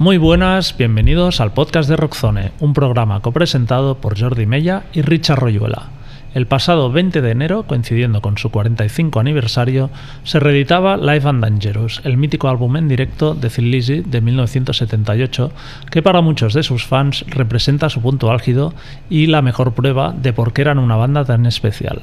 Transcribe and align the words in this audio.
Muy 0.00 0.16
buenas, 0.16 0.76
bienvenidos 0.76 1.40
al 1.40 1.52
podcast 1.52 1.90
de 1.90 1.96
Rockzone, 1.96 2.52
un 2.60 2.72
programa 2.72 3.18
copresentado 3.18 3.96
por 3.96 4.16
Jordi 4.16 4.46
Mella 4.46 4.84
y 4.92 5.02
Richard 5.02 5.40
Royuela. 5.40 5.88
El 6.34 6.46
pasado 6.46 6.92
20 6.92 7.20
de 7.20 7.32
enero, 7.32 7.64
coincidiendo 7.64 8.22
con 8.22 8.38
su 8.38 8.50
45 8.52 9.18
aniversario, 9.18 9.90
se 10.22 10.38
reeditaba 10.38 10.96
Live 10.96 11.28
and 11.28 11.42
Dangerous, 11.42 12.00
el 12.04 12.16
mítico 12.16 12.48
álbum 12.48 12.76
en 12.76 12.86
directo 12.86 13.34
de 13.34 13.50
Thin 13.50 14.08
de 14.08 14.20
1978, 14.20 15.50
que 15.90 16.00
para 16.00 16.20
muchos 16.20 16.54
de 16.54 16.62
sus 16.62 16.86
fans 16.86 17.24
representa 17.26 17.90
su 17.90 18.00
punto 18.00 18.30
álgido 18.30 18.74
y 19.10 19.26
la 19.26 19.42
mejor 19.42 19.72
prueba 19.72 20.12
de 20.16 20.32
por 20.32 20.52
qué 20.52 20.62
eran 20.62 20.78
una 20.78 20.94
banda 20.94 21.24
tan 21.24 21.44
especial. 21.44 22.02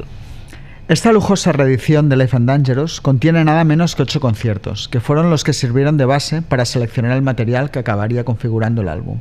Esta 0.88 1.12
lujosa 1.12 1.52
reedición 1.52 2.10
de 2.10 2.16
Life 2.16 2.38
and 2.38 2.48
Dangerous 2.48 3.02
contiene 3.02 3.44
nada 3.44 3.64
menos 3.64 3.96
que 3.96 4.04
ocho 4.04 4.20
conciertos, 4.20 4.88
que 4.88 5.00
fueron 5.00 5.32
los 5.32 5.44
que 5.44 5.52
sirvieron 5.52 5.98
de 5.98 6.06
base 6.06 6.44
para 6.44 6.64
seleccionar 6.64 7.14
el 7.14 7.24
material 7.24 7.72
que 7.72 7.80
acabaría 7.80 8.24
configurando 8.24 8.84
el 8.84 8.90
álbum. 8.90 9.18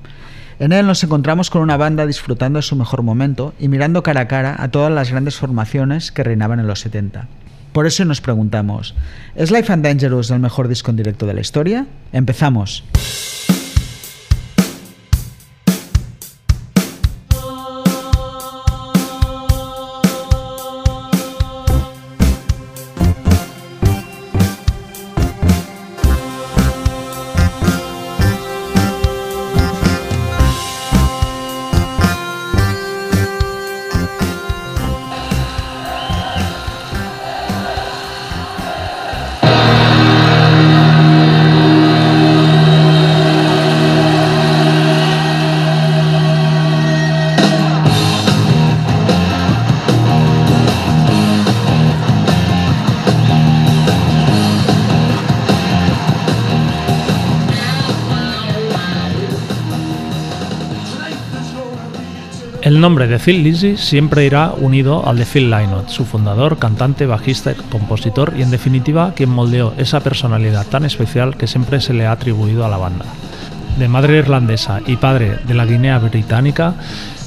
En 0.58 0.72
él 0.72 0.86
nos 0.86 1.02
encontramos 1.02 1.48
con 1.48 1.62
una 1.62 1.78
banda 1.78 2.04
disfrutando 2.04 2.58
de 2.58 2.62
su 2.62 2.76
mejor 2.76 3.02
momento 3.02 3.54
y 3.58 3.68
mirando 3.68 4.02
cara 4.02 4.20
a 4.20 4.28
cara 4.28 4.56
a 4.58 4.68
todas 4.68 4.92
las 4.92 5.10
grandes 5.10 5.36
formaciones 5.36 6.12
que 6.12 6.22
reinaban 6.22 6.60
en 6.60 6.66
los 6.66 6.80
70. 6.80 7.28
Por 7.72 7.86
eso 7.86 8.04
nos 8.04 8.20
preguntamos, 8.20 8.94
¿es 9.34 9.50
Life 9.50 9.72
and 9.72 9.86
Dangerous 9.86 10.30
el 10.30 10.40
mejor 10.40 10.68
disco 10.68 10.90
en 10.90 10.98
directo 10.98 11.24
de 11.24 11.32
la 11.32 11.40
historia? 11.40 11.86
Empezamos. 12.12 12.84
Nombre 62.94 63.08
de 63.08 63.18
Phil 63.18 63.42
Lizzy 63.42 63.76
siempre 63.76 64.24
irá 64.24 64.52
unido 64.56 65.04
al 65.04 65.18
de 65.18 65.26
Phil 65.26 65.50
Lynott, 65.50 65.88
su 65.88 66.04
fundador, 66.04 66.58
cantante, 66.58 67.06
bajista, 67.06 67.52
compositor 67.68 68.34
y 68.38 68.42
en 68.42 68.52
definitiva 68.52 69.14
quien 69.16 69.30
moldeó 69.30 69.74
esa 69.78 69.98
personalidad 69.98 70.64
tan 70.68 70.84
especial 70.84 71.36
que 71.36 71.48
siempre 71.48 71.80
se 71.80 71.92
le 71.92 72.06
ha 72.06 72.12
atribuido 72.12 72.64
a 72.64 72.68
la 72.68 72.76
banda. 72.76 73.04
De 73.80 73.88
madre 73.88 74.18
irlandesa 74.18 74.80
y 74.86 74.94
padre 74.94 75.40
de 75.44 75.54
la 75.54 75.66
Guinea 75.66 75.98
británica, 75.98 76.74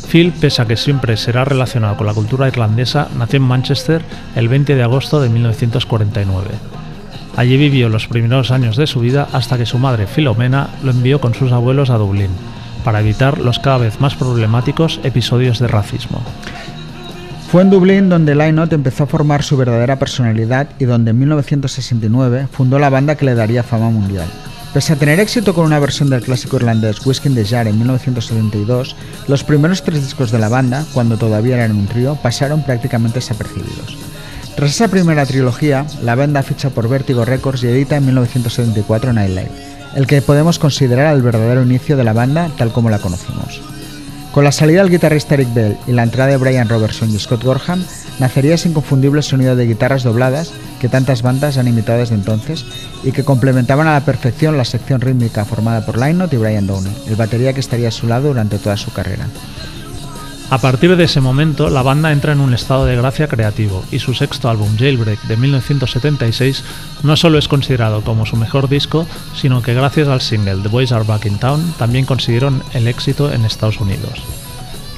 Phil, 0.09 0.31
pese 0.31 0.61
a 0.61 0.65
que 0.67 0.77
siempre 0.77 1.17
será 1.17 1.43
relacionado 1.43 1.97
con 1.97 2.07
la 2.07 2.13
cultura 2.13 2.47
irlandesa, 2.47 3.09
nació 3.17 3.35
en 3.35 3.43
Manchester 3.43 4.01
el 4.37 4.47
20 4.47 4.73
de 4.73 4.83
agosto 4.83 5.19
de 5.19 5.27
1949. 5.27 6.47
Allí 7.35 7.57
vivió 7.57 7.89
los 7.89 8.07
primeros 8.07 8.51
años 8.51 8.77
de 8.77 8.87
su 8.87 9.01
vida 9.01 9.27
hasta 9.33 9.57
que 9.57 9.65
su 9.65 9.79
madre 9.79 10.07
Filomena 10.07 10.69
lo 10.81 10.91
envió 10.91 11.19
con 11.19 11.33
sus 11.33 11.51
abuelos 11.51 11.89
a 11.89 11.97
Dublín 11.97 12.31
para 12.83 12.99
evitar 12.99 13.39
los 13.39 13.59
cada 13.59 13.77
vez 13.77 13.99
más 13.99 14.15
problemáticos 14.15 14.99
episodios 15.03 15.59
de 15.59 15.67
racismo. 15.67 16.21
Fue 17.51 17.61
en 17.61 17.69
Dublín 17.69 18.09
donde 18.09 18.35
Lynott 18.35 18.73
empezó 18.73 19.03
a 19.03 19.07
formar 19.07 19.41
su 19.41 19.55
verdadera 19.55 19.97
personalidad 19.97 20.67
y 20.79 20.85
donde 20.85 21.11
en 21.11 21.19
1969 21.19 22.47
fundó 22.51 22.77
la 22.77 22.89
banda 22.89 23.15
que 23.15 23.25
le 23.25 23.35
daría 23.35 23.63
fama 23.63 23.89
mundial. 23.89 24.27
Pese 24.73 24.93
a 24.93 24.95
tener 24.97 25.19
éxito 25.19 25.53
con 25.53 25.65
una 25.65 25.79
versión 25.79 26.09
del 26.09 26.21
clásico 26.21 26.57
irlandés 26.57 27.05
Whiskey 27.05 27.31
in 27.31 27.35
the 27.35 27.45
Jar 27.45 27.67
en 27.67 27.77
1972, 27.77 28.95
los 29.27 29.43
primeros 29.43 29.81
tres 29.81 30.01
discos 30.03 30.29
de 30.29 30.39
la 30.39 30.49
banda, 30.49 30.85
cuando 30.93 31.17
todavía 31.17 31.55
eran 31.55 31.71
un 31.71 31.87
trío, 31.87 32.15
pasaron 32.21 32.63
prácticamente 32.63 33.19
desapercibidos. 33.19 33.97
Tras 34.57 34.71
esa 34.71 34.89
primera 34.89 35.25
trilogía, 35.25 35.85
la 36.03 36.15
banda 36.15 36.43
ficha 36.43 36.69
por 36.69 36.89
Vertigo 36.89 37.23
Records 37.23 37.63
y 37.63 37.67
edita 37.67 37.95
en 37.95 38.07
1974 38.07 39.13
Nightlife, 39.13 39.76
el 39.95 40.07
que 40.07 40.21
podemos 40.21 40.59
considerar 40.59 41.15
el 41.15 41.21
verdadero 41.21 41.63
inicio 41.63 41.97
de 41.97 42.03
la 42.03 42.13
banda 42.13 42.49
tal 42.57 42.71
como 42.71 42.89
la 42.89 42.99
conocimos. 42.99 43.61
Con 44.31 44.43
la 44.43 44.51
salida 44.51 44.83
del 44.83 44.91
guitarrista 44.91 45.33
Eric 45.33 45.53
Bell 45.53 45.77
y 45.87 45.93
la 45.93 46.03
entrada 46.03 46.29
de 46.29 46.37
Brian 46.37 46.69
Robertson 46.69 47.09
y 47.09 47.17
Scott 47.17 47.43
Gorham, 47.43 47.83
nacería 48.19 48.53
ese 48.53 48.69
inconfundible 48.69 49.23
sonido 49.23 49.55
de 49.55 49.65
guitarras 49.65 50.03
dobladas 50.03 50.53
que 50.79 50.89
tantas 50.89 51.23
bandas 51.23 51.57
han 51.57 51.67
imitado 51.67 51.99
desde 51.99 52.15
entonces 52.15 52.63
y 53.03 53.11
que 53.13 53.23
complementaban 53.23 53.87
a 53.87 53.93
la 53.93 54.05
perfección 54.05 54.57
la 54.57 54.65
sección 54.65 55.01
rítmica 55.01 55.43
formada 55.43 55.85
por 55.85 55.97
Lynott 55.97 56.33
y 56.33 56.37
Brian 56.37 56.67
Downey, 56.67 56.93
el 57.07 57.15
batería 57.15 57.53
que 57.53 57.61
estaría 57.61 57.87
a 57.87 57.91
su 57.91 58.05
lado 58.05 58.27
durante 58.27 58.59
toda 58.59 58.77
su 58.77 58.91
carrera. 58.91 59.27
A 60.49 60.59
partir 60.59 60.95
de 60.95 61.03
ese 61.03 61.19
momento, 61.19 61.69
la 61.69 61.81
banda 61.81 62.13
entra 62.13 62.31
en 62.31 62.39
un 62.39 62.53
estado 62.53 62.85
de 62.85 62.95
gracia 62.95 63.27
creativo 63.27 63.83
y 63.91 63.99
su 63.99 64.13
sexto 64.13 64.49
álbum, 64.49 64.77
Jailbreak, 64.77 65.23
de 65.23 65.35
1976, 65.35 66.63
no 67.03 67.17
solo 67.17 67.37
es 67.37 67.49
considerado 67.49 68.01
como 68.01 68.25
su 68.25 68.37
mejor 68.37 68.69
disco, 68.69 69.05
sino 69.35 69.61
que 69.61 69.73
gracias 69.73 70.07
al 70.07 70.21
single 70.21 70.61
The 70.63 70.69
Boys 70.69 70.93
Are 70.93 71.03
Back 71.03 71.25
in 71.25 71.37
Town 71.37 71.73
también 71.77 72.05
consiguieron 72.05 72.63
el 72.73 72.87
éxito 72.87 73.33
en 73.33 73.43
Estados 73.43 73.81
Unidos. 73.81 74.23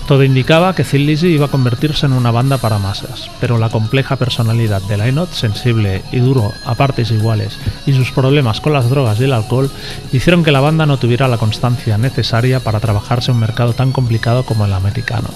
Todo 0.09 0.23
indicaba 0.23 0.73
que 0.73 0.83
Thin 0.83 1.05
Lizzy 1.05 1.27
iba 1.27 1.45
a 1.45 1.51
convertirse 1.51 2.07
en 2.07 2.13
una 2.13 2.31
banda 2.31 2.57
para 2.57 2.79
masas, 2.79 3.29
pero 3.39 3.59
la 3.59 3.69
compleja 3.69 4.15
personalidad 4.15 4.81
de 4.81 4.97
Lynott, 4.97 5.33
sensible 5.33 6.01
y 6.11 6.17
duro 6.17 6.51
a 6.65 6.73
partes 6.73 7.11
iguales, 7.11 7.59
y 7.85 7.93
sus 7.93 8.11
problemas 8.11 8.59
con 8.59 8.73
las 8.73 8.89
drogas 8.89 9.19
y 9.19 9.25
el 9.25 9.33
alcohol 9.33 9.69
hicieron 10.11 10.43
que 10.43 10.51
la 10.51 10.61
banda 10.61 10.87
no 10.87 10.97
tuviera 10.97 11.27
la 11.27 11.37
constancia 11.37 11.99
necesaria 11.99 12.59
para 12.59 12.79
trabajarse 12.79 13.31
un 13.31 13.39
mercado 13.39 13.73
tan 13.73 13.91
complicado 13.91 14.41
como 14.45 14.65
el 14.65 14.73
americano. 14.73 15.29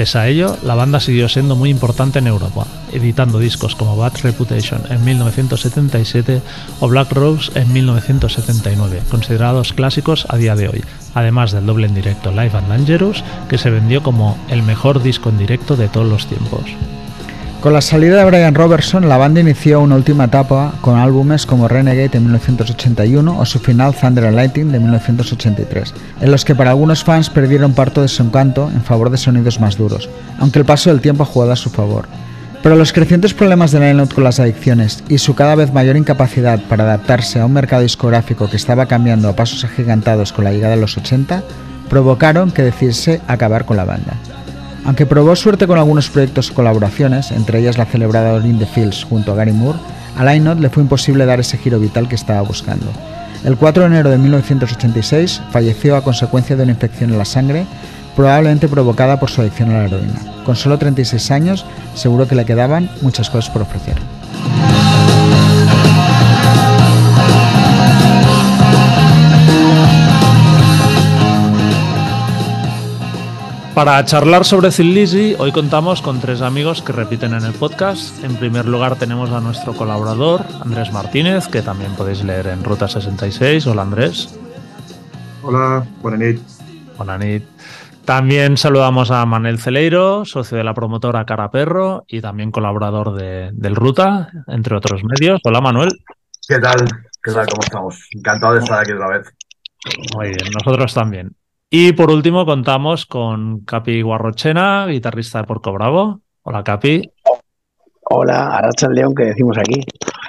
Pese 0.00 0.18
a 0.18 0.28
ello, 0.28 0.56
la 0.62 0.74
banda 0.74 0.98
siguió 0.98 1.28
siendo 1.28 1.56
muy 1.56 1.68
importante 1.68 2.20
en 2.20 2.26
Europa, 2.26 2.66
editando 2.90 3.38
discos 3.38 3.76
como 3.76 3.98
Bad 3.98 4.14
Reputation 4.22 4.80
en 4.88 5.04
1977 5.04 6.40
o 6.80 6.88
Black 6.88 7.12
Rose 7.12 7.52
en 7.54 7.70
1979, 7.70 9.02
considerados 9.10 9.74
clásicos 9.74 10.24
a 10.30 10.38
día 10.38 10.56
de 10.56 10.68
hoy, 10.68 10.84
además 11.12 11.52
del 11.52 11.66
doble 11.66 11.86
en 11.86 11.94
directo 11.94 12.30
Live 12.30 12.52
and 12.54 12.68
Dangerous, 12.68 13.22
que 13.50 13.58
se 13.58 13.68
vendió 13.68 14.02
como 14.02 14.38
el 14.48 14.62
mejor 14.62 15.02
disco 15.02 15.28
en 15.28 15.36
directo 15.36 15.76
de 15.76 15.88
todos 15.88 16.08
los 16.08 16.26
tiempos. 16.26 16.62
Con 17.60 17.74
la 17.74 17.82
salida 17.82 18.16
de 18.16 18.24
Brian 18.24 18.54
Robertson, 18.54 19.06
la 19.06 19.18
banda 19.18 19.40
inició 19.40 19.82
una 19.82 19.94
última 19.94 20.24
etapa 20.24 20.72
con 20.80 20.98
álbumes 20.98 21.44
como 21.44 21.68
Renegade 21.68 22.16
en 22.16 22.22
1981 22.22 23.38
o 23.38 23.44
su 23.44 23.58
final 23.58 23.94
Thunder 23.94 24.24
and 24.24 24.36
Lightning 24.36 24.72
de 24.72 24.78
1983, 24.78 25.92
en 26.22 26.30
los 26.30 26.46
que 26.46 26.54
para 26.54 26.70
algunos 26.70 27.04
fans 27.04 27.28
perdieron 27.28 27.74
parte 27.74 28.00
de 28.00 28.08
su 28.08 28.22
encanto 28.22 28.70
en 28.74 28.82
favor 28.82 29.10
de 29.10 29.18
sonidos 29.18 29.60
más 29.60 29.76
duros, 29.76 30.08
aunque 30.38 30.58
el 30.58 30.64
paso 30.64 30.88
del 30.88 31.02
tiempo 31.02 31.24
ha 31.24 31.26
jugado 31.26 31.52
a 31.52 31.56
su 31.56 31.68
favor. 31.68 32.06
Pero 32.62 32.76
los 32.76 32.94
crecientes 32.94 33.34
problemas 33.34 33.72
de 33.72 33.80
Lynott 33.80 34.14
con 34.14 34.24
las 34.24 34.40
adicciones 34.40 35.04
y 35.10 35.18
su 35.18 35.34
cada 35.34 35.54
vez 35.54 35.70
mayor 35.70 35.98
incapacidad 35.98 36.60
para 36.66 36.84
adaptarse 36.84 37.40
a 37.40 37.46
un 37.46 37.52
mercado 37.52 37.82
discográfico 37.82 38.48
que 38.48 38.56
estaba 38.56 38.86
cambiando 38.86 39.28
a 39.28 39.36
pasos 39.36 39.64
agigantados 39.64 40.32
con 40.32 40.44
la 40.44 40.52
llegada 40.52 40.76
de 40.76 40.80
los 40.80 40.96
80 40.96 41.42
provocaron 41.90 42.52
que 42.52 42.62
decidiese 42.62 43.20
acabar 43.26 43.66
con 43.66 43.76
la 43.76 43.84
banda. 43.84 44.14
Aunque 44.84 45.06
probó 45.06 45.36
suerte 45.36 45.66
con 45.66 45.78
algunos 45.78 46.10
proyectos 46.10 46.50
o 46.50 46.54
colaboraciones, 46.54 47.30
entre 47.30 47.60
ellas 47.60 47.78
la 47.78 47.86
celebrada 47.86 48.44
In 48.46 48.58
the 48.58 48.66
Fields 48.66 49.04
junto 49.04 49.32
a 49.32 49.36
Gary 49.36 49.52
Moore, 49.52 49.78
a 50.16 50.24
Lynott 50.24 50.58
le 50.58 50.70
fue 50.70 50.82
imposible 50.82 51.26
dar 51.26 51.40
ese 51.40 51.58
giro 51.58 51.78
vital 51.78 52.08
que 52.08 52.14
estaba 52.14 52.40
buscando. 52.42 52.86
El 53.44 53.56
4 53.56 53.82
de 53.82 53.86
enero 53.88 54.10
de 54.10 54.18
1986 54.18 55.42
falleció 55.50 55.96
a 55.96 56.02
consecuencia 56.02 56.56
de 56.56 56.62
una 56.62 56.72
infección 56.72 57.10
en 57.10 57.18
la 57.18 57.24
sangre, 57.24 57.66
probablemente 58.16 58.68
provocada 58.68 59.18
por 59.18 59.30
su 59.30 59.40
adicción 59.40 59.70
a 59.70 59.78
la 59.78 59.84
heroína. 59.84 60.20
Con 60.44 60.56
solo 60.56 60.78
36 60.78 61.30
años, 61.30 61.64
seguro 61.94 62.26
que 62.28 62.34
le 62.34 62.44
quedaban 62.44 62.90
muchas 63.00 63.30
cosas 63.30 63.50
por 63.50 63.62
ofrecer. 63.62 63.96
Para 73.74 74.04
charlar 74.04 74.44
sobre 74.44 74.70
Thin 74.70 74.94
Lizzy, 74.94 75.36
hoy 75.38 75.52
contamos 75.52 76.02
con 76.02 76.20
tres 76.20 76.42
amigos 76.42 76.82
que 76.82 76.92
repiten 76.92 77.34
en 77.34 77.44
el 77.44 77.52
podcast. 77.52 78.22
En 78.24 78.36
primer 78.36 78.66
lugar 78.66 78.96
tenemos 78.96 79.30
a 79.30 79.40
nuestro 79.40 79.74
colaborador, 79.74 80.44
Andrés 80.60 80.92
Martínez, 80.92 81.46
que 81.46 81.62
también 81.62 81.94
podéis 81.94 82.24
leer 82.24 82.48
en 82.48 82.64
Ruta 82.64 82.88
66. 82.88 83.66
Hola 83.68 83.82
Andrés. 83.82 84.36
Hola, 85.42 85.86
buenas 86.02 86.20
noches. 86.20 86.58
Buenas 86.96 87.18
noches. 87.20 87.42
También 88.04 88.56
saludamos 88.56 89.12
a 89.12 89.24
Manel 89.24 89.60
Celeiro, 89.60 90.24
socio 90.24 90.58
de 90.58 90.64
la 90.64 90.74
promotora 90.74 91.24
Cara 91.24 91.50
Perro 91.50 92.04
y 92.08 92.20
también 92.20 92.50
colaborador 92.50 93.14
de, 93.14 93.50
del 93.52 93.76
Ruta, 93.76 94.30
entre 94.48 94.76
otros 94.76 95.02
medios. 95.04 95.40
Hola 95.44 95.60
Manuel. 95.60 95.90
¿Qué 96.46 96.58
tal? 96.58 96.84
¿Qué 97.22 97.32
tal? 97.32 97.46
¿Cómo 97.46 97.62
estamos? 97.62 98.08
Encantado 98.10 98.54
de 98.54 98.60
estar 98.60 98.80
aquí 98.80 98.92
otra 98.92 99.08
vez. 99.08 99.32
Muy 100.16 100.26
bien, 100.26 100.50
nosotros 100.52 100.92
también. 100.92 101.36
Y 101.72 101.92
por 101.92 102.10
último 102.10 102.44
contamos 102.44 103.06
con 103.06 103.64
Capi 103.64 104.02
Guarrochena, 104.02 104.86
guitarrista 104.88 105.38
de 105.38 105.44
Porco 105.44 105.72
Bravo. 105.72 106.20
Hola 106.42 106.64
Capi. 106.64 107.08
Hola, 108.02 108.56
Aracha 108.56 108.88
León, 108.88 109.14
que 109.14 109.26
decimos 109.26 109.56
aquí. 109.56 109.80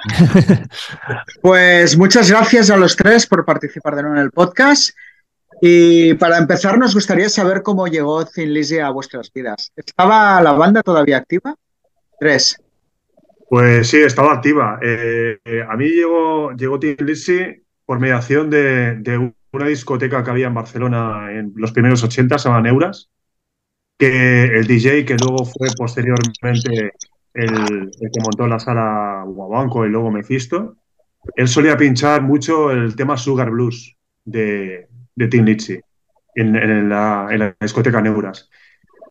pues 1.42 1.98
muchas 1.98 2.30
gracias 2.30 2.70
a 2.70 2.76
los 2.76 2.94
tres 2.94 3.26
por 3.26 3.44
participar 3.44 3.96
de 3.96 4.02
nuevo 4.02 4.16
en 4.18 4.22
el 4.22 4.30
podcast. 4.30 4.96
Y 5.60 6.14
para 6.14 6.38
empezar, 6.38 6.78
nos 6.78 6.94
gustaría 6.94 7.28
saber 7.28 7.62
cómo 7.62 7.88
llegó 7.88 8.24
Thin 8.24 8.54
Lizzy 8.54 8.78
a 8.78 8.90
vuestras 8.90 9.32
vidas. 9.32 9.72
¿Estaba 9.74 10.40
la 10.42 10.52
banda 10.52 10.80
todavía 10.82 11.16
activa? 11.16 11.56
Tres. 12.20 12.56
Pues 13.48 13.88
sí, 13.88 13.96
estaba 13.96 14.34
activa. 14.34 14.78
Eh, 14.80 15.38
eh, 15.44 15.66
a 15.68 15.76
mí 15.76 15.88
llegó, 15.88 16.52
llegó 16.52 16.78
Thin 16.78 16.96
Lizzy 17.00 17.64
por 17.84 17.98
mediación 17.98 18.48
de, 18.48 19.32
una 19.52 19.66
discoteca 19.66 20.24
que 20.24 20.30
había 20.30 20.46
en 20.46 20.54
Barcelona 20.54 21.30
en 21.30 21.52
los 21.56 21.72
primeros 21.72 22.02
80, 22.02 22.38
se 22.38 22.48
llama 22.48 22.62
Neuras, 22.62 23.10
que 23.98 24.44
el 24.44 24.66
DJ, 24.66 25.04
que 25.04 25.16
luego 25.16 25.44
fue 25.44 25.68
posteriormente 25.76 26.92
el, 27.34 27.90
que 27.90 28.20
montó 28.22 28.46
la 28.46 28.58
sala 28.58 29.24
Guabanco 29.26 29.84
y 29.86 29.90
luego 29.90 30.10
Mephisto, 30.10 30.76
él 31.36 31.48
solía 31.48 31.76
pinchar 31.76 32.22
mucho 32.22 32.70
el 32.70 32.96
tema 32.96 33.16
Sugar 33.16 33.50
Blues 33.50 33.96
de, 34.24 34.88
de 35.14 35.28
Tim 35.28 35.44
Litzy 35.44 35.78
en, 36.34 36.88
la, 36.88 37.54
discoteca 37.60 38.00
Neuras. 38.00 38.48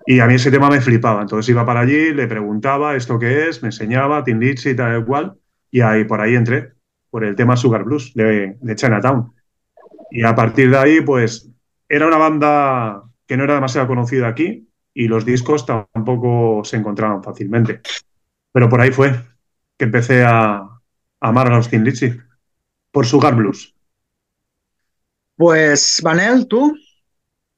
Y 0.08 0.20
a 0.20 0.26
mí 0.26 0.34
ese 0.34 0.50
tema 0.50 0.70
me 0.70 0.82
flipaba. 0.82 1.22
Entonces 1.22 1.50
iba 1.50 1.66
para 1.66 1.82
allí, 1.82 2.14
le 2.14 2.28
preguntaba 2.28 2.96
esto 2.96 3.20
qué 3.20 3.48
es, 3.48 3.62
me 3.62 3.68
enseñaba 3.68 4.24
Tim 4.24 4.40
Litzy 4.40 4.72
y 4.72 4.76
tal 4.76 5.06
cual. 5.06 5.36
Y 5.70 5.82
ahí 5.82 6.04
por 6.04 6.20
ahí 6.20 6.36
entré, 6.36 6.74
por 7.12 7.24
el 7.24 7.36
tema 7.36 7.56
Sugar 7.56 7.84
Blues 7.84 8.14
de, 8.16 8.58
de 8.60 8.76
Chinatown. 8.76 9.32
Y 10.12 10.24
a 10.24 10.36
partir 10.36 10.70
de 10.70 10.78
ahí, 10.78 11.02
pues 11.02 11.50
era 11.88 12.06
una 12.06 12.18
banda 12.18 13.04
que 13.26 13.38
no 13.38 13.46
era 13.46 13.56
demasiado 13.56 13.88
conocida 13.88 14.28
aquí 14.28 14.68
y 14.94 15.08
los 15.08 15.26
discos 15.26 15.66
tampoco 15.66 16.64
se 16.66 16.78
encontraban 16.78 17.24
fácilmente. 17.24 17.82
Pero 18.52 18.68
por 18.70 18.82
ahí 18.82 18.92
fue 18.92 19.14
que 19.78 19.86
empecé 19.86 20.24
a, 20.24 20.68
amar 21.22 21.48
a 21.48 21.56
los 21.56 21.70
Thin 21.70 21.84
Lizzy, 21.84 22.20
por 22.92 23.06
Sugar 23.06 23.36
Blues. 23.36 23.74
Pues, 25.36 26.02
Vanel, 26.04 26.48
¿tú? 26.48 26.76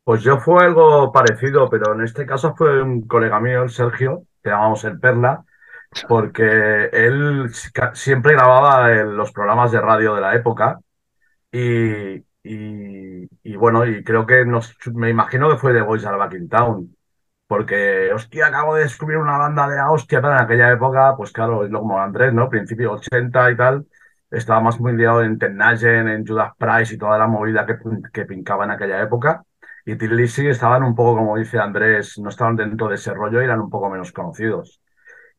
Pues 0.04 0.22
yo 0.22 0.38
fue 0.38 0.64
algo 0.64 1.12
parecido, 1.12 1.70
pero 1.70 1.96
en 1.96 2.02
este 2.02 2.26
caso 2.26 2.54
fue 2.56 2.82
un 2.82 3.08
colega 3.08 3.40
mío, 3.40 3.64
el 3.64 3.70
Sergio, 3.70 4.26
que 4.44 4.50
llamamos 4.50 4.84
el 4.84 5.00
Perla, 5.00 5.44
porque 6.08 6.90
él 6.92 7.50
siempre 7.94 8.34
grababa 8.34 8.94
en 8.94 9.16
los 9.16 9.32
programas 9.32 9.72
de 9.72 9.82
radio 9.82 10.14
de 10.16 10.22
la 10.22 10.36
época 10.36 10.80
y, 11.52 12.24
y, 12.44 13.56
bueno, 13.56 13.86
y 13.86 14.04
creo 14.04 14.26
que 14.26 14.46
nos, 14.46 14.76
me 14.94 15.10
imagino 15.10 15.50
que 15.50 15.58
fue 15.58 15.74
de 15.74 15.82
Boys 15.82 16.06
al 16.06 16.18
Back 16.18 16.34
in 16.34 16.50
Town 16.50 16.96
porque, 17.48 18.12
hostia, 18.14 18.48
acabo 18.48 18.76
de 18.76 18.84
descubrir 18.84 19.20
una 19.20 19.38
banda 19.38 19.68
de 19.70 19.76
la 19.78 19.92
hostia, 19.92 20.22
tal, 20.22 20.34
en 20.34 20.42
aquella 20.44 20.72
época, 20.72 21.16
pues 21.16 21.32
claro, 21.32 21.64
es 21.66 21.72
lo 21.72 21.82
como 21.82 22.00
Andrés, 22.02 22.34
¿no? 22.34 22.50
Principio 22.50 22.94
80 22.94 23.52
y 23.52 23.58
tal, 23.58 23.86
estaba 24.32 24.60
más 24.62 24.80
muy 24.80 24.94
liado 24.98 25.24
en 25.24 25.38
Tenagen, 25.38 26.08
en 26.08 26.26
Judas 26.26 26.54
Price 26.58 26.96
y 26.96 26.98
toda 26.98 27.18
la 27.18 27.28
movida 27.28 27.66
que, 27.66 27.78
que 28.12 28.26
pincaba 28.26 28.66
en 28.66 28.72
aquella 28.72 29.02
época. 29.04 29.44
Y 29.86 29.96
Lizzy 29.96 30.48
estaban 30.48 30.84
un 30.84 30.96
poco, 30.96 31.18
como 31.18 31.38
dice 31.38 31.60
Andrés, 31.60 32.18
no 32.20 32.30
estaban 32.30 32.56
dentro 32.56 32.88
de 32.88 32.96
ese 32.96 33.14
rollo 33.14 33.42
y 33.42 33.46
eran 33.46 33.60
un 33.62 33.70
poco 33.70 33.90
menos 33.90 34.12
conocidos. 34.12 34.82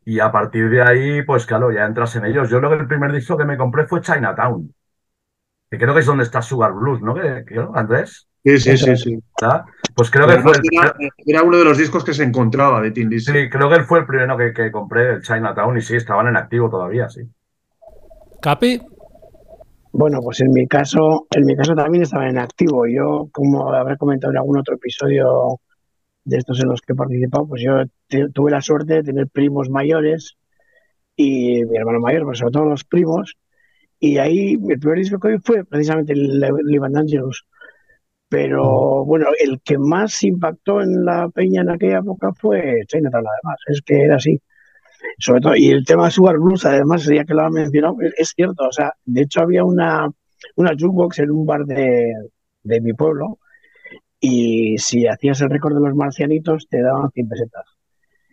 Y 0.04 0.20
a 0.20 0.30
partir 0.32 0.70
de 0.70 0.82
ahí, 0.82 1.22
pues 1.22 1.46
claro, 1.46 1.72
ya 1.72 1.84
entras 1.86 2.16
en 2.16 2.26
ellos. 2.26 2.50
Yo 2.50 2.58
creo 2.58 2.70
que 2.70 2.76
el 2.76 2.88
primer 2.88 3.12
disco 3.12 3.36
que 3.36 3.44
me 3.44 3.56
compré 3.56 3.86
fue 3.86 4.02
Chinatown, 4.02 4.74
que 5.74 5.82
creo 5.82 5.94
que 5.94 6.00
es 6.00 6.06
donde 6.06 6.24
está 6.24 6.40
Sugar 6.40 6.72
Blues, 6.72 7.02
¿no? 7.02 7.14
Andrés? 7.74 8.28
Sí, 8.44 8.58
sí, 8.58 8.76
sí, 8.76 8.96
sí. 8.96 9.18
Pues 9.94 10.10
creo 10.10 10.26
que 10.26 10.38
fue. 10.40 10.52
Era, 11.26 11.42
uno 11.42 11.58
de 11.58 11.64
los 11.64 11.78
discos 11.78 12.04
que 12.04 12.12
se 12.12 12.22
encontraba 12.22 12.80
de 12.80 12.90
Tim 12.90 13.10
Sí, 13.18 13.48
creo 13.50 13.68
que 13.68 13.76
él 13.76 13.84
fue 13.84 14.00
el 14.00 14.06
primero 14.06 14.36
que, 14.36 14.70
compré, 14.70 15.14
el 15.14 15.22
Chinatown, 15.22 15.76
y 15.78 15.80
sí, 15.80 15.96
estaban 15.96 16.28
en 16.28 16.36
activo 16.36 16.68
todavía, 16.68 17.08
sí. 17.08 17.22
¿Capi? 18.40 18.80
Bueno, 19.92 20.20
pues 20.22 20.40
en 20.40 20.52
mi 20.52 20.66
caso, 20.66 21.26
en 21.30 21.44
mi 21.46 21.56
caso 21.56 21.74
también 21.74 22.02
estaban 22.02 22.28
en 22.28 22.38
activo. 22.38 22.86
Yo, 22.86 23.28
como 23.32 23.72
habré 23.72 23.96
comentado 23.96 24.32
en 24.32 24.38
algún 24.38 24.58
otro 24.58 24.74
episodio 24.74 25.60
de 26.24 26.36
estos 26.38 26.60
en 26.60 26.68
los 26.68 26.80
que 26.80 26.92
he 26.92 26.96
participado, 26.96 27.46
pues 27.46 27.62
yo 27.62 27.84
tuve 28.32 28.50
la 28.50 28.60
suerte 28.60 28.94
de 28.94 29.02
tener 29.02 29.28
primos 29.28 29.70
mayores 29.70 30.36
y 31.16 31.64
mi 31.64 31.76
hermano 31.76 32.00
mayor, 32.00 32.22
pero 32.22 32.34
sobre 32.34 32.52
todo 32.52 32.64
los 32.66 32.84
primos. 32.84 33.36
Y 34.04 34.18
ahí 34.18 34.54
el 34.54 34.78
primer 34.78 34.98
disco 34.98 35.18
que 35.18 35.28
vi 35.28 35.38
fue 35.42 35.64
precisamente 35.64 36.12
el 36.12 36.40
Live 36.40 36.86
Angelus 36.94 37.46
pero 38.34 39.04
bueno, 39.04 39.26
el 39.38 39.60
que 39.62 39.78
más 39.78 40.24
impactó 40.24 40.80
en 40.82 41.04
la 41.04 41.28
peña 41.28 41.62
en 41.62 41.70
aquella 41.70 41.98
época 41.98 42.32
fue 42.34 42.80
Chinatown, 42.88 43.24
además, 43.24 43.60
es 43.68 43.80
que 43.82 44.02
era 44.02 44.16
así. 44.16 44.40
Sobre 45.18 45.40
todo, 45.40 45.54
y 45.54 45.68
el 45.70 45.84
tema 45.84 46.06
de 46.06 46.10
Sugar 46.10 46.38
Blues, 46.38 46.66
además, 46.66 47.04
ya 47.04 47.24
que 47.24 47.32
lo 47.32 47.42
ha 47.42 47.50
mencionado, 47.50 47.96
es, 48.16 48.32
cierto, 48.34 48.64
o 48.66 48.72
sea, 48.72 48.92
de 49.04 49.22
hecho 49.22 49.40
había 49.42 49.62
una, 49.64 50.10
una 50.56 50.72
jukebox 50.72 51.20
en 51.20 51.30
un 51.30 51.46
bar 51.46 51.64
de, 51.64 52.12
de 52.64 52.80
mi 52.80 52.92
pueblo, 52.92 53.38
y 54.18 54.78
si 54.78 55.06
hacías 55.06 55.40
el 55.42 55.50
récord 55.50 55.74
de 55.76 55.88
los 55.88 55.94
marcianitos, 55.94 56.66
te 56.68 56.82
daban 56.82 57.10
100 57.12 57.28
pesetas. 57.28 57.66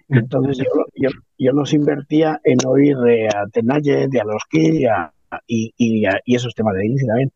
Entonces 0.09 0.57
yo, 0.57 0.85
yo, 0.95 1.09
yo 1.38 1.51
los 1.51 1.73
invertía 1.73 2.41
en 2.44 2.57
oír 2.65 2.97
a 3.35 3.45
Tenaye, 3.53 4.07
de 4.07 4.19
a 4.19 4.23
los 4.23 4.44
Kids, 4.50 4.88
a, 4.89 5.13
y, 5.48 5.74
y, 5.78 6.36
esos 6.36 6.54
temas 6.54 6.75
de 6.75 6.86
inicio 6.86 7.07
también. 7.07 7.31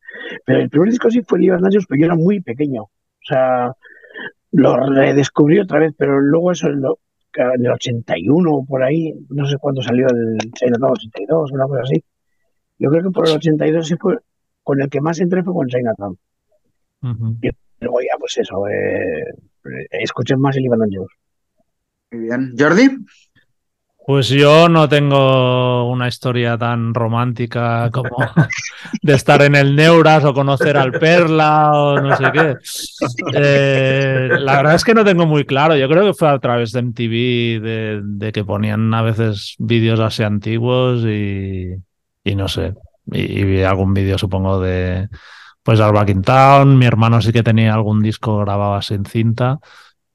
Pero 0.46 0.60
el 0.60 0.70
primer 0.70 0.90
disco 0.90 1.10
sí 1.10 1.22
fue 1.22 1.40
Liber 1.40 1.62
Nachos, 1.62 1.86
pero 1.88 2.00
yo 2.00 2.06
era 2.06 2.16
muy 2.16 2.42
pequeño. 2.42 2.84
O 2.84 3.28
sea, 3.28 3.72
lo 4.52 4.78
redescubrí 4.90 5.60
otra 5.60 5.80
vez, 5.80 5.94
pero 5.98 6.20
luego 6.20 6.52
eso 6.52 6.68
en, 6.68 6.84
el 7.66 7.72
81 7.72 8.66
por 8.68 8.84
ahí, 8.84 9.14
no 9.30 9.46
sé 9.46 9.58
cuándo 9.58 9.82
salió 9.82 10.08
el 10.08 10.38
82, 10.38 11.52
una 11.52 11.66
cosa 11.66 11.82
así. 11.84 12.04
Yo 12.78 12.90
creo 12.90 13.04
que 13.04 13.10
por 13.12 13.28
el 13.28 13.36
82 13.36 13.88
sí 13.88 13.96
fue 14.00 14.18
con 14.64 14.82
el 14.82 14.90
que 14.90 15.02
más 15.02 15.20
entré 15.20 15.44
fue 15.44 15.54
con 15.54 15.68
Chinatown. 15.68 16.18
Y 17.42 17.50
luego 17.82 18.02
ya, 18.02 18.18
pues 18.18 18.38
eso, 18.38 18.68
eh, 18.68 19.24
escuché 19.92 20.36
más 20.38 20.56
el 20.56 20.64
Liber 20.64 20.80
Nachos. 20.80 21.12
Muy 22.12 22.24
bien. 22.24 22.56
¿Jordi? 22.58 22.90
Pues 24.06 24.30
yo 24.30 24.70
no 24.70 24.88
tengo 24.88 25.90
una 25.90 26.08
historia 26.08 26.60
tan 26.60 26.94
romántica 26.94 27.90
como 27.92 28.18
de 29.02 29.14
estar 29.16 29.42
en 29.42 29.56
el 29.56 29.76
Neuras 29.76 30.24
o 30.26 30.34
conocer 30.34 30.78
al 30.78 30.92
Perla 30.92 31.72
o 31.74 32.00
no 32.00 32.16
sé 32.16 32.24
qué. 32.32 32.56
Eh, 33.34 34.30
la 34.40 34.58
verdad 34.58 34.76
es 34.76 34.84
que 34.84 34.94
no 34.94 35.04
tengo 35.04 35.26
muy 35.26 35.44
claro. 35.44 35.76
Yo 35.76 35.90
creo 35.90 36.06
que 36.06 36.14
fue 36.14 36.30
a 36.30 36.38
través 36.38 36.72
de 36.72 36.80
MTV, 36.82 38.04
de, 38.04 38.32
que 38.32 38.46
ponían 38.46 38.94
a 38.94 39.02
veces 39.02 39.56
vídeos 39.58 40.00
así 40.00 40.22
antiguos 40.22 41.04
y, 41.04 41.76
no 42.36 42.48
sé. 42.48 42.76
Y, 43.12 43.44
vi 43.44 43.64
algún 43.64 43.96
vídeo, 43.96 44.20
supongo, 44.20 44.60
de 44.60 45.10
pues 45.64 45.80
Alba 45.80 46.06
Town. 46.06 46.78
Mi 46.78 46.86
hermano 46.86 47.24
sí 47.24 47.32
que 47.32 47.42
tenía 47.42 47.74
algún 47.74 48.04
disco 48.04 48.38
grabado 48.38 48.76
así 48.76 48.94
en 48.94 49.06
cinta. 49.06 49.60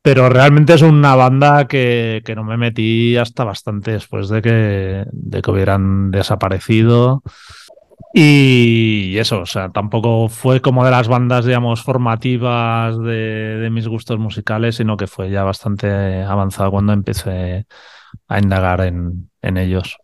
Pero 0.03 0.31
realmente 0.31 0.75
es 0.75 0.83
una 0.83 1.15
banda 1.15 1.67
que, 1.67 2.23
que, 2.25 2.35
no 2.35 2.43
me 2.43 2.57
metí 2.57 3.17
hasta 3.17 3.45
bastante 3.45 3.93
después 3.93 4.29
de 4.31 4.41
que, 4.41 5.05
de 5.13 5.43
que 5.43 5.51
hubieran 5.51 6.11
desaparecido. 6.11 7.23
Y 8.15 9.19
eso, 9.19 9.41
o 9.41 9.47
sea, 9.47 9.71
tampoco 9.71 10.29
fue 10.29 10.61
como 10.61 10.85
de 10.85 10.91
las 10.91 11.07
bandas, 11.07 11.45
digamos, 11.45 11.83
formativas 11.83 12.99
de, 12.99 13.59
de 13.59 13.71
mis 13.71 13.87
gustos 13.87 14.19
musicales, 14.19 14.77
sino 14.77 14.97
que 14.97 15.07
fue 15.07 15.31
ya 15.31 15.45
bastante 15.45 16.23
avanzado 16.23 16.71
cuando 16.71 16.93
empecé 16.93 17.67
a 18.27 18.39
indagar 18.39 18.81
en, 18.81 19.31
en 19.43 19.57
ellos. 19.59 19.99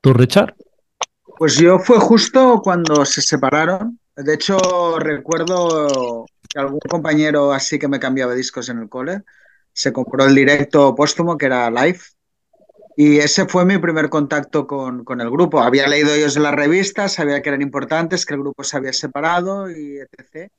¿Tú, 0.00 0.12
Richard? 0.14 0.54
Pues 1.36 1.56
yo 1.56 1.78
fue 1.78 1.98
justo 1.98 2.60
cuando 2.62 3.04
se 3.04 3.20
separaron. 3.20 3.98
De 4.16 4.34
hecho, 4.34 4.98
recuerdo 4.98 6.26
algún 6.54 6.80
compañero 6.80 7.52
así 7.52 7.78
que 7.78 7.88
me 7.88 8.00
cambiaba 8.00 8.34
discos 8.34 8.68
en 8.68 8.78
el 8.78 8.88
cole 8.88 9.22
se 9.72 9.92
compró 9.92 10.24
el 10.24 10.34
directo 10.34 10.94
póstumo 10.94 11.36
que 11.38 11.46
era 11.46 11.70
Live 11.70 12.00
y 12.96 13.18
ese 13.18 13.46
fue 13.46 13.64
mi 13.64 13.78
primer 13.78 14.10
contacto 14.10 14.66
con, 14.66 15.04
con, 15.04 15.20
el 15.20 15.30
grupo. 15.30 15.60
Había 15.60 15.88
leído 15.88 16.12
ellos 16.12 16.36
en 16.36 16.42
las 16.42 16.54
revistas, 16.54 17.14
sabía 17.14 17.40
que 17.40 17.48
eran 17.48 17.62
importantes, 17.62 18.26
que 18.26 18.34
el 18.34 18.40
grupo 18.40 18.64
se 18.64 18.76
había 18.76 18.92
separado 18.92 19.70
y 19.70 19.98
etc. 19.98 20.50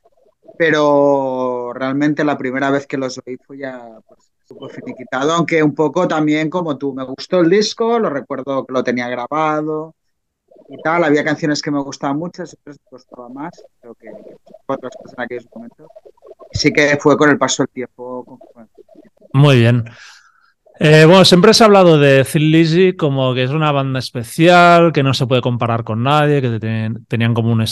Pero 0.58 1.74
realmente 1.74 2.24
la 2.24 2.38
primera 2.38 2.72
vez 2.72 2.88
que 2.88 2.98
los 2.98 3.20
oí 3.26 3.38
fue 3.38 3.60
ya 3.60 4.00
pues, 4.08 4.74
finiquitado, 4.74 5.34
aunque 5.34 5.62
un 5.64 5.76
poco 5.76 6.08
también 6.08 6.50
como 6.50 6.78
tú. 6.78 6.94
Me 6.94 7.04
gustó 7.04 7.42
el 7.42 7.50
disco, 7.50 8.00
lo 8.00 8.10
recuerdo 8.10 8.66
que 8.66 8.74
lo 8.74 8.84
tenía 8.84 9.08
grabado, 9.10 9.96
y 10.70 10.82
tal. 10.82 11.04
Había 11.04 11.24
canciones 11.24 11.62
que 11.62 11.72
me 11.72 11.82
gustaban 11.82 12.18
mucho, 12.18 12.44
otras 12.44 12.58
me 12.66 12.74
gustaba 12.92 13.30
más, 13.30 13.52
creo 13.82 13.96
que, 13.96 14.10
otras 14.68 14.94
cosas 14.96 15.18
en 15.18 15.24
aquellos 15.24 15.48
momentos. 15.54 15.88
sí 16.52 16.72
que 16.72 16.98
fue 17.00 17.18
con 17.18 17.30
el 17.30 17.38
paso 17.38 17.64
del 17.64 17.70
tiempo. 17.70 18.40
Muy 19.34 19.58
bien. 19.58 19.86
Eh, 20.80 21.06
bueno, 21.06 21.24
siempre 21.24 21.54
se 21.54 21.64
ha 21.64 21.68
hablado 21.68 22.00
de 22.00 22.24
Thin 22.24 22.52
Lizzy 22.52 22.96
como 22.96 23.34
que 23.34 23.44
es 23.44 23.52
una 23.52 23.72
banda 23.72 24.00
especial, 24.00 24.92
que 24.92 25.04
no 25.04 25.14
se 25.14 25.28
puede 25.28 25.42
comparar 25.42 25.84
con 25.84 26.02
nadie, 26.04 26.42
que 26.42 26.60
tenían 27.08 27.34
como 27.34 27.52
un, 27.52 27.64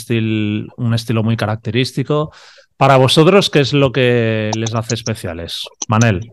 un 0.76 0.94
estilo 0.94 1.22
muy 1.22 1.36
característico. 1.36 2.32
Para 2.76 2.96
vosotros, 2.96 3.50
¿qué 3.50 3.60
es 3.60 3.72
lo 3.72 3.92
que 3.92 4.50
les 4.56 4.74
hace 4.74 4.94
especiales? 4.94 5.68
Manel. 5.88 6.32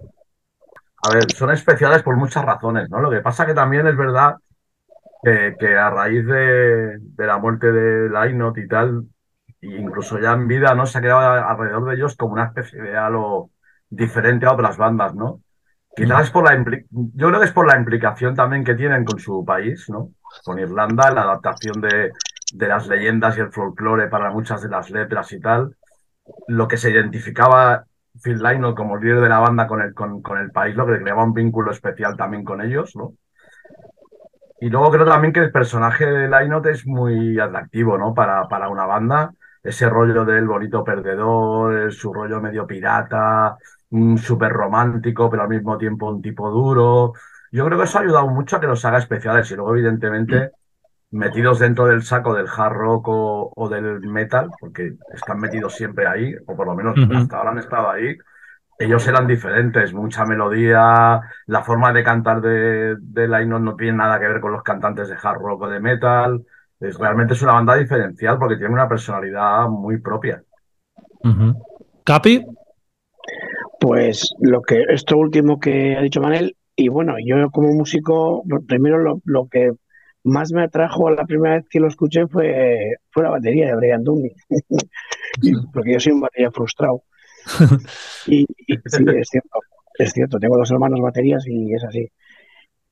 A 1.04 1.14
ver, 1.14 1.32
son 1.32 1.52
especiales 1.52 2.04
por 2.04 2.18
muchas 2.18 2.44
razones, 2.44 2.90
¿no? 2.90 3.00
Lo 3.00 3.10
que 3.10 3.22
pasa 3.22 3.46
que 3.46 3.54
también 3.54 3.88
es 3.88 3.96
verdad 3.96 4.36
que, 5.24 5.78
a 5.78 5.90
raíz 5.90 6.26
de, 6.26 7.00
la 7.18 7.38
muerte 7.38 7.72
de 7.72 8.10
Lainot 8.10 8.58
y 8.58 8.68
tal, 8.68 9.06
incluso 9.62 10.20
ya 10.20 10.34
en 10.34 10.48
vida, 10.48 10.74
¿no? 10.74 10.86
Se 10.86 10.98
ha 10.98 11.02
quedado 11.02 11.48
alrededor 11.48 11.86
de 11.86 11.96
ellos 11.96 12.16
como 12.16 12.34
una 12.34 12.46
especie 12.46 12.82
de 12.82 12.98
halo 12.98 13.52
diferente 13.90 14.46
a 14.46 14.54
otras 14.54 14.78
bandas, 14.78 15.16
¿no? 15.16 15.42
Quizás 15.96 16.30
por 16.30 16.46
la 16.46 16.56
yo 16.90 17.28
creo 17.28 17.40
que 17.40 17.46
es 17.46 17.52
por 17.52 17.68
la 17.68 17.78
implicación 17.78 18.36
también 18.36 18.64
que 18.64 18.76
tienen 18.76 19.04
con 19.04 19.20
su 19.20 19.44
país, 19.44 19.90
¿no? 19.90 20.12
Con 20.46 20.60
Irlanda, 20.60 21.12
la 21.12 21.24
adaptación 21.24 21.82
de, 21.82 22.12
de 22.54 22.68
las 22.68 22.88
leyendas 22.88 23.38
y 23.38 23.42
el 23.42 23.52
folclore 23.52 24.08
para 24.08 24.32
muchas 24.32 24.62
de 24.62 24.70
las 24.70 24.90
letras 24.92 25.32
y 25.34 25.42
tal. 25.42 25.76
Lo 26.48 26.68
que 26.68 26.78
se 26.78 26.92
identificaba 26.92 27.86
Phil 28.24 28.42
Lynott 28.42 28.78
como 28.78 28.98
líder 28.98 29.20
de 29.20 29.30
la 29.30 29.40
banda 29.40 29.68
con 29.68 29.82
el, 29.82 29.94
con, 29.94 30.22
con 30.22 30.38
el 30.38 30.52
país, 30.52 30.76
lo 30.76 30.86
que 30.86 31.00
creaba 31.00 31.24
un 31.24 31.34
vínculo 31.34 31.72
especial 31.72 32.16
también 32.16 32.44
con 32.44 32.62
ellos, 32.62 32.96
¿no? 32.96 33.14
Y 34.62 34.70
luego 34.70 34.92
creo 34.92 35.06
también 35.06 35.34
que 35.34 35.40
el 35.40 35.52
personaje 35.52 36.06
de 36.06 36.28
Lynott 36.28 36.66
es 36.68 36.86
muy 36.86 37.40
atractivo, 37.40 37.98
¿no? 37.98 38.14
Para, 38.14 38.48
para 38.48 38.70
una 38.70 38.86
banda. 38.86 39.32
Ese 39.64 39.90
rollo 39.90 40.26
del 40.26 40.48
bonito 40.48 40.84
perdedor, 40.84 41.92
su 41.92 42.14
rollo 42.14 42.42
medio 42.42 42.66
pirata, 42.66 43.58
un 43.92 44.18
súper 44.18 44.52
romántico, 44.52 45.30
pero 45.30 45.44
al 45.44 45.50
mismo 45.50 45.78
tiempo 45.78 46.10
un 46.10 46.22
tipo 46.22 46.50
duro. 46.50 47.14
Yo 47.52 47.66
creo 47.66 47.78
que 47.78 47.86
eso 47.86 47.98
ha 47.98 48.02
ayudado 48.02 48.28
mucho 48.28 48.58
a 48.58 48.60
que 48.60 48.68
los 48.68 48.84
haga 48.86 49.00
especiales 49.00 49.50
y 49.52 49.56
luego, 49.56 49.76
evidentemente, 49.76 50.52
metidos 51.12 51.60
dentro 51.60 51.86
del 51.88 52.04
saco 52.04 52.34
del 52.34 52.48
hard 52.48 52.74
rock 52.74 53.06
o, 53.08 53.70
del 53.70 54.02
metal, 54.02 54.50
porque 54.60 54.94
están 55.14 55.40
metidos 55.40 55.74
siempre 55.74 56.08
ahí, 56.08 56.36
o 56.46 56.56
por 56.56 56.68
lo 56.68 56.76
menos 56.76 56.96
hasta 57.16 57.38
ahora 57.38 57.52
han 57.52 57.58
estado 57.60 57.90
ahí, 57.90 58.18
ellos 58.80 59.06
eran 59.10 59.28
diferentes, 59.28 59.94
mucha 59.94 60.26
melodía, 60.26 61.20
la 61.48 61.64
forma 61.64 61.92
de 61.92 62.02
cantar 62.02 62.40
de, 62.40 62.96
de 62.98 63.46
no 63.46 63.76
tiene 63.76 63.98
nada 63.98 64.18
que 64.18 64.28
ver 64.28 64.40
con 64.40 64.54
los 64.54 64.64
cantantes 64.64 65.10
de 65.10 65.18
hard 65.22 65.38
rock 65.38 65.64
o 65.64 65.70
de 65.70 65.82
metal. 65.82 66.46
Es, 66.80 66.98
realmente 66.98 67.34
es 67.34 67.42
una 67.42 67.54
banda 67.54 67.76
diferencial 67.76 68.40
porque 68.40 68.56
tiene 68.56 68.74
una 68.74 68.88
personalidad 68.88 69.68
muy 69.68 70.00
propia. 70.00 70.42
¿Capi? 72.06 72.46
Pues 73.82 74.34
lo 74.40 74.62
que 74.62 74.84
esto 74.88 75.18
último 75.18 75.60
que 75.60 75.98
ha 75.98 76.02
dicho 76.02 76.22
Manel, 76.22 76.56
y 76.78 76.88
bueno, 76.88 77.16
yo 77.22 77.50
como 77.52 77.74
músico, 77.74 78.44
primero 78.66 79.20
lo, 79.26 79.48
que 79.48 79.74
más 80.24 80.54
me 80.54 80.64
atrajo 80.64 81.10
la 81.10 81.26
primera 81.26 81.56
vez 81.56 81.66
que 81.70 81.82
lo 81.82 81.90
escuché 81.90 82.28
fue, 82.28 82.96
fue 83.12 83.24
la 83.24 83.32
batería 83.32 83.68
de 83.68 83.76
Brian 83.76 84.06
Dunley, 84.06 84.34
porque 85.74 85.94
yo 85.94 86.00
soy 86.00 86.14
un 86.14 86.22
batería 86.22 86.50
frustrado. 86.50 87.04
Y, 88.28 88.46
sí, 88.86 89.04
es 89.18 89.28
cierto, 89.30 89.60
es 89.98 90.12
cierto, 90.12 90.40
tengo 90.40 90.58
dos 90.58 90.72
hermanos 90.72 91.02
baterías 91.02 91.46
y 91.48 91.74
es 91.74 91.84
así. 91.84 92.08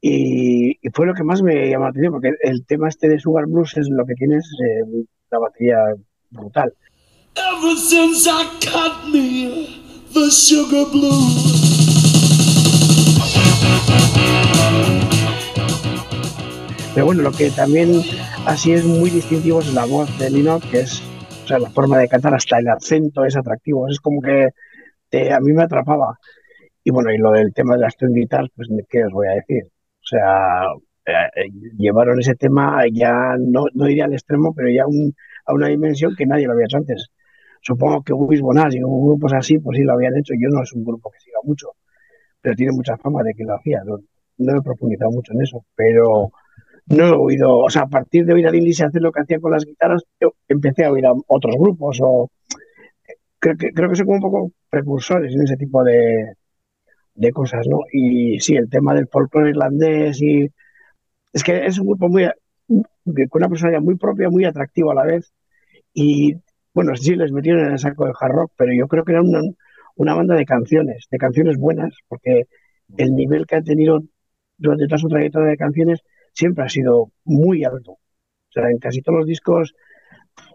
Y, 0.02 0.78
fue 0.94 1.08
lo 1.08 1.14
que 1.14 1.24
más 1.24 1.42
me 1.42 1.70
llamó 1.70 1.86
la 1.86 1.90
atención, 1.90 2.14
porque 2.14 2.32
el 2.42 2.66
tema 2.66 2.88
este 2.88 3.10
de 3.10 3.20
Sugar 3.20 3.46
Blues 3.46 3.78
es 3.78 3.90
lo 3.90 4.06
que 4.06 4.14
tienes 4.14 4.46
eh, 4.64 5.06
la 5.32 5.40
batería 5.40 5.78
brutal. 6.30 6.74
Sugar 10.32 10.88
Pero 16.94 17.06
bueno, 17.06 17.22
lo 17.22 17.32
que 17.32 17.52
también 17.52 18.02
así 18.46 18.72
es 18.72 18.84
muy 18.84 19.12
distintivo 19.12 19.60
es 19.60 19.72
la 19.74 19.86
voz 19.86 20.18
de 20.18 20.32
Lino, 20.32 20.60
que 20.60 20.80
es, 20.80 21.04
o 21.48 21.50
sea, 21.50 21.60
la 21.60 21.70
forma 21.70 21.98
de 22.00 22.10
cantar, 22.10 22.34
hasta 22.36 22.60
el 22.60 22.68
acento 22.68 23.24
es 23.24 23.38
atractivo. 23.38 23.88
Es 23.88 24.02
como 24.02 24.22
que 24.22 24.50
a 25.32 25.40
mí 25.40 25.54
me 25.54 25.64
atrapaba. 25.64 26.20
Y 26.84 26.92
bueno, 26.92 27.10
y 27.10 27.18
lo 27.18 27.32
del 27.32 27.54
tema 27.54 27.76
de 27.76 27.82
las 27.82 27.96
guitars, 27.98 28.50
pues, 28.54 28.68
¿qué 28.90 29.06
os 29.06 29.14
voy 29.14 29.28
a 29.28 29.32
decir? 29.32 29.64
O 29.66 30.06
sea, 30.06 30.64
eh, 31.06 31.12
eh, 31.38 31.50
llevaron 31.78 32.20
ese 32.20 32.36
tema 32.36 32.84
ya, 32.92 33.38
no, 33.40 33.64
no 33.74 33.90
iría 33.90 34.06
al 34.06 34.14
extremo, 34.14 34.54
pero 34.54 34.70
ya 34.70 34.84
a 34.84 35.54
una 35.54 35.68
dimensión 35.70 36.16
que 36.18 36.26
nadie 36.26 36.48
lo 36.48 36.52
había 36.52 36.66
hecho 36.66 36.78
antes. 36.78 37.08
Supongo 37.62 38.04
que 38.04 38.12
Luis 38.12 38.42
Bonás 38.42 38.76
y 38.76 38.80
grupos 38.80 39.32
así, 39.32 39.58
pues 39.60 39.78
sí 39.78 39.84
lo 39.84 39.94
habían 39.94 40.18
hecho. 40.18 40.34
Yo 40.38 40.50
no 40.50 40.64
es 40.64 40.74
un 40.74 40.84
grupo 40.84 41.10
que 41.12 41.20
siga 41.20 41.40
mucho, 41.44 41.68
pero 42.42 42.56
tiene 42.56 42.74
mucha 42.74 42.98
fama 42.98 43.24
de 43.24 43.34
que 43.34 43.46
lo 43.46 43.56
hacía. 43.56 43.84
No, 43.86 44.58
he 44.58 44.62
profundizado 44.62 45.12
mucho 45.12 45.32
en 45.34 45.44
eso, 45.44 45.66
pero 45.76 46.32
no 46.88 47.06
he 47.06 47.12
oído, 47.12 47.60
o 47.60 47.70
sea, 47.70 47.84
a 47.84 47.88
partir 47.88 48.26
de 48.26 48.34
oír 48.34 48.48
a 48.48 48.52
Lindis 48.52 48.82
hacer 48.82 49.02
lo 49.02 49.12
que 49.12 49.22
hacía 49.22 49.40
con 49.40 49.52
las 49.52 49.66
guitarras, 49.66 50.04
yo 50.20 50.34
empecé 50.48 50.86
a 50.86 50.92
oír 50.92 51.06
a 51.06 51.14
otros 51.28 51.56
grupos 51.58 52.00
o 52.02 52.30
creo 53.40 53.58
que, 53.58 53.72
creo 53.72 53.90
que 53.90 53.96
son 53.96 54.06
como 54.06 54.18
un 54.18 54.22
poco 54.22 54.52
precursores 54.70 55.34
en 55.34 55.44
ese 55.44 55.58
tipo 55.58 55.84
de, 55.84 56.34
de 57.16 57.32
cosas, 57.32 57.68
¿no? 57.68 57.80
Y 57.92 58.40
sí, 58.40 58.56
el 58.56 58.70
tema 58.70 58.94
del 58.94 59.08
folclore 59.08 59.50
irlandés 59.50 60.22
y 60.22 60.50
es 61.34 61.44
que 61.44 61.66
es 61.66 61.80
un 61.80 61.88
grupo 61.88 62.10
muy 62.10 62.26
con 63.30 63.42
una 63.42 63.50
personalidad 63.50 63.82
muy 63.82 63.96
propia, 63.96 64.30
muy 64.30 64.46
atractiva 64.46 64.92
a 64.92 64.96
la 64.96 65.06
vez 65.06 65.32
y 65.94 66.36
bueno, 66.74 66.96
sí 66.96 67.16
les 67.16 67.32
metieron 67.32 67.66
en 67.66 67.72
el 67.74 67.80
saco 67.80 68.06
del 68.06 68.14
hard 68.20 68.34
rock, 68.34 68.52
pero 68.56 68.72
yo 68.74 68.88
creo 68.88 69.04
que 69.04 69.14
era 69.14 69.22
una, 69.22 69.40
una 69.96 70.14
banda 70.14 70.36
de 70.36 70.46
canciones, 70.46 71.08
de 71.10 71.18
canciones 71.18 71.58
buenas, 71.58 71.96
porque 72.08 72.44
el 72.98 73.16
nivel 73.16 73.46
que 73.48 73.56
han 73.56 73.64
tenido 73.64 74.04
durante 74.58 74.86
toda 74.86 75.00
su 75.00 75.08
trayectoria 75.08 75.50
de 75.50 75.58
canciones 75.58 76.02
siempre 76.38 76.64
ha 76.64 76.70
sido 76.70 77.12
muy 77.26 77.64
alto. 77.64 77.92
O 77.94 78.52
sea, 78.52 78.70
en 78.70 78.78
casi 78.78 79.02
todos 79.02 79.20
los 79.20 79.28
discos 79.28 79.74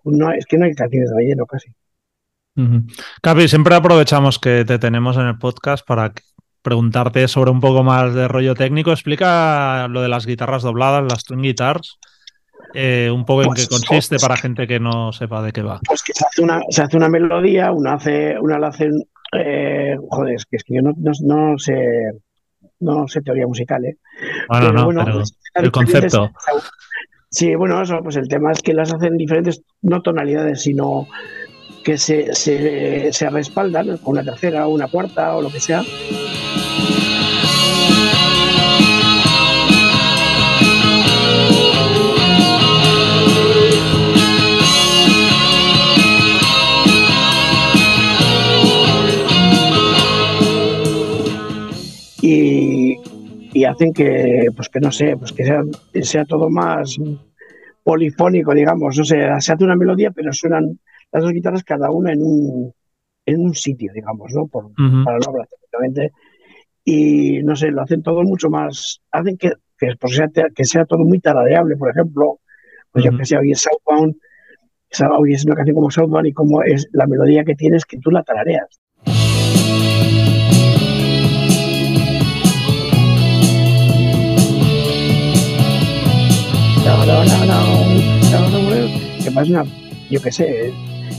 no, 0.05 0.33
es 0.33 0.47
que 0.47 0.57
no 0.57 0.65
hay 0.65 0.75
canciones 0.75 1.11
de 1.11 1.17
relleno 1.17 1.45
casi. 1.47 1.73
Capi, 3.23 3.49
siempre 3.49 3.75
aprovechamos 3.75 4.39
que 4.39 4.65
te 4.65 4.79
tenemos 4.79 5.17
en 5.17 5.27
el 5.27 5.39
podcast 5.39 5.87
para 5.87 6.13
preguntarte 6.61 7.27
sobre 7.27 7.51
un 7.51 7.61
poco 7.61 7.83
más 7.83 8.15
de 8.15 8.29
rollo 8.29 8.55
técnico. 8.55 8.93
Explica 8.93 9.89
lo 9.89 10.03
de 10.03 10.09
las 10.09 10.27
guitarras 10.27 10.63
dobladas, 10.63 11.05
las 11.11 11.25
twin 11.25 11.43
guitars. 11.43 11.99
Eh, 12.75 13.11
un 13.13 13.25
poco 13.25 13.43
en 13.43 13.55
qué 13.55 13.67
pues 13.69 13.69
consiste 13.69 14.17
para 14.19 14.37
gente 14.37 14.67
que 14.67 14.79
no 14.79 15.13
sepa 15.13 15.43
de 15.43 15.53
qué 15.53 15.63
va. 15.63 15.81
Pues 15.85 16.03
que 16.03 16.13
se 16.15 16.25
hace 16.25 16.43
una, 16.43 16.61
se 16.69 16.83
hace 16.83 16.97
una 16.97 17.09
melodía, 17.09 17.73
una 17.73 17.95
hace, 17.95 18.39
una 18.39 18.59
la 18.59 18.69
hace, 18.69 18.89
eh, 19.37 19.97
joder, 20.09 20.37
es 20.37 20.47
que, 20.47 20.57
es 20.57 20.65
que 20.65 20.77
yo 20.77 20.83
no, 20.83 20.93
no, 20.97 21.59
sé, 21.59 21.75
no 22.83 23.09
sé 23.09 23.23
teoría 23.23 23.47
musical, 23.47 23.85
¿eh? 23.85 23.97
Bueno, 24.49 24.73
no, 24.73 25.05
pero 25.05 25.19
pues, 25.19 25.39
el 25.55 25.71
concepto. 25.71 26.31
Sí, 27.35 27.55
bueno, 27.55 27.81
eso, 27.81 27.99
pues 28.03 28.17
el 28.17 28.29
tema 28.29 28.53
es 28.53 28.61
que 28.61 28.75
las 28.75 28.93
hacen 28.93 29.17
diferentes, 29.17 29.63
no 29.81 30.03
tonalidades, 30.03 30.61
sino 30.61 31.09
que 31.83 31.97
se, 31.97 32.35
se, 32.35 33.11
se 33.11 33.31
respaldan 33.31 33.97
con 33.97 34.13
una 34.13 34.23
tercera 34.23 34.67
o 34.67 34.75
una 34.75 34.87
cuarta 34.87 35.35
o 35.35 35.41
lo 35.41 35.51
que 35.51 35.59
sea. 35.59 35.83
Hacen 53.73 53.93
que, 53.93 54.47
pues 54.55 54.69
que 54.69 54.81
no 54.81 54.93
sé, 54.93 55.17
pues 55.17 55.33
que 55.33 55.45
sea, 55.45 55.63
sea 56.03 56.25
todo 56.25 56.49
más 56.49 56.97
polifónico, 57.83 58.55
digamos, 58.55 58.97
no 58.97 59.05
sé, 59.05 59.17
se 59.41 59.53
hace 59.53 59.65
una 59.65 59.77
melodía, 59.77 60.11
pero 60.11 60.33
suenan 60.33 60.79
las 61.11 61.23
dos 61.23 61.33
guitarras 61.33 61.65
cada 61.65 61.91
una 61.91 62.13
en 62.13 62.23
un, 62.23 62.73
en 63.27 63.41
un 63.41 63.55
sitio, 63.55 63.93
digamos, 63.95 64.33
¿no? 64.33 64.47
Por, 64.47 64.73
Para 64.75 65.19
no 65.19 65.29
hablar 65.29 65.49
técnicamente. 65.49 66.13
Y 66.85 67.43
no 67.43 67.55
sé, 67.55 67.71
lo 67.71 67.83
hacen 67.83 68.03
todo 68.03 68.23
mucho 68.23 68.51
más, 68.51 69.01
hacen 69.11 69.37
que, 69.37 69.53
que, 69.79 69.95
pues 69.99 70.17
sea, 70.17 70.29
que 70.55 70.65
sea 70.65 70.85
todo 70.85 71.05
muy 71.05 71.21
tarareable, 71.21 71.77
por 71.77 71.91
ejemplo, 71.91 72.41
pues 72.91 73.05
yo 73.05 73.17
que 73.17 73.25
sé, 73.25 73.37
hoy 73.39 73.53
es 73.53 73.63
Southbound, 73.63 74.17
hoy 75.19 75.35
es 75.35 75.45
una 75.45 75.55
canción 75.55 75.77
como 75.77 75.91
Southbound 75.91 76.27
y 76.27 76.33
como 76.33 76.63
es 76.63 76.89
la 76.93 77.07
melodía 77.07 77.45
que 77.45 77.55
tienes 77.55 77.85
que 77.85 77.99
tú 77.99 78.11
la 78.11 78.23
tarareas. 78.23 78.81
No, 86.85 87.07
no, 87.07 87.25
no, 87.25 88.49
no, 88.51 89.25
que 89.25 89.31
pasa 89.31 89.65
yo 90.11 90.21
qué 90.21 90.33
sé, 90.33 90.73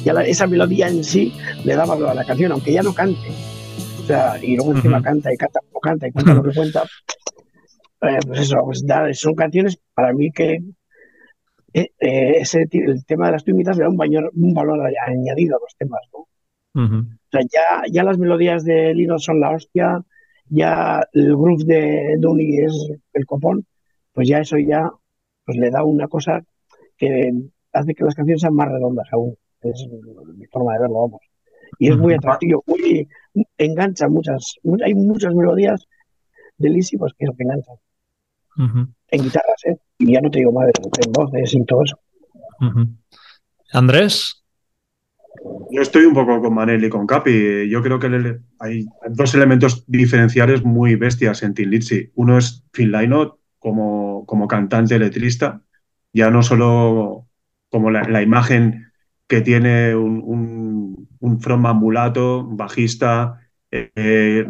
ya 0.04 0.14
esa 0.24 0.46
melodía 0.46 0.88
en 0.88 1.04
sí 1.04 1.34
le 1.64 1.76
da 1.76 1.86
valor 1.86 2.10
a 2.10 2.14
la 2.14 2.26
canción, 2.26 2.52
aunque 2.52 2.74
ya 2.74 2.84
no 2.84 2.94
cante. 2.94 3.30
O 4.00 4.06
sea, 4.06 4.38
y 4.42 4.56
luego 4.56 4.74
encima 4.74 5.02
canta 5.02 5.34
y 5.34 5.38
canta 5.38 5.60
o 5.72 5.80
canta 5.80 6.08
y 6.08 6.12
cuenta 6.12 6.34
lo 6.34 6.44
que 6.44 6.54
cuenta. 6.54 6.84
Eh, 8.02 8.20
pues 8.28 8.42
eso, 8.42 8.58
pues 8.66 8.84
son 9.18 9.34
canciones 9.34 9.80
para 9.94 10.12
mí 10.14 10.30
que 10.32 10.62
eh, 11.74 11.90
eh, 12.00 12.34
ese, 12.42 12.68
el 12.72 13.06
tema 13.06 13.28
de 13.28 13.32
las 13.32 13.46
tumitas 13.46 13.78
le 13.78 13.84
da 13.84 13.90
un, 13.90 14.30
un 14.34 14.54
valor 14.54 14.80
añadido 15.08 15.56
a 15.56 15.62
los 15.62 15.76
temas, 15.78 16.02
¿no? 16.12 16.28
O 16.76 17.06
sea, 17.32 17.42
ya, 17.42 17.84
ya 17.90 18.04
las 18.04 18.18
melodías 18.18 18.66
de 18.66 18.94
Lino 18.94 19.18
son 19.20 19.40
la 19.40 19.52
hostia, 19.52 20.02
ya 20.50 21.08
el 21.14 21.36
groove 21.36 21.64
de 21.64 22.16
Dooney 22.20 22.58
es 22.58 22.92
el 23.14 23.26
copón, 23.26 23.66
pues 24.12 24.28
ya 24.28 24.40
eso 24.40 24.58
ya 24.58 24.92
pues 25.46 25.58
le 25.58 25.70
da 25.70 25.84
una 25.84 26.08
cosa 26.08 26.44
que 26.98 27.32
hace 27.72 27.96
que 27.96 28.04
las 28.04 28.16
canciones 28.16 28.42
sean 28.42 28.56
más 28.56 28.70
redondas 28.70 29.08
aún. 29.12 29.36
Es 29.62 29.88
mi 30.36 30.46
forma 30.48 30.74
de 30.74 30.80
verlo, 30.80 31.02
vamos. 31.02 31.22
Y 31.80 31.90
es 31.90 31.98
muy 31.98 32.14
atractivo, 32.14 32.64
muy 32.68 33.08
engancha 33.58 34.08
muchas, 34.08 34.56
hay 34.84 34.94
muchas 34.94 35.34
melodías 35.34 35.86
de 36.58 36.70
Lizzy 36.70 36.98
pues, 36.98 37.14
que 37.18 37.26
enganchan. 37.26 37.76
En 39.10 39.24
guitarras, 39.24 39.66
¿eh? 39.66 39.78
Y 39.98 40.14
ya 40.14 40.22
no 40.22 40.30
te 40.30 40.40
digo 40.40 40.52
más 40.52 40.70
en 41.04 41.12
voces 41.12 41.54
y 41.56 41.66
todo 41.66 41.84
eso. 41.84 42.00
Andrés. 43.72 44.44
Yo 45.72 45.82
estoy 45.82 46.06
un 46.06 46.14
poco 46.14 46.40
con 46.42 46.54
Manel 46.54 46.84
y 46.86 46.90
con 46.90 47.08
Capi. 47.08 47.68
Yo 47.68 47.82
creo 47.82 48.00
que 48.00 48.40
hay 48.60 48.86
dos 49.10 49.34
elementos 49.34 49.84
diferenciales 49.88 50.64
muy 50.64 50.96
bestias 50.96 51.42
en 51.42 51.54
Tim 51.54 51.70
Lizzy. 51.70 52.12
Uno 52.16 52.38
es 52.38 52.64
Phil 52.72 52.92
Lynott 52.92 53.40
como, 53.64 54.26
como 54.26 54.48
cantante 54.48 55.00
letrista, 55.00 55.62
ya 56.12 56.30
no 56.30 56.44
solo 56.44 57.30
como 57.70 57.90
la, 57.92 58.22
imagen 58.22 58.92
que 59.26 59.40
tiene 59.40 59.96
un, 59.96 61.08
un, 61.20 61.42
frontman 61.42 61.78
mulato, 61.78 62.44
bajista, 62.46 63.40
eh, 63.72 64.46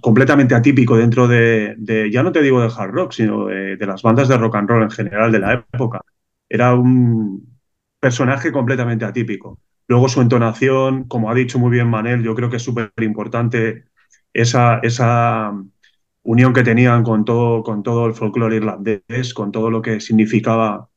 completamente 0.00 0.54
atípico 0.54 0.96
dentro 0.96 1.26
de, 1.26 1.76
ya 2.10 2.22
no 2.22 2.30
te 2.30 2.40
digo 2.40 2.62
de 2.62 2.72
hard 2.74 2.92
rock, 2.92 3.12
sino 3.12 3.46
de, 3.46 3.76
las 3.84 4.02
bandas 4.02 4.28
de 4.28 4.38
rock 4.38 4.54
and 4.54 4.68
roll 4.70 4.82
en 4.84 4.90
general 4.90 5.32
de 5.32 5.40
la 5.40 5.54
época. 5.54 6.00
Era 6.48 6.74
un 6.74 7.58
personaje 7.98 8.52
completamente 8.52 9.04
atípico. 9.04 9.58
Luego 9.88 10.08
su 10.08 10.20
entonación, 10.20 11.04
como 11.08 11.30
ha 11.30 11.34
dicho 11.34 11.58
muy 11.58 11.70
bien 11.72 11.88
Manel, 11.88 12.22
yo 12.22 12.34
creo 12.36 12.48
que 12.48 12.56
es 12.56 12.62
súper 12.62 12.92
importante 13.02 13.86
esa, 14.32 14.78
esa 14.84 15.52
unión 16.26 16.52
que 16.52 16.64
tenían 16.64 17.02
con 17.04 17.24
todo, 17.24 17.62
con 17.62 17.82
todo 17.82 18.06
el 18.06 18.14
folclore 18.14 18.56
irlandés, 18.56 19.32
con 19.32 19.52
todo 19.52 19.70
lo 19.70 19.80
que 19.80 20.00
significaba 20.00 20.88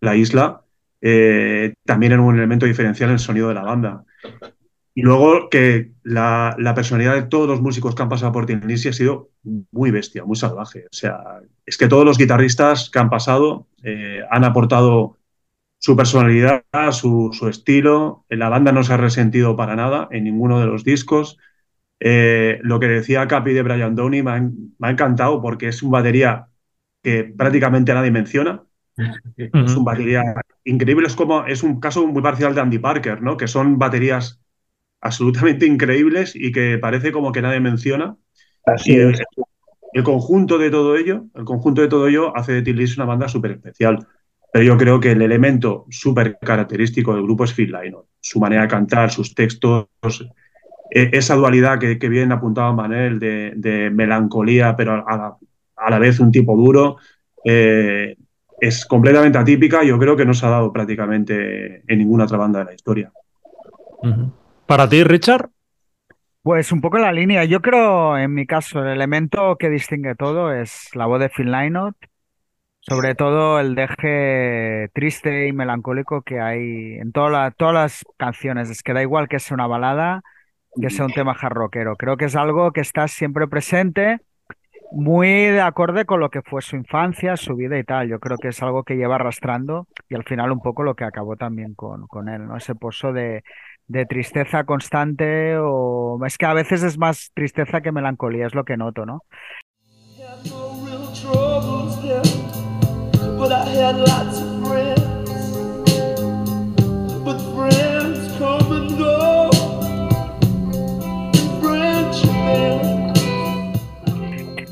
la 0.00 0.16
isla. 0.16 0.62
Eh, 1.00 1.74
también 1.84 2.12
era 2.12 2.22
un 2.22 2.36
elemento 2.36 2.66
diferencial 2.66 3.10
en 3.10 3.14
el 3.14 3.18
sonido 3.18 3.48
de 3.48 3.54
la 3.54 3.62
banda. 3.62 4.04
Y 4.94 5.02
luego 5.02 5.48
que 5.50 5.92
la, 6.04 6.56
personalidad 6.74 7.14
de 7.14 7.24
todos 7.24 7.48
los 7.48 7.60
músicos 7.60 7.94
que 7.94 8.02
han 8.02 8.08
pasado 8.08 8.32
por 8.32 8.46
Tbilisi 8.46 8.88
ha 8.88 8.92
sido 8.92 9.30
muy 9.72 9.90
bestia, 9.90 10.24
muy 10.24 10.36
salvaje. 10.36 10.84
O 10.86 10.96
sea, 10.96 11.40
es 11.64 11.76
que 11.76 11.88
todos 11.88 12.04
los 12.04 12.18
guitarristas 12.18 12.90
que 12.90 12.98
han 12.98 13.10
pasado 13.10 13.66
eh, 13.82 14.20
han 14.30 14.44
aportado 14.44 15.16
su 15.78 15.96
personalidad, 15.96 16.64
su, 16.92 17.30
estilo. 17.48 18.24
La 18.28 18.48
banda 18.48 18.72
no 18.72 18.82
se 18.82 18.92
ha 18.92 18.96
resentido 18.96 19.56
para 19.56 19.76
nada 19.76 20.08
en 20.10 20.24
ninguno 20.24 20.60
de 20.60 20.66
los 20.66 20.84
discos. 20.84 21.38
Eh, 21.98 22.58
lo 22.62 22.78
que 22.78 22.88
decía 22.88 23.26
Capi 23.26 23.52
de 23.52 23.62
Brian 23.62 23.94
Downey 23.94 24.22
me 24.22 24.30
ha, 24.30 24.90
encantado 24.90 25.40
porque 25.40 25.68
es 25.68 25.82
un 25.82 25.90
batería 25.90 26.48
que 27.02 27.24
prácticamente 27.24 27.94
nadie 27.94 28.10
menciona. 28.10 28.62
Es 29.36 29.76
un 29.76 29.84
batería 29.84 30.22
increíble, 30.64 31.06
es 31.06 31.14
como 31.14 31.44
es 31.44 31.62
un 31.62 31.80
caso 31.80 32.06
muy 32.06 32.22
parcial 32.22 32.54
de 32.54 32.62
Andy 32.62 32.78
Parker, 32.78 33.20
¿no? 33.20 33.36
Que 33.36 33.46
son 33.46 33.78
baterías 33.78 34.40
absolutamente 35.02 35.66
increíbles 35.66 36.34
y 36.34 36.50
que 36.50 36.78
parece 36.78 37.12
como 37.12 37.30
que 37.30 37.42
nadie 37.42 37.60
menciona. 37.60 38.16
Así 38.64 38.96
es. 38.96 39.20
El, 39.92 40.02
conjunto 40.02 40.56
de 40.58 40.70
todo 40.70 40.96
ello, 40.96 41.26
el 41.34 41.44
conjunto 41.44 41.82
de 41.82 41.88
todo 41.88 42.08
ello 42.08 42.36
hace 42.36 42.52
de 42.52 42.62
Tillis 42.62 42.96
una 42.96 43.06
banda 43.06 43.28
súper 43.28 43.52
especial. 43.52 44.06
Pero 44.52 44.64
yo 44.64 44.78
creo 44.78 44.98
que 45.00 45.12
el 45.12 45.20
elemento 45.20 45.84
súper 45.90 46.38
característico 46.40 47.14
del 47.14 47.24
grupo 47.24 47.44
es 47.44 47.52
Phil 47.52 47.70
Lynott. 47.70 48.06
Su 48.20 48.40
manera 48.40 48.62
de 48.62 48.68
cantar, 48.68 49.10
sus 49.10 49.34
textos, 49.34 49.86
esa 50.90 51.34
dualidad 51.34 51.78
que, 51.78 51.98
que 51.98 52.08
bien 52.08 52.32
apuntaba 52.32 52.72
Manel 52.72 53.18
de, 53.18 53.90
melancolía, 53.92 54.76
pero 54.76 55.04
a 55.06 55.38
la, 55.90 55.98
vez 55.98 56.20
un 56.20 56.32
tipo 56.32 56.56
duro, 56.56 56.96
eh, 57.44 58.16
es 58.60 58.86
completamente 58.86 59.38
atípica 59.38 59.84
y 59.84 59.88
yo 59.88 59.98
creo 59.98 60.16
que 60.16 60.24
no 60.24 60.34
se 60.34 60.46
ha 60.46 60.50
dado 60.50 60.72
prácticamente 60.72 61.82
en 61.86 61.98
ninguna 61.98 62.24
otra 62.24 62.38
banda 62.38 62.60
de 62.60 62.64
la 62.66 62.74
historia. 62.74 63.12
¿Para 64.66 64.88
ti, 64.88 65.04
Richard? 65.04 65.50
Pues 66.42 66.70
un 66.70 66.80
poco 66.80 66.98
la 66.98 67.12
línea. 67.12 67.44
Yo 67.44 67.60
creo, 67.60 68.16
en 68.16 68.32
mi 68.32 68.46
caso, 68.46 68.80
el 68.80 68.88
elemento 68.88 69.56
que 69.56 69.68
distingue 69.68 70.14
todo 70.14 70.52
es 70.52 70.90
la 70.94 71.06
voz 71.06 71.20
de 71.20 71.28
Phil 71.28 71.50
Lynott, 71.50 71.96
sobre 72.80 73.16
todo 73.16 73.58
el 73.58 73.74
deje 73.74 74.88
triste 74.94 75.48
y 75.48 75.52
melancólico 75.52 76.22
que 76.22 76.40
hay 76.40 76.98
en 76.98 77.10
todas 77.10 77.52
las 77.58 78.04
canciones. 78.16 78.70
Es 78.70 78.82
que 78.84 78.92
da 78.92 79.02
igual 79.02 79.28
que 79.28 79.40
sea 79.40 79.56
una 79.56 79.66
balada, 79.66 80.22
que 80.80 80.90
sea 80.90 81.06
un 81.06 81.12
tema 81.12 81.34
jarroquero. 81.34 81.96
Creo 81.96 82.16
que 82.16 82.26
es 82.26 82.36
algo 82.36 82.72
que 82.72 82.80
está 82.80 83.08
siempre 83.08 83.46
presente, 83.48 84.20
muy 84.92 85.28
de 85.28 85.60
acorde 85.60 86.04
con 86.04 86.20
lo 86.20 86.30
que 86.30 86.42
fue 86.42 86.62
su 86.62 86.76
infancia, 86.76 87.36
su 87.36 87.56
vida 87.56 87.78
y 87.78 87.84
tal. 87.84 88.08
Yo 88.08 88.18
creo 88.20 88.38
que 88.38 88.48
es 88.48 88.62
algo 88.62 88.84
que 88.84 88.96
lleva 88.96 89.16
arrastrando 89.16 89.86
y 90.08 90.14
al 90.14 90.24
final 90.24 90.52
un 90.52 90.60
poco 90.60 90.82
lo 90.82 90.94
que 90.94 91.04
acabó 91.04 91.36
también 91.36 91.74
con, 91.74 92.06
con 92.06 92.28
él, 92.28 92.46
¿no? 92.46 92.56
Ese 92.56 92.74
pozo 92.74 93.12
de, 93.12 93.42
de 93.88 94.06
tristeza 94.06 94.64
constante 94.64 95.56
o 95.58 96.18
es 96.24 96.38
que 96.38 96.46
a 96.46 96.54
veces 96.54 96.82
es 96.82 96.98
más 96.98 97.30
tristeza 97.34 97.80
que 97.80 97.92
melancolía, 97.92 98.46
es 98.46 98.54
lo 98.54 98.64
que 98.64 98.76
noto, 98.76 99.06
¿no? 99.06 99.22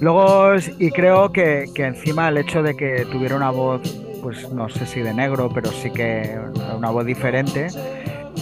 Luego, 0.04 0.56
y 0.78 0.90
creo 0.90 1.32
que, 1.32 1.64
encima 1.76 2.28
el 2.28 2.36
hecho 2.36 2.62
de 2.62 2.76
que 2.76 3.06
tuviera 3.10 3.36
una 3.36 3.50
voz, 3.50 3.80
pues 4.22 4.52
no 4.52 4.68
sé 4.68 4.84
si 4.84 5.00
de 5.00 5.14
negro, 5.14 5.48
pero 5.48 5.70
sí 5.70 5.90
que 5.90 6.38
una 6.76 6.90
voz 6.90 7.06
diferente, 7.06 7.68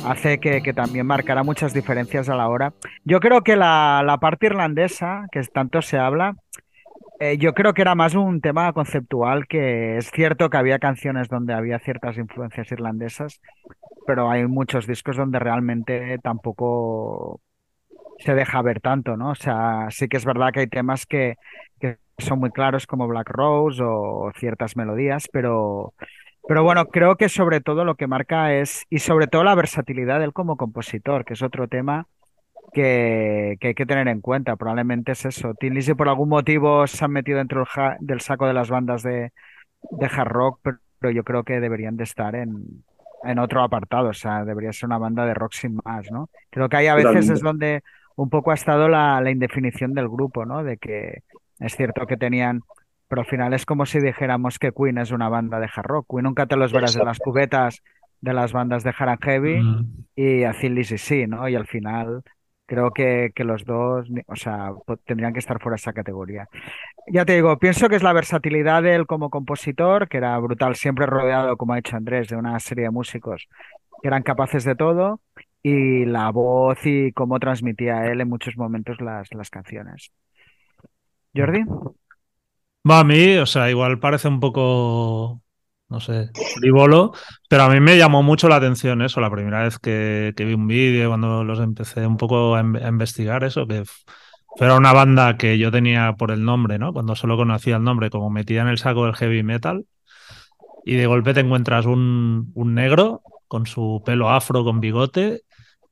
hace 0.05 0.41
que, 0.41 0.73
también 0.73 1.07
marcará 1.07 1.45
muchas 1.45 1.73
diferencias 1.73 2.29
a 2.29 2.35
la 2.35 2.49
hora. 2.49 2.73
Yo 3.05 3.21
creo 3.21 3.43
que 3.43 3.55
la, 3.55 4.19
parte 4.21 4.47
irlandesa, 4.47 5.27
que 5.31 5.41
tanto 5.55 5.83
se 5.83 5.99
habla, 5.99 6.35
eh, 7.21 7.39
yo 7.39 7.55
creo 7.55 7.75
que 7.75 7.83
era 7.83 7.95
más 7.95 8.17
un 8.17 8.41
tema 8.41 8.73
conceptual, 8.73 9.47
que 9.47 9.99
es 9.99 10.11
cierto 10.11 10.51
que 10.51 10.57
había 10.57 10.81
canciones 10.81 11.29
donde 11.29 11.55
había 11.55 11.79
ciertas 11.79 12.19
influencias 12.19 12.73
irlandesas, 12.73 13.41
pero 14.05 14.29
hay 14.29 14.49
muchos 14.49 14.89
discos 14.89 15.17
donde 15.17 15.39
realmente 15.39 16.19
tampoco 16.25 17.41
se 18.23 18.35
deja 18.35 18.63
ver 18.63 18.81
tanto, 18.81 19.17
¿no? 19.17 19.31
O 19.31 19.35
sea, 19.35 19.89
sí 19.91 20.09
que 20.09 20.17
es 20.17 20.25
verdad 20.25 20.53
que 20.53 20.61
hay 20.61 20.67
temas 20.69 21.07
que, 21.07 21.37
que 21.81 21.99
son 22.19 22.39
muy 22.41 22.51
claros 22.51 22.87
como 22.87 23.09
Black 23.09 23.31
Rose 23.31 23.83
o 23.83 24.33
ciertas 24.37 24.77
melodías, 24.77 25.29
pero 25.33 25.95
pero 26.49 26.65
bueno, 26.65 26.87
creo 26.87 27.17
que 27.17 27.29
sobre 27.29 27.61
todo 27.61 27.85
lo 27.85 27.95
que 27.95 28.07
marca 28.07 28.55
es, 28.55 28.85
y 28.91 28.99
sobre 28.99 29.29
todo 29.29 29.45
la 29.45 29.55
versatilidad 29.55 30.19
de 30.19 30.27
él 30.27 30.33
como 30.33 30.57
compositor, 30.57 31.25
que 31.25 31.35
es 31.35 31.43
otro 31.43 31.69
tema 31.69 32.09
que, 32.73 33.59
hay 33.61 33.75
que 33.75 33.87
tener 33.87 34.09
en 34.09 34.21
cuenta. 34.21 34.57
Probablemente 34.57 35.13
es 35.13 35.25
eso. 35.25 35.55
Tim 35.55 35.75
Lizzy 35.75 35.95
por 35.95 36.09
algún 36.09 36.29
motivo 36.29 36.87
se 36.87 37.05
han 37.05 37.13
metido 37.13 37.39
dentro 37.39 37.65
del 38.01 38.21
saco 38.21 38.47
de 38.47 38.55
las 38.55 38.71
bandas 38.71 39.03
de, 39.03 39.33
de 39.91 40.07
hard 40.07 40.29
rock, 40.29 40.61
pero, 40.63 41.13
yo 41.13 41.25
creo 41.25 41.43
que 41.43 41.61
deberían 41.61 41.97
de 41.97 42.05
estar 42.05 42.35
en, 42.37 42.85
en 43.25 43.39
otro 43.39 43.63
apartado. 43.63 44.09
O 44.09 44.15
sea, 44.15 44.45
debería 44.45 44.73
ser 44.73 44.89
una 44.89 44.99
banda 44.99 45.27
de 45.27 45.35
rock 45.35 45.53
sin 45.53 45.81
más, 45.85 46.11
¿no? 46.11 46.29
Creo 46.51 46.69
que 46.69 46.77
ahí 46.77 46.87
a 46.87 46.95
veces 46.95 47.29
es 47.29 47.41
donde 47.41 47.83
un 48.17 48.31
poco 48.31 48.51
ha 48.51 48.55
estado 48.55 48.89
la, 48.89 49.21
la 49.21 49.31
indefinición 49.31 49.95
del 49.95 50.09
grupo, 50.09 50.45
¿no? 50.45 50.63
De 50.63 50.77
que 50.77 51.23
es 51.59 51.77
cierto 51.77 52.07
que 52.07 52.17
tenían 52.17 52.63
pero 53.13 53.21
al 53.21 53.29
final 53.29 53.53
es 53.53 53.67
como 53.67 53.85
si 53.85 54.01
dijéramos 54.01 54.59
que 54.59 54.73
Queen 54.73 54.97
es 54.97 55.11
una 55.11 55.29
banda 55.29 55.61
de 55.61 55.67
hard 55.67 55.85
rock. 55.85 56.07
Queen 56.09 56.25
nunca 56.25 56.47
te 56.47 56.57
los 56.57 56.73
verás 56.73 56.97
en 56.97 57.05
las 57.05 57.19
cubetas 57.19 57.83
de 58.23 58.33
las 58.33 58.55
bandas 58.55 58.85
de 58.85 58.95
hard 58.99 59.11
and 59.11 59.23
heavy 59.23 59.61
y 60.17 60.45
a 60.45 60.53
Thin 60.53 60.83
sí, 60.83 61.27
¿no? 61.27 61.47
Y 61.47 61.55
al 61.55 61.67
final 61.67 62.23
creo 62.65 62.91
que, 62.91 63.31
que 63.35 63.45
los 63.45 63.67
dos, 63.67 64.09
o 64.27 64.35
sea, 64.35 64.71
tendrían 65.05 65.35
que 65.35 65.41
estar 65.41 65.61
fuera 65.61 65.75
de 65.75 65.81
esa 65.81 65.93
categoría. 65.93 66.49
Ya 67.07 67.27
te 67.27 67.35
digo, 67.35 67.59
pienso 67.59 67.91
que 67.91 67.97
es 67.97 68.03
la 68.03 68.15
versatilidad 68.15 68.83
de 68.83 68.95
él 68.95 69.07
como 69.07 69.29
compositor, 69.29 70.09
que 70.09 70.17
era 70.17 70.39
brutal, 70.39 70.77
siempre 70.77 71.05
rodeado, 71.05 71.59
como 71.59 71.75
ha 71.75 71.77
dicho 71.77 71.95
Andrés, 71.99 72.29
de 72.29 72.37
una 72.37 72.59
serie 72.61 72.85
de 72.85 72.91
músicos 72.93 73.47
que 74.01 74.09
eran 74.09 74.23
capaces 74.23 74.65
de 74.65 74.75
todo, 74.75 75.21
y 75.63 76.05
la 76.05 76.31
voz 76.31 76.79
y 76.85 77.13
cómo 77.13 77.39
transmitía 77.39 78.07
él 78.11 78.21
en 78.21 78.29
muchos 78.29 78.57
momentos 78.57 79.01
las, 79.01 79.33
las 79.33 79.51
canciones. 79.51 80.13
Jordi. 81.35 81.65
A 82.85 83.05
mí, 83.05 83.37
o 83.37 83.47
sea, 83.47 83.71
igual 83.71 84.01
parece 84.01 84.27
un 84.27 84.41
poco, 84.41 85.41
no 85.89 86.01
sé, 86.01 86.31
frívolo, 86.57 87.13
pero 87.49 87.63
a 87.63 87.71
mí 87.71 87.79
me 87.79 87.97
llamó 87.97 88.25
mucho 88.25 88.49
la 88.49 88.57
atención 88.57 89.03
eso, 89.03 89.21
la 89.21 89.31
primera 89.31 89.63
vez 89.63 89.79
que, 89.79 90.35
vi 90.37 90.55
un 90.55 90.67
vídeo, 90.67 91.11
cuando 91.11 91.45
los 91.45 91.61
empecé 91.61 92.07
un 92.07 92.17
poco 92.17 92.57
a, 92.57 92.61
investigar 92.61 93.45
eso, 93.45 93.69
que 93.69 93.85
fuera 94.57 94.77
una 94.77 94.93
banda 94.93 95.37
que 95.37 95.59
yo 95.59 95.71
tenía 95.71 96.15
por 96.15 96.33
el 96.33 96.45
nombre, 96.45 96.79
¿no? 96.79 96.93
Cuando 96.93 97.15
solo 97.15 97.37
conocía 97.37 97.77
el 97.77 97.85
nombre, 97.85 98.11
como 98.11 98.31
metía 98.31 98.63
en 98.63 98.69
el 98.69 98.79
saco 98.79 99.05
del 99.05 99.15
heavy 99.15 99.45
metal, 99.45 99.87
y 100.85 100.97
de 100.97 101.07
golpe 101.07 101.35
te 101.35 101.41
encuentras 101.41 101.87
un, 101.87 102.51
un 102.55 102.75
negro 102.75 103.23
con 103.47 103.67
su 103.67 104.03
pelo 104.05 104.31
afro, 104.31 104.65
con 104.65 104.81
bigote, 104.81 105.43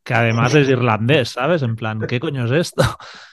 que 0.02 0.14
además 0.14 0.54
es 0.54 0.68
irlandés, 0.68 1.30
¿sabes? 1.30 1.62
En 1.62 1.76
plan, 1.76 2.00
¿qué 2.08 2.20
coño 2.20 2.44
es 2.46 2.52
esto? 2.52 2.82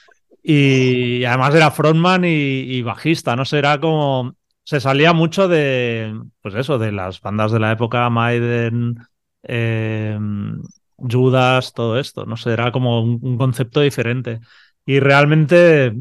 Y 0.50 1.24
además 1.26 1.54
era 1.54 1.70
frontman 1.70 2.22
y, 2.24 2.80
bajista, 2.80 3.36
no 3.36 3.44
sé, 3.44 3.58
era 3.58 3.78
como. 3.80 4.34
Se 4.64 4.80
salía 4.80 5.12
mucho 5.12 5.46
de. 5.46 6.18
Pues 6.40 6.54
eso, 6.54 6.78
de 6.78 6.90
las 6.90 7.20
bandas 7.20 7.52
de 7.52 7.58
la 7.58 7.72
época, 7.72 8.08
Maiden, 8.08 8.96
em, 9.42 10.62
Judas, 10.96 11.74
todo 11.74 11.98
esto. 11.98 12.24
No 12.24 12.36
sé, 12.38 12.52
era 12.52 12.72
como 12.72 13.02
un, 13.02 13.36
concepto 13.36 13.80
diferente. 13.80 14.40
Y 14.86 15.00
realmente, 15.00 15.94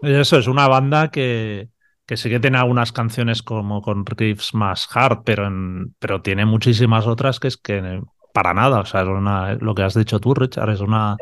eso 0.00 0.38
es 0.38 0.46
una 0.46 0.68
banda 0.68 1.10
que, 1.10 1.68
que 2.06 2.16
sí 2.16 2.30
que 2.30 2.40
tiene 2.40 2.58
algunas 2.58 2.92
canciones 2.92 3.42
como 3.42 3.82
con 3.82 4.06
riffs 4.06 4.54
más 4.54 4.88
hard, 4.94 5.22
pero, 5.24 5.50
pero 5.98 6.22
tiene 6.22 6.46
muchísimas 6.46 7.06
otras 7.06 7.40
que 7.40 7.48
es 7.48 7.56
que 7.58 8.00
para 8.36 8.52
nada. 8.52 8.80
O 8.80 8.84
sea, 8.84 9.00
es 9.00 9.08
una, 9.08 9.54
lo 9.54 9.74
que 9.74 9.82
has 9.82 9.94
dicho 9.94 10.20
tú, 10.20 10.34
Richard, 10.34 10.68
es 10.68 10.80
una, 10.80 11.16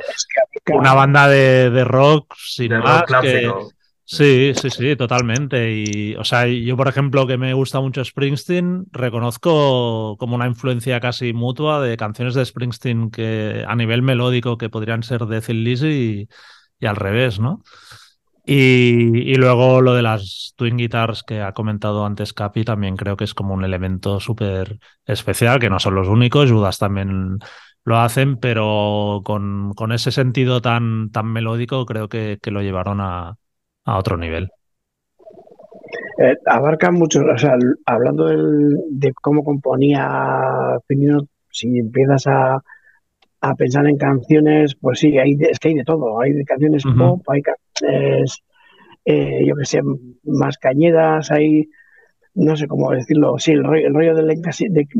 una 0.66 0.94
banda 0.94 1.28
de, 1.28 1.84
rock 1.84 2.34
sin 2.36 2.76
más. 2.78 3.04
Sí, 4.06 4.52
sí, 4.54 4.68
sí, 4.68 4.96
totalmente. 4.96 5.72
Y, 5.72 6.16
o 6.16 6.24
sea, 6.24 6.48
yo, 6.48 6.76
por 6.76 6.88
ejemplo, 6.88 7.24
que 7.28 7.38
me 7.38 7.54
gusta 7.54 7.80
mucho 7.80 8.04
Springsteen, 8.04 8.86
reconozco 8.90 10.16
como 10.18 10.34
una 10.34 10.48
influencia 10.48 10.98
casi 10.98 11.32
mutua 11.32 11.80
de 11.80 11.96
canciones 11.96 12.34
de 12.34 12.44
Springsteen 12.44 13.12
que 13.12 13.64
a 13.66 13.76
nivel 13.76 14.02
melódico 14.02 14.58
que 14.58 14.68
podrían 14.68 15.04
ser 15.04 15.24
de 15.26 15.40
Thin 15.40 15.62
Lizzy 15.62 16.28
y, 16.80 16.86
al 16.86 16.96
revés, 16.96 17.38
¿no? 17.38 17.62
Y, 18.46 19.34
luego 19.36 19.80
lo 19.80 19.94
de 19.94 20.02
las 20.02 20.52
Twin 20.56 20.76
Guitars 20.76 21.22
que 21.22 21.40
ha 21.40 21.52
comentado 21.52 22.04
antes 22.04 22.34
Capi 22.34 22.64
también 22.64 22.96
creo 22.96 23.16
que 23.16 23.24
es 23.24 23.32
como 23.32 23.54
un 23.54 23.64
elemento 23.64 24.20
súper 24.20 24.78
especial, 25.06 25.58
que 25.58 25.70
no 25.70 25.80
son 25.80 25.94
los 25.94 26.08
únicos, 26.08 26.50
Judas 26.50 26.78
también 26.78 27.38
lo 27.84 27.98
hacen, 27.98 28.36
pero 28.36 29.22
con, 29.24 29.72
con 29.74 29.92
ese 29.92 30.10
sentido 30.10 30.60
tan, 30.60 31.10
tan 31.10 31.26
melódico 31.26 31.86
creo 31.86 32.08
que, 32.08 32.38
que 32.42 32.50
lo 32.50 32.60
llevaron 32.60 33.00
a, 33.00 33.36
a 33.84 33.98
otro 33.98 34.18
nivel. 34.18 34.50
Eh, 36.18 36.36
abarca 36.46 36.90
mucho, 36.90 37.24
o 37.24 37.38
sea, 37.38 37.56
hablando 37.86 38.26
de 38.26 39.12
cómo 39.14 39.42
componía 39.42 40.78
Pinino, 40.86 41.26
si 41.50 41.78
empiezas 41.78 42.26
a, 42.26 42.62
pensar 43.54 43.86
en 43.86 43.98
canciones, 43.98 44.74
pues 44.80 45.00
sí, 45.00 45.18
hay 45.18 45.36
es 45.38 45.58
que 45.58 45.68
hay 45.68 45.74
de 45.74 45.84
todo. 45.84 46.20
Hay 46.20 46.32
canciones 46.44 46.82
pop, 46.96 47.22
hay 47.28 47.42
canciones, 47.42 48.42
eh, 49.04 49.44
yo 49.46 49.54
que 49.56 49.64
sé, 49.66 49.80
más 50.24 50.56
cañedas, 50.56 51.30
hay, 51.30 51.68
no 52.34 52.56
sé 52.56 52.66
cómo 52.66 52.90
decirlo, 52.92 53.38
sí, 53.38 53.52
el 53.52 53.64
rollo, 53.64 54.14
de, 54.14 54.32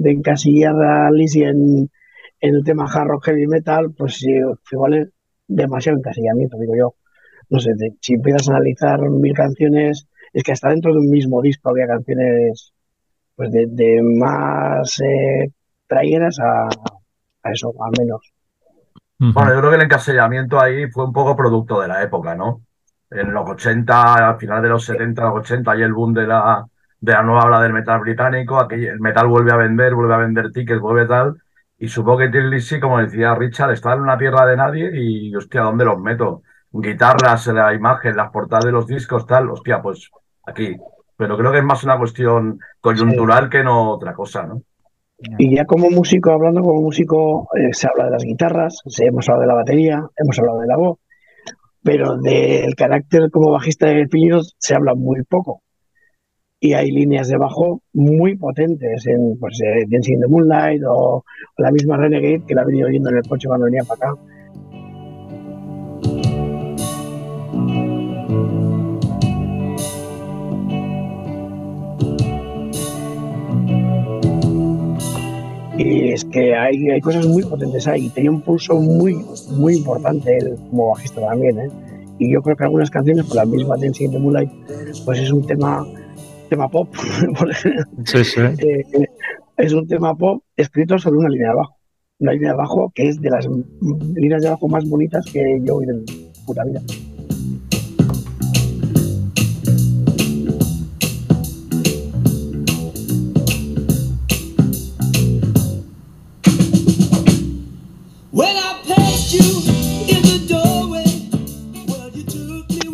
encasillar 0.04 0.74
a 0.82 1.10
Lizzie 1.10 1.48
en, 1.48 1.90
en, 2.40 2.54
el 2.54 2.64
tema 2.64 2.84
hard 2.84 3.08
rock 3.08 3.26
heavy 3.26 3.46
metal, 3.46 3.94
pues 3.96 4.16
sí, 4.16 4.30
igual 4.72 4.94
es 4.94 5.08
demasiado 5.48 5.98
encasillamiento, 5.98 6.58
digo 6.58 6.74
yo 6.76 6.94
no 7.50 7.60
sé, 7.60 7.70
si 8.00 8.14
empiezas 8.14 8.48
a 8.48 8.52
analizar 8.52 9.00
mil 9.10 9.34
canciones, 9.34 10.06
es 10.32 10.42
que 10.42 10.52
hasta 10.52 10.70
dentro 10.70 10.92
de 10.92 11.00
un 11.00 11.10
mismo 11.10 11.40
disco 11.42 11.70
había 11.70 11.86
canciones 11.86 12.72
pues 13.36 13.50
de, 13.52 14.00
más 14.02 15.00
eh, 15.00 15.50
trayeras 15.86 16.38
a, 16.40 16.68
eso, 17.50 17.72
al 17.80 17.92
menos. 17.98 18.33
Bueno, 19.18 19.54
yo 19.54 19.58
creo 19.60 19.70
que 19.70 19.76
el 19.76 19.82
encasillamiento 19.82 20.60
ahí 20.60 20.90
fue 20.90 21.04
un 21.04 21.12
poco 21.12 21.36
producto 21.36 21.80
de 21.80 21.88
la 21.88 22.02
época, 22.02 22.34
¿no? 22.34 22.62
En 23.10 23.32
los 23.32 23.48
80, 23.48 24.30
al 24.30 24.38
final 24.38 24.62
de 24.62 24.68
los 24.68 24.84
70, 24.84 25.22
los 25.22 25.38
80, 25.40 25.70
hay 25.70 25.82
el 25.82 25.92
boom 25.92 26.12
de 26.12 26.26
la, 26.26 26.66
de 27.00 27.12
la 27.12 27.22
nueva 27.22 27.44
ola 27.44 27.60
del 27.60 27.72
metal 27.72 28.00
británico, 28.00 28.58
aquí 28.58 28.86
el 28.86 29.00
metal 29.00 29.28
vuelve 29.28 29.52
a 29.52 29.56
vender, 29.56 29.94
vuelve 29.94 30.14
a 30.14 30.18
vender 30.18 30.50
tickets, 30.50 30.80
vuelve 30.80 31.06
tal, 31.06 31.36
y 31.78 31.88
supongo 31.88 32.18
que 32.18 32.28
Tim 32.28 32.50
Lizzy, 32.50 32.80
como 32.80 32.98
decía 32.98 33.34
Richard, 33.34 33.72
está 33.72 33.92
en 33.92 34.00
una 34.00 34.18
tierra 34.18 34.46
de 34.46 34.56
nadie 34.56 34.90
y, 34.94 35.34
hostia, 35.34 35.62
¿dónde 35.62 35.84
los 35.84 35.98
meto? 36.00 36.42
guitarras, 36.74 37.46
la 37.48 37.72
imagen, 37.72 38.16
las 38.16 38.30
portadas 38.30 38.64
de 38.64 38.72
los 38.72 38.86
discos, 38.86 39.26
tal, 39.26 39.48
hostia, 39.50 39.80
pues 39.80 40.10
aquí. 40.44 40.76
Pero 41.16 41.38
creo 41.38 41.52
que 41.52 41.58
es 41.58 41.64
más 41.64 41.84
una 41.84 41.98
cuestión 41.98 42.58
coyuntural 42.80 43.48
que 43.48 43.62
no 43.62 43.92
otra 43.92 44.12
cosa, 44.12 44.42
¿no? 44.42 44.62
Y 45.38 45.54
ya 45.56 45.64
como 45.64 45.90
músico, 45.90 46.32
hablando 46.32 46.62
como 46.62 46.82
músico, 46.82 47.48
eh, 47.56 47.72
se 47.72 47.86
habla 47.88 48.06
de 48.06 48.10
las 48.10 48.24
guitarras, 48.24 48.80
se, 48.86 49.06
hemos 49.06 49.28
hablado 49.28 49.42
de 49.42 49.46
la 49.46 49.54
batería, 49.54 50.02
hemos 50.16 50.38
hablado 50.38 50.60
de 50.60 50.66
la 50.66 50.76
voz, 50.76 50.98
pero 51.82 52.16
del 52.16 52.74
carácter 52.74 53.30
como 53.30 53.50
bajista 53.52 53.86
de 53.86 54.06
Piños 54.08 54.54
se 54.58 54.74
habla 54.74 54.94
muy 54.94 55.22
poco. 55.22 55.62
Y 56.60 56.72
hay 56.72 56.90
líneas 56.90 57.28
de 57.28 57.36
bajo 57.36 57.82
muy 57.92 58.36
potentes 58.36 59.06
en 59.06 59.38
pues, 59.38 59.60
eh, 59.62 59.84
Dancing 59.88 60.14
in 60.14 60.20
the 60.20 60.26
Moonlight 60.26 60.82
o, 60.88 61.24
la 61.58 61.70
misma 61.70 61.96
Renegade 61.96 62.44
que 62.46 62.54
la 62.54 62.62
he 62.62 62.66
venido 62.66 62.88
oyendo 62.88 63.10
en 63.10 63.16
el 63.18 63.28
coche 63.28 63.48
cuando 63.48 63.66
venía 63.66 63.84
para 63.84 64.12
acá 64.12 64.20
Y 75.76 76.12
es 76.12 76.24
que 76.24 76.54
hay, 76.54 76.90
hay 76.90 77.00
cosas 77.00 77.26
muy 77.26 77.42
potentes 77.42 77.86
ahí. 77.88 78.08
Tenía 78.10 78.30
un 78.30 78.40
pulso 78.40 78.74
muy, 78.74 79.24
muy 79.50 79.76
importante 79.76 80.36
él 80.36 80.54
como 80.70 80.90
bajista 80.90 81.20
también. 81.20 81.58
¿eh? 81.58 81.68
Y 82.18 82.32
yo 82.32 82.42
creo 82.42 82.56
que 82.56 82.64
algunas 82.64 82.90
canciones, 82.90 83.26
por 83.26 83.36
la 83.36 83.44
misma 83.44 83.76
Dancing 83.76 84.10
de 84.10 84.18
Moonlight, 84.18 84.50
pues 85.04 85.18
es 85.18 85.32
un 85.32 85.44
tema, 85.44 85.84
tema 86.48 86.68
pop. 86.68 86.88
sí, 88.04 88.24
sí. 88.24 88.40
Eh, 88.40 88.84
es 89.56 89.72
un 89.72 89.86
tema 89.88 90.14
pop 90.14 90.42
escrito 90.56 90.98
sobre 90.98 91.18
una 91.18 91.28
línea 91.28 91.48
de 91.48 91.52
abajo. 91.54 91.76
Una 92.20 92.32
línea 92.32 92.50
de 92.50 92.54
abajo 92.54 92.92
que 92.94 93.08
es 93.08 93.20
de 93.20 93.30
las 93.30 93.48
líneas 94.14 94.42
de 94.42 94.48
abajo 94.48 94.68
más 94.68 94.88
bonitas 94.88 95.24
que 95.32 95.40
yo 95.64 95.74
he 95.74 95.76
oído 95.78 95.94
en 95.94 96.04
puta 96.46 96.62
vida. 96.64 96.80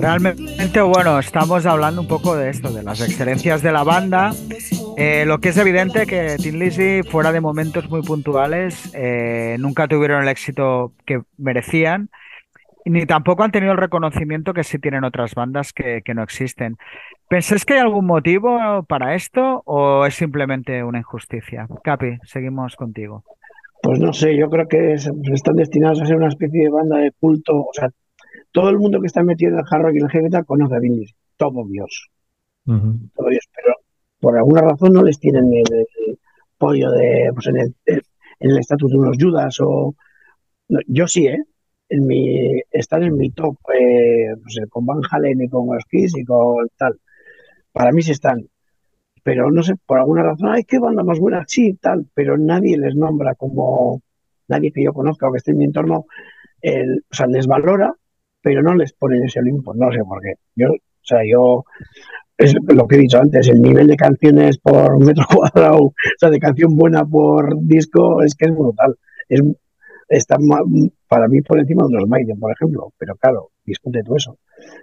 Realmente, 0.01 0.81
bueno, 0.81 1.19
estamos 1.19 1.67
hablando 1.67 2.01
un 2.01 2.09
poco 2.09 2.35
de 2.35 2.49
esto, 2.49 2.73
de 2.73 2.83
las 2.83 3.03
excelencias 3.03 3.63
de 3.63 3.71
la 3.71 3.85
banda. 3.85 4.31
Eh, 4.97 5.25
lo 5.27 5.39
que 5.39 5.51
es 5.51 5.59
evidente 5.59 6.07
que 6.07 6.37
Tin 6.43 6.59
Lizzy, 6.59 7.03
fuera 7.03 7.33
de 7.33 7.43
momentos 7.43 7.91
muy 7.91 8.01
puntuales, 8.01 8.91
eh, 8.95 9.57
nunca 9.59 9.89
tuvieron 9.89 10.23
el 10.23 10.29
éxito 10.29 10.95
que 11.05 11.21
merecían, 11.37 12.09
ni 12.87 13.05
tampoco 13.05 13.43
han 13.43 13.51
tenido 13.51 13.73
el 13.73 13.79
reconocimiento 13.79 14.55
que 14.55 14.65
sí 14.65 14.79
tienen 14.79 15.05
otras 15.05 15.35
bandas 15.35 15.75
que, 15.75 16.03
no 16.15 16.23
existen. 16.23 16.79
¿Pensáis 17.29 17.67
que 17.67 17.75
hay 17.75 17.81
algún 17.81 18.07
motivo 18.07 18.83
para 18.89 19.15
esto 19.15 19.63
o 19.67 20.07
es 20.07 20.15
simplemente 20.15 20.83
una 20.83 20.99
injusticia? 20.99 21.69
Capi, 21.85 22.19
seguimos 22.25 22.75
contigo. 22.75 23.23
Pues 23.83 24.01
no 24.01 24.15
sé, 24.15 24.35
yo 24.37 24.49
creo 24.49 24.67
que 24.67 24.95
están 24.95 25.57
destinados 25.57 26.01
a 26.01 26.07
ser 26.07 26.17
una 26.17 26.29
especie 26.29 26.65
de 26.65 26.71
banda 26.71 26.99
de 26.99 27.13
culto, 27.13 27.57
o 27.57 27.71
sea, 27.73 27.91
todo 28.53 28.71
el 28.71 28.79
mundo 28.79 29.01
que 29.01 29.07
está 29.07 29.23
metido 29.23 29.53
en 29.53 29.59
el 29.59 29.65
hard 29.71 29.83
rock 29.83 29.95
y 29.95 29.99
el 29.99 30.11
heavy 30.11 30.25
metal 30.25 30.45
conoce 30.45 30.75
a 30.75 30.79
Billy, 30.79 31.07
todo 31.37 31.67
Dios. 31.67 32.09
Todo 32.65 33.29
Dios, 33.29 33.49
pero 33.55 33.75
por 34.21 34.37
alguna 34.37 34.61
razón 34.63 34.93
no 34.93 35.03
les 35.03 35.19
tienen 35.19 35.53
el, 35.53 35.87
pollo 36.59 36.91
de, 36.91 37.31
pues 37.33 37.47
en 37.47 37.57
el, 37.57 37.75
en 37.87 38.51
el 38.51 38.59
estatus 38.59 38.91
de 38.91 38.99
unos 38.99 39.17
Judas 39.19 39.57
o... 39.61 39.95
yo 40.87 41.07
sí, 41.07 41.27
¿eh? 41.27 41.43
En 41.89 42.07
mi, 42.07 42.61
están 42.71 43.03
en 43.03 43.17
mi 43.17 43.31
top, 43.31 43.57
eh, 43.75 44.35
pues, 44.41 44.61
con 44.69 44.87
Van 44.87 45.01
Halen 45.11 45.41
y 45.43 45.49
con 45.49 45.67
los 45.75 45.85
y 45.91 46.25
con 46.25 46.69
tal. 46.77 47.01
Para 47.73 47.91
mí 47.91 48.03
sí 48.03 48.13
están. 48.13 48.49
Pero 49.25 49.51
no 49.51 49.63
sé, 49.63 49.75
por 49.87 49.99
alguna 49.99 50.23
razón, 50.23 50.51
ay, 50.51 50.65
qué 50.65 50.79
banda 50.79 51.03
más 51.03 51.19
buena, 51.19 51.45
sí, 51.49 51.75
tal, 51.75 52.07
pero 52.15 52.39
nadie 52.39 52.79
les 52.79 52.95
nombra 52.95 53.35
como, 53.35 54.01
nadie 54.49 54.73
que 54.73 54.85
yo 54.85 54.93
conozca 54.93 55.29
o 55.29 55.33
que 55.33 55.39
esté 55.39 55.51
en 55.51 55.59
mi 55.59 55.65
entorno, 55.65 56.07
el, 56.63 57.05
o 57.11 57.15
sea, 57.15 57.27
les 57.27 57.47
valora 57.47 57.95
pero 58.43 58.63
no 58.63 58.75
les 58.75 58.93
ponen 58.93 59.25
ese 59.25 59.41
Olimpo, 59.41 59.75
no 59.75 59.91
sé 59.93 59.99
por 60.05 60.21
qué. 60.23 60.35
Yo, 60.55 60.69
o 60.71 61.03
sea, 61.03 61.21
yo, 61.31 61.65
es 62.37 62.55
lo 62.69 62.87
que 62.87 62.97
he 62.97 63.01
dicho 63.01 63.19
antes, 63.19 63.49
el 63.49 63.61
nivel 63.61 63.87
de 63.87 63.97
canciones 63.97 64.59
por 64.59 65.05
metro 65.05 65.25
cuadrado, 65.35 65.79
o 65.79 65.95
sea, 66.19 66.31
de 66.31 66.39
canción 66.39 66.77
buena 66.77 67.05
por 67.05 67.57
disco, 67.61 68.23
es 68.23 68.35
que 68.35 68.47
es 68.47 68.53
brutal. 68.53 68.97
Es, 69.29 69.43
está 70.09 70.37
para 71.07 71.29
mí 71.29 71.41
por 71.41 71.61
encima 71.61 71.85
de 71.85 71.95
unos 71.95 72.09
Maiden, 72.09 72.39
por 72.39 72.53
ejemplo, 72.53 72.93
pero 72.99 73.15
claro, 73.17 73.51
discute 73.65 74.03
tú 74.03 74.17
eso. 74.17 74.39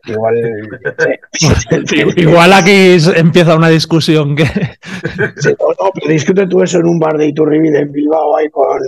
Igual, 0.06 0.36
Igual 2.16 2.54
aquí 2.54 2.96
empieza 3.16 3.56
una 3.56 3.70
discusión 3.70 4.36
que. 4.36 4.44
no, 5.60 5.92
pero 5.94 6.08
discute 6.08 6.48
tú 6.48 6.64
eso 6.64 6.80
en 6.80 6.88
un 6.88 7.00
bar 7.00 7.18
de 7.18 7.28
Iturribi 7.28 7.70
de 7.70 7.86
Bilbao 7.86 8.38
ahí 8.38 8.50
con, 8.50 8.80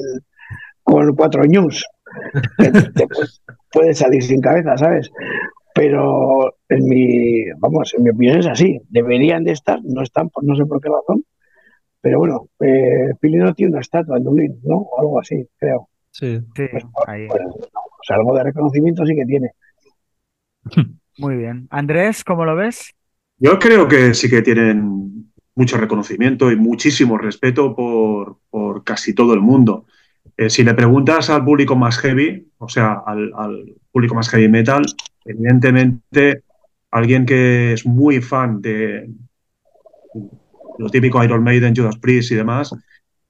con 0.83 1.15
cuatro 1.15 1.43
news 1.43 1.83
puede 3.71 3.93
salir 3.93 4.23
sin 4.23 4.41
cabeza, 4.41 4.77
¿sabes? 4.77 5.11
Pero 5.75 6.55
en 6.67 6.87
mi, 6.87 7.45
vamos, 7.57 7.93
en 7.95 8.03
mi 8.03 8.09
opinión 8.09 8.39
es 8.39 8.47
así. 8.47 8.79
Deberían 8.89 9.43
de 9.43 9.51
estar, 9.51 9.79
no 9.83 10.01
están, 10.01 10.29
por 10.29 10.43
no 10.43 10.55
sé 10.55 10.65
por 10.65 10.81
qué 10.81 10.89
razón. 10.89 11.23
Pero 12.01 12.19
bueno, 12.19 12.49
eh, 12.59 13.13
no 13.21 13.53
tiene 13.53 13.71
una 13.71 13.81
estatua 13.81 14.17
en 14.17 14.23
Dublín, 14.23 14.59
¿no? 14.63 14.77
O 14.77 14.99
algo 14.99 15.19
así, 15.19 15.47
creo. 15.57 15.89
Sí, 16.11 16.39
sí. 16.55 16.63
Pues, 16.71 16.83
ahí. 17.07 17.27
Pues, 17.27 17.41
o 17.45 18.03
sea, 18.03 18.15
algo 18.15 18.35
de 18.35 18.43
reconocimiento 18.43 19.05
sí 19.05 19.15
que 19.15 19.25
tiene. 19.25 19.51
Muy 21.17 21.35
bien. 21.35 21.67
Andrés, 21.69 22.23
¿cómo 22.23 22.45
lo 22.45 22.55
ves? 22.55 22.93
Yo 23.37 23.59
creo 23.59 23.87
que 23.87 24.13
sí 24.13 24.29
que 24.29 24.41
tienen 24.41 25.31
mucho 25.55 25.77
reconocimiento 25.77 26.51
y 26.51 26.55
muchísimo 26.55 27.17
respeto 27.17 27.75
por, 27.75 28.37
por 28.49 28.83
casi 28.83 29.13
todo 29.13 29.33
el 29.33 29.41
mundo. 29.41 29.85
Eh, 30.39 30.49
si 30.49 30.63
le 30.63 30.73
preguntas 30.73 31.29
al 31.29 31.43
público 31.43 31.75
más 31.75 31.97
heavy, 31.97 32.47
o 32.59 32.69
sea, 32.69 33.03
al, 33.05 33.75
público 33.91 34.15
más 34.15 34.29
heavy 34.29 34.47
metal, 34.47 34.85
evidentemente 35.25 36.43
alguien 36.91 37.25
que 37.25 37.73
es 37.73 37.85
muy 37.85 38.21
fan 38.21 38.61
de 38.61 39.09
lo 40.77 40.89
típico 40.89 41.21
Iron 41.25 41.43
Maiden, 41.43 41.75
Judas 41.75 41.97
Priest 41.97 42.31
y 42.31 42.35
demás, 42.35 42.73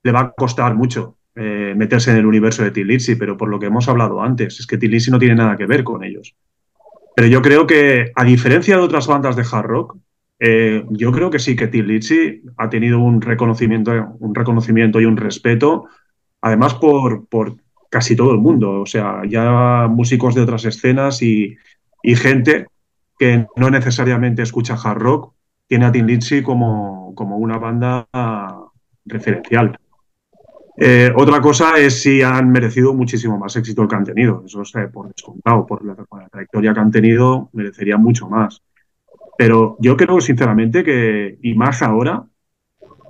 le 0.04 0.12
va 0.12 0.19
a 0.19 0.32
costar 0.34 0.76
mucho 0.76 1.17
eh, 1.34 1.74
meterse 1.76 2.12
en 2.12 2.17
el 2.17 2.28
universo 2.28 2.63
de 2.63 2.69
Tilitsi, 2.69 3.15
pero 3.15 3.36
por 3.36 3.50
lo 3.50 3.58
que 3.58 3.65
hemos 3.65 3.89
hablado 3.89 4.22
antes, 4.22 4.60
es 4.60 4.67
que 4.67 4.78
Tilitsi 4.78 5.10
no 5.10 5.17
tiene 5.17 5.34
nada 5.34 5.58
que 5.58 5.65
ver 5.65 5.84
con 5.84 6.04
ellos. 6.04 6.36
Pero 7.15 7.28
yo 7.28 7.41
creo 7.41 7.65
que, 7.65 8.12
a 8.13 8.24
diferencia 8.24 8.78
de 8.78 8.84
otras 8.84 9.08
bandas 9.08 9.36
de 9.36 9.45
hard 9.52 9.65
rock, 9.65 9.98
eh, 10.38 10.86
yo 10.91 11.12
creo 11.12 11.32
que 11.32 11.39
sí 11.39 11.56
que 11.56 11.67
Tilitsi 11.67 12.43
ha 12.56 12.69
tenido 12.69 13.00
un 13.00 13.19
reconocimiento, 13.19 14.15
un 14.19 14.36
reconocimiento 14.36 15.02
y 15.02 15.06
un 15.06 15.17
respeto 15.17 15.88
además 16.41 16.75
por, 16.75 17.28
por 17.28 17.58
casi 17.89 18.15
todo 18.15 18.32
el 18.32 18.39
mundo, 18.39 18.82
o 18.82 18.86
sea, 18.86 19.21
ya 19.28 19.88
músicos 19.89 20.36
de 20.36 20.41
otras 20.41 20.65
escenas 20.65 21.21
y, 21.21 21.58
y 22.04 22.15
gente 22.15 22.67
que 23.17 23.47
no 23.56 23.69
necesariamente 23.69 24.41
escucha 24.41 24.78
hard 24.82 24.97
rock, 24.97 25.34
tiene 25.67 25.86
a 25.86 25.91
Tin 25.91 26.08
Lizzy 26.08 26.41
como, 26.41 27.13
como 27.15 27.38
una 27.38 27.58
banda 27.58 28.08
referencial. 29.06 29.78
Eh, 30.78 31.12
otra 31.13 31.41
cosa 31.41 31.78
es 31.78 32.02
si 32.02 32.21
han 32.21 32.49
merecido 32.49 32.93
muchísimo 32.93 33.38
más 33.38 33.56
éxito 33.58 33.82
el 33.82 33.89
que 33.89 33.95
han 33.95 34.06
tenido. 34.06 34.43
Eso 34.45 34.62
es 34.62 34.71
por 34.91 35.13
descontado, 35.13 35.65
por 35.65 35.80
por 36.08 36.21
la, 36.21 36.30
trayectoria 36.30 36.73
que 36.73 36.80
han 36.80 36.91
tenido, 36.91 37.49
merecería 37.52 37.97
mucho 37.97 38.30
más. 38.30 38.63
Pero 39.38 39.75
yo 39.80 39.97
creo 39.97 40.21
sinceramente 40.21 40.84
que, 40.84 41.38
y 41.41 41.54
más 41.54 41.82
ahora, 41.82 42.23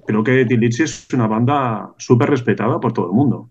creo 0.10 0.24
que 0.24 0.46
Tin 0.46 0.64
es 0.64 1.08
una 1.14 1.28
banda 1.28 1.94
súper 1.98 2.30
respetada 2.32 2.80
por 2.80 2.94
todo 2.94 3.08
el 3.08 3.12
mundo. 3.12 3.50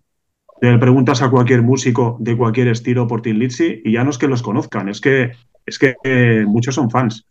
Le 0.60 0.76
preguntas 0.78 1.22
a 1.22 1.30
cualquier 1.30 1.62
músico 1.62 2.16
de 2.18 2.36
cualquier 2.36 2.68
estilo 2.68 3.06
por 3.06 3.22
Tin 3.22 3.40
y 3.40 3.92
ya 3.92 4.02
no 4.02 4.10
es 4.10 4.18
que 4.18 4.26
los 4.26 4.42
conozcan, 4.42 4.88
es 4.88 5.00
que, 5.00 5.32
es 5.64 5.78
que 5.78 5.94
eh, 6.02 6.44
muchos 6.46 6.74
son 6.74 6.90
fans 6.90 7.24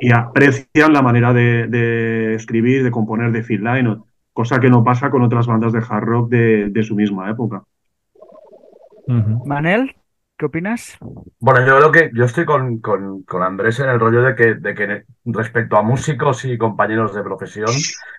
y 0.00 0.10
aprecian 0.10 0.92
la 0.92 1.02
manera 1.02 1.34
de, 1.34 1.66
de 1.66 2.34
escribir, 2.34 2.82
de 2.82 2.90
componer 2.90 3.30
de 3.30 3.42
Phil 3.42 3.62
Lynott, 3.62 4.06
cosa 4.32 4.58
que 4.58 4.70
no 4.70 4.82
pasa 4.82 5.10
con 5.10 5.22
otras 5.22 5.46
bandas 5.46 5.72
de 5.72 5.82
hard 5.86 6.04
rock 6.04 6.30
de, 6.30 6.70
de 6.70 6.82
su 6.82 6.94
misma 6.94 7.30
época. 7.30 7.62
Uh 9.06 9.12
-huh. 9.12 9.44
Manel, 9.44 9.94
¿Qué 10.36 10.46
opinas? 10.46 10.98
Bueno, 11.38 11.64
yo 11.64 11.76
creo 11.76 11.92
que 11.92 12.10
yo 12.12 12.24
estoy 12.24 12.44
con, 12.44 12.80
con, 12.80 13.22
con, 13.22 13.42
Andrés 13.44 13.78
en 13.78 13.88
el 13.88 14.00
rollo 14.00 14.20
de 14.22 14.34
que, 14.34 14.54
de 14.54 14.74
que 14.74 15.04
respecto 15.26 15.76
a 15.76 15.82
músicos 15.82 16.44
y 16.44 16.58
compañeros 16.58 17.14
de 17.14 17.22
profesión, 17.22 17.70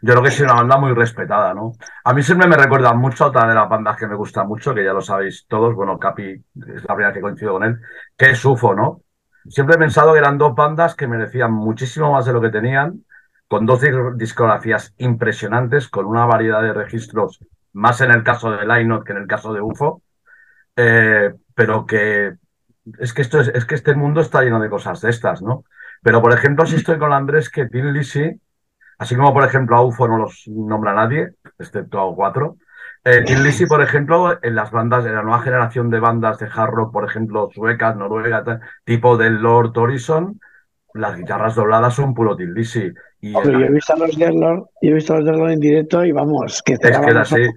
yo 0.02 0.14
creo 0.14 0.24
que 0.24 0.30
es 0.30 0.40
una 0.40 0.54
banda 0.54 0.78
muy 0.78 0.94
respetada, 0.94 1.54
¿no? 1.54 1.74
A 2.06 2.14
mí 2.14 2.24
siempre 2.24 2.48
me 2.48 2.56
recuerda 2.56 2.94
mucho 2.94 3.26
a 3.26 3.28
otra 3.28 3.46
de 3.50 3.56
las 3.56 3.68
bandas 3.68 3.98
que 3.98 4.08
me 4.08 4.16
gusta 4.16 4.46
mucho, 4.46 4.74
que 4.74 4.86
ya 4.86 4.94
lo 4.94 5.02
sabéis 5.02 5.46
todos, 5.50 5.76
bueno, 5.76 6.00
Capi 6.00 6.32
es 6.32 6.84
la 6.88 6.96
primera 6.96 7.14
que 7.14 7.20
coincido 7.20 7.52
con 7.52 7.66
él, 7.66 7.82
que 8.18 8.30
es 8.30 8.46
UFO, 8.46 8.74
¿no? 8.74 9.02
Siempre 9.50 9.76
he 9.76 9.80
pensado 9.80 10.14
que 10.14 10.20
eran 10.20 10.38
dos 10.38 10.56
bandas 10.56 10.96
que 10.96 11.08
merecían 11.08 11.52
muchísimo 11.52 12.14
más 12.14 12.26
de 12.26 12.32
lo 12.32 12.40
que 12.40 12.50
tenían, 12.50 13.04
con 13.50 13.66
dos 13.66 13.82
discografías 14.16 14.94
impresionantes, 15.00 15.90
con 15.90 16.06
una 16.06 16.26
variedad 16.26 16.62
de 16.62 16.74
registros, 16.74 17.44
más 17.74 18.00
en 18.00 18.12
el 18.12 18.24
caso 18.24 18.52
de 18.52 18.66
Line 18.66 19.02
que 19.06 19.12
en 19.12 19.20
el 19.20 19.28
caso 19.28 19.54
de 19.54 19.60
UFO. 19.60 20.02
Eh, 20.76 21.34
pero 21.54 21.86
que 21.86 22.36
es 23.00 23.14
que 23.14 23.22
esto 23.22 23.40
es, 23.40 23.48
es, 23.50 23.66
que 23.66 23.76
este 23.76 23.96
mundo 23.96 24.22
está 24.22 24.44
lleno 24.44 24.60
de 24.60 24.70
cosas 24.70 25.02
de 25.02 25.10
estas, 25.10 25.42
¿no? 25.42 25.64
Pero, 26.02 26.22
por 26.22 26.34
ejemplo, 26.34 26.66
si 26.66 26.76
estoy 26.76 26.98
con 26.98 27.14
Andrés, 27.14 27.50
que 27.50 27.66
Tim 27.68 27.92
Lisi, 27.92 28.40
así 29.00 29.16
como, 29.16 29.34
por 29.34 29.44
ejemplo, 29.44 29.76
a 29.76 29.82
UFO 29.82 30.08
no 30.08 30.18
los 30.18 30.44
nombra 30.48 30.94
nadie, 30.94 31.34
excepto 31.58 32.00
a 32.00 32.16
cuatro, 32.16 32.58
eh, 33.04 33.24
Tim 33.26 33.44
Lisi, 33.44 33.66
por 33.66 33.82
ejemplo, 33.82 34.38
en 34.42 34.56
las 34.56 34.72
bandas, 34.72 35.06
en 35.06 35.16
la 35.16 35.24
nueva 35.24 35.42
generación 35.42 35.90
de 35.90 36.00
bandas 36.00 36.40
de 36.40 36.48
hard 36.52 36.72
rock, 36.72 36.92
por 36.92 37.06
ejemplo, 37.06 37.50
suecas, 37.54 37.96
noruegas, 37.96 38.44
tipo 38.84 39.18
del 39.18 39.36
Lord 39.36 39.78
Horizon, 39.78 40.40
las 40.94 41.18
guitarras 41.18 41.56
dobladas 41.56 41.94
son 41.94 42.14
puro 42.14 42.36
Tim 42.36 42.54
Lisi. 42.54 42.92
Y 43.22 43.34
yo 43.34 43.42
he 43.42 43.70
visto 43.70 43.94
a 43.94 43.98
los 43.98 44.18
Lord, 44.18 44.66
yo 44.82 44.92
he 44.92 44.94
visto 44.94 45.14
a 45.14 45.20
los 45.20 45.38
Lord 45.38 45.52
en 45.52 45.60
directo 45.60 46.06
y 46.06 46.12
vamos, 46.12 46.62
que 46.64 46.74
es 46.74 46.80
que 46.80 46.88
era 46.88 47.22
así. 47.22 47.48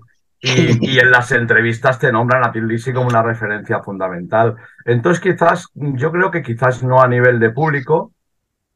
Y, 0.40 0.94
y, 0.94 0.98
en 1.00 1.10
las 1.10 1.32
entrevistas 1.32 1.98
te 1.98 2.12
nombran 2.12 2.44
a 2.44 2.52
Tim 2.52 2.66
Lizzy 2.66 2.92
como 2.92 3.08
una 3.08 3.22
referencia 3.22 3.80
fundamental. 3.80 4.54
Entonces, 4.84 5.20
quizás, 5.20 5.68
yo 5.74 6.12
creo 6.12 6.30
que 6.30 6.42
quizás 6.42 6.82
no 6.84 7.00
a 7.00 7.08
nivel 7.08 7.40
de 7.40 7.50
público, 7.50 8.12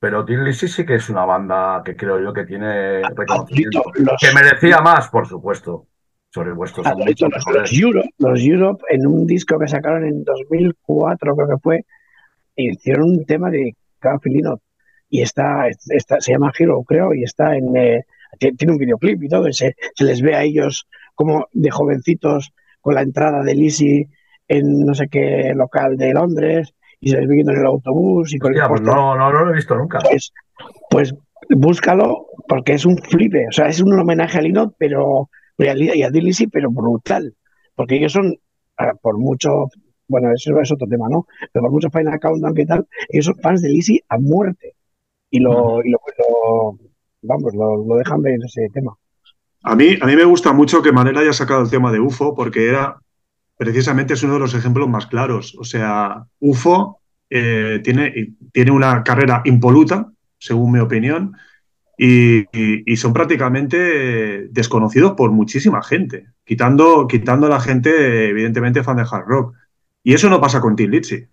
pero 0.03 0.25
Tim 0.25 0.42
Lizzy 0.42 0.66
sí 0.66 0.85
que 0.85 0.96
es 0.96 1.09
una 1.09 1.25
banda 1.25 1.81
que 1.85 1.94
creo 1.94 2.20
yo 2.20 2.33
que 2.33 2.44
tiene 2.44 3.03
reconocimiento. 3.03 3.85
Los, 3.94 4.20
que 4.20 4.35
merecía 4.35 4.81
más, 4.81 5.09
por 5.09 5.29
supuesto. 5.29 5.87
Sobre 6.31 6.53
vuestros 6.53 6.87
ah, 6.87 6.94
los, 6.96 7.20
los, 7.46 7.79
Europe, 7.79 8.09
los 8.18 8.42
Europe, 8.42 8.83
en 8.88 9.07
un 9.07 9.27
disco 9.27 9.59
que 9.59 9.68
sacaron 9.68 10.05
en 10.05 10.25
2004, 10.25 11.37
creo 11.37 11.48
que 11.48 11.61
fue, 11.62 11.85
hicieron 12.57 13.11
un 13.11 13.27
tema 13.27 13.51
de 13.51 13.77
Cafilino 14.01 14.61
y 15.09 15.20
está, 15.20 15.68
está, 15.68 16.20
se 16.20 16.33
llama 16.33 16.51
Hero, 16.59 16.83
creo, 16.85 17.14
y 17.14 17.22
está 17.22 17.55
en. 17.55 17.77
Eh, 17.77 18.05
tiene 18.38 18.72
un 18.72 18.79
videoclip 18.79 19.22
y 19.22 19.29
todo, 19.29 19.46
y 19.46 19.53
se, 19.53 19.77
se 19.94 20.05
les 20.05 20.22
ve 20.22 20.35
a 20.35 20.42
ellos 20.42 20.88
como 21.22 21.46
de 21.52 21.70
jovencitos 21.70 22.52
con 22.80 22.94
la 22.94 23.02
entrada 23.02 23.42
de 23.42 23.54
Lisi 23.54 24.08
en 24.48 24.85
no 24.85 24.94
sé 24.94 25.08
qué 25.08 25.52
local 25.54 25.96
de 25.96 26.12
Londres 26.12 26.74
y 27.00 27.11
se 27.11 27.18
les 27.18 27.28
viendo 27.28 27.52
en 27.52 27.61
el 27.61 27.66
autobús 27.66 28.35
y 28.35 28.38
con 28.38 28.52
Hostia, 28.52 28.64
el 28.64 28.68
pues 28.68 28.80
no, 28.82 29.16
no, 29.16 29.32
no, 29.32 29.44
lo 29.44 29.50
he 29.50 29.56
visto 29.56 29.74
nunca. 29.74 29.98
Pues, 30.08 30.32
pues, 30.90 31.14
búscalo 31.50 32.26
porque 32.46 32.74
es 32.74 32.87
un 32.87 32.96
flipe, 32.98 33.46
o 33.48 33.52
sea, 33.52 33.66
es 33.66 33.80
un 33.80 33.98
homenaje 33.98 34.38
a 34.38 34.42
Linot, 34.42 34.74
pero 34.78 35.28
y 35.58 36.02
a, 36.02 36.11
Lisi, 36.11 36.46
pero 36.46 36.70
brutal, 36.70 37.35
porque 37.74 37.96
ellos 37.96 38.12
son 38.12 38.37
por 39.00 39.18
mucho, 39.18 39.68
bueno, 40.08 40.32
eso 40.32 40.58
es 40.61 40.72
otro 40.72 40.87
tema, 40.88 41.08
¿no? 41.08 41.26
Pero 41.52 41.62
por 41.64 41.72
mucho 41.72 41.90
Final 41.90 42.18
Countdown 42.18 42.58
y 42.58 42.66
tal, 42.66 42.87
ellos 43.08 43.26
son 43.26 43.38
fans 43.38 43.62
de 43.62 43.68
Lisi 43.68 44.00
a 44.08 44.18
muerte 44.18 44.74
y 45.30 45.40
lo, 45.40 45.85
y 45.85 45.90
lo, 45.90 45.98
lo 46.18 46.78
vamos, 47.22 47.54
lo, 47.54 47.85
lo 47.85 47.96
dejan 47.96 48.22
ver 48.22 48.38
ese 48.44 48.68
tema. 48.72 48.96
A 49.62 49.77
mí, 49.77 49.96
a 50.01 50.07
mí 50.07 50.16
me 50.16 50.25
gusta 50.25 50.53
mucho 50.53 50.83
que 50.83 50.92
Manel 50.92 51.18
haya 51.18 51.33
sacado 51.33 51.62
el 51.62 51.70
tema 51.70 51.92
de 51.92 52.01
UFO 52.01 52.35
porque 52.35 52.68
era, 52.68 52.98
precisamente 53.57 54.14
es 54.14 54.22
uno 54.22 54.35
de 54.35 54.40
los 54.40 54.55
ejemplos 54.55 54.88
más 54.88 55.07
claros. 55.07 55.57
O 55.59 55.64
sea, 55.64 56.25
UFO 56.40 57.01
eh, 57.31 57.81
tiene, 57.85 58.35
tiene 58.53 58.70
una 58.72 59.05
carrera 59.05 59.42
impoluta, 59.44 60.11
según 60.38 60.72
mi 60.72 60.81
opinión, 60.81 61.37
y, 61.96 62.96
son 62.96 63.12
prácticamente 63.12 64.48
desconocidos 64.48 65.12
por 65.12 65.31
muchísima 65.31 65.83
gente, 65.83 66.27
quitando, 66.44 67.07
quitando 67.07 67.46
a 67.46 67.51
la 67.51 67.61
gente, 67.61 68.29
evidentemente, 68.29 68.83
fan 68.83 68.96
de 68.96 69.07
hard 69.09 69.27
rock. 69.27 69.55
Y 70.03 70.14
eso 70.14 70.29
no 70.29 70.40
pasa 70.40 70.61
con 70.61 70.75
Tim 70.75 70.90
Lizzy. 70.90 71.25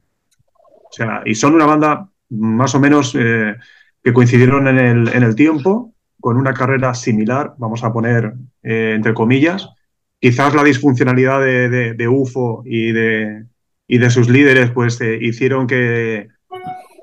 O 0.61 0.91
sea, 0.91 1.23
y 1.25 1.33
son 1.33 1.55
una 1.55 1.65
banda 1.65 2.09
más 2.29 2.75
o 2.75 2.79
menos 2.79 3.15
eh, 3.19 3.55
que 4.03 4.13
coincidieron 4.13 4.67
en 4.67 4.77
el, 4.77 5.07
en 5.09 5.23
el 5.23 5.35
tiempo, 5.35 5.93
con 6.19 6.37
una 6.37 6.53
carrera 6.53 6.93
similar, 6.93 7.53
vamos 7.57 7.83
a 7.83 7.91
poner 7.91 8.33
eh, 8.63 8.93
entre 8.95 9.13
comillas. 9.13 9.69
Quizás 10.19 10.53
la 10.53 10.63
disfuncionalidad 10.63 11.39
de, 11.39 12.07
UFO 12.09 12.63
y 12.65 12.91
de, 12.91 13.45
y 13.87 13.97
de, 13.99 14.09
sus 14.09 14.29
líderes 14.29 14.71
pues 14.71 14.99
eh, 14.99 15.17
hicieron 15.21 15.65
que, 15.65 16.27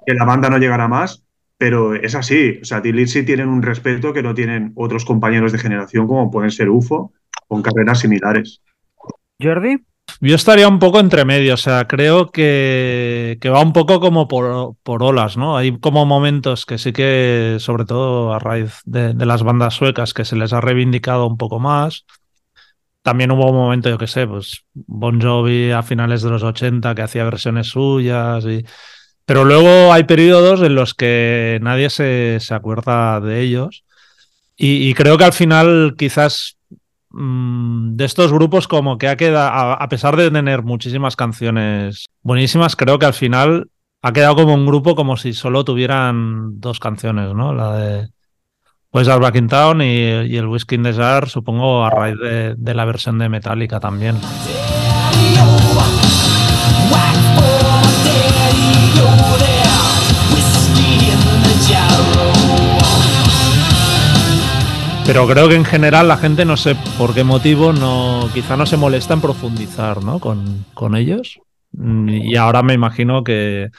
que, 0.04 0.14
la 0.14 0.26
banda 0.26 0.50
no 0.50 0.58
llegara 0.58 0.86
más, 0.86 1.24
pero 1.56 1.94
es 1.94 2.14
así. 2.14 2.58
O 2.60 2.64
sea, 2.64 2.82
tienen 2.82 3.48
un 3.48 3.62
respeto 3.62 4.12
que 4.12 4.22
no 4.22 4.34
tienen 4.34 4.72
otros 4.74 5.06
compañeros 5.06 5.52
de 5.52 5.58
generación 5.58 6.06
como 6.06 6.30
pueden 6.30 6.50
ser 6.50 6.68
UFO 6.68 7.12
con 7.48 7.62
carreras 7.62 8.00
similares. 8.00 8.60
Jordi. 9.40 9.82
Yo 10.20 10.34
estaría 10.34 10.68
un 10.68 10.78
poco 10.78 11.00
entre 11.00 11.24
medio, 11.24 11.54
o 11.54 11.56
sea, 11.58 11.86
creo 11.86 12.30
que, 12.30 13.38
que 13.40 13.50
va 13.50 13.60
un 13.60 13.72
poco 13.72 14.00
como 14.00 14.28
por, 14.28 14.74
por, 14.82 15.02
olas, 15.02 15.36
¿no? 15.36 15.56
Hay 15.58 15.78
como 15.78 16.06
momentos 16.06 16.64
que 16.64 16.78
sí 16.78 16.92
que, 16.92 17.56
sobre 17.60 17.84
todo 17.84 18.32
a 18.32 18.38
raíz 18.38 18.80
de, 18.86 19.14
las 19.14 19.42
bandas 19.42 19.74
suecas, 19.74 20.14
que 20.14 20.24
se 20.24 20.36
les 20.36 20.52
ha 20.52 20.60
reivindicado 20.60 21.26
un 21.26 21.36
poco 21.36 21.58
más. 21.58 22.06
También 23.02 23.30
hubo 23.30 23.50
un 23.50 23.56
momento, 23.56 23.90
yo 23.90 23.98
qué 23.98 24.06
sé, 24.06 24.26
pues 24.26 24.64
Bon 24.74 25.20
Jovi 25.20 25.70
a 25.70 25.82
finales 25.82 26.22
de 26.22 26.30
los 26.30 26.42
80 26.42 26.94
que 26.94 27.02
hacía 27.02 27.24
versiones 27.24 27.68
suyas 27.68 28.44
y... 28.44 28.64
Pero 29.26 29.44
luego 29.44 29.92
hay 29.92 30.04
periodos 30.04 30.62
en 30.62 30.76
los 30.76 30.94
que 30.94 31.58
nadie 31.60 31.90
se, 31.90 32.38
se 32.40 32.54
acuerda 32.54 33.20
de 33.20 33.40
ellos. 33.40 33.84
Y 34.56 34.94
creo 34.94 35.18
que 35.18 35.24
al 35.24 35.32
final 35.32 35.94
quizás 35.98 36.55
de 37.16 38.04
estos 38.04 38.32
grupos 38.32 38.68
como 38.68 38.98
que 38.98 39.08
ha 39.08 39.16
quedado, 39.16 39.80
a 39.80 39.88
pesar 39.88 40.16
de 40.16 40.30
tener 40.30 40.62
muchísimas 40.62 41.16
canciones 41.16 42.06
buenísimas, 42.22 42.76
creo 42.76 42.98
que 42.98 43.06
al 43.06 43.14
final 43.14 43.70
ha 44.02 44.12
quedado 44.12 44.36
como 44.36 44.54
un 44.54 44.66
grupo 44.66 44.94
como 44.94 45.16
si 45.16 45.32
solo 45.32 45.64
tuvieran 45.64 46.60
dos 46.60 46.78
canciones, 46.78 47.34
¿no? 47.34 47.54
La 47.54 47.76
de 47.76 48.08
pues 48.90 49.08
Back 49.08 49.36
in 49.36 49.48
Town 49.48 49.82
y, 49.82 50.26
y, 50.26 50.36
el 50.36 50.46
Whiskey 50.46 50.78
in 50.78 50.92
Jar, 50.92 51.28
supongo 51.28 51.84
a 51.84 51.90
raíz 51.90 52.16
de, 52.18 52.54
de 52.54 52.74
la 52.74 52.84
versión 52.84 53.18
de 53.18 53.28
Metallica 53.28 53.80
también. 53.80 54.16
Pero 65.06 65.26
creo 65.28 65.48
que 65.48 65.54
en 65.54 65.64
general 65.64 66.08
la 66.08 66.16
gente 66.16 66.44
no 66.44 66.56
sé 66.56 66.76
por 66.98 67.14
qué 67.14 67.22
motivo 67.22 67.72
no, 67.72 68.28
quizá 68.34 68.56
no 68.56 68.66
se 68.66 68.76
molesta 68.76 69.14
en 69.14 69.20
profundizar, 69.20 70.02
¿no? 70.02 70.18
Con, 70.18 70.64
con 70.74 70.96
ellos. 70.96 71.38
Mm, 71.72 72.08
Y 72.08 72.36
ahora 72.36 72.62
me 72.62 72.74
imagino 72.74 73.22
que 73.22 73.70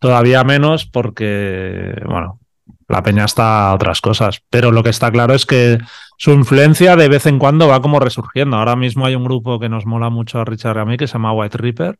todavía 0.00 0.44
menos 0.44 0.84
porque, 0.84 2.00
bueno, 2.06 2.40
la 2.88 3.02
peña 3.02 3.24
está 3.24 3.70
a 3.70 3.74
otras 3.74 4.02
cosas. 4.02 4.42
Pero 4.50 4.70
lo 4.70 4.82
que 4.82 4.90
está 4.90 5.10
claro 5.10 5.32
es 5.34 5.46
que 5.46 5.78
su 6.18 6.32
influencia 6.32 6.94
de 6.94 7.08
vez 7.08 7.24
en 7.24 7.38
cuando 7.38 7.68
va 7.68 7.80
como 7.80 7.98
resurgiendo. 7.98 8.58
Ahora 8.58 8.76
mismo 8.76 9.06
hay 9.06 9.14
un 9.14 9.24
grupo 9.24 9.58
que 9.58 9.70
nos 9.70 9.86
mola 9.86 10.10
mucho 10.10 10.40
a 10.40 10.44
Richard 10.44 10.76
y 10.76 10.80
a 10.80 10.84
mí 10.84 10.96
que 10.98 11.06
se 11.06 11.14
llama 11.14 11.32
White 11.32 11.56
Reaper, 11.56 11.98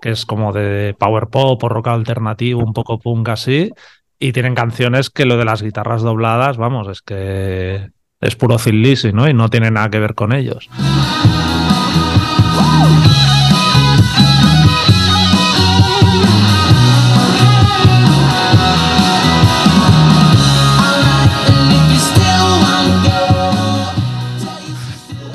que 0.00 0.10
es 0.10 0.24
como 0.24 0.52
de 0.52 0.94
power 0.98 1.26
pop 1.26 1.62
o 1.62 1.68
rock 1.68 1.88
alternativo, 1.88 2.62
un 2.62 2.72
poco 2.72 3.00
punk 3.00 3.28
así. 3.30 3.72
Y 4.20 4.32
tienen 4.32 4.54
canciones 4.54 5.10
que 5.10 5.26
lo 5.26 5.36
de 5.36 5.44
las 5.44 5.62
guitarras 5.62 6.02
dobladas, 6.02 6.56
vamos, 6.56 6.88
es 6.88 7.02
que 7.02 7.90
es 8.20 8.36
puro 8.36 8.56
Thin 8.56 8.82
¿no? 9.14 9.28
Y 9.28 9.34
no 9.34 9.48
tiene 9.48 9.70
nada 9.70 9.90
que 9.90 10.00
ver 10.00 10.14
con 10.14 10.32
ellos. 10.32 10.68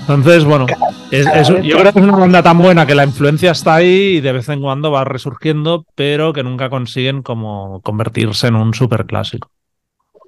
Entonces, 0.08 0.44
bueno, 0.46 0.66
es- 1.12 1.26
es- 1.28 1.48
yo 1.48 1.78
creo 1.80 1.94
que 1.94 2.00
es 2.00 2.06
una 2.06 2.18
banda 2.18 2.44
tan 2.44 2.58
buena 2.58 2.86
que 2.86 2.94
la 2.96 3.06
influencia 3.06 3.52
está 3.52 3.76
ahí 3.76 4.18
y 4.18 4.22
de 4.22 4.34
vez 4.34 4.50
en 4.50 4.62
cuando 4.62 4.92
va 4.92 5.06
resurgiendo, 5.06 5.86
pero 5.96 6.34
que 6.34 6.44
nunca 6.44 6.70
consiguen 6.70 7.22
como 7.22 7.80
convertirse 7.82 8.48
en 8.48 8.56
un 8.56 8.74
superclásico. 8.74 9.50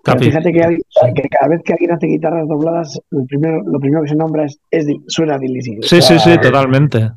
Capi. 0.04 0.26
fíjate 0.26 0.54
que, 0.54 0.64
hay- 0.64 0.78
que 1.16 1.28
cada 1.30 1.48
vez 1.48 1.62
que 1.66 1.74
alguien 1.74 1.92
hace 1.92 2.06
guitarras 2.06 2.48
dobladas, 2.48 3.00
lo 3.10 3.26
primero, 3.26 3.64
lo 3.66 3.80
primero 3.80 4.04
que 4.04 4.10
se 4.10 4.16
nombra 4.16 4.46
es, 4.46 4.60
suena 5.08 5.40
de 5.40 5.48
Lizzy. 5.48 5.78
Sí, 5.82 6.00
sí, 6.00 6.20
sí, 6.20 6.38
totalmente. 6.40 7.10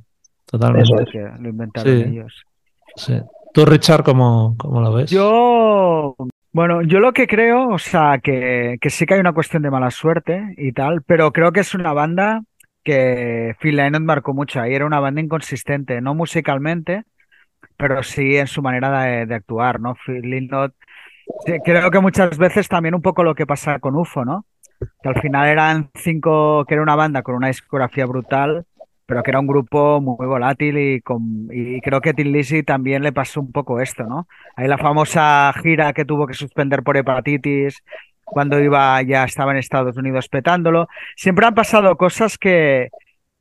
Totalmente. 0.47 0.85
Eso 0.91 0.99
es. 1.03 1.11
que 1.13 1.19
lo 1.43 1.49
inventaron 1.51 1.93
Sí. 1.99 2.05
ellos. 2.09 2.33
Sí. 2.97 3.21
¿Tú, 3.53 3.67
Richard, 3.67 4.03
cómo, 4.05 4.55
cómo 4.59 4.81
lo 4.81 4.95
ves? 4.95 5.11
Yo, 5.11 6.15
bueno, 6.53 6.83
yo 6.83 7.01
lo 7.01 7.13
que 7.13 7.27
creo, 7.27 7.69
o 7.69 7.79
sea, 7.79 8.19
que, 8.23 8.79
que 8.81 8.91
sí 8.91 9.07
que 9.07 9.15
hay 9.15 9.21
una 9.21 9.33
cuestión 9.33 9.63
de 9.63 9.71
mala 9.71 9.91
suerte 9.91 10.55
y 10.57 10.73
tal, 10.73 11.03
pero 11.03 11.33
creo 11.33 11.53
que 11.53 11.61
es 11.61 11.75
una 11.75 11.93
banda 11.93 12.43
que 12.85 13.55
Phil 13.61 13.77
Lynott 13.77 14.03
marcó 14.03 14.35
mucho 14.35 14.61
ahí. 14.61 14.75
Era 14.75 14.87
una 14.87 15.01
banda 15.01 15.21
inconsistente, 15.21 16.01
no 16.01 16.15
musicalmente, 16.15 17.05
pero 17.77 18.03
sí 18.03 18.37
en 18.37 18.47
su 18.49 18.63
manera 18.63 19.03
de, 19.03 19.27
de 19.27 19.35
actuar, 19.37 19.81
¿no? 19.81 19.97
Phil 20.07 20.23
Lynott, 20.23 20.75
creo 21.65 21.91
que 21.91 22.01
muchas 22.01 22.39
veces 22.39 22.69
también 22.69 22.95
un 22.95 23.03
poco 23.03 23.25
lo 23.25 23.35
que 23.35 23.47
pasa 23.47 23.79
con 23.79 23.97
UFO, 23.97 24.25
¿no? 24.25 24.47
Que 25.03 25.09
al 25.09 25.21
final 25.21 25.49
eran 25.49 25.91
cinco, 25.95 26.65
que 26.67 26.75
era 26.75 26.83
una 26.83 26.97
banda 26.97 27.23
con 27.23 27.35
una 27.35 27.49
discografía 27.49 28.07
brutal, 28.07 28.67
pero 29.09 29.23
que 29.23 29.31
era 29.31 29.41
un 29.41 29.47
grupo 29.47 30.01
muy 30.03 30.27
volátil 30.27 30.77
y, 30.79 31.01
con, 31.01 31.49
y 31.51 31.81
creo 31.81 32.03
que 32.03 32.11
a 32.11 32.13
Tin 32.13 32.31
Lizzy 32.31 32.63
también 32.63 33.03
le 33.03 33.13
pasó 33.13 33.41
un 33.41 33.53
poco 33.53 33.81
esto, 33.81 34.05
¿no? 34.05 34.29
Hay 34.55 34.69
la 34.69 34.77
famosa 34.79 35.51
gira 35.63 35.95
que 35.95 36.05
tuvo 36.05 36.27
que 36.27 36.35
suspender 36.35 36.83
por 36.83 36.99
hepatitis, 36.99 37.83
cuando 38.23 38.61
iba 38.61 39.01
ya 39.03 39.25
estaba 39.25 39.53
en 39.53 39.59
Estados 39.59 39.97
Unidos 39.97 40.29
petándolo. 40.29 40.89
Siempre 41.17 41.47
han 41.47 41.55
pasado 41.55 41.97
cosas 41.97 42.37
que, 42.37 42.91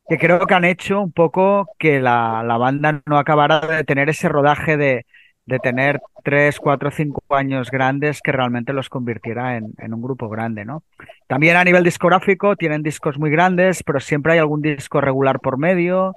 que 0.07 0.17
creo 0.17 0.47
que 0.47 0.53
han 0.53 0.65
hecho 0.65 1.01
un 1.01 1.11
poco 1.11 1.67
que 1.79 1.99
la, 1.99 2.43
la 2.45 2.57
banda 2.57 3.01
no 3.05 3.17
acabara 3.17 3.59
de 3.59 3.83
tener 3.83 4.09
ese 4.09 4.29
rodaje 4.29 4.77
de, 4.77 5.05
de 5.47 5.59
tener 5.59 6.01
tres, 6.23 6.59
cuatro, 6.59 6.91
cinco 6.91 7.23
años 7.29 7.71
grandes 7.71 8.21
que 8.21 8.33
realmente 8.33 8.73
los 8.73 8.89
convirtiera 8.89 9.57
en, 9.57 9.73
en 9.77 9.93
un 9.93 10.01
grupo 10.01 10.29
grande, 10.29 10.65
¿no? 10.65 10.83
También 11.27 11.55
a 11.55 11.63
nivel 11.63 11.83
discográfico 11.83 12.55
tienen 12.57 12.83
discos 12.83 13.17
muy 13.17 13.31
grandes, 13.31 13.81
pero 13.83 13.99
siempre 13.99 14.33
hay 14.33 14.39
algún 14.39 14.61
disco 14.61 15.01
regular 15.01 15.39
por 15.39 15.57
medio 15.57 16.15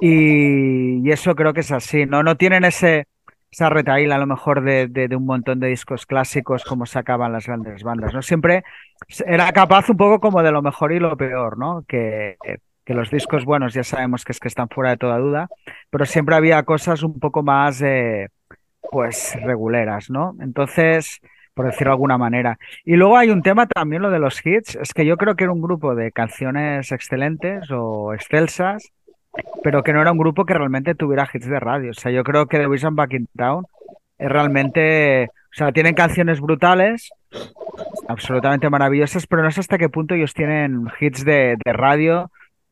y, 0.00 1.06
y 1.06 1.10
eso 1.10 1.34
creo 1.34 1.52
que 1.52 1.60
es 1.60 1.72
así, 1.72 2.06
¿no? 2.06 2.22
No 2.22 2.36
tienen 2.36 2.64
ese, 2.64 3.06
esa 3.50 3.68
retaíla 3.70 4.14
a 4.14 4.18
lo 4.18 4.26
mejor 4.26 4.62
de, 4.62 4.86
de, 4.86 5.16
un 5.16 5.26
montón 5.26 5.58
de 5.58 5.66
discos 5.66 6.06
clásicos 6.06 6.64
como 6.64 6.86
sacaban 6.86 7.32
las 7.32 7.46
grandes 7.46 7.82
bandas, 7.82 8.14
¿no? 8.14 8.22
Siempre 8.22 8.62
era 9.26 9.50
capaz 9.52 9.90
un 9.90 9.96
poco 9.96 10.20
como 10.20 10.44
de 10.44 10.52
lo 10.52 10.62
mejor 10.62 10.92
y 10.92 11.00
lo 11.00 11.16
peor, 11.16 11.58
¿no? 11.58 11.84
Que, 11.88 12.36
que 12.84 12.94
los 12.94 13.10
discos 13.10 13.44
buenos 13.44 13.74
ya 13.74 13.82
sabemos 13.82 14.24
que 14.24 14.30
es 14.32 14.38
que 14.38 14.48
están 14.48 14.68
fuera 14.68 14.90
de 14.90 14.96
toda 14.96 15.18
duda, 15.18 15.48
pero 15.90 16.06
siempre 16.06 16.36
había 16.36 16.62
cosas 16.62 17.02
un 17.02 17.18
poco 17.18 17.42
más, 17.42 17.82
eh, 17.82 18.28
pues, 18.90 19.36
reguleras, 19.42 20.10
¿no? 20.10 20.34
Entonces, 20.40 21.20
por 21.54 21.66
decirlo 21.66 21.90
de 21.90 21.94
alguna 21.94 22.18
manera. 22.18 22.58
Y 22.84 22.96
luego 22.96 23.16
hay 23.16 23.30
un 23.30 23.42
tema 23.42 23.66
también, 23.66 24.02
lo 24.02 24.10
de 24.10 24.18
los 24.18 24.44
hits, 24.44 24.76
es 24.76 24.92
que 24.92 25.04
yo 25.04 25.16
creo 25.16 25.34
que 25.36 25.44
era 25.44 25.52
un 25.52 25.62
grupo 25.62 25.94
de 25.94 26.12
canciones 26.12 26.90
excelentes 26.92 27.70
o 27.70 28.14
excelsas, 28.14 28.90
pero 29.62 29.82
que 29.82 29.92
no 29.92 30.00
era 30.00 30.12
un 30.12 30.18
grupo 30.18 30.44
que 30.44 30.54
realmente 30.54 30.94
tuviera 30.94 31.28
hits 31.32 31.46
de 31.46 31.60
radio. 31.60 31.90
O 31.90 31.94
sea, 31.94 32.10
yo 32.12 32.24
creo 32.24 32.46
que 32.46 32.58
The 32.58 32.66
Wish 32.66 32.84
and 32.84 32.96
Back 32.96 33.12
in 33.12 33.28
Town 33.36 33.64
es 34.18 34.28
realmente, 34.28 35.26
o 35.26 35.54
sea, 35.54 35.72
tienen 35.72 35.94
canciones 35.94 36.40
brutales, 36.40 37.10
absolutamente 38.08 38.70
maravillosas, 38.70 39.26
pero 39.26 39.42
no 39.42 39.50
sé 39.50 39.60
hasta 39.60 39.78
qué 39.78 39.88
punto 39.88 40.14
ellos 40.14 40.34
tienen 40.34 40.86
hits 41.00 41.24
de, 41.24 41.56
de 41.64 41.72
radio 41.72 42.30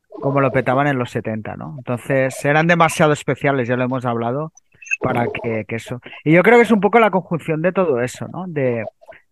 como 0.09 0.41
lo 0.41 0.51
petaban 0.51 0.87
en 0.87 0.99
los 0.99 1.11
70, 1.11 1.55
¿no? 1.55 1.75
Entonces 1.77 2.43
eran 2.43 2.67
demasiado 2.67 3.13
especiales, 3.13 3.67
ya 3.67 3.77
lo 3.77 3.83
hemos 3.83 4.05
hablado, 4.05 4.51
para 4.99 5.25
que, 5.27 5.65
que 5.65 5.75
eso. 5.75 6.01
Y 6.23 6.33
yo 6.33 6.43
creo 6.43 6.57
que 6.57 6.63
es 6.63 6.71
un 6.71 6.79
poco 6.81 6.99
la 6.99 7.09
conjunción 7.11 7.61
de 7.61 7.71
todo 7.71 8.01
eso, 8.01 8.27
¿no? 8.27 8.45
De, 8.47 8.83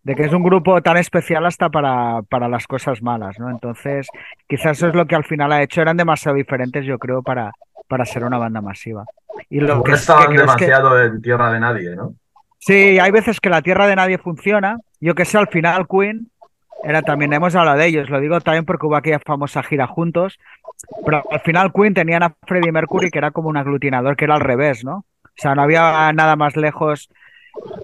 de 0.03 0.15
que 0.15 0.23
es 0.23 0.33
un 0.33 0.43
grupo 0.43 0.81
tan 0.81 0.97
especial 0.97 1.45
hasta 1.45 1.69
para, 1.69 2.21
para 2.29 2.47
las 2.47 2.65
cosas 2.67 3.01
malas, 3.01 3.37
¿no? 3.39 3.49
Entonces, 3.49 4.07
quizás 4.47 4.77
eso 4.77 4.87
es 4.87 4.95
lo 4.95 5.05
que 5.05 5.15
al 5.15 5.25
final 5.25 5.51
ha 5.51 5.61
hecho. 5.61 5.81
Eran 5.81 5.97
demasiado 5.97 6.37
diferentes, 6.37 6.85
yo 6.85 6.97
creo, 6.97 7.21
para, 7.21 7.51
para 7.87 8.05
ser 8.05 8.23
una 8.23 8.37
banda 8.37 8.61
masiva. 8.61 9.03
Y 9.49 9.59
lo 9.59 9.75
No 9.75 9.83
que, 9.83 9.91
es- 9.91 9.97
que 9.97 10.01
estaban 10.01 10.27
creo 10.33 10.45
es 10.45 10.55
que- 10.55 10.65
demasiado 10.65 11.03
en 11.03 11.21
tierra 11.21 11.51
de 11.51 11.59
nadie, 11.59 11.95
¿no? 11.95 12.13
Sí, 12.59 12.97
hay 12.99 13.11
veces 13.11 13.39
que 13.39 13.49
la 13.49 13.61
tierra 13.61 13.85
de 13.87 13.95
nadie 13.95 14.17
funciona. 14.17 14.77
Yo 14.99 15.13
que 15.15 15.25
sé, 15.25 15.37
al 15.37 15.47
final 15.47 15.87
Queen 15.87 16.27
era 16.83 17.01
también, 17.01 17.31
hemos 17.33 17.55
hablado 17.55 17.77
de 17.77 17.85
ellos, 17.87 18.09
lo 18.09 18.19
digo 18.19 18.39
también 18.41 18.65
porque 18.65 18.85
hubo 18.85 18.95
aquella 18.95 19.19
famosa 19.19 19.63
gira 19.63 19.87
juntos, 19.87 20.37
pero 21.05 21.23
al 21.31 21.39
final 21.41 21.71
Queen 21.73 21.93
tenían 21.93 22.23
a 22.23 22.33
Freddie 22.45 22.71
Mercury 22.71 23.09
que 23.09 23.17
era 23.19 23.31
como 23.31 23.49
un 23.49 23.57
aglutinador 23.57 24.15
que 24.15 24.25
era 24.25 24.35
al 24.35 24.41
revés, 24.41 24.83
¿no? 24.85 25.03
O 25.37 25.41
sea, 25.41 25.53
no 25.53 25.61
había 25.61 26.11
nada 26.13 26.35
más 26.35 26.55
lejos 26.55 27.09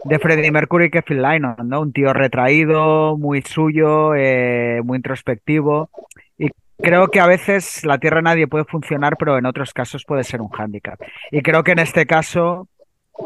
de 0.06 0.20
Freddie 0.20 0.52
Mercury 0.52 0.90
que 0.90 1.02
Phil 1.02 1.22
Lynott, 1.22 1.60
¿no? 1.60 1.82
Un 1.82 1.94
tío 1.94 2.14
retraído, 2.14 3.18
muy 3.18 3.42
suyo, 3.42 4.16
eh, 4.16 4.82
muy 4.84 4.98
introspectivo. 4.98 5.90
Y 6.38 6.50
creo 6.78 7.08
que 7.10 7.20
a 7.20 7.28
veces 7.28 7.86
la 7.86 7.98
tierra 8.00 8.22
nadie 8.22 8.48
puede 8.48 8.66
funcionar, 8.66 9.18
pero 9.18 9.38
en 9.38 9.46
otros 9.46 9.74
casos 9.74 10.04
puede 10.06 10.24
ser 10.24 10.42
un 10.42 10.50
hándicap. 10.50 11.00
Y 11.32 11.42
creo 11.42 11.64
que 11.64 11.72
en 11.72 11.80
este 11.80 12.06
caso 12.06 12.68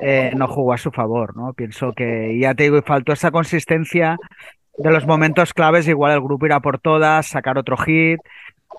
eh, 0.01 0.31
no 0.35 0.47
jugó 0.47 0.73
a 0.73 0.77
su 0.77 0.91
favor, 0.91 1.35
¿no? 1.35 1.53
Pienso 1.53 1.93
que, 1.93 2.37
ya 2.39 2.53
te 2.53 2.63
digo, 2.63 2.77
y 2.77 2.81
faltó 2.81 3.13
esa 3.13 3.31
consistencia 3.31 4.17
de 4.77 4.91
los 4.91 5.07
momentos 5.07 5.53
claves, 5.53 5.87
igual 5.87 6.13
el 6.13 6.21
grupo 6.21 6.45
irá 6.45 6.59
por 6.59 6.79
todas, 6.79 7.27
sacar 7.27 7.57
otro 7.57 7.77
hit, 7.77 8.19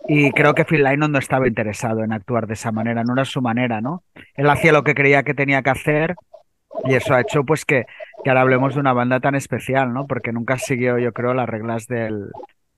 y 0.08 0.32
creo 0.32 0.54
que 0.54 0.64
Phil 0.64 0.82
Lynott 0.82 1.10
no 1.10 1.18
estaba 1.18 1.46
interesado 1.46 2.02
en 2.02 2.12
actuar 2.12 2.46
de 2.46 2.54
esa 2.54 2.72
manera, 2.72 3.04
no 3.04 3.12
era 3.12 3.26
su 3.26 3.42
manera, 3.42 3.82
¿no? 3.82 4.04
Él 4.34 4.48
hacía 4.48 4.72
lo 4.72 4.82
que 4.82 4.94
creía 4.94 5.22
que 5.22 5.34
tenía 5.34 5.62
que 5.62 5.68
hacer, 5.70 6.16
y 6.84 6.94
eso 6.94 7.14
ha 7.14 7.20
hecho 7.20 7.44
pues 7.44 7.66
que, 7.66 7.84
que 8.24 8.30
ahora 8.30 8.40
hablemos 8.40 8.74
de 8.74 8.80
una 8.80 8.94
banda 8.94 9.20
tan 9.20 9.34
especial, 9.34 9.92
¿no? 9.92 10.06
Porque 10.06 10.32
nunca 10.32 10.56
siguió, 10.58 10.98
yo 10.98 11.12
creo, 11.12 11.34
las 11.34 11.46
reglas 11.46 11.86
del, 11.86 12.30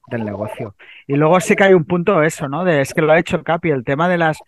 del 0.08 0.24
negocio. 0.24 0.74
Y 1.06 1.14
luego 1.14 1.38
sí 1.38 1.54
que 1.54 1.64
hay 1.64 1.74
un 1.74 1.84
punto 1.84 2.20
eso, 2.24 2.48
¿no? 2.48 2.64
De, 2.64 2.80
es 2.80 2.92
que 2.92 3.00
lo 3.00 3.12
ha 3.12 3.18
hecho 3.18 3.44
Capi, 3.44 3.70
el 3.70 3.84
tema 3.84 4.08
de 4.08 4.18
las... 4.18 4.38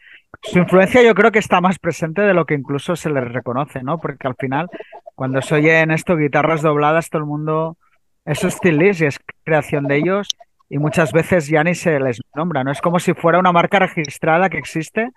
Su 0.42 0.58
influencia 0.58 1.02
yo 1.02 1.14
creo 1.14 1.30
que 1.30 1.38
está 1.38 1.60
más 1.60 1.78
presente 1.78 2.22
de 2.22 2.34
lo 2.34 2.46
que 2.46 2.54
incluso 2.54 2.96
se 2.96 3.10
les 3.10 3.30
reconoce, 3.32 3.84
¿no? 3.84 3.98
Porque 4.00 4.26
al 4.26 4.34
final, 4.34 4.68
cuando 5.14 5.40
se 5.40 5.54
oye 5.54 5.80
en 5.80 5.92
esto 5.92 6.16
guitarras 6.16 6.62
dobladas, 6.62 7.10
todo 7.10 7.22
el 7.22 7.28
mundo... 7.28 7.76
Eso 8.24 8.48
es 8.48 8.54
Steel 8.54 8.78
Lizzy, 8.78 9.06
es 9.06 9.18
creación 9.44 9.88
de 9.88 9.96
ellos 9.96 10.28
y 10.74 10.78
muchas 10.78 11.12
veces 11.12 11.48
ya 11.48 11.62
ni 11.62 11.74
se 11.74 12.00
les 12.00 12.18
nombra, 12.34 12.64
¿no? 12.64 12.72
Es 12.72 12.80
como 12.80 12.98
si 12.98 13.12
fuera 13.12 13.38
una 13.38 13.52
marca 13.52 13.78
registrada 13.78 14.48
que 14.48 14.56
existe 14.56 15.10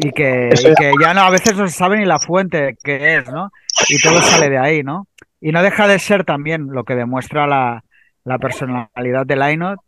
y 0.00 0.12
que, 0.12 0.50
y 0.52 0.74
que 0.74 0.92
ya 1.00 1.14
no, 1.14 1.22
a 1.22 1.30
veces 1.30 1.56
no 1.56 1.66
se 1.66 1.72
sabe 1.72 1.96
ni 1.96 2.04
la 2.04 2.18
fuente 2.18 2.76
que 2.84 3.16
es, 3.16 3.32
¿no? 3.32 3.50
Y 3.88 3.98
todo 4.02 4.20
sale 4.20 4.50
de 4.50 4.58
ahí, 4.58 4.82
¿no? 4.82 5.06
Y 5.40 5.50
no 5.50 5.62
deja 5.62 5.88
de 5.88 5.98
ser 5.98 6.24
también 6.24 6.66
lo 6.70 6.84
que 6.84 6.94
demuestra 6.94 7.46
la, 7.46 7.84
la 8.24 8.38
personalidad 8.38 9.24
de 9.24 9.36
Lynott, 9.36 9.80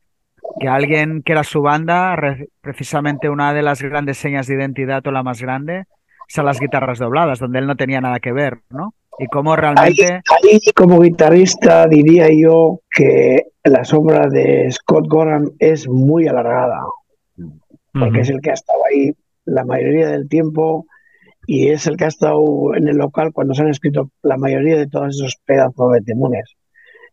que 0.59 0.69
alguien 0.69 1.23
que 1.23 1.33
era 1.33 1.45
su 1.45 1.61
banda, 1.61 2.17
re- 2.17 2.49
precisamente 2.63 3.29
una 3.29 3.53
de 3.53 3.61
las 3.61 3.83
grandes 3.83 4.17
señas 4.17 4.47
de 4.47 4.55
identidad 4.55 5.07
o 5.07 5.11
la 5.11 5.23
más 5.23 5.43
grande, 5.43 5.85
son 6.29 6.47
las 6.47 6.61
guitarras 6.61 6.99
dobladas, 6.99 7.39
donde 7.39 7.59
él 7.59 7.67
no 7.67 7.77
tenía 7.77 8.01
nada 8.01 8.21
que 8.21 8.33
ver, 8.33 8.61
¿no? 8.71 8.95
Y 9.19 9.27
cómo 9.27 9.55
realmente... 9.55 10.21
ahí, 10.43 10.61
como 10.75 11.01
guitarrista 11.01 11.87
diría 11.87 12.29
yo 12.33 12.81
que 12.91 13.47
la 13.63 13.85
sombra 13.85 14.29
de 14.29 14.71
Scott 14.73 15.07
Gorham 15.09 15.51
es 15.59 15.89
muy 15.89 16.27
alargada, 16.27 16.81
porque 17.93 18.21
es 18.21 18.31
el 18.31 18.41
que 18.41 18.51
ha 18.51 18.55
estado 18.55 18.81
ahí 18.91 19.13
la 19.45 19.65
mayoría 19.65 20.09
del 20.09 20.29
tiempo 20.29 20.87
y 21.47 21.69
es 21.69 21.87
el 21.87 21.97
que 21.97 22.07
ha 22.07 22.09
estado 22.09 22.75
en 22.75 22.89
el 22.89 22.97
local 22.97 23.33
cuando 23.33 23.55
se 23.55 23.63
han 23.63 23.69
escrito 23.69 24.11
la 24.23 24.37
mayoría 24.37 24.77
de 24.77 24.89
todos 24.89 25.15
esos 25.15 25.37
pedazos 25.45 25.93
de 25.93 26.01
temones. 26.01 26.57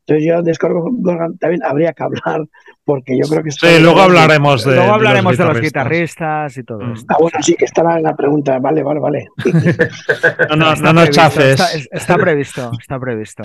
Entonces 0.08 0.26
yo 0.28 0.42
de 0.42 0.54
Score 0.54 0.74
Gorgon 0.74 1.38
también 1.38 1.62
habría 1.64 1.94
que 1.94 2.04
hablar, 2.04 2.42
porque 2.84 3.18
yo 3.18 3.30
creo 3.30 3.44
que... 3.44 3.52
Sí, 3.52 3.80
luego 3.80 4.02
hablaremos 4.02 4.66
de, 4.66 4.76
luego 4.76 4.94
hablaremos 4.94 5.38
de, 5.38 5.44
de 5.44 5.50
los, 5.54 5.62
guitarristas. 5.62 6.58
y 6.58 6.64
todo 6.64 6.80
Mm. 6.80 6.94
esto. 6.94 7.06
Ah, 7.10 7.18
bueno, 7.20 7.38
sí 7.42 7.56
que 7.56 7.66
estaba 7.66 7.98
en 7.98 8.04
la 8.04 8.16
pregunta. 8.16 8.58
Vale, 8.60 8.82
vale, 8.84 9.00
vale. 9.00 9.28
No, 10.50 10.56
no, 10.56 10.74
Está 10.74 10.86
no 10.88 10.94
nos 10.94 11.10
chafes. 11.12 11.52
Está, 11.60 11.74
es- 11.74 11.90
está 11.92 12.18
previsto, 12.18 12.72
está 12.80 13.00
previsto. 13.00 13.44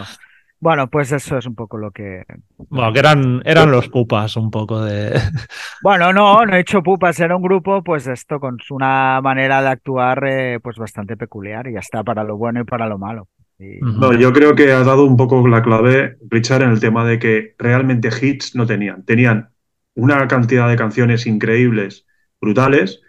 Bueno, 0.58 0.88
pues 0.88 1.12
eso 1.12 1.36
es 1.36 1.46
un 1.46 1.54
poco 1.54 1.76
lo 1.76 1.90
que. 1.90 2.22
Bueno, 2.56 2.90
que 2.92 2.98
eran, 3.00 3.42
eran 3.44 3.70
los 3.70 3.90
pupas 3.90 4.36
un 4.36 4.50
poco 4.50 4.82
de... 4.82 5.12
Bueno, 5.82 6.14
no, 6.14 6.46
no 6.46 6.56
he 6.56 6.60
hecho 6.60 6.82
pupas, 6.82 7.20
era 7.20 7.36
un 7.36 7.42
grupo, 7.42 7.82
pues 7.84 8.06
esto, 8.06 8.40
con 8.40 8.56
una 8.70 9.20
manera 9.20 9.60
de 9.60 9.68
actuar 9.68 10.24
eh, 10.26 10.58
pues 10.62 10.76
bastante 10.78 11.16
peculiar 11.18 11.66
y 11.68 11.74
ya 11.74 11.80
está, 11.80 12.02
para 12.02 12.24
lo 12.24 12.38
bueno 12.38 12.62
y 12.62 12.64
para 12.64 12.86
lo 12.88 12.96
malo. 12.98 13.28
No, 13.58 14.12
yo 14.12 14.32
creo 14.32 14.54
que 14.54 14.72
has 14.72 14.86
dado 14.86 15.04
un 15.04 15.16
poco 15.16 15.46
la 15.48 15.62
clave, 15.62 16.16
Richard, 16.28 16.62
en 16.62 16.70
el 16.70 16.80
tema 16.80 17.06
de 17.06 17.18
que 17.18 17.54
realmente 17.58 18.08
hits 18.20 18.54
no 18.54 18.66
tenían. 18.66 19.04
Tenían 19.04 19.50
una 19.94 20.28
cantidad 20.28 20.68
de 20.68 20.76
canciones 20.76 21.26
increíbles, 21.26 22.06
brutales, 22.40 23.00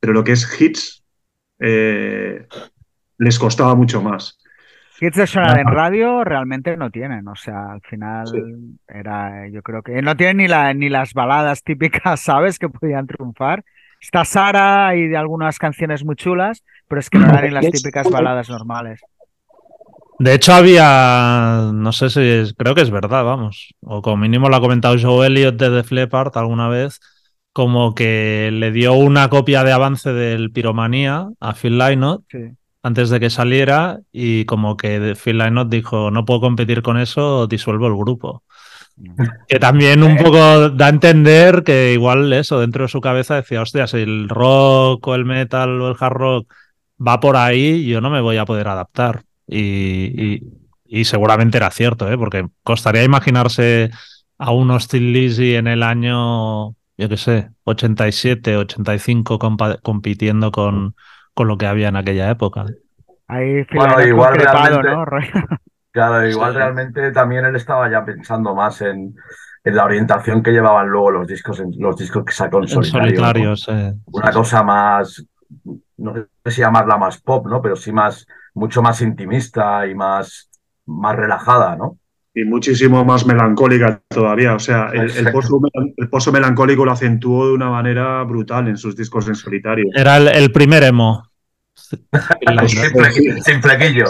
pero 0.00 0.12
lo 0.12 0.24
que 0.24 0.32
es 0.32 0.60
hits 0.60 1.04
eh, 1.60 2.46
les 3.18 3.38
costaba 3.38 3.74
mucho 3.74 4.02
más. 4.02 4.38
Hits 5.00 5.16
de 5.16 5.26
sonar 5.26 5.58
en 5.58 5.66
radio 5.66 6.22
realmente 6.24 6.76
no 6.76 6.90
tienen, 6.90 7.26
o 7.28 7.34
sea, 7.36 7.72
al 7.72 7.80
final 7.82 8.26
Sí. 8.26 8.38
era, 8.88 9.48
yo 9.48 9.62
creo 9.62 9.82
que 9.82 10.00
no 10.02 10.16
tienen 10.16 10.36
ni, 10.38 10.48
la, 10.48 10.74
ni 10.74 10.88
las 10.88 11.12
baladas 11.12 11.62
típicas, 11.62 12.20
¿sabes? 12.24 12.58
Que 12.58 12.68
podían 12.68 13.06
triunfar. 13.06 13.64
Está 14.00 14.24
Sara 14.24 14.96
y 14.96 15.06
de 15.06 15.16
algunas 15.16 15.58
canciones 15.58 16.04
muy 16.04 16.16
chulas, 16.16 16.64
pero 16.88 17.00
es 17.00 17.08
que 17.08 17.18
no 17.18 17.26
eran 17.28 17.44
ni 17.44 17.50
las 17.50 17.70
típicas 17.70 18.10
baladas 18.10 18.48
normales. 18.50 19.00
De 20.22 20.34
hecho, 20.34 20.52
había, 20.52 21.70
no 21.74 21.90
sé 21.90 22.08
si 22.08 22.20
es, 22.20 22.54
creo 22.56 22.76
que 22.76 22.82
es 22.82 22.92
verdad, 22.92 23.24
vamos, 23.24 23.74
o 23.80 24.02
como 24.02 24.18
mínimo 24.18 24.48
lo 24.48 24.54
ha 24.54 24.60
comentado 24.60 24.94
Joe 24.96 25.26
Elliott 25.26 25.56
de 25.56 25.68
The 25.68 25.82
Flippard 25.82 26.30
alguna 26.38 26.68
vez, 26.68 27.00
como 27.52 27.92
que 27.96 28.50
le 28.52 28.70
dio 28.70 28.92
una 28.92 29.28
copia 29.28 29.64
de 29.64 29.72
avance 29.72 30.12
del 30.12 30.52
Piromanía 30.52 31.28
a 31.40 31.54
Phil 31.54 31.76
Lynott 31.76 32.22
Sí. 32.30 32.38
antes 32.84 33.10
de 33.10 33.18
que 33.18 33.30
saliera 33.30 33.98
y 34.12 34.44
como 34.44 34.76
que 34.76 35.16
Phil 35.16 35.38
Lynott 35.38 35.68
dijo, 35.68 36.12
no 36.12 36.24
puedo 36.24 36.40
competir 36.40 36.82
con 36.82 36.98
eso, 36.98 37.48
disuelvo 37.48 37.88
el 37.88 37.96
grupo. 37.96 38.44
Que 39.48 39.58
también 39.58 40.04
un 40.04 40.16
poco 40.18 40.70
da 40.70 40.86
a 40.86 40.90
entender 40.90 41.64
que 41.64 41.94
igual 41.94 42.32
eso, 42.32 42.60
dentro 42.60 42.84
de 42.84 42.88
su 42.88 43.00
cabeza 43.00 43.34
decía, 43.34 43.60
hostia, 43.60 43.88
si 43.88 43.96
el 43.96 44.28
rock 44.28 45.04
o 45.08 45.16
el 45.16 45.24
metal 45.24 45.80
o 45.80 45.88
el 45.88 45.96
hard 45.98 46.14
rock 46.14 46.52
va 47.04 47.18
por 47.18 47.36
ahí, 47.36 47.84
yo 47.86 48.00
no 48.00 48.08
me 48.08 48.20
voy 48.20 48.36
a 48.36 48.44
poder 48.44 48.68
adaptar. 48.68 49.24
Y, 49.46 50.34
y- 50.36 50.42
y 50.86 51.04
seguramente 51.06 51.56
era 51.56 51.70
cierto, 51.70 52.10
¿eh? 52.10 52.18
porque 52.18 52.46
costaría 52.62 53.02
imaginarse 53.04 53.90
a 54.38 54.50
un 54.50 54.70
Austin 54.70 55.12
Lizzy 55.12 55.54
en 55.54 55.66
el 55.66 55.82
año, 55.82 56.70
yo 56.98 57.08
qué 57.08 57.16
sé, 57.16 57.50
87, 57.64 58.56
85 58.56 59.38
compa- 59.38 59.80
compitiendo 59.82 60.52
con, 60.52 60.94
con 61.34 61.48
lo 61.48 61.56
que 61.56 61.66
había 61.66 61.88
en 61.88 61.96
aquella 61.96 62.28
época. 62.30 62.66
Ahí 63.28 63.64
Bueno, 63.74 64.02
igual 64.06 64.34
realmente- 64.36 64.90
¿no? 64.90 65.06
Claro, 65.92 66.26
igual 66.26 66.52
Sí. 66.52 66.58
realmente 66.58 67.12
también 67.12 67.44
él 67.44 67.54
estaba 67.56 67.90
ya 67.90 68.02
pensando 68.04 68.54
más 68.54 68.80
en, 68.80 69.14
en 69.62 69.76
la 69.76 69.84
orientación 69.84 70.42
que 70.42 70.50
llevaban 70.50 70.88
luego 70.88 71.10
los 71.10 71.28
discos, 71.28 71.60
en, 71.60 71.70
los 71.78 71.96
discos 71.98 72.24
que 72.24 72.32
sacó 72.32 72.60
en 72.62 72.68
solitario. 72.68 73.20
¿no? 73.20 73.56
solitarios. 73.56 73.68
eh. 73.68 73.94
Una 74.06 74.30
cosa 74.32 74.62
más, 74.62 75.22
no 75.98 76.14
sé 76.14 76.50
si 76.50 76.60
llamarla 76.62 76.96
más 76.96 77.20
pop, 77.20 77.46
¿no? 77.46 77.60
Pero 77.60 77.76
sí 77.76 77.92
más, 77.92 78.26
mucho 78.54 78.82
más 78.82 79.00
intimista 79.02 79.86
y 79.86 79.94
más, 79.94 80.50
más 80.86 81.16
relajada, 81.16 81.76
¿no? 81.76 81.98
Y 82.34 82.44
muchísimo 82.44 83.04
más 83.04 83.26
melancólica 83.26 84.00
todavía. 84.08 84.54
O 84.54 84.58
sea, 84.58 84.88
el, 84.92 85.30
pozo, 85.32 85.60
el 85.96 86.08
pozo 86.08 86.32
melancólico 86.32 86.84
lo 86.84 86.92
acentuó 86.92 87.46
de 87.48 87.52
una 87.54 87.68
manera 87.68 88.22
brutal 88.22 88.68
en 88.68 88.76
sus 88.78 88.96
discos 88.96 89.28
en 89.28 89.34
solitario. 89.34 89.84
Era 89.94 90.16
el, 90.16 90.28
el 90.28 90.50
primer 90.50 90.82
emo. 90.82 91.24
sin, 91.74 91.98
flequi- 92.90 93.42
sin 93.42 93.62
flequillo. 93.62 94.04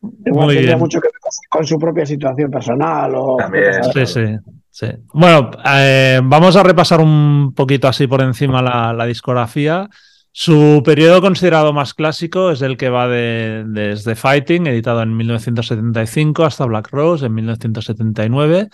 Muy 0.00 0.58
bien. 0.58 0.78
mucho 0.78 1.00
que 1.00 1.08
ver 1.08 1.20
con 1.20 1.32
su- 1.32 1.40
con 1.48 1.66
su 1.66 1.78
propia 1.78 2.04
situación 2.06 2.50
personal 2.50 3.12
o 3.14 3.36
También. 3.38 3.82
Sí, 3.92 4.06
sí, 4.06 4.36
sí. 4.70 4.86
Bueno, 5.14 5.50
eh, 5.66 6.20
vamos 6.22 6.56
a 6.56 6.62
repasar 6.62 7.00
un 7.00 7.52
poquito 7.54 7.88
así 7.88 8.06
por 8.06 8.20
encima 8.20 8.60
la, 8.60 8.92
la 8.92 9.06
discografía. 9.06 9.88
Su 10.36 10.82
periodo 10.84 11.20
considerado 11.20 11.72
más 11.72 11.94
clásico 11.94 12.50
es 12.50 12.60
el 12.60 12.76
que 12.76 12.88
va 12.88 13.06
de- 13.06 13.62
desde 13.68 14.16
Fighting, 14.16 14.66
editado 14.66 15.00
en 15.00 15.16
1975, 15.16 16.44
hasta 16.44 16.64
Black 16.64 16.88
Rose 16.90 17.26
en 17.26 17.34
1979. 17.34 18.68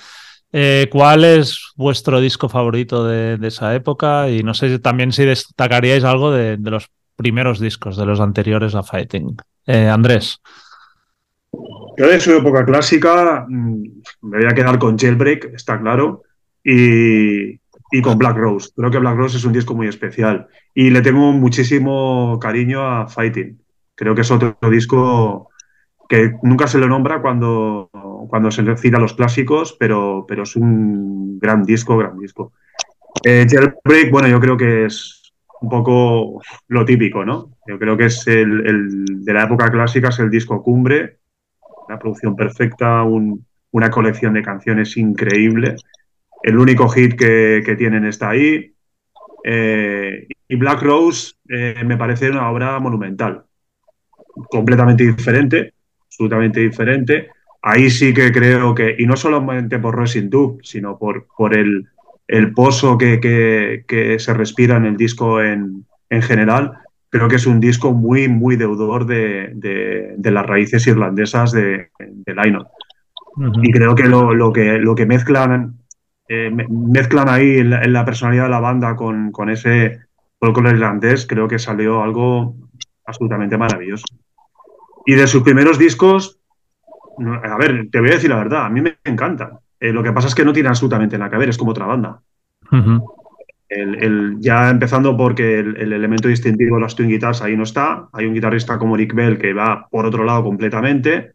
Eh, 0.53 0.89
¿Cuál 0.91 1.23
es 1.23 1.73
vuestro 1.77 2.19
disco 2.19 2.49
favorito 2.49 3.05
de, 3.07 3.39
esa 3.47 3.75
época? 3.75 4.31
Y 4.31 4.43
no 4.43 4.55
sé 4.55 4.79
también 4.79 5.13
si 5.13 5.27
destacaríais 5.27 6.03
algo 6.03 6.33
de, 6.33 6.57
de 6.57 6.71
los 6.71 6.89
primeros 7.15 7.61
discos, 7.61 7.99
de 7.99 8.07
los 8.07 8.21
anteriores 8.21 8.75
a 8.75 8.83
Fighting. 8.83 9.37
Eh, 9.67 9.87
Andrés. 9.87 10.41
Yo 11.99 12.09
de 12.09 12.21
su 12.21 12.33
época 12.33 12.65
clásica 12.65 13.45
mm, 13.47 13.83
me 14.23 14.39
voy 14.39 14.47
a 14.47 14.55
quedar 14.55 14.79
con 14.79 14.97
Jailbreak, 14.97 15.53
está 15.53 15.79
claro, 15.79 16.23
y, 16.65 17.60
y 17.91 18.03
con 18.03 18.19
Black 18.19 18.37
Rose. 18.37 18.71
Creo 18.77 18.91
que 18.91 18.99
Black 18.99 19.17
Rose 19.17 19.37
es 19.37 19.45
un 19.45 19.53
disco 19.53 19.75
muy 19.75 19.89
especial 19.89 20.47
y 20.75 20.91
le 20.91 21.03
tengo 21.03 21.33
muchísimo 21.33 22.39
cariño 22.41 22.83
a 22.87 23.09
Fighting. 23.09 23.61
Creo 23.95 24.15
que 24.15 24.21
es 24.23 24.31
otro 24.31 24.57
disco 24.71 25.49
que 26.09 26.33
nunca 26.43 26.67
se 26.67 26.79
lo 26.79 26.89
nombra 26.89 27.21
cuando, 27.23 27.91
cuando 28.29 28.51
se 28.51 28.63
le 28.63 28.77
cita 28.77 28.99
los 28.99 29.15
clásicos, 29.15 29.77
pero, 29.79 30.25
pero 30.27 30.43
es 30.45 30.57
un 30.57 31.39
gran 31.39 31.63
disco, 31.65 31.97
gran 31.97 32.19
disco. 32.19 32.53
Eh, 33.25 33.47
Jailbreak, 33.49 34.11
bueno, 34.11 34.29
yo 34.29 34.41
creo 34.41 34.57
que 34.57 34.87
es 34.87 35.33
un 35.61 35.69
poco 35.69 36.41
lo 36.69 36.85
típico, 36.85 37.25
¿no? 37.25 37.51
Yo 37.67 37.79
creo 37.79 37.97
que 37.97 38.07
es 38.07 38.27
el, 38.27 38.67
el 38.67 39.25
de 39.25 39.33
la 39.35 39.45
época 39.45 39.71
clásica, 39.71 40.09
es 40.09 40.19
el 40.19 40.31
disco 40.31 40.63
cumbre 40.63 41.19
una 41.89 41.99
producción 41.99 42.37
perfecta, 42.37 43.03
un- 43.03 43.45
una 43.73 43.91
colección 43.91 44.33
de 44.35 44.43
canciones 44.43 44.97
increíble. 44.97 45.75
El 46.43 46.59
único 46.59 46.89
hit 46.89 47.15
que, 47.17 47.63
que 47.65 47.77
tienen 47.77 48.05
está 48.05 48.31
ahí. 48.31 48.73
Eh, 49.45 50.27
y 50.49 50.57
Black 50.57 50.83
Rose 50.83 51.35
eh, 51.49 51.83
me 51.85 51.97
parece 51.97 52.31
una 52.31 52.51
obra 52.51 52.79
monumental, 52.79 53.45
completamente 54.51 55.05
diferente, 55.05 55.75
absolutamente 56.05 56.61
diferente. 56.61 57.29
Ahí 57.63 57.91
sí 57.91 58.15
que 58.15 58.33
creo 58.33 58.75
que, 58.75 58.97
y 58.99 59.07
no 59.07 59.17
solamente 59.17 59.79
por 59.79 59.97
Racing 59.97 60.31
Tube, 60.31 60.59
sino 60.63 60.99
por, 60.99 61.27
por 61.37 61.55
el, 61.55 61.87
el 62.27 62.53
pozo 62.55 62.97
que, 62.97 63.21
que- 63.21 63.85
que 63.87 64.19
se 64.19 64.33
respira 64.35 64.77
en 64.77 64.87
el 64.87 64.97
disco 64.97 65.43
en, 65.43 65.85
en 66.09 66.23
general, 66.23 66.73
creo 67.11 67.29
que 67.29 67.37
es 67.37 67.47
un 67.47 67.61
disco 67.61 67.93
muy, 67.93 68.29
muy 68.29 68.57
deudor 68.57 69.05
de, 69.07 69.51
de- 69.55 70.15
de 70.17 70.31
las 70.31 70.47
raíces 70.47 70.87
irlandesas 70.87 71.53
de, 71.53 71.91
de 71.99 72.35
Lionel. 72.35 72.65
Y 73.63 73.71
creo 73.73 73.95
que 73.95 74.05
lo, 74.05 74.35
lo 74.35 74.53
que, 74.53 74.79
lo 74.79 74.95
que 74.95 75.07
mezclan, 75.07 75.77
eh, 76.33 76.49
me- 76.49 76.67
mezclan 76.69 77.29
ahí 77.29 77.59
en 77.59 77.71
la, 77.71 77.83
en 77.83 77.93
la 77.93 78.05
personalidad 78.05 78.45
de 78.45 78.51
la 78.51 78.61
banda 78.61 78.95
con, 78.95 79.33
con 79.33 79.51
ese 79.51 79.99
folclore 80.39 80.77
irlandés, 80.77 81.27
creo 81.27 81.49
que 81.49 81.59
salió 81.59 82.03
algo 82.03 82.55
absolutamente 83.05 83.59
maravilloso. 83.59 84.05
Y 85.05 85.15
de 85.15 85.27
sus 85.27 85.43
primeros 85.43 85.77
discos, 85.77 86.39
a 87.43 87.57
ver, 87.59 87.89
te 87.91 87.99
voy 87.99 88.11
a 88.11 88.15
decir 88.15 88.31
la 88.31 88.37
verdad, 88.37 88.65
a 88.67 88.71
mí 88.71 88.81
me 88.81 88.97
encantan. 89.05 89.59
Eh, 89.81 89.93
lo 89.93 90.03
que 90.05 90.13
pasa 90.13 90.29
es 90.29 90.35
que 90.37 90.45
no 90.45 90.53
tiene 90.53 90.69
absolutamente 90.69 91.19
nada 91.19 91.31
que 91.31 91.37
ver, 91.37 91.49
es 91.49 91.59
como 91.59 91.73
otra 91.73 91.87
banda. 91.87 92.21
Ujú. 92.71 93.03
El- 93.69 94.03
el- 94.03 94.37
ya 94.41 94.71
empezando 94.71 95.17
porque 95.17 95.59
el, 95.59 95.77
el 95.79 95.93
elemento 95.93 96.29
distintivo 96.29 96.77
de 96.77 96.83
las 96.83 96.95
twin 96.95 97.09
guitars 97.09 97.43
ahí 97.43 97.57
no 97.57 97.65
está. 97.65 98.09
Hay 98.13 98.27
un 98.27 98.35
guitarrista 98.35 98.79
como 98.79 98.97
Rick 98.97 99.15
Bell 99.15 99.37
que 99.39 99.53
va 99.53 99.89
por 99.91 100.07
otro 100.07 100.23
lado 100.23 100.45
completamente. 100.45 101.33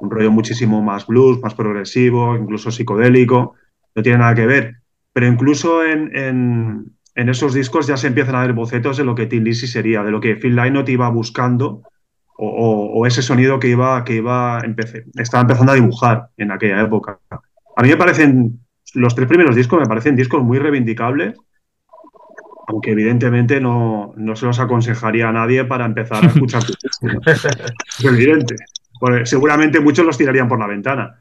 Un 0.00 0.10
rollo 0.10 0.30
muchísimo 0.30 0.82
más 0.82 1.06
blues, 1.06 1.40
más 1.40 1.54
progresivo, 1.54 2.36
incluso 2.36 2.70
psicodélico. 2.70 3.54
No 3.94 4.02
tiene 4.02 4.18
nada 4.18 4.34
que 4.34 4.46
ver. 4.46 4.76
Pero 5.12 5.26
incluso 5.26 5.84
en, 5.84 6.14
en- 6.16 6.92
en 7.14 7.28
esos 7.28 7.52
discos 7.52 7.86
ya 7.86 7.96
se 7.98 8.06
empiezan 8.06 8.34
a 8.36 8.40
ver 8.40 8.54
bocetos 8.54 8.96
de 8.96 9.04
lo 9.04 9.14
que 9.14 9.26
Tin 9.26 9.44
Lizzy 9.44 9.66
sería, 9.66 10.02
de 10.02 10.10
lo 10.10 10.20
que 10.20 10.36
Phil 10.36 10.56
Lynott 10.56 10.88
iba 10.88 11.08
buscando 11.10 11.82
o, 12.38 12.48
o- 12.48 12.98
o 13.00 13.06
ese 13.06 13.20
sonido 13.20 13.58
que 13.58 13.68
iba, 13.68 14.02
que 14.04 14.14
iba 14.14 14.60
empecé- 14.64 15.04
estaba 15.16 15.42
empezando 15.42 15.72
a 15.72 15.74
dibujar 15.74 16.28
en 16.38 16.50
aquella 16.52 16.80
época. 16.80 17.18
A 17.76 17.82
mí 17.82 17.88
me 17.90 17.96
parecen, 17.98 18.60
los 18.94 19.14
tres 19.14 19.28
primeros 19.28 19.54
discos 19.54 19.78
me 19.80 19.86
parecen 19.86 20.16
discos 20.16 20.42
muy 20.42 20.58
reivindicables, 20.58 21.36
aunque 22.68 22.92
evidentemente 22.92 23.60
no, 23.60 24.14
no 24.16 24.36
se 24.36 24.46
los 24.46 24.58
aconsejaría 24.60 25.28
a 25.28 25.32
nadie 25.32 25.64
para 25.64 25.84
empezar 25.84 26.24
a 26.24 26.28
escuchar. 26.28 26.62
Es 27.26 28.04
evidente. 28.04 28.54
Porque 28.98 29.26
seguramente 29.26 29.80
muchos 29.80 30.06
los 30.06 30.16
tirarían 30.16 30.48
por 30.48 30.58
la 30.58 30.66
ventana. 30.66 31.18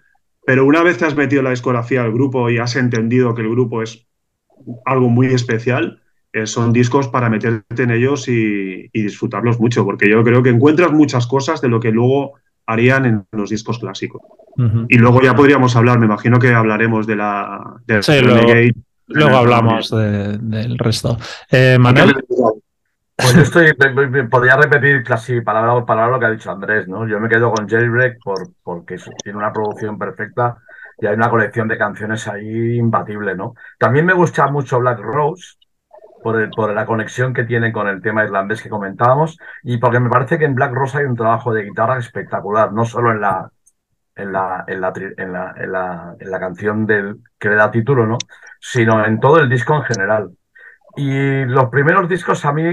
Pero 0.52 0.66
una 0.66 0.84
vez 0.84 0.98
te 0.98 1.06
has 1.06 1.16
metido 1.16 1.42
la 1.42 1.52
discografía 1.52 2.04
del 2.04 2.12
grupo 2.12 2.50
y 2.50 2.58
has 2.58 2.76
entendido 2.76 3.34
que 3.34 3.42
el 3.42 3.50
grupo 3.50 3.82
es 3.82 4.06
algo 4.84 5.08
muy 5.08 5.28
especial, 5.28 6.02
eh, 6.34 6.46
son 6.46 6.74
discos 6.74 7.08
para 7.08 7.30
meterte 7.30 7.84
en 7.84 7.92
ellos 7.92 8.28
y, 8.28 8.90
y 8.92 9.02
disfrutarlos 9.02 9.62
mucho, 9.62 9.86
porque 9.86 10.10
yo 10.10 10.22
creo 10.26 10.44
que 10.44 10.50
encuentras 10.50 10.92
muchas 10.92 11.26
cosas 11.26 11.62
de 11.62 11.70
lo 11.70 11.80
que 11.80 11.92
luego 11.92 12.34
harían 12.66 13.06
en 13.06 13.24
los 13.32 13.50
discos 13.50 13.80
clásicos. 13.80 14.24
Y 14.90 14.98
luego 14.98 15.22
ya 15.22 15.34
podríamos 15.38 15.78
hablar, 15.78 16.00
me 16.00 16.08
imagino 16.08 16.38
que 16.38 16.54
hablaremos 16.54 17.08
de 17.08 17.16
la 17.16 17.78
de 17.88 18.04
sí, 18.04 18.20
luego, 19.08 19.38
hablamos 19.38 19.90
del 19.90 20.78
resto. 20.78 21.18
Eh, 21.50 21.78
Manuel. 21.80 22.14
Pues 23.22 23.36
yo 23.36 23.42
estoy, 23.42 23.74
podría 24.30 24.58
repetir 24.58 25.04
casi 25.04 25.42
palabra 25.42 25.74
por 25.74 25.86
palabra 25.86 26.12
lo 26.12 26.20
que 26.20 26.26
ha 26.26 26.32
dicho 26.32 26.52
Andrés, 26.52 26.88
¿no? 26.88 27.08
Yo 27.08 27.20
me 27.20 27.30
quedo 27.30 27.52
con 27.52 27.68
Jailbreak 27.68 28.20
por, 28.24 28.50
porque 28.64 28.98
tiene 29.24 29.38
una 29.38 29.54
producción 29.54 29.98
perfecta 29.98 30.58
y 31.00 31.08
hay 31.08 31.16
una 31.16 31.30
colección 31.30 31.68
de 31.68 31.78
canciones 31.78 32.28
ahí 32.28 32.78
imbatible, 32.78 33.36
¿no? 33.36 33.54
También 33.78 34.06
me 34.06 34.14
gusta 34.14 34.48
mucho 34.48 34.80
Black 34.80 35.00
Rose, 35.00 35.56
por, 36.24 36.50
por, 36.52 36.74
la 36.74 36.86
conexión 36.86 37.34
que 37.34 37.44
tiene 37.44 37.72
con 37.72 37.88
el 37.88 38.02
tema 38.02 38.24
irlandés 38.24 38.62
que 38.62 38.70
comentábamos 38.70 39.38
y 39.64 39.78
porque 39.78 40.00
me 40.00 40.10
parece 40.10 40.38
que 40.38 40.46
en 40.46 40.56
Black 40.56 40.74
Rose 40.74 41.00
hay 41.00 41.06
un 41.06 41.16
trabajo 41.16 41.54
de 41.54 41.64
guitarra 41.64 41.98
espectacular, 41.98 42.72
no 42.74 42.86
solo 42.86 43.12
en 43.12 43.22
la, 43.22 43.50
en 44.16 44.32
la, 44.32 44.64
en 44.68 44.82
la, 44.82 44.94
en 44.96 45.34
la, 45.34 45.54
en 45.58 45.72
la, 45.72 46.16
en 46.20 46.32
la 46.32 46.40
canción 46.40 46.86
del, 46.86 47.18
que 47.40 47.50
le 47.50 47.56
da 47.56 47.72
título, 47.72 48.06
¿no? 48.06 48.18
sino 48.60 49.04
en 49.06 49.20
todo 49.20 49.40
el 49.40 49.50
disco 49.50 49.76
en 49.76 49.84
general. 49.84 50.32
Y 50.96 51.46
los 51.46 51.70
primeros 51.70 52.10
discos 52.10 52.44
a 52.46 52.52
mí, 52.52 52.64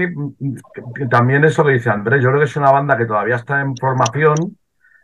también 1.09 1.45
eso 1.45 1.63
que 1.63 1.73
dice 1.73 1.89
Andrés, 1.89 2.21
yo 2.21 2.29
creo 2.29 2.39
que 2.39 2.45
es 2.45 2.55
una 2.55 2.71
banda 2.71 2.97
que 2.97 3.05
todavía 3.05 3.35
está 3.35 3.61
en 3.61 3.75
formación, 3.77 4.35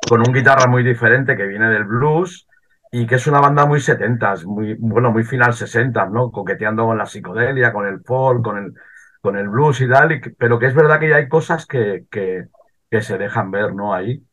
con 0.08 0.20
un 0.20 0.34
guitarra 0.34 0.68
muy 0.68 0.84
diferente 0.84 1.36
que 1.36 1.48
viene 1.48 1.70
del 1.70 1.86
blues 1.86 2.48
y 2.92 3.06
que 3.08 3.16
es 3.16 3.28
una 3.28 3.40
banda 3.40 3.66
muy 3.66 3.80
setentas, 3.80 4.46
muy, 4.46 4.76
bueno, 4.80 5.12
muy 5.12 5.24
final 5.24 5.54
60, 5.54 6.06
¿no? 6.08 6.32
Coqueteando 6.32 6.86
con 6.86 6.98
la 6.98 7.06
psicodelia, 7.06 7.74
con 7.74 7.88
el 7.88 8.02
folk, 8.02 8.44
con 8.44 8.58
el, 8.58 8.74
con 9.22 9.38
el 9.38 9.50
blues 9.50 9.82
y 9.82 9.90
tal, 9.90 10.22
pero 10.38 10.60
que 10.60 10.68
es 10.68 10.76
verdad 10.76 11.00
que 11.00 11.10
ya 11.10 11.18
hay 11.18 11.28
cosas 11.28 11.66
que, 11.66 12.06
que, 12.12 12.46
que 12.90 13.02
se 13.02 13.18
dejan 13.18 13.52
ver, 13.52 13.74
¿no? 13.74 13.94
Ahí. 13.94 14.24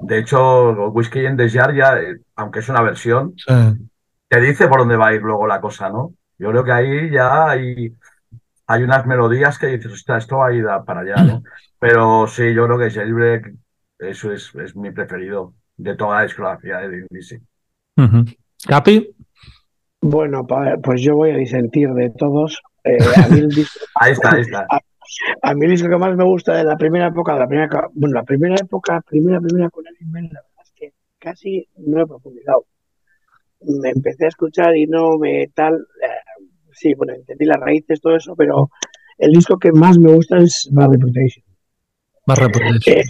De 0.00 0.18
hecho, 0.18 0.90
Whiskey 0.90 1.26
in 1.26 1.36
the 1.36 1.48
Jar 1.50 1.74
ya, 1.74 1.98
eh, 1.98 2.18
aunque 2.36 2.60
es 2.60 2.68
una 2.68 2.82
versión, 2.82 3.34
te 4.28 4.40
dice 4.40 4.68
por 4.68 4.80
dónde 4.80 4.96
va 4.96 5.08
a 5.08 5.14
ir 5.14 5.22
luego 5.22 5.46
la 5.46 5.60
cosa, 5.60 5.88
¿no? 5.88 6.14
Yo 6.38 6.50
creo 6.50 6.64
que 6.64 6.72
ahí 6.72 7.10
ya 7.10 7.50
hay, 7.50 7.94
hay 8.68 8.82
unas 8.82 9.06
melodías 9.06 9.58
que 9.58 9.66
dices, 9.66 10.04
esto 10.06 10.38
va 10.38 10.48
a 10.48 10.52
ir 10.52 10.66
para 10.86 11.00
allá, 11.00 11.24
¿no? 11.24 11.42
Pero 11.80 12.26
sí, 12.26 12.54
yo 12.54 12.66
creo 12.66 12.78
que 12.78 12.90
Jailbreak, 12.90 13.54
eso 13.98 14.32
es, 14.32 14.54
es 14.54 14.76
mi 14.76 14.90
preferido 14.90 15.54
de 15.76 15.96
toda 15.96 16.18
la 16.18 16.22
discografía 16.24 16.78
de 16.78 17.06
Disney. 17.10 17.40
¿Capi? 18.66 19.14
Bueno, 20.00 20.46
pues 20.82 21.00
yo 21.00 21.16
voy 21.16 21.30
a 21.30 21.36
disentir 21.36 21.88
de 21.90 22.10
todos. 22.10 22.60
Eh, 22.84 22.98
ahí 23.94 24.12
está, 24.12 24.34
ahí 24.34 24.42
está. 24.42 24.66
A, 25.40 25.54
mí 25.54 25.64
el 25.64 25.70
disco 25.70 25.88
que 25.88 25.96
más 25.96 26.14
me 26.14 26.24
gusta 26.24 26.54
de 26.54 26.64
la 26.64 26.76
primera 26.76 27.06
época, 27.06 27.34
la 27.34 27.48
primera, 27.48 27.88
bueno, 27.94 28.14
la 28.14 28.24
primera 28.24 28.56
época, 28.56 29.00
primera, 29.00 29.40
primera 29.40 29.70
con 29.70 29.86
el 29.86 29.94
la 30.12 30.20
verdad 30.20 30.62
es 30.62 30.72
que 30.74 30.92
casi 31.18 31.66
no 31.78 32.02
he 32.02 32.06
profundizado. 32.06 32.66
Me 33.62 33.88
empecé 33.88 34.26
a 34.26 34.28
escuchar 34.28 34.76
y 34.76 34.86
no 34.86 35.16
me 35.16 35.48
tal, 35.54 35.76
eh, 35.76 36.17
sí, 36.78 36.94
bueno, 36.94 37.14
entendí 37.14 37.44
las 37.44 37.60
raíces, 37.60 38.00
todo 38.00 38.16
eso, 38.16 38.34
pero 38.36 38.70
el 39.18 39.32
disco 39.32 39.58
que 39.58 39.72
más 39.72 39.98
me 39.98 40.12
gusta 40.12 40.38
es 40.38 40.68
Bad 40.72 40.90
Reputation. 40.92 41.44
Bad 42.26 42.36
Reputation. 42.38 42.98
Eh, 42.98 43.04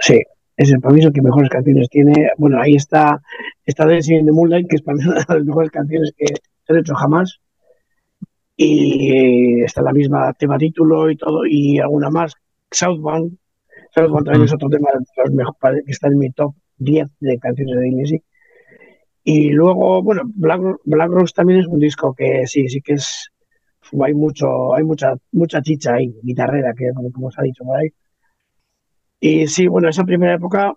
sí, 0.00 0.22
es 0.56 0.72
el 0.72 0.80
para 0.80 0.94
mí 0.94 1.12
que 1.12 1.22
mejores 1.22 1.50
canciones 1.50 1.88
tiene. 1.88 2.30
Bueno, 2.38 2.60
ahí 2.60 2.74
está, 2.74 3.20
está 3.64 3.86
Dancing 3.86 4.20
in 4.20 4.26
the 4.26 4.32
Moonlight, 4.32 4.68
que 4.68 4.76
es 4.76 4.82
para 4.82 4.96
mí 4.96 5.04
una 5.04 5.16
de 5.16 5.34
las 5.34 5.44
mejores 5.44 5.70
canciones 5.70 6.12
que 6.16 6.26
se 6.26 6.72
han 6.72 6.78
hecho 6.78 6.94
jamás. 6.94 7.38
Y 8.56 9.62
está 9.62 9.82
la 9.82 9.92
misma 9.92 10.32
tema 10.32 10.56
título 10.56 11.10
y 11.10 11.16
todo, 11.16 11.46
y 11.46 11.78
alguna 11.78 12.10
más. 12.10 12.34
Southbound. 12.70 13.36
Southbound 13.94 14.24
también 14.24 14.44
es 14.44 14.54
otro 14.54 14.68
tema 14.68 14.88
los 14.92 15.32
mejores, 15.32 15.82
que 15.84 15.92
está 15.92 16.08
en 16.08 16.18
mi 16.18 16.30
top 16.30 16.54
10 16.78 17.06
de 17.20 17.38
canciones 17.38 17.76
de 17.76 17.82
Disney. 17.82 18.22
Y 19.28 19.50
luego, 19.50 20.04
bueno, 20.04 20.22
Black, 20.24 20.60
Black 20.84 21.10
Rose 21.10 21.32
también 21.34 21.58
es 21.58 21.66
un 21.66 21.80
disco 21.80 22.14
que 22.14 22.46
sí, 22.46 22.68
sí 22.68 22.80
que 22.80 22.92
es. 22.92 23.32
Hay 24.00 24.14
mucho, 24.14 24.72
hay 24.72 24.84
mucha, 24.84 25.14
mucha 25.32 25.60
chicha 25.62 25.94
ahí, 25.94 26.14
guitarrera, 26.22 26.72
que 26.74 26.92
como 27.12 27.32
se 27.32 27.40
ha 27.40 27.44
dicho 27.44 27.64
por 27.64 27.76
ahí. 27.76 27.88
Y 29.18 29.48
sí, 29.48 29.66
bueno, 29.66 29.88
esa 29.88 30.04
primera 30.04 30.34
época, 30.34 30.74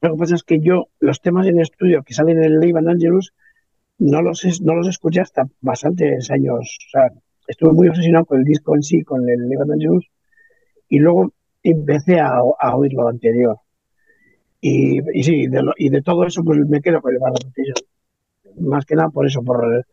lo 0.00 0.12
que 0.12 0.18
pasa 0.18 0.34
es 0.34 0.44
que 0.44 0.60
yo, 0.60 0.88
los 0.98 1.20
temas 1.20 1.46
en 1.46 1.60
estudio 1.60 2.02
que 2.02 2.14
salen 2.14 2.42
en 2.42 2.58
Live 2.58 2.78
Angelus, 2.78 3.34
no 3.98 4.22
los, 4.22 4.42
no 4.62 4.74
los 4.76 4.88
escuché 4.88 5.20
hasta 5.20 5.46
bastantes 5.60 6.30
años. 6.30 6.78
O 6.88 6.90
sea, 6.90 7.10
estuve 7.46 7.74
muy 7.74 7.88
obsesionado 7.88 8.24
con 8.24 8.38
el 8.38 8.44
disco 8.44 8.74
en 8.74 8.82
sí, 8.82 9.02
con 9.02 9.28
el 9.28 9.46
Live 9.46 9.62
Angelus, 9.70 10.06
y 10.88 11.00
luego 11.00 11.34
empecé 11.62 12.18
a 12.18 12.42
oír 12.42 12.94
lo 12.94 13.08
anterior. 13.08 13.58
Y, 14.66 14.98
y 15.12 15.22
sí, 15.22 15.46
de 15.46 15.62
y 15.76 15.90
de 15.90 16.00
todo 16.00 16.24
eso, 16.24 16.42
pues 16.42 16.58
me 16.66 16.80
quedo 16.80 17.02
con 17.02 17.12
el 17.12 17.18
Bad 17.18 17.34
Más 18.60 18.86
que 18.86 18.94
nada 18.94 19.10
por 19.10 19.26
eso, 19.26 19.42
por, 19.42 19.84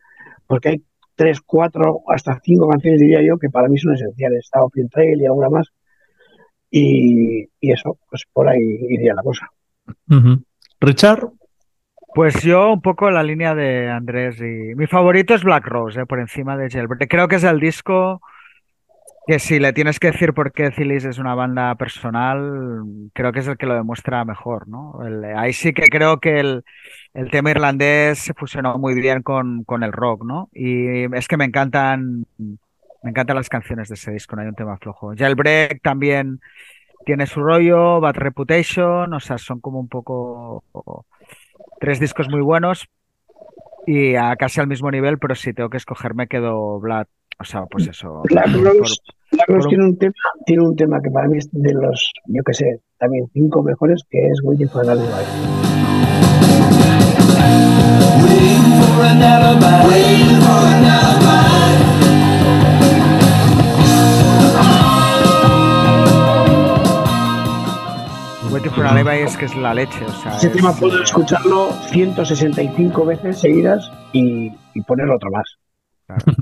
porque 0.46 0.68
hay 0.70 0.82
tres, 1.14 1.42
cuatro, 1.42 2.00
hasta 2.08 2.40
cinco 2.42 2.70
canciones, 2.70 2.98
diría 2.98 3.20
yo, 3.20 3.36
que 3.36 3.50
para 3.50 3.68
mí 3.68 3.76
son 3.76 3.92
esenciales. 3.92 4.46
Está 4.46 4.62
Open 4.62 4.88
Trail 4.88 5.20
y 5.20 5.26
alguna 5.26 5.50
más. 5.50 5.68
Y, 6.70 7.50
eso, 7.60 7.98
pues 8.08 8.24
por 8.32 8.48
ahí 8.48 8.62
iría 8.88 9.12
la 9.12 9.22
cosa. 9.22 9.46
Richard. 10.80 11.28
Pues 12.14 12.42
yo 12.42 12.72
un 12.72 12.80
poco 12.80 13.10
la 13.10 13.22
línea 13.22 13.54
de 13.54 13.90
Andrés 13.90 14.38
y 14.40 14.74
mi 14.74 14.86
favorito 14.86 15.34
es 15.34 15.44
Black 15.44 15.66
Rose, 15.66 16.00
eh, 16.00 16.06
por 16.06 16.18
encima 16.18 16.56
de 16.56 16.70
Jailbreak. 16.70 17.10
Creo 17.10 17.28
que 17.28 17.36
es 17.36 17.44
el 17.44 17.60
disco 17.60 18.22
que 19.26 19.38
si 19.38 19.58
le 19.58 19.72
tienes 19.72 20.00
que 20.00 20.10
decir 20.10 20.34
por 20.34 20.52
qué 20.52 20.72
Zilis 20.72 21.04
es 21.04 21.18
una 21.18 21.34
banda 21.34 21.74
personal, 21.76 22.84
creo 23.12 23.32
que 23.32 23.40
es 23.40 23.46
el 23.46 23.56
que 23.56 23.66
lo 23.66 23.74
demuestra 23.74 24.24
mejor, 24.24 24.68
¿no? 24.68 24.98
ahí 25.36 25.52
sí 25.52 25.72
que 25.72 25.88
creo 25.88 26.18
que 26.18 26.40
el, 26.40 26.64
el, 27.14 27.30
tema 27.30 27.50
irlandés 27.50 28.18
se 28.18 28.34
fusionó 28.34 28.78
muy 28.78 28.94
bien 28.94 29.22
con, 29.22 29.64
con 29.64 29.82
el 29.84 29.92
rock, 29.92 30.24
¿no? 30.24 30.48
Y 30.52 31.04
es 31.14 31.28
que 31.28 31.36
me 31.36 31.44
encantan 31.44 32.26
me 33.02 33.10
encantan 33.10 33.36
las 33.36 33.48
canciones 33.48 33.88
de 33.88 33.94
ese 33.94 34.12
disco, 34.12 34.36
no 34.36 34.42
hay 34.42 34.48
un 34.48 34.54
tema 34.54 34.76
flojo. 34.78 35.12
Jailbreak 35.16 35.82
también 35.82 36.40
tiene 37.04 37.26
su 37.26 37.42
rollo, 37.42 38.00
Bad 38.00 38.14
Reputation, 38.14 39.12
o 39.12 39.20
sea, 39.20 39.38
son 39.38 39.60
como 39.60 39.80
un 39.80 39.88
poco 39.88 40.64
tres 41.80 41.98
discos 41.98 42.28
muy 42.28 42.40
buenos 42.40 42.88
y 43.86 44.14
a 44.14 44.36
casi 44.36 44.60
al 44.60 44.68
mismo 44.68 44.90
nivel, 44.90 45.18
pero 45.18 45.34
si 45.34 45.52
tengo 45.52 45.68
que 45.68 45.78
escoger 45.78 46.14
me 46.14 46.28
quedo 46.28 46.78
Black, 46.78 47.08
o 47.38 47.44
sea, 47.44 47.64
pues 47.66 47.88
eso. 47.88 48.22
Rose, 49.48 49.68
tiene, 49.68 49.84
un 49.84 49.98
tema, 49.98 50.12
tiene 50.44 50.62
un 50.62 50.76
tema 50.76 51.00
que 51.02 51.10
para 51.10 51.26
mí 51.28 51.38
es 51.38 51.48
de 51.52 51.72
los, 51.72 52.12
yo 52.26 52.42
qué 52.44 52.52
sé, 52.52 52.80
también 52.98 53.26
cinco 53.32 53.62
mejores, 53.62 54.02
que 54.10 54.26
es 54.28 54.40
Waiting 54.42 54.68
for 54.68 54.82
an 54.82 54.90
Alibi. 54.90 55.62
es 69.10 69.36
que 69.36 69.44
es 69.46 69.56
la 69.56 69.74
leche. 69.74 70.04
O 70.04 70.12
sea, 70.12 70.36
Ese 70.36 70.50
tema 70.50 70.72
puedo 70.74 71.02
escucharlo 71.02 71.72
165 71.90 73.04
veces 73.04 73.40
seguidas 73.40 73.90
y, 74.12 74.50
ponerlo 74.86 75.16
otro 75.16 75.30
más. 75.30 75.58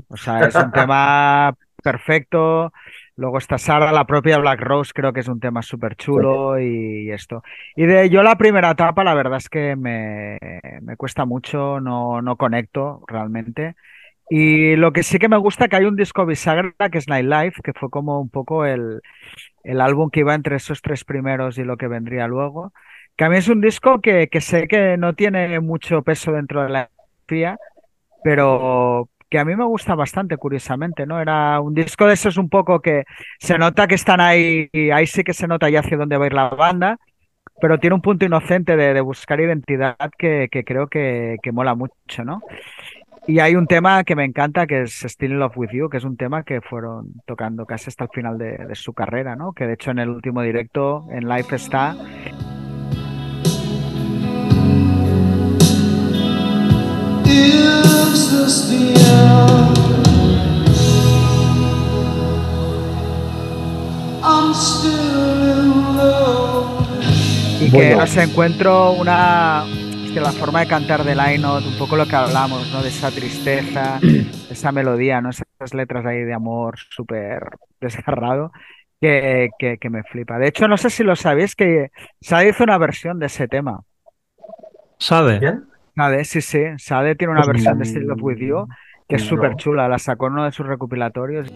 O 0.09 0.17
sea, 0.17 0.41
es 0.41 0.55
un 0.55 0.71
tema 0.71 1.55
perfecto. 1.81 2.71
Luego 3.15 3.37
está 3.37 3.57
Sara, 3.57 3.91
la 3.91 4.05
propia 4.05 4.37
Black 4.37 4.61
Rose, 4.61 4.91
creo 4.93 5.13
que 5.13 5.19
es 5.19 5.27
un 5.27 5.39
tema 5.39 5.61
súper 5.61 5.95
chulo 5.95 6.59
y, 6.59 7.11
esto. 7.11 7.43
Y 7.75 7.85
de 7.85 8.09
yo 8.09 8.23
la 8.23 8.35
primera 8.37 8.71
etapa, 8.71 9.03
la 9.03 9.13
verdad 9.13 9.37
es 9.37 9.49
que 9.49 9.75
me, 9.75 10.37
me 10.81 10.95
cuesta 10.95 11.25
mucho, 11.25 11.79
no, 11.79 12.21
no 12.21 12.35
conecto 12.35 13.03
realmente. 13.07 13.75
Y 14.29 14.77
lo 14.77 14.93
que 14.93 15.03
sí 15.03 15.19
que 15.19 15.27
me 15.27 15.37
gusta 15.37 15.67
que 15.67 15.75
hay 15.75 15.85
un 15.85 15.97
disco 15.97 16.25
bisagra 16.25 16.73
que 16.89 16.97
es 16.97 17.09
Nightlife, 17.09 17.61
que 17.61 17.73
fue 17.73 17.89
como 17.89 18.21
un 18.21 18.29
poco 18.29 18.65
el, 18.65 19.01
el 19.63 19.81
álbum 19.81 20.09
que 20.09 20.21
iba 20.21 20.33
entre 20.33 20.55
esos 20.55 20.81
tres 20.81 21.03
primeros 21.03 21.57
y 21.57 21.63
lo 21.63 21.75
que 21.75 21.87
vendría 21.87 22.27
luego. 22.27 22.71
Que 23.17 23.25
a 23.25 23.29
mí 23.29 23.37
es 23.37 23.49
un 23.49 23.59
disco 23.59 23.99
que, 23.99 24.29
que 24.29 24.39
sé 24.39 24.69
que 24.69 24.95
no 24.97 25.15
tiene 25.15 25.59
mucho 25.59 26.01
peso 26.01 26.31
dentro 26.31 26.63
de 26.63 26.69
la 26.69 26.89
fía, 27.27 27.57
pero 28.23 29.09
que 29.31 29.39
a 29.39 29.45
mí 29.45 29.55
me 29.55 29.63
gusta 29.63 29.95
bastante, 29.95 30.35
curiosamente, 30.35 31.05
¿no? 31.05 31.21
Era 31.21 31.61
un 31.61 31.73
disco 31.73 32.05
de 32.05 32.15
esos 32.15 32.35
un 32.35 32.49
poco 32.49 32.81
que 32.81 33.05
se 33.39 33.57
nota 33.57 33.87
que 33.87 33.95
están 33.95 34.19
ahí, 34.19 34.69
ahí 34.93 35.07
sí 35.07 35.23
que 35.23 35.33
se 35.33 35.47
nota 35.47 35.69
ya 35.69 35.79
hacia 35.79 35.95
dónde 35.97 36.17
va 36.17 36.25
a 36.25 36.27
ir 36.27 36.33
la 36.33 36.49
banda, 36.49 36.97
pero 37.61 37.79
tiene 37.79 37.95
un 37.95 38.01
punto 38.01 38.25
inocente 38.25 38.75
de, 38.75 38.93
de 38.93 38.99
buscar 38.99 39.39
identidad 39.39 39.95
que, 40.17 40.49
creo 40.65 40.87
que, 40.87 41.39
mola 41.53 41.75
mucho, 41.75 42.25
¿no? 42.25 42.41
Y 43.25 43.39
hay 43.39 43.55
un 43.55 43.67
tema 43.67 44.03
que 44.03 44.17
me 44.17 44.25
encanta, 44.25 44.67
que 44.67 44.81
es 44.81 44.99
Still 45.03 45.31
in 45.31 45.39
Love 45.39 45.57
With 45.57 45.69
You, 45.71 45.89
que 45.89 45.97
es 45.97 46.03
un 46.03 46.17
tema 46.17 46.43
que 46.43 46.59
fueron 46.59 47.13
tocando 47.25 47.65
casi 47.65 47.87
hasta 47.87 48.03
el 48.03 48.09
final 48.13 48.37
de, 48.37 48.75
su 48.75 48.91
carrera, 48.91 49.37
¿no? 49.37 49.53
Que 49.53 49.65
de 49.65 49.75
hecho 49.75 49.91
en 49.91 49.99
el 49.99 50.09
último 50.09 50.41
directo 50.41 51.07
en 51.09 51.29
live 51.29 51.47
está. 51.51 51.95
Y 67.59 67.71
que 67.71 67.95
no 67.95 68.07
sé, 68.07 68.23
encuentro 68.23 68.93
una 68.93 69.63
que 70.13 70.19
la 70.19 70.31
forma 70.31 70.61
de 70.61 70.67
cantar 70.67 71.03
de 71.03 71.15
Lainot, 71.15 71.65
un 71.65 71.77
poco 71.77 71.95
lo 71.95 72.05
que 72.05 72.15
hablamos, 72.15 72.71
¿no? 72.71 72.81
De 72.81 72.89
esa 72.89 73.11
tristeza, 73.11 73.99
esa 74.49 74.71
melodía, 74.71 75.21
¿no? 75.21 75.29
Esas 75.29 75.73
letras 75.73 76.05
ahí 76.05 76.23
de 76.23 76.33
amor 76.33 76.77
súper 76.77 77.49
desgarrado, 77.79 78.51
que, 78.99 79.49
que, 79.59 79.89
me 79.89 80.03
flipa. 80.03 80.37
De 80.37 80.47
hecho, 80.47 80.67
no 80.67 80.77
sé 80.77 80.89
si 80.89 81.03
lo 81.03 81.15
sabéis 81.15 81.55
que 81.55 81.91
Sade 82.21 82.49
hizo 82.49 82.63
una 82.63 82.77
versión 82.77 83.19
de 83.19 83.27
ese 83.27 83.47
tema. 83.47 83.81
¿Sade? 84.97 85.61
Sade, 85.95 86.25
sí, 86.25 86.41
sí. 86.41 86.63
Sade 86.77 87.15
tiene 87.15 87.33
una 87.33 87.43
pues 87.43 87.53
versión 87.53 87.79
de 87.79 87.85
Still 87.85 88.07
Love 88.07 88.21
With 88.21 88.37
You 88.37 88.67
que 89.11 89.17
es 89.17 89.23
súper 89.23 89.57
chula. 89.57 89.89
La 89.89 89.99
sacó 89.99 90.27
en 90.27 90.33
uno 90.33 90.45
de 90.45 90.51
sus 90.51 90.65
recopilatorios. 90.65 91.49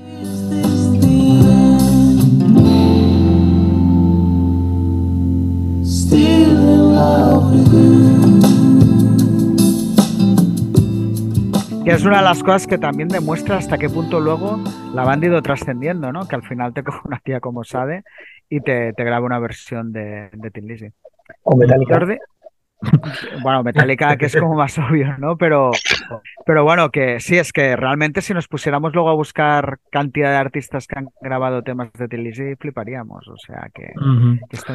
Que 11.85 11.91
es 11.91 12.03
una 12.03 12.17
de 12.17 12.23
las 12.23 12.43
cosas 12.43 12.67
que 12.67 12.77
también 12.77 13.07
demuestra 13.07 13.57
hasta 13.57 13.77
qué 13.77 13.89
punto 13.89 14.19
luego 14.19 14.59
la 14.93 15.05
banda 15.05 15.27
ha 15.27 15.29
ido 15.29 15.41
trascendiendo, 15.41 16.11
¿no? 16.11 16.27
Que 16.27 16.35
al 16.35 16.43
final 16.43 16.73
te 16.73 16.83
coge 16.83 16.99
una 17.05 17.19
tía 17.19 17.39
como 17.39 17.63
Sade 17.63 18.03
y 18.49 18.59
te, 18.59 18.91
te 18.91 19.03
graba 19.05 19.25
una 19.25 19.39
versión 19.39 19.93
de, 19.93 20.29
de 20.33 20.51
Tin 20.51 20.67
Lizzy. 20.67 20.91
O 21.43 21.55
Metallica. 21.55 21.99
Bueno, 23.41 23.63
Metallica, 23.63 24.17
que 24.17 24.25
es 24.25 24.35
como 24.35 24.55
más 24.55 24.77
obvio, 24.79 25.17
¿no? 25.17 25.37
Pero, 25.37 25.71
pero 26.45 26.63
bueno, 26.63 26.89
que 26.91 27.19
sí, 27.19 27.37
es 27.37 27.51
que 27.51 27.75
realmente 27.75 28.21
si 28.21 28.33
nos 28.33 28.47
pusiéramos 28.47 28.93
luego 28.93 29.09
a 29.09 29.13
buscar 29.13 29.79
cantidad 29.91 30.31
de 30.31 30.37
artistas 30.37 30.87
que 30.87 30.99
han 30.99 31.09
grabado 31.21 31.61
temas 31.63 31.91
de 31.93 32.07
Tilly, 32.07 32.55
fliparíamos. 32.59 33.27
O 33.27 33.37
sea 33.37 33.69
que, 33.73 33.93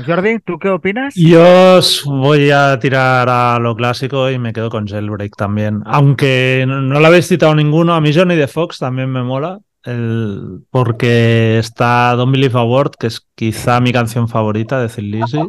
Jordi, 0.06 0.38
¿tú 0.40 0.58
qué 0.58 0.68
opinas? 0.68 1.14
Yo 1.14 1.80
voy 2.06 2.50
a 2.50 2.78
tirar 2.78 3.28
a 3.28 3.58
lo 3.58 3.74
clásico 3.74 4.30
y 4.30 4.38
me 4.38 4.52
quedo 4.52 4.70
con 4.70 4.86
Jailbreak 4.86 5.36
también. 5.36 5.82
Aunque 5.86 6.64
no, 6.66 6.80
lo 6.80 7.06
habéis 7.06 7.28
citado 7.28 7.54
ninguno, 7.54 7.94
a 7.94 8.00
mí 8.00 8.12
Johnny 8.14 8.36
de 8.36 8.48
Fox 8.48 8.78
también 8.78 9.10
me 9.10 9.22
mola. 9.22 9.60
El, 9.82 10.60
porque 10.70 11.58
está 11.58 12.14
Don't 12.14 12.32
Believe 12.32 12.58
a 12.58 12.62
Word, 12.62 12.92
que 13.00 13.06
es 13.06 13.26
quizá 13.34 13.80
mi 13.80 13.92
canción 13.92 14.28
favorita 14.28 14.78
de 14.78 14.88
Thin 14.88 15.10
Lizzy. 15.10 15.40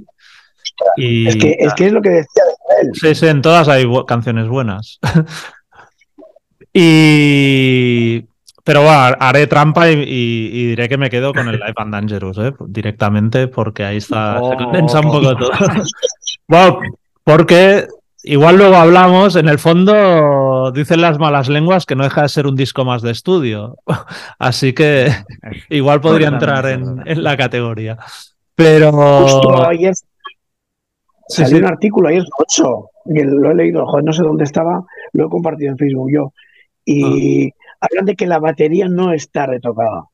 Y, 0.98 1.28
es, 1.28 1.36
que, 1.36 1.56
es, 1.60 1.74
que, 1.74 1.86
es 1.88 1.92
lo 1.92 2.02
que 2.02 2.10
decía 2.10 2.44
de 2.44 2.88
él. 2.88 2.92
Sí, 2.94 3.16
sí, 3.16 3.28
en 3.28 3.42
todas 3.42 3.68
hay 3.68 3.86
canciones 4.08 4.48
buenas. 4.48 5.00
y. 6.74 8.26
Pero 8.64 8.84
bueno, 8.84 9.16
haré 9.20 9.48
trampa 9.48 9.90
y, 9.90 10.68
diré 10.68 10.88
que 10.88 10.98
me 10.98 11.10
quedo 11.10 11.34
con 11.34 11.48
el 11.48 11.56
Live 11.56 11.74
and 11.78 11.94
Dangerous, 11.94 12.38
¿eh? 12.38 12.54
directamente, 12.68 13.48
porque 13.48 13.84
ahí 13.84 13.98
está, 13.98 14.36
se 14.36 14.40
oh. 14.40 14.56
condensa 14.56 15.00
un 15.00 15.12
poco 15.12 15.36
todo. 15.36 15.50
bueno, 16.48 16.80
porque 17.24 17.88
igual 18.24 18.58
luego 18.58 18.76
hablamos, 18.76 19.36
en 19.36 19.48
el 19.50 19.58
fondo 19.58 20.72
dicen 20.76 21.02
las 21.02 21.18
malas 21.18 21.50
lenguas 21.50 21.88
que 21.88 21.96
no 21.96 22.04
deja 22.04 22.22
de 22.22 22.30
ser 22.30 22.46
un 22.46 22.56
disco 22.56 22.86
más 22.86 23.02
de 23.02 23.10
estudio. 23.10 23.78
Así 24.40 24.74
que 24.74 25.12
igual 25.70 26.00
podría 26.00 26.28
entrar 26.28 26.68
en, 26.68 27.02
en 27.06 27.24
la 27.24 27.36
categoría. 27.38 27.98
Pero. 28.54 28.92
Justo 28.92 29.68
ayer 29.68 29.96
Salió 31.32 31.58
un 31.60 31.66
artículo 31.66 32.10
ayer 32.10 32.24
8, 32.38 32.90
que 33.14 33.24
lo 33.24 33.52
he 33.52 33.56
leído, 33.56 33.86
no 34.04 34.14
sé 34.14 34.24
dónde 34.24 34.44
estaba, 34.44 34.84
lo 35.14 35.26
he 35.26 35.30
compartido 35.30 35.72
en 35.72 35.78
Facebook 35.78 36.12
yo. 36.12 36.34
Y 36.86 37.48
ah. 37.48 37.52
hablan 37.82 38.06
de 38.06 38.16
que 38.16 38.28
la 38.28 38.40
batería 38.40 38.88
no 38.90 39.14
está 39.14 39.46
retocada. 39.46 40.06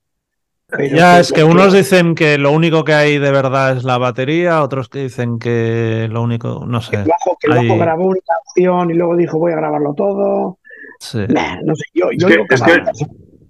ya, 0.91 1.19
es 1.19 1.31
que, 1.31 1.43
unos 1.43 1.73
dicen 1.73 2.13
que 2.13 2.37
lo 2.37 2.51
único 2.51 2.83
que 2.83 2.93
hay 2.93 3.17
de 3.17 3.31
verdad 3.31 3.77
es 3.77 3.83
la 3.83 3.97
batería, 3.97 4.61
otros 4.61 4.89
que 4.89 4.99
dicen 4.99 5.39
que 5.39 6.07
lo 6.11 6.21
único, 6.21 6.65
no 6.67 6.81
sé. 6.81 6.91
Que 6.91 6.97
el 6.97 7.53
bajo, 7.53 7.77
grabó 7.77 8.07
una 8.07 8.19
canción 8.25 8.91
y 8.91 8.93
luego 8.93 9.15
dijo 9.15 9.39
voy 9.39 9.53
a 9.53 9.55
grabarlo 9.55 9.93
todo. 9.93 10.59
Sí. 10.99 11.19
no 11.63 11.75
sé, 11.75 11.85
yo, 11.93 12.11
yo 12.11 12.27
digo 12.27 12.45
que, 12.47 12.55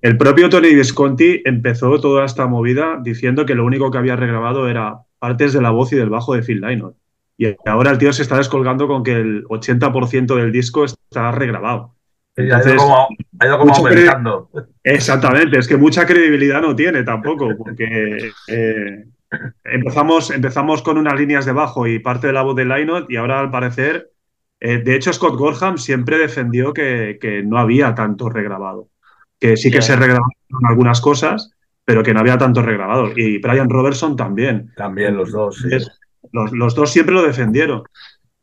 el 0.01 0.17
propio 0.17 0.49
Tony 0.49 0.75
Visconti 0.75 1.41
empezó 1.43 1.99
toda 1.99 2.25
esta 2.25 2.45
movida 2.47 2.99
diciendo 3.01 3.45
que 3.45 3.55
lo 3.55 3.65
único 3.65 3.89
que 3.89 3.97
había 3.97 4.15
regrabado 4.15 4.69
era 4.69 4.99
partes 5.19 5.53
de 5.53 5.61
la 5.61 5.71
voz 5.71 5.91
y 5.91 5.95
del 5.95 6.09
bajo 6.09 6.35
de 6.35 6.43
Phil 6.43 6.61
Lynott. 6.61 6.95
Y 7.37 7.55
ahora 7.65 7.91
el 7.91 7.97
tío 7.99 8.11
se 8.11 8.23
está 8.23 8.37
descolgando 8.37 8.87
con 8.87 9.03
que 9.03 9.13
el 9.13 9.43
80% 9.45 10.35
del 10.35 10.51
disco 10.51 10.85
está 10.85 11.31
regrabado. 11.31 11.93
Entonces, 12.35 12.81
ha 13.39 13.45
ido 13.45 13.57
como, 13.59 13.73
aumentando. 13.73 14.49
Exactamente, 14.83 15.57
es 15.57 15.67
que 15.67 15.77
mucha 15.77 16.05
credibilidad 16.05 16.61
no 16.61 16.75
tiene 16.75 17.03
tampoco, 17.03 17.49
porque 17.57 18.31
eh, 18.47 19.05
empezamos, 19.63 20.29
empezamos 20.31 20.81
con 20.81 20.97
unas 20.97 21.19
líneas 21.19 21.45
de 21.45 21.51
bajo 21.51 21.87
y 21.87 21.99
parte 21.99 22.27
de 22.27 22.33
la 22.33 22.43
voz 22.43 22.55
de 22.55 22.65
Lynott 22.65 23.09
y 23.09 23.17
ahora 23.17 23.39
al 23.39 23.49
parecer, 23.49 24.11
eh, 24.59 24.77
de 24.77 24.95
hecho 24.95 25.13
Scott 25.13 25.35
Gorham 25.35 25.77
siempre 25.77 26.17
defendió 26.17 26.73
que, 26.73 27.43
no 27.45 27.57
había 27.57 27.95
tanto 27.95 28.29
regrabado, 28.29 28.89
que 29.39 29.57
sí 29.57 29.71
que 29.71 29.81
se 29.81 29.95
regrabaron 29.95 30.31
algunas 30.69 31.01
cosas, 31.01 31.51
pero 31.85 32.03
que 32.03 32.13
no 32.13 32.19
había 32.19 32.37
tanto 32.37 32.61
regrabado. 32.61 33.11
Y 33.15 33.39
Brian 33.39 33.69
Robertson 33.69 34.15
también. 34.15 34.73
También 34.75 35.17
los 35.17 35.31
dos. 35.31 35.57
Sí. 35.57 35.77
Los, 36.31 36.75
dos 36.75 36.91
siempre 36.91 37.13
lo 37.15 37.23
defendieron. 37.23 37.83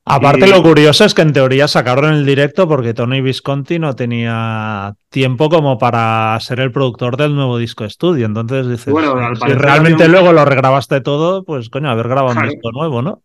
Aparte, 0.07 0.47
lo 0.47 0.63
curioso 0.63 1.07
es 1.07 1.15
que 1.15 1.23
en 1.23 1.33
teoría 1.33 1.67
sacaron 1.67 2.13
el 2.13 2.27
directo 2.27 2.69
porque 2.69 2.93
Tony 2.93 3.23
Visconti 3.23 3.79
no 3.79 3.97
tenía 3.97 4.95
tiempo 5.09 5.49
como 5.49 5.79
para 5.79 6.39
ser 6.41 6.61
el 6.61 6.73
productor 6.73 7.17
del 7.17 7.35
nuevo 7.35 7.57
disco 7.57 7.85
estudio. 7.85 8.27
Entonces 8.27 8.69
dices, 8.69 8.93
bueno, 8.93 9.15
si 9.35 9.53
realmente 9.55 10.07
luego 10.09 10.33
lo 10.33 10.45
regrabaste 10.45 11.01
todo, 11.01 11.45
pues 11.45 11.71
coño, 11.71 11.89
haber 11.89 12.09
grabado 12.09 12.39
un 12.39 12.49
disco 12.49 12.71
nuevo, 12.71 13.01
¿no? 13.01 13.23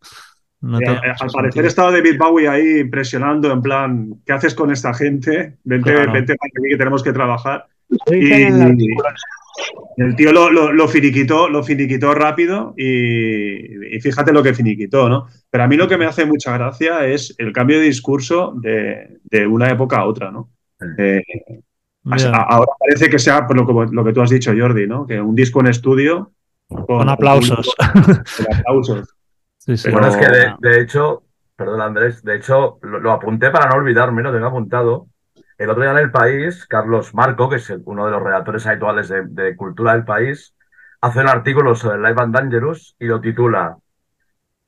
Eh, 0.62 1.14
al 1.20 1.30
parecer 1.32 1.66
estaba 1.66 1.92
David 1.92 2.18
Bowie 2.18 2.48
ahí 2.50 2.80
impresionando, 2.80 3.52
en 3.52 3.62
plan, 3.62 4.14
¿qué 4.26 4.34
haces 4.34 4.54
con 4.54 4.72
esta 4.72 4.94
gente? 4.94 5.58
Vente, 5.64 5.94
vente 5.94 6.36
para 6.36 6.50
aquí 6.50 6.70
que 6.70 6.78
tenemos 6.78 7.02
que 7.02 7.14
trabajar. 7.14 7.66
Y, 8.12 8.32
el 9.98 10.16
tío 10.16 10.32
lo, 10.32 10.88
finiquitó, 10.88 11.50
lo 11.50 11.64
finiquitó 11.64 12.14
rápido 12.14 12.74
y, 12.78 14.00
fíjate 14.00 14.32
lo 14.32 14.42
que 14.42 14.54
finiquitó, 14.54 15.10
¿no? 15.10 15.28
Pero 15.50 15.64
a 15.64 15.68
mí 15.68 15.76
lo 15.76 15.88
que 15.88 15.98
me 15.98 16.06
hace 16.06 16.26
mucha 16.26 16.54
gracia 16.58 17.06
es 17.06 17.36
el 17.38 17.52
cambio 17.52 17.80
de 17.80 17.86
discurso 17.86 18.54
de, 18.56 19.48
una 19.48 19.70
época 19.70 19.98
a 19.98 20.06
otra, 20.06 20.32
¿no? 20.32 20.52
Eh, 20.98 21.22
ahora 22.06 22.72
parece 22.80 23.10
que 23.10 23.20
sea 23.20 23.46
por 23.46 23.58
lo, 23.58 24.04
que 24.06 24.14
tú 24.14 24.22
has 24.22 24.30
dicho, 24.30 24.54
Jordi, 24.58 24.88
¿no? 24.88 25.06
Que 25.06 25.20
un 25.20 25.36
disco 25.36 25.60
en 25.60 25.68
estudio. 25.68 26.32
Con, 26.68 27.10
aplausos. 27.10 27.76
Con, 27.94 28.56
aplausos. 28.56 29.16
Bueno, 29.92 30.08
es 30.08 30.18
que 30.18 30.26
de, 30.68 30.82
hecho, 30.82 31.22
perdón 31.56 31.82
Andrés, 31.82 32.24
de 32.24 32.38
hecho 32.38 32.80
lo, 32.82 33.12
apunté 33.12 33.52
para 33.52 33.70
no 33.70 33.76
olvidarme, 33.76 34.24
lo 34.24 34.34
tengo 34.34 34.48
apuntado. 34.48 35.08
El 35.60 35.70
otro 35.70 35.84
día 35.84 35.92
en 35.92 35.98
El 35.98 36.10
País, 36.10 36.66
Carlos 36.68 37.14
Marco, 37.14 37.50
que 37.50 37.58
es 37.58 37.70
uno 37.84 38.06
de 38.06 38.12
los 38.12 38.24
redactores 38.24 38.66
habituales 38.66 39.10
de, 39.10 39.56
Cultura 39.58 39.92
del 39.92 40.06
País, 40.06 40.56
hace 41.02 41.20
un 41.20 41.28
artículo 41.28 41.76
sobre 41.76 41.98
Live 41.98 42.22
and 42.22 42.34
Dangerous 42.34 42.96
y 42.98 43.08
lo 43.08 43.20
titula 43.20 43.76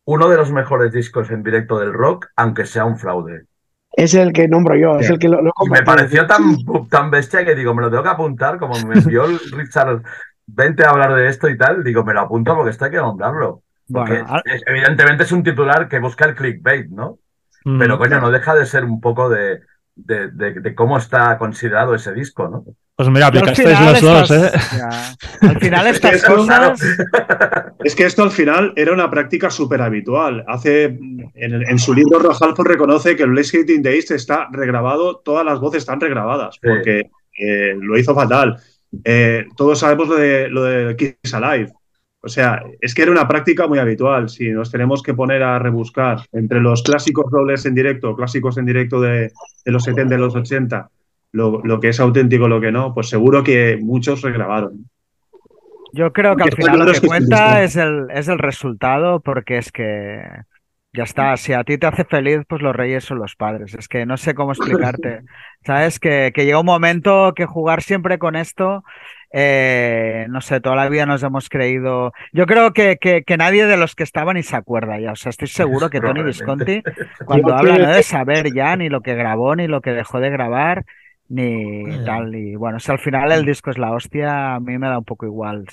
Uno 0.04 0.28
de 0.28 0.36
los 0.36 0.52
mejores 0.52 0.92
discos 0.92 1.32
en 1.32 1.44
directo 1.44 1.80
del 1.80 1.94
rock, 1.94 2.28
aunque 2.36 2.66
sea 2.66 2.84
un 2.84 2.98
fraude. 2.98 3.46
Es 3.94 4.14
el 4.16 4.34
que 4.34 4.50
nombro 4.50 4.76
yo, 4.76 5.00
es 5.00 5.10
el 5.10 5.18
que 5.18 5.30
lo, 5.30 5.42
Me 5.70 5.82
pareció 5.82 6.28
tan, 6.28 6.58
tan 6.90 7.10
bestia 7.10 7.46
que 7.46 7.56
digo, 7.56 7.74
me 7.74 7.84
lo 7.84 7.90
tengo 7.90 8.04
que 8.04 8.10
apuntar, 8.10 8.60
como 8.60 8.78
me 8.86 8.96
envió 8.96 9.24
el 9.24 9.40
Richard, 9.54 10.02
vente 10.46 10.84
a 10.84 10.90
hablar 10.90 11.16
de 11.16 11.30
esto 11.30 11.48
y 11.48 11.58
tal, 11.58 11.86
digo, 11.86 12.04
me 12.04 12.14
lo 12.14 12.20
apunto 12.20 12.54
porque 12.54 12.72
esto 12.72 12.84
hay 12.84 12.92
que 12.92 12.98
nombrarlo. 12.98 13.64
Porque 13.90 14.26
evidentemente 14.66 15.24
es 15.24 15.32
un 15.32 15.44
titular 15.44 15.88
que 15.88 16.00
busca 16.00 16.26
el 16.26 16.36
clickbait, 16.36 16.90
¿no? 16.90 17.18
Pero 17.64 17.98
coño, 17.98 18.20
no 18.20 18.32
deja 18.32 18.56
de 18.56 18.66
ser 18.66 18.84
un 18.84 19.00
poco 19.00 19.30
de, 19.30 19.62
de, 20.06 20.76
cómo 20.76 20.98
está 20.98 21.38
considerado 21.38 21.96
ese 21.96 22.14
disco, 22.14 22.48
¿no? 22.48 22.66
Pues 22.96 23.10
mira, 23.10 23.28
aplicasteis 23.28 23.80
los 23.80 24.02
dos, 24.02 24.32
¿eh? 24.32 24.52
Al 25.42 25.60
final 25.60 25.88
estas 25.88 26.14
es 26.16 26.24
que 26.24 26.34
cosas... 26.34 26.82
Es 27.84 27.96
que 27.96 28.06
esto 28.06 28.22
al 28.22 28.30
final 28.30 28.74
era 28.76 28.94
una 28.94 29.10
práctica 29.10 29.50
súper 29.50 29.82
habitual. 29.82 30.44
Hace, 30.48 31.00
en, 31.34 31.80
su 31.80 31.96
libro 31.96 32.20
Rojalfo 32.20 32.64
reconoce 32.64 33.16
que 33.16 33.24
el 33.24 33.34
Let's 33.34 33.56
Hating 33.56 33.82
Days 33.82 34.12
está 34.12 34.48
regrabado, 34.52 35.18
todas 35.18 35.44
las 35.44 35.60
voces 35.60 35.80
están 35.80 36.00
regrabadas, 36.00 36.60
porque 36.62 37.10
eh, 37.40 37.76
lo 37.80 37.98
hizo 37.98 38.14
fatal. 38.14 38.58
Eh, 39.04 39.46
todos 39.58 39.80
sabemos 39.80 40.10
lo 40.10 40.16
de, 40.16 40.50
lo 40.50 40.64
de 40.64 40.96
Kiss 40.96 41.34
Alive. 41.34 41.72
O 42.24 42.30
sea, 42.30 42.64
es 42.80 42.94
que 42.94 43.02
era 43.02 43.12
una 43.12 43.28
práctica 43.28 43.68
muy 43.68 43.80
habitual. 43.80 44.30
Si 44.30 44.50
nos 44.52 44.72
tenemos 44.72 45.02
que 45.02 45.16
poner 45.16 45.42
a 45.42 45.58
rebuscar 45.58 46.20
entre 46.32 46.62
los 46.62 46.84
clásicos 46.84 47.26
roles 47.32 47.66
en 47.66 47.74
directo, 47.74 48.16
clásicos 48.16 48.58
en 48.58 48.66
directo 48.66 49.02
de, 49.02 49.32
los 49.66 49.84
70 49.84 50.16
y 50.16 50.18
los 50.20 50.36
80, 50.36 50.90
lo, 51.32 51.80
que 51.80 51.90
es 51.90 52.00
auténtico, 52.00 52.48
lo 52.48 52.62
que 52.62 52.72
no, 52.72 52.94
pues 52.94 53.10
seguro 53.10 53.44
que 53.44 53.78
muchos 53.82 54.22
regrabaron. 54.22 54.86
Yo 55.94 56.14
creo 56.14 56.36
que 56.36 56.44
al 56.44 56.54
final 56.54 56.80
lo 56.86 56.94
que 56.94 57.02
cuenta 57.02 57.64
es 57.64 57.76
el, 57.76 58.06
es 58.14 58.28
el 58.28 58.38
resultado, 58.38 59.20
porque 59.20 59.58
es 59.58 59.72
que 59.72 60.22
ya 60.94 61.04
está, 61.04 61.36
si 61.38 61.54
a 61.54 61.64
ti 61.64 61.78
te 61.78 61.88
hace 61.88 62.06
feliz, 62.06 62.42
pues 62.48 62.62
los 62.62 62.76
reyes 62.76 63.04
son 63.04 63.18
los 63.18 63.36
padres. 63.36 63.74
Es 63.74 63.88
que 63.88 64.06
no 64.06 64.16
sé 64.18 64.36
cómo 64.36 64.52
explicarte. 64.52 65.22
Sabes 65.66 66.00
que, 66.00 66.32
que 66.36 66.46
llega 66.46 66.60
un 66.60 66.66
momento 66.66 67.34
que 67.36 67.46
jugar 67.46 67.82
siempre 67.82 68.20
con 68.20 68.36
esto 68.36 68.84
eh, 69.34 70.26
no 70.30 70.42
sé, 70.42 70.60
toda 70.60 70.76
la 70.76 70.90
vida 70.90 71.06
nos 71.06 71.24
hemos 71.24 71.48
creído. 71.48 72.12
Yo 72.34 72.46
creo 72.46 72.74
que, 72.74 72.98
que, 72.98 73.24
que 73.24 73.38
nadie 73.38 73.66
de 73.66 73.78
los 73.78 73.96
que 73.96 74.04
estaban 74.04 74.36
ni 74.36 74.44
se 74.44 74.56
acuerda 74.56 75.00
ya. 75.00 75.14
O 75.14 75.16
sea, 75.16 75.30
estoy 75.30 75.48
seguro 75.48 75.90
que 75.90 76.02
Tony 76.02 76.22
Visconti, 76.24 76.84
cuando 77.26 77.56
habla, 77.56 77.78
no 77.78 77.94
de 77.94 78.04
saber 78.04 78.54
ya 78.54 78.76
ni 78.76 78.90
lo 78.90 79.02
que 79.02 79.16
grabó, 79.16 79.56
ni 79.56 79.68
lo 79.68 79.82
que 79.82 79.92
dejó 79.92 80.20
de 80.20 80.30
grabar, 80.30 80.86
ni 81.30 81.84
tal. 82.06 82.36
Y 82.36 82.56
bueno, 82.56 82.80
si 82.80 82.92
al 82.92 83.00
final 83.00 83.32
el 83.32 83.46
disco 83.46 83.72
es 83.72 83.78
la 83.78 83.92
hostia, 83.92 84.56
a 84.56 84.60
mí 84.60 84.78
me 84.78 84.88
da 84.88 84.98
un 84.98 85.06
poco 85.06 85.26
igual. 85.26 85.66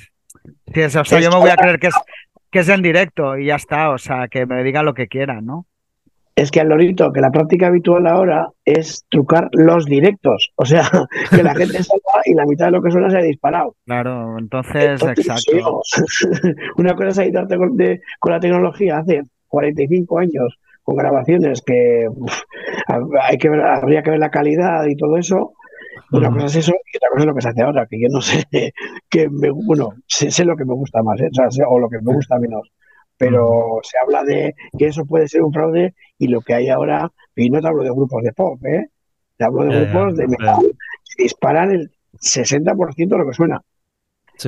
Sí, 0.72 0.82
o 0.82 1.04
sea, 1.04 1.20
yo 1.20 1.30
me 1.30 1.38
voy 1.38 1.50
a 1.50 1.56
creer 1.56 1.80
que 1.80 1.88
es, 1.88 1.94
que 2.50 2.60
es 2.60 2.68
en 2.68 2.82
directo 2.82 3.36
y 3.36 3.46
ya 3.46 3.56
está. 3.56 3.90
O 3.90 3.98
sea, 3.98 4.28
que 4.28 4.46
me 4.46 4.62
digan 4.62 4.84
lo 4.84 4.94
que 4.94 5.08
quieran, 5.08 5.44
¿no? 5.44 5.66
Es 6.38 6.52
que 6.52 6.60
al 6.60 6.68
lorito, 6.68 7.12
que 7.12 7.20
la 7.20 7.32
práctica 7.32 7.66
habitual 7.66 8.06
ahora 8.06 8.48
es 8.64 9.04
trucar 9.08 9.48
los 9.52 9.86
directos. 9.86 10.52
O 10.54 10.64
sea, 10.64 10.82
que 11.30 11.42
la 11.42 11.54
gente 11.54 11.82
salga 11.82 12.22
y 12.24 12.34
la 12.34 12.46
mitad 12.46 12.66
de 12.66 12.72
lo 12.72 12.82
que 12.82 12.92
suena 12.92 13.10
se 13.10 13.18
ha 13.18 13.22
disparado. 13.22 13.74
Claro, 13.84 14.38
entonces, 14.38 15.02
exacto. 15.02 15.82
Una 16.76 16.94
cosa 16.94 17.08
es 17.08 17.18
editarte 17.18 17.56
con, 17.56 17.76
con, 18.20 18.32
la 18.32 18.38
tecnología 18.38 18.98
hace 18.98 19.22
45 19.48 20.18
años 20.18 20.58
con 20.84 20.96
grabaciones 20.96 21.60
que 21.60 22.06
hay 23.20 23.36
que 23.36 23.48
ver, 23.48 23.60
habría 23.60 24.02
que 24.02 24.10
ver 24.10 24.20
la 24.20 24.30
calidad 24.30 24.86
y 24.86 24.94
todo 24.96 25.16
eso. 25.16 25.54
Una 26.12 26.30
cosa 26.30 26.46
es 26.46 26.56
eso 26.56 26.72
y 26.72 26.96
otra 26.96 27.08
cosa 27.10 27.20
es 27.20 27.26
lo 27.26 27.34
que 27.34 27.42
se 27.42 27.48
hace 27.48 27.62
ahora, 27.62 27.86
que 27.90 28.00
yo 28.00 28.08
no 28.10 28.20
sé, 28.20 28.44
que 29.10 29.28
me, 29.28 29.50
bueno, 29.50 29.90
sé, 30.06 30.44
lo 30.44 30.56
que 30.56 30.64
me 30.64 30.74
gusta 30.74 31.02
más, 31.02 31.20
¿eh? 31.20 31.28
o, 31.30 31.50
sea, 31.50 31.68
o 31.68 31.78
lo 31.80 31.88
que 31.88 31.98
me 32.00 32.14
gusta 32.14 32.38
menos 32.38 32.70
pero 33.18 33.80
se 33.82 33.98
habla 33.98 34.22
de 34.24 34.54
que 34.78 34.86
eso 34.86 35.04
puede 35.04 35.28
ser 35.28 35.42
un 35.42 35.52
fraude 35.52 35.94
y 36.18 36.28
lo 36.28 36.40
que 36.40 36.54
hay 36.54 36.68
ahora, 36.68 37.10
y 37.34 37.50
no 37.50 37.60
te 37.60 37.68
hablo 37.68 37.82
de 37.82 37.90
grupos 37.90 38.22
de 38.22 38.32
pop, 38.32 38.64
¿eh? 38.64 38.88
te 39.36 39.44
hablo 39.44 39.64
de 39.64 39.84
grupos 39.84 40.16
de 40.16 40.28
metal, 40.28 40.76
que 41.16 41.22
disparan 41.22 41.72
el 41.72 41.90
60% 42.20 43.08
de 43.08 43.18
lo 43.18 43.26
que 43.26 43.34
suena. 43.34 43.60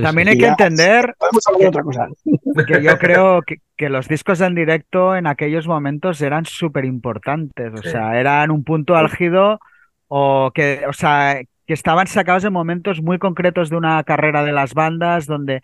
También 0.02 0.28
hay 0.28 0.38
que 0.38 0.46
entender 0.46 1.16
que, 1.58 1.66
otra 1.66 1.82
cosa. 1.82 2.06
que 2.66 2.80
yo 2.80 2.96
creo 2.98 3.42
que, 3.42 3.56
que, 3.76 3.88
los 3.88 4.06
discos 4.06 4.40
en 4.40 4.54
directo 4.54 5.16
en 5.16 5.26
aquellos 5.26 5.66
momentos 5.66 6.20
eran 6.22 6.44
súper 6.44 6.84
importantes, 6.84 7.72
o 7.74 7.82
sea, 7.82 8.20
eran 8.20 8.52
un 8.52 8.62
punto 8.62 8.94
álgido 8.94 9.58
o 10.06 10.52
que, 10.54 10.84
o 10.88 10.92
sea, 10.92 11.40
que 11.66 11.74
estaban 11.74 12.06
sacados 12.06 12.44
en 12.44 12.52
momentos 12.52 13.02
muy 13.02 13.18
concretos 13.18 13.70
de 13.70 13.76
una 13.76 14.02
carrera 14.04 14.44
de 14.44 14.52
las 14.52 14.74
bandas 14.74 15.26
donde 15.26 15.62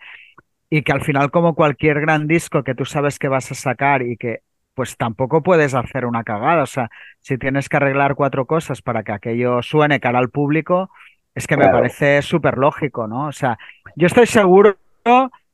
y 0.69 0.81
que 0.83 0.91
al 0.91 1.01
final 1.01 1.31
como 1.31 1.55
cualquier 1.55 2.01
gran 2.01 2.27
disco 2.27 2.63
que 2.63 2.75
tú 2.75 2.85
sabes 2.85 3.19
que 3.19 3.27
vas 3.27 3.51
a 3.51 3.55
sacar 3.55 4.01
y 4.01 4.17
que 4.17 4.41
pues 4.73 4.95
tampoco 4.95 5.41
puedes 5.41 5.73
hacer 5.73 6.05
una 6.05 6.23
cagada, 6.23 6.61
o 6.61 6.67
sea, 6.67 6.89
si 7.19 7.39
tienes 7.39 7.67
que 7.67 7.77
arreglar 7.77 8.13
cuatro 8.13 8.45
cosas 8.45 8.83
para 8.83 9.01
que 9.01 9.11
aquello 9.11 9.63
suene 9.63 9.99
cara 9.99 10.19
al 10.19 10.29
público, 10.29 10.91
es 11.33 11.47
que 11.47 11.57
me 11.57 11.67
parece 11.67 12.21
súper 12.21 12.59
lógico, 12.59 13.07
¿no? 13.07 13.25
O 13.25 13.31
sea, 13.31 13.57
yo 13.95 14.05
estoy 14.05 14.27
seguro 14.27 14.77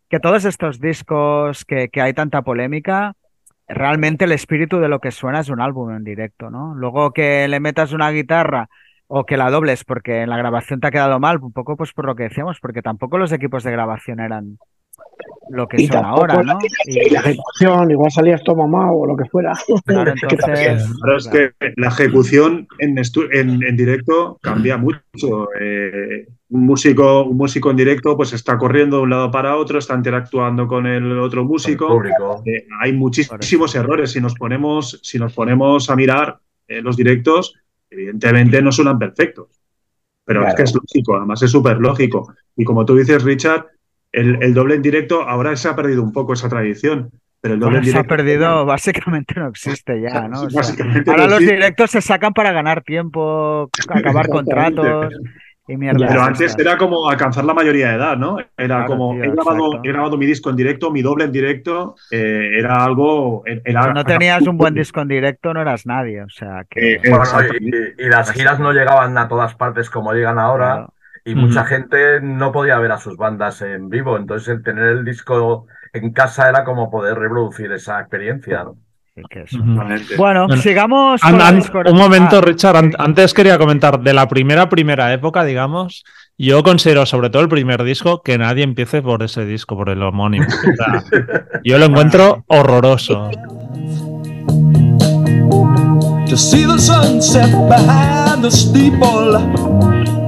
que 0.09 0.19
todos 0.19 0.43
estos 0.43 0.81
discos 0.81 1.63
que, 1.63 1.87
que 1.87 2.01
hay 2.01 2.13
tanta 2.13 2.41
polémica, 2.41 3.13
realmente 3.67 4.25
el 4.25 4.33
espíritu 4.33 4.79
de 4.79 4.89
lo 4.89 4.99
que 4.99 5.11
suena 5.11 5.39
es 5.39 5.49
un 5.49 5.61
álbum 5.61 5.91
en 5.91 6.03
directo, 6.03 6.49
¿no? 6.49 6.75
Luego 6.75 7.11
que 7.11 7.47
le 7.47 7.61
metas 7.61 7.93
una 7.93 8.11
guitarra 8.11 8.67
o 9.07 9.25
que 9.25 9.37
la 9.37 9.49
dobles 9.49 9.85
porque 9.85 10.21
en 10.21 10.29
la 10.29 10.37
grabación 10.37 10.81
te 10.81 10.87
ha 10.87 10.91
quedado 10.91 11.19
mal, 11.19 11.37
un 11.41 11.53
poco 11.53 11.77
pues 11.77 11.93
por 11.93 12.05
lo 12.05 12.15
que 12.15 12.23
decíamos, 12.23 12.59
porque 12.59 12.81
tampoco 12.81 13.17
los 13.17 13.31
equipos 13.31 13.63
de 13.63 13.71
grabación 13.71 14.19
eran 14.19 14.57
lo 15.49 15.67
que 15.67 15.87
son 15.87 16.05
ahora, 16.05 16.41
¿no? 16.41 16.57
Y 16.85 17.09
la 17.09 17.19
ejecución, 17.19 17.91
igual 17.91 18.11
salías 18.11 18.43
todo 18.43 18.55
mamado 18.55 18.93
o 18.93 19.05
lo 19.05 19.15
que 19.15 19.25
fuera. 19.25 19.53
Claro, 19.85 20.13
es 21.17 21.27
que 21.27 21.51
la 21.75 21.87
ejecución 21.87 22.67
en, 22.79 22.97
en, 22.97 23.77
directo 23.77 24.39
cambia 24.41 24.77
mucho. 24.77 25.49
Eh, 25.59 26.27
un, 26.49 26.65
músico, 26.65 27.23
un 27.23 27.37
músico 27.37 27.71
en 27.71 27.77
directo 27.77 28.15
pues 28.15 28.33
está 28.33 28.57
corriendo 28.57 28.97
de 28.97 29.03
un 29.03 29.09
lado 29.09 29.31
para 29.31 29.55
otro, 29.55 29.79
está 29.79 29.95
interactuando 29.95 30.67
con 30.67 30.85
el 30.87 31.19
otro 31.19 31.43
músico. 31.45 32.03
Eh, 32.45 32.65
hay 32.81 32.93
muchísimos 32.93 33.75
errores. 33.75 34.11
Si 34.11 34.21
nos 34.21 34.35
ponemos, 34.35 34.99
si 35.03 35.19
nos 35.19 35.33
ponemos 35.33 35.89
a 35.89 35.95
mirar 35.95 36.39
eh, 36.67 36.81
los 36.81 36.97
directos, 36.97 37.55
evidentemente 37.89 38.61
no 38.61 38.71
suenan 38.71 38.97
perfectos. 38.97 39.47
Pero 40.25 40.47
es 40.47 40.55
que 40.55 40.63
es 40.63 40.73
lógico, 40.73 41.17
además 41.17 41.41
es 41.43 41.51
súper 41.51 41.77
lógico. 41.77 42.33
Y 42.55 42.63
como 42.63 42.85
tú 42.85 42.95
dices, 42.95 43.23
Richard, 43.23 43.67
el, 44.13 44.53
doble 44.53 44.75
en 44.75 44.81
directo, 44.81 45.23
ahora 45.23 45.55
se 45.55 45.67
ha 45.67 45.75
perdido 45.75 46.03
un 46.03 46.13
poco 46.13 46.33
esa 46.33 46.47
tradición. 46.47 47.11
Pero 47.41 47.55
el 47.55 47.59
doble 47.59 47.79
en 47.79 47.83
directo, 47.83 48.01
se 48.01 48.05
ha 48.05 48.17
perdido, 48.17 48.65
básicamente 48.65 49.33
no 49.35 49.47
existe 49.49 50.01
ya, 50.01 50.27
¿no? 50.27 50.47
ahora 51.07 51.27
los 51.27 51.39
directos 51.39 51.91
se 51.91 52.01
sacan 52.01 52.33
para 52.33 52.53
ganar 52.53 52.83
tiempo, 52.83 53.69
acabar 53.89 54.29
contratos. 54.29 55.13
Y 55.65 55.77
mierda, 55.77 56.07
pero 56.07 56.21
antes 56.21 56.57
era 56.59 56.77
como 56.77 57.09
alcanzar 57.09 57.45
la 57.45 57.53
mayoría 57.53 57.87
de 57.87 57.95
edad, 57.95 58.17
¿no? 58.17 58.35
Era 58.57 58.85
como, 58.85 59.13
he, 59.23 59.29
grabado, 59.29 60.17
mi 60.17 60.25
disco 60.25 60.49
en 60.49 60.57
directo, 60.57 60.91
mi 60.91 61.01
doble 61.01 61.23
en 61.23 61.31
directo, 61.31 61.95
eh, 62.11 62.49
era 62.59 62.83
algo... 62.83 63.43
Era, 63.45 63.83
si 63.83 63.93
no 63.93 64.03
tenías 64.03 64.45
un 64.45 64.57
buen 64.57 64.73
disco 64.73 64.99
en 64.99 65.07
directo, 65.07 65.53
no 65.53 65.61
eras 65.61 65.85
nadie, 65.85 66.21
o 66.21 66.29
sea 66.29 66.65
que... 66.69 66.95
Eh, 66.95 67.01
y, 67.97 68.09
las 68.09 68.31
giras 68.33 68.59
no 68.59 68.73
llegaban 68.73 69.17
a 69.17 69.29
todas 69.29 69.55
partes 69.55 69.89
como 69.89 70.11
llegan 70.11 70.37
ahora 70.37 70.87
y 71.25 71.35
mucha 71.35 71.63
gente 71.65 72.19
no 72.21 72.51
podía 72.51 72.77
ver 72.79 72.91
a 72.91 72.99
sus 72.99 73.17
bandas 73.17 73.61
en 73.61 73.89
vivo, 73.89 74.17
entonces 74.17 74.49
el 74.49 74.63
tener 74.63 74.85
el 74.85 75.05
disco 75.05 75.67
en 75.93 76.11
casa 76.11 76.49
era 76.49 76.63
como 76.63 76.91
poder 76.91 77.17
reproducir 77.17 77.71
esa 77.71 77.99
experiencia. 77.99 78.65
Bueno, 80.17 80.47
sigamos. 80.57 81.21
un 81.23 81.95
momento, 81.95 82.37
ah, 82.39 82.41
Richard. 82.41 82.93
antes 82.97 83.33
quería 83.33 83.59
comentar 83.59 83.99
de 83.99 84.11
la 84.11 84.27
primera, 84.27 84.69
primera 84.69 85.13
época, 85.13 85.43
digamos. 85.43 86.03
Yo 86.35 86.63
considero, 86.63 87.05
sobre 87.05 87.29
todo 87.29 87.43
el 87.43 87.49
primer 87.49 87.83
disco, 87.83 88.23
que 88.23 88.39
nadie 88.39 88.63
empiece 88.63 89.03
por 89.03 89.21
ese 89.21 89.45
disco, 89.45 89.77
por 89.77 89.89
el 89.89 90.01
homónimo. 90.01 90.47
yo 91.63 91.77
lo 91.77 91.85
encuentro 91.85 92.43
horroroso. 92.47 93.29
To 96.27 96.37
see 96.37 96.65
the 96.65 96.79
sunset 96.79 97.51
behind 97.69 98.41
the 98.41 98.49
no 98.49 99.79
queen, 99.79 100.22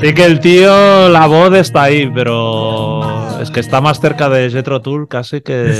Sí 0.00 0.14
que 0.14 0.24
el 0.24 0.38
tío, 0.38 1.08
la 1.08 1.26
voz 1.26 1.52
está 1.54 1.84
ahí, 1.84 2.08
pero 2.14 3.40
es 3.40 3.50
que 3.50 3.58
está 3.58 3.80
más 3.80 4.00
cerca 4.00 4.28
de 4.28 4.50
Jetro 4.50 4.80
Tool 4.82 5.08
casi 5.08 5.40
que, 5.40 5.72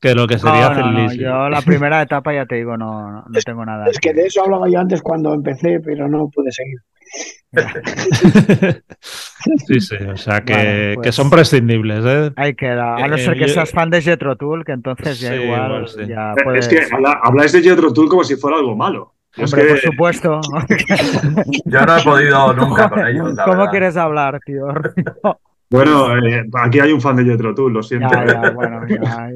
que 0.00 0.14
lo 0.14 0.26
que 0.26 0.38
sería 0.38 0.70
no, 0.70 1.12
Yo 1.14 1.48
la 1.48 1.62
primera 1.62 2.02
etapa 2.02 2.32
ya 2.32 2.46
te 2.46 2.56
digo, 2.56 2.76
no, 2.76 3.24
no 3.26 3.40
tengo 3.44 3.64
nada. 3.64 3.86
Es 3.86 3.98
que 3.98 4.12
de 4.12 4.26
eso 4.26 4.44
hablaba 4.44 4.68
yo 4.68 4.80
antes 4.80 5.02
cuando 5.02 5.32
empecé, 5.34 5.80
pero 5.80 6.08
no 6.08 6.28
pude 6.28 6.50
seguir. 6.52 6.78
sí, 9.66 9.80
sí, 9.80 9.96
o 9.96 10.16
sea 10.16 10.40
que, 10.42 10.52
que 10.52 10.94
pues 10.96 11.14
son 11.14 11.30
prescindibles. 11.30 12.04
¿eh? 12.04 12.32
Hay 12.36 12.54
que, 12.54 12.68
a 12.68 13.06
no 13.08 13.16
ser 13.16 13.38
que 13.38 13.44
eh, 13.44 13.48
seas 13.48 13.70
fan 13.70 13.88
de 13.90 14.02
Jetro 14.02 14.36
Tool, 14.36 14.64
que 14.64 14.72
entonces 14.72 15.20
ya 15.20 15.34
igual. 15.34 15.86
Ya 16.06 16.34
Es 16.54 16.68
que 16.68 16.82
habláis 17.22 17.52
de 17.52 17.62
Jetro 17.62 17.92
Tool 17.92 18.08
como 18.08 18.24
si 18.24 18.36
fuera 18.36 18.58
algo 18.58 18.76
malo. 18.76 19.14
Hombre, 19.38 19.64
por 19.68 19.78
supuesto. 19.78 20.40
Yo 21.66 21.80
no 21.82 21.98
he 21.98 22.02
podido 22.02 22.52
nunca 22.54 22.88
con 22.88 23.06
ellos. 23.06 23.36
¿Cómo 23.44 23.66
quieres 23.68 23.96
hablar, 23.96 24.40
tío? 24.44 24.66
Bueno, 25.68 26.16
eh, 26.16 26.44
aquí 26.54 26.78
hay 26.78 26.92
un 26.92 27.00
fan 27.00 27.16
de 27.16 27.24
Jetro 27.24 27.54
Tool, 27.54 27.72
lo 27.72 27.82
siento. 27.82 28.08
Ya, 28.08 28.50
bueno, 28.50 28.82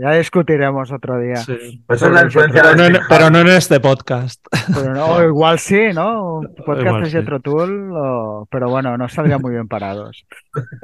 ya, 0.01 0.12
discutiremos 0.12 0.93
otro 0.93 1.18
día. 1.18 1.43
Pues 1.87 2.03
es 2.03 2.11
la 2.11 2.22
influencia 2.22 2.62
pero, 2.62 2.91
no, 2.91 2.99
pero, 3.09 3.31
no, 3.31 3.41
en 3.41 3.49
este 3.49 3.81
podcast. 3.81 4.45
Pero 4.72 5.26
igual 5.26 5.59
sí, 5.59 5.89
¿no? 5.93 6.37
Un 6.39 6.55
podcast 6.64 7.05
de 7.05 7.11
Jetro 7.11 7.41
Tool, 7.41 8.47
pero 8.49 8.70
bueno, 8.70 8.97
no 8.97 9.09
saldría 9.09 9.39
muy 9.39 9.53
bien 9.53 9.66
parados. 9.66 10.24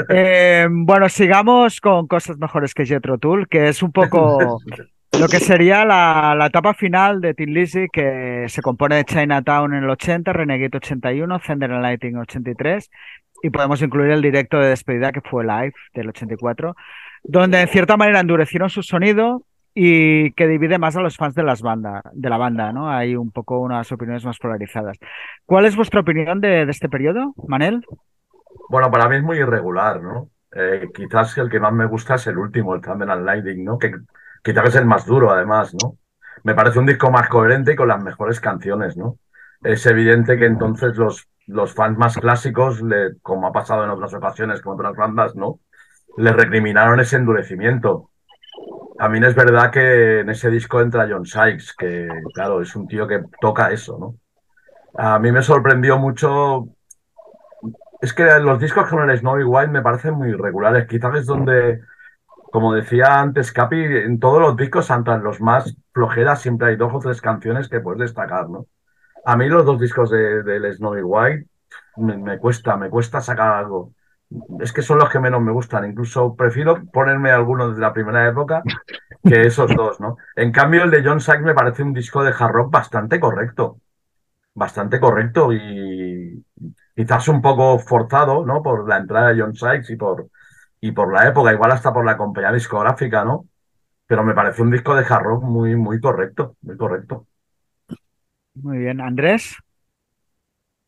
Eh, 0.09 0.67
bueno, 0.69 1.09
sigamos 1.09 1.81
con 1.81 2.09
cosas 2.09 2.39
mejores 2.39 2.75
que 2.75 2.85
Jetro 2.85 3.19
Tool, 3.19 3.47
que 3.49 3.69
es 3.69 3.83
un 3.83 3.93
poco 3.93 4.59
lo 5.13 5.29
que 5.29 5.41
sería 5.41 5.85
la, 5.85 6.35
la, 6.37 6.47
etapa 6.47 6.75
final 6.75 7.21
de 7.21 7.35
Tin 7.35 7.55
Lizzy, 7.55 7.89
que 7.93 8.45
se 8.49 8.63
compone 8.63 8.97
de 8.97 9.05
Chinatown 9.05 9.75
en 9.75 9.85
el 9.85 9.91
80, 9.91 10.33
Renegade 10.33 10.77
81, 10.77 11.41
Thunder 11.41 11.73
and 11.73 11.83
Lightning 11.83 12.17
83 12.17 12.91
y 13.43 13.51
podemos 13.51 13.83
incluir 13.83 14.11
el 14.11 14.23
directo 14.23 14.59
de 14.59 14.69
despedida 14.69 15.13
que 15.13 15.21
fue 15.21 15.45
Live 15.45 15.75
del 15.95 16.09
84, 16.09 16.75
donde 17.23 17.61
en 17.61 17.69
cierta 17.69 17.97
manera 17.97 18.21
endurecieron 18.21 18.71
su 18.71 18.83
sonido 18.83 19.45
y 19.75 20.33
que 20.33 20.47
divide 20.47 20.79
más 20.79 20.97
a 20.97 21.03
los 21.03 21.17
fans 21.17 21.35
de 21.35 21.43
las 21.43 21.61
bandas, 21.61 22.03
de 22.13 22.31
la 22.31 22.39
banda, 22.39 22.73
¿no? 22.73 22.91
Hay 22.91 23.15
un 23.15 23.31
poco 23.31 23.61
unas 23.61 23.91
opiniones 23.93 24.25
más 24.25 24.39
polarizadas. 24.39 24.99
¿Cuál 25.45 25.67
es 25.67 25.77
vuestra 25.77 26.01
opinión 26.01 26.41
de, 26.41 26.63
este 26.63 26.89
periodo, 26.89 27.35
Manel? 27.47 27.85
Bueno, 28.71 28.91
para 28.91 29.09
mí 29.09 29.17
es 29.17 29.23
muy 29.23 29.39
irregular, 29.39 30.03
¿no? 30.03 30.31
Eh, 30.55 30.89
quizás 30.95 31.37
el 31.37 31.51
que 31.51 31.61
más 31.61 31.75
me 31.75 31.85
gusta 31.85 32.15
es 32.15 32.27
el 32.27 32.39
último, 32.39 32.75
el 32.75 32.81
Thunder 32.81 33.11
and 33.11 33.27
Lightning, 33.27 33.65
¿no? 33.65 33.79
Que 33.79 33.93
quizás 34.47 34.69
es 34.69 34.77
el 34.77 34.87
más 34.87 35.05
duro, 35.05 35.31
además, 35.31 35.75
¿no? 35.83 35.99
Me 36.45 36.55
parece 36.55 36.79
un 36.79 36.87
disco 36.87 37.11
más 37.11 37.29
coherente 37.29 37.73
y 37.73 37.77
con 37.77 37.89
las 37.89 38.03
mejores 38.03 38.41
canciones, 38.41 38.97
¿no? 38.97 39.19
Es 39.63 39.85
evidente 39.87 40.39
que 40.39 40.47
entonces 40.47 40.97
los 40.97 41.29
los 41.47 41.73
fans 41.75 41.97
más 41.97 42.17
clásicos, 42.17 42.83
como 43.23 43.47
ha 43.47 43.53
pasado 43.53 43.85
en 43.85 43.91
otras 43.91 44.13
ocasiones 44.15 44.61
con 44.61 44.75
otras 44.75 44.97
bandas, 44.97 45.35
¿no? 45.37 45.61
Le 46.17 46.33
recriminaron 46.33 46.99
ese 47.01 47.17
endurecimiento. 47.17 48.11
También 48.99 49.25
es 49.25 49.35
verdad 49.35 49.71
que 49.71 50.21
en 50.21 50.31
ese 50.31 50.51
disco 50.51 50.81
entra 50.81 51.07
John 51.09 51.27
Sykes, 51.27 51.75
que 51.77 52.09
claro, 52.35 52.63
es 52.63 52.75
un 52.75 52.89
tío 52.89 53.07
que 53.07 53.23
toca 53.41 53.71
eso, 53.71 53.99
¿no? 53.99 54.17
A 54.99 55.19
mí 55.19 55.31
me 55.31 55.43
sorprendió 55.43 55.99
mucho. 55.99 56.69
Es 58.01 58.13
que 58.13 58.25
los 58.41 58.59
discos 58.59 58.89
con 58.89 59.09
el 59.09 59.19
Snowy 59.19 59.45
White 59.45 59.71
me 59.71 59.83
parecen 59.83 60.15
muy 60.15 60.31
irregulares. 60.31 60.87
Quizás 60.87 61.17
es 61.17 61.27
donde, 61.27 61.81
como 62.57 62.73
decía 62.73 63.21
antes 63.21 63.53
Capi, 63.53 63.77
en 63.77 64.19
todos 64.19 64.41
los 64.41 64.57
discos, 64.57 64.89
en 64.89 65.23
los 65.23 65.43
más 65.43 65.77
flojeras, 65.93 66.41
siempre 66.41 66.69
hay 66.69 66.77
dos 66.77 66.91
o 66.95 67.01
tres 67.01 67.21
canciones 67.21 67.69
que 67.69 67.81
puedes 67.81 68.01
destacar, 68.01 68.49
¿no? 68.49 68.65
A 69.27 69.37
mí 69.37 69.47
los 69.47 69.67
dos 69.67 69.79
discos 69.79 70.09
de, 70.11 70.43
del 70.43 70.73
Snowy 70.73 71.03
White 71.03 71.47
me, 71.97 72.17
me 72.17 72.39
cuesta, 72.39 72.79
me 72.79 72.89
cuesta 72.89 73.21
sacar 73.21 73.53
algo 73.53 73.93
es 74.61 74.73
que 74.73 74.83
son 74.83 74.99
los 74.99 75.11
que 75.11 75.21
menos 75.21 75.43
me 75.43 75.53
gustan. 75.53 75.85
Incluso 75.85 76.35
prefiero 76.35 76.85
ponerme 76.87 77.31
algunos 77.31 77.77
de 77.77 77.83
la 77.83 77.93
primera 77.93 78.27
época 78.27 78.63
que 79.23 79.43
esos 79.43 79.71
dos, 79.77 80.01
¿no? 80.01 80.17
En 80.35 80.53
cambio, 80.53 80.85
el 80.85 80.91
de 80.91 81.03
John 81.05 81.21
Sykes 81.21 81.43
me 81.43 81.55
parece 81.55 81.83
un 81.83 81.93
disco 81.93 82.25
de 82.25 82.33
hard 82.37 82.53
rock 82.53 82.73
bastante 82.73 83.21
correcto. 83.21 83.81
Bastante 84.55 84.99
correcto 84.99 85.53
y 85.53 86.43
quizás 86.95 87.29
un 87.29 87.43
poco 87.43 87.79
forzado, 87.79 88.45
¿no? 88.47 88.63
Por 88.63 88.89
la 88.89 88.97
entrada 88.97 89.29
de 89.29 89.43
John 89.43 89.55
Sykes 89.55 89.93
y 89.93 89.97
por, 89.97 90.29
y 90.81 90.93
por 90.93 91.13
la 91.13 91.29
época, 91.29 91.53
igual 91.53 91.73
hasta 91.73 91.93
por 91.93 92.05
la 92.05 92.17
compañía 92.17 92.53
discográfica, 92.53 93.25
¿no? 93.25 93.47
Pero 94.07 94.23
me 94.23 94.35
parece 94.35 94.63
un 94.63 94.71
disco 94.71 94.95
de 94.95 95.05
hard 95.09 95.25
rock 95.25 95.43
muy, 95.43 95.75
muy 95.77 96.01
correcto, 96.01 96.57
muy 96.63 96.77
correcto. 96.77 97.27
Muy 98.55 98.79
bien, 98.79 99.01
Andrés. 99.01 99.57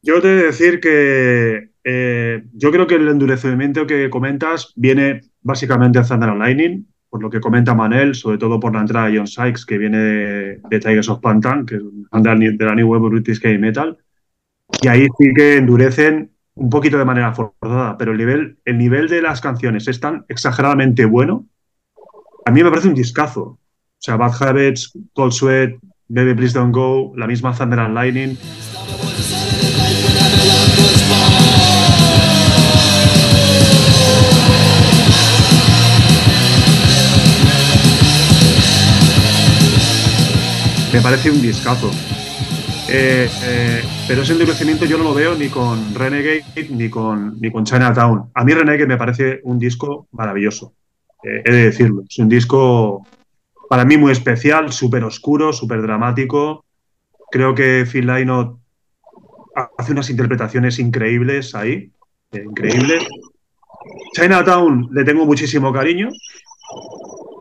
Yo 0.03 0.21
te 0.21 0.29
he 0.29 0.37
de 0.37 0.43
decir 0.45 0.81
que 0.81 1.71
eh, 1.85 2.45
yo 2.53 2.71
creo 2.71 2.87
que 2.87 2.95
el 2.95 3.09
endurecimiento 3.09 3.87
que 3.87 4.09
comentas 4.11 4.73
viene 4.77 5.23
básicamente 5.43 5.99
de 5.99 6.05
Thunder 6.05 6.31
and 6.31 6.39
Lightning, 6.39 6.87
por 7.11 7.23
lo 7.23 7.31
que 7.31 7.41
comenta 7.41 7.75
Manel, 7.75 8.15
sobre 8.15 8.39
todo 8.39 8.61
por 8.61 8.75
la 8.75 8.81
entrada 8.81 9.09
de 9.09 9.17
John 9.17 9.27
Sykes, 9.27 9.65
que 9.67 9.79
viene 9.79 9.99
de, 9.99 10.61
Tigers 10.71 11.09
of 11.09 11.21
Pantan, 11.21 11.67
que 11.67 11.77
es 11.77 11.83
de 11.83 12.65
la 12.65 12.75
New 12.75 12.89
Wave 12.89 13.09
British 13.09 13.41
Heavy 13.41 13.59
Metal. 13.59 13.97
Y 14.83 14.89
ahí 14.89 15.07
sí 15.19 15.33
que 15.35 15.57
endurecen 15.57 16.31
un 16.59 16.71
poquito 16.71 16.99
de 16.99 17.05
manera 17.05 17.33
forzada, 17.33 17.97
pero 17.97 18.13
el 18.13 18.19
nivel, 18.19 18.59
el 18.65 18.79
nivel 18.79 19.09
de 19.09 19.23
las 19.23 19.41
canciones 19.41 19.87
es 19.87 20.01
tan 20.01 20.25
exageradamente 20.29 21.05
bueno. 21.05 21.47
A 22.45 22.51
mí 22.51 22.63
me 22.65 22.71
parece 22.71 22.89
un 22.89 22.95
discazo. 22.95 23.43
O 23.43 23.59
sea, 24.01 24.17
Bad 24.17 24.43
Habits, 24.43 24.93
Cold 25.15 25.33
Sweat, 25.33 25.71
Baby 26.09 26.35
Please 26.35 26.59
Don't 26.59 26.75
Go, 26.75 27.13
la 27.17 27.27
misma 27.27 27.55
Thunder 27.55 27.79
and 27.79 27.95
Lightning. 27.95 28.37
Me 40.93 41.01
parece 41.01 41.31
un 41.31 41.41
discazo. 41.41 41.91
Eh, 42.91 43.29
eh, 43.45 43.83
pero 44.07 44.23
ese 44.23 44.33
endurecimiento 44.33 44.87
yo 44.87 44.97
no 44.97 45.05
lo 45.05 45.13
veo 45.13 45.35
ni 45.35 45.49
con 45.51 45.95
Renegade 45.95 46.69
ni 46.71 46.89
con, 46.89 47.39
ni 47.39 47.53
con 47.53 47.65
Chinatown. 47.65 48.31
A 48.33 48.45
mí 48.45 48.55
Renegade 48.55 48.87
me 48.87 48.97
parece 48.97 49.41
un 49.45 49.59
disco 49.59 50.09
maravilloso, 50.13 50.73
eh, 51.23 51.43
he 51.45 51.53
de 51.53 51.65
decirlo. 51.65 52.05
Es 52.09 52.19
un 52.19 52.31
disco 52.31 53.07
para 53.69 53.85
mí 53.85 53.99
muy 53.99 54.13
especial, 54.13 54.73
súper 54.73 55.05
oscuro, 55.05 55.53
súper 55.53 55.83
dramático. 55.83 56.65
Creo 57.31 57.55
que 57.55 57.85
Phil 57.85 58.07
Lynott 58.07 58.59
hace 59.77 59.93
unas 59.93 60.09
interpretaciones 60.09 60.79
increíbles 60.79 61.55
ahí, 61.55 61.93
increíbles. 62.33 63.07
Chinatown 64.15 64.89
le 64.93 65.05
tengo 65.05 65.27
muchísimo 65.27 65.75
cariño, 65.75 66.09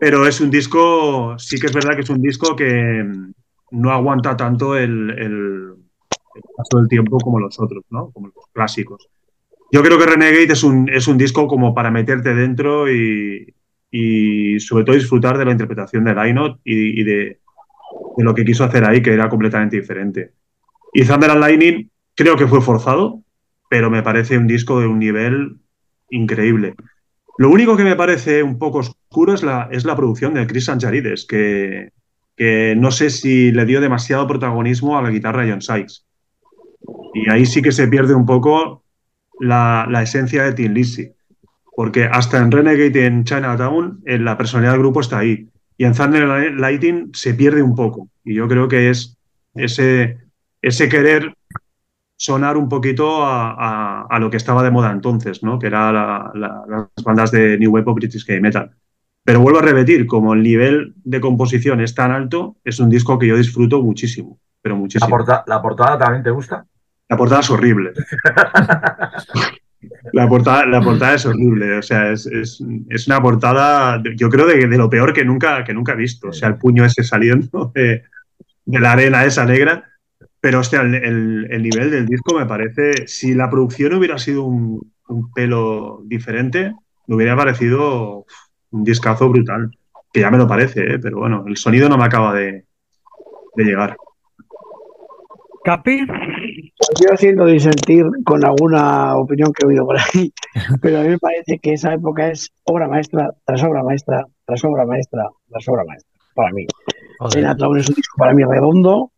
pero 0.01 0.27
es 0.27 0.41
un 0.41 0.49
disco, 0.49 1.39
sí 1.39 1.57
que 1.57 1.67
es 1.67 1.73
verdad 1.73 1.95
que 1.95 2.01
es 2.01 2.09
un 2.09 2.21
disco 2.21 2.53
que 2.53 3.05
no 3.71 3.91
aguanta 3.91 4.37
tanto 4.37 4.77
el, 4.77 5.75
paso 6.55 6.77
del 6.77 6.87
tiempo 6.87 7.17
como 7.17 7.39
los 7.39 7.59
otros, 7.59 7.83
¿no? 7.89 8.11
Como 8.11 8.27
los 8.27 8.45
clásicos. 8.53 9.09
Yo 9.71 9.83
creo 9.83 9.97
que 9.97 10.05
Renegade 10.05 10.53
es 10.53 10.63
un, 10.63 10.89
es 10.89 11.07
un 11.07 11.17
disco 11.17 11.47
como 11.47 11.73
para 11.73 11.91
meterte 11.91 12.33
dentro 12.33 12.91
y, 12.91 13.53
sobre 14.59 14.85
todo 14.85 14.95
disfrutar 14.95 15.37
de 15.37 15.45
la 15.45 15.51
interpretación 15.51 16.03
de 16.05 16.15
Lynott 16.15 16.59
y, 16.63 17.03
de, 17.03 17.39
lo 18.17 18.33
que 18.33 18.45
quiso 18.45 18.63
hacer 18.63 18.85
ahí, 18.85 19.01
que 19.01 19.13
era 19.13 19.29
completamente 19.29 19.77
diferente. 19.77 20.33
Y 20.93 21.03
Thunder 21.03 21.31
and 21.31 21.41
Lightning 21.41 21.89
creo 22.15 22.37
que 22.37 22.47
fue 22.47 22.61
forzado, 22.61 23.21
pero 23.69 23.89
me 23.89 24.03
parece 24.03 24.37
un 24.37 24.47
disco 24.47 24.79
de 24.79 24.87
un 24.87 24.99
nivel 24.99 25.57
increíble. 26.09 26.75
Lo 27.37 27.49
único 27.49 27.75
que 27.77 27.83
me 27.83 27.95
parece 27.95 28.41
un 28.41 28.57
poco 28.57 28.79
oscuro 28.79 29.33
es 29.33 29.43
la, 29.43 29.67
es 29.71 29.85
la 29.85 29.95
producción 29.95 30.33
de 30.33 30.47
Chris 30.47 30.65
Sancharides, 30.65 31.25
que, 31.25 31.91
que 32.37 32.75
no 32.77 32.91
sé 32.91 33.09
si 33.09 33.51
le 33.51 33.65
dio 33.65 33.81
demasiado 33.81 34.27
protagonismo 34.27 34.97
a 34.97 35.01
la 35.01 35.09
guitarra 35.09 35.43
de 35.43 35.51
John 35.51 35.61
Sykes. 35.61 36.05
Y 37.15 37.29
ahí 37.31 37.47
sí 37.47 37.63
que 37.63 37.71
se 37.71 37.87
pierde 37.87 38.13
un 38.13 38.27
poco 38.27 38.83
la, 39.39 39.89
esencia 40.01 40.43
de 40.43 40.53
Tim 40.53 40.73
Lizzy. 40.73 41.11
Porque 41.75 42.05
hasta 42.05 42.37
en 42.37 42.51
Renegade 42.51 43.01
y 43.01 43.05
en 43.05 43.23
Chinatown 43.23 44.01
en 44.05 44.23
la 44.23 44.37
personalidad 44.37 44.73
del 44.73 44.81
grupo 44.81 45.01
está 45.01 45.17
ahí. 45.17 45.49
Y 45.77 45.85
en 45.85 45.93
Thunder 45.93 46.53
Lighting 46.53 47.11
se 47.13 47.33
pierde 47.33 47.61
un 47.61 47.75
poco. 47.75 48.07
Y 48.23 48.35
yo 48.35 48.47
creo 48.47 48.67
que 48.67 48.91
es 48.91 49.17
ese, 49.55 50.17
ese 50.61 50.89
querer 50.89 51.35
sonar 52.15 52.57
un 52.57 52.69
poquito 52.69 53.19
a, 53.23 54.17
lo 54.19 54.29
que 54.29 54.37
estaba 54.37 54.63
de 54.63 54.71
moda 54.71 54.91
entonces, 54.91 55.43
¿no? 55.43 55.59
que 55.59 55.67
eran 55.67 55.93
las 56.39 57.03
bandas 57.03 57.31
de 57.31 57.57
New 57.57 57.71
Wave 57.71 57.85
of 57.87 57.95
British 57.95 58.25
Heavy 58.25 58.41
Metal. 58.41 58.71
Pero 59.27 59.41
vuelvo 59.41 59.59
a 59.59 59.61
repetir, 59.61 60.07
como 60.07 60.33
el 60.33 60.41
nivel 60.41 60.93
de 61.03 61.19
composición 61.19 61.81
es 61.81 61.93
tan 61.93 62.11
alto, 62.11 62.55
es 62.63 62.79
un 62.79 62.89
disco 62.89 63.19
que 63.19 63.27
yo 63.27 63.35
disfruto 63.35 63.83
muchísimo, 63.83 64.39
pero 64.61 64.77
muchísimo. 64.77 65.17
¿La, 65.45 65.61
portada 65.61 65.97
también 65.97 66.23
te 66.23 66.31
gusta? 66.31 66.65
La 67.09 67.17
portada 67.17 67.41
es 67.41 67.49
horrible. 67.49 67.91
la, 70.13 70.29
portada, 70.29 70.65
la 70.65 70.81
portada 70.81 71.15
es 71.15 71.25
horrible, 71.25 71.77
o 71.77 71.81
sea, 71.81 72.13
es, 72.13 72.61
una 73.07 73.21
portada, 73.21 74.01
yo 74.15 74.29
creo, 74.29 74.47
de, 74.47 74.65
lo 74.77 74.89
peor 74.89 75.11
que 75.11 75.25
nunca, 75.25 75.61
que 75.65 75.73
nunca 75.73 75.91
he 75.91 75.97
visto. 75.97 76.29
O 76.29 76.33
sea, 76.33 76.47
el 76.47 76.55
puño 76.55 76.85
ese 76.85 77.03
saliendo 77.03 77.73
de, 77.75 78.03
de 78.63 78.79
la 78.79 78.93
arena 78.93 79.25
esa 79.25 79.43
negra 79.43 79.83
pero, 80.39 80.59
hostia, 80.59 80.79
el, 80.79 81.61
nivel 81.61 81.91
del 81.91 82.05
disco 82.05 82.33
me 82.33 82.45
parece. 82.45 83.05
Si 83.07 83.33
la 83.33 83.49
producción 83.49 83.93
hubiera 83.93 84.17
sido 84.17 84.43
un, 84.43 84.93
pelo 85.35 86.01
diferente, 86.05 86.73
me 87.07 87.15
hubiera 87.15 87.35
parecido 87.35 88.25
un 88.71 88.83
discazo 88.83 89.29
brutal. 89.29 89.71
Que 90.11 90.21
ya 90.21 90.31
me 90.31 90.37
lo 90.37 90.47
parece, 90.47 90.81
¿eh? 90.93 90.99
pero 90.99 91.19
bueno, 91.19 91.43
el 91.47 91.57
sonido 91.57 91.89
no 91.89 91.97
me 91.97 92.05
acaba 92.05 92.33
de, 92.33 92.65
llegar. 93.55 93.97
Capi. 95.63 96.07
Yo 97.01 97.17
siento 97.17 97.45
disentir 97.45 98.05
con 98.23 98.45
alguna 98.45 99.17
opinión 99.17 99.51
que 99.51 99.65
he 99.65 99.67
oído 99.67 99.85
por 99.85 99.97
ahí, 99.97 100.31
pero 100.81 100.99
a 100.99 101.01
mí 101.01 101.09
me 101.09 101.19
parece 101.19 101.59
que 101.59 101.73
esa 101.73 101.93
época 101.93 102.29
es 102.29 102.53
obra 102.63 102.87
maestra 102.87 103.31
tras 103.45 103.63
obra 103.63 103.83
maestra, 103.83 104.25
tras 104.45 104.63
obra 104.63 104.85
maestra, 104.85 105.27
tras 105.49 105.67
obra 105.67 105.83
maestra, 105.85 106.09
para 106.33 106.51
mí. 106.53 106.65
Joder. 107.19 107.45
es 107.77 107.89
un 107.89 107.95
disco 107.95 108.15
para 108.17 108.33
mí 108.33 108.43
redondo, 108.43 109.11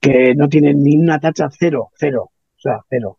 que 0.00 0.34
no 0.34 0.48
tiene 0.48 0.74
ni 0.74 0.96
una 0.96 1.20
tacha 1.20 1.48
cero, 1.50 1.90
cero, 1.96 2.30
o 2.56 2.60
sea, 2.60 2.80
cero. 2.90 3.18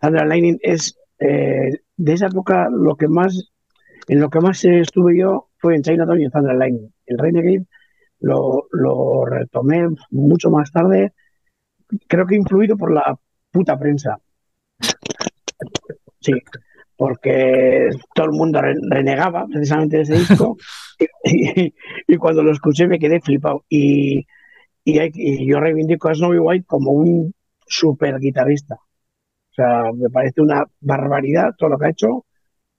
Thunder 0.00 0.26
Lightning 0.26 0.58
es 0.62 0.96
eh, 1.18 1.80
de 1.96 2.12
esa 2.12 2.26
época 2.26 2.68
lo 2.70 2.96
que 2.96 3.08
más, 3.08 3.50
en 4.08 4.20
lo 4.20 4.30
que 4.30 4.40
más 4.40 4.64
estuve 4.64 5.18
yo 5.18 5.48
fue 5.58 5.76
en 5.76 5.82
Chinatown 5.82 6.20
y 6.20 6.24
en 6.24 6.30
Thunder 6.30 6.56
Lightning. 6.56 6.92
El 7.06 7.18
Renegade 7.18 7.66
lo, 8.20 8.66
lo 8.72 9.24
retomé 9.24 9.88
mucho 10.10 10.50
más 10.50 10.72
tarde, 10.72 11.12
creo 12.06 12.26
que 12.26 12.36
influido 12.36 12.76
por 12.76 12.92
la 12.92 13.18
puta 13.50 13.78
prensa. 13.78 14.18
Sí, 16.20 16.32
porque 16.96 17.90
todo 18.14 18.26
el 18.26 18.32
mundo 18.32 18.60
renegaba 18.90 19.46
precisamente 19.46 19.98
de 19.98 20.02
ese 20.02 20.14
disco 20.14 20.56
y, 21.24 21.74
y, 22.06 22.16
cuando 22.16 22.42
lo 22.42 22.50
escuché 22.50 22.88
me 22.88 22.98
quedé 22.98 23.20
flipado. 23.20 23.64
Y 23.68 24.26
y, 24.90 25.46
yo 25.46 25.60
reivindico 25.60 26.08
a 26.08 26.14
Snowy 26.14 26.38
White 26.38 26.66
como 26.66 26.92
un 26.92 27.34
super 27.66 28.18
guitarrista. 28.18 28.76
O 28.76 29.54
sea, 29.54 29.92
me 29.92 30.08
parece 30.08 30.40
una 30.40 30.64
barbaridad 30.80 31.54
todo 31.58 31.70
lo 31.70 31.78
que 31.78 31.86
ha 31.86 31.90
hecho 31.90 32.24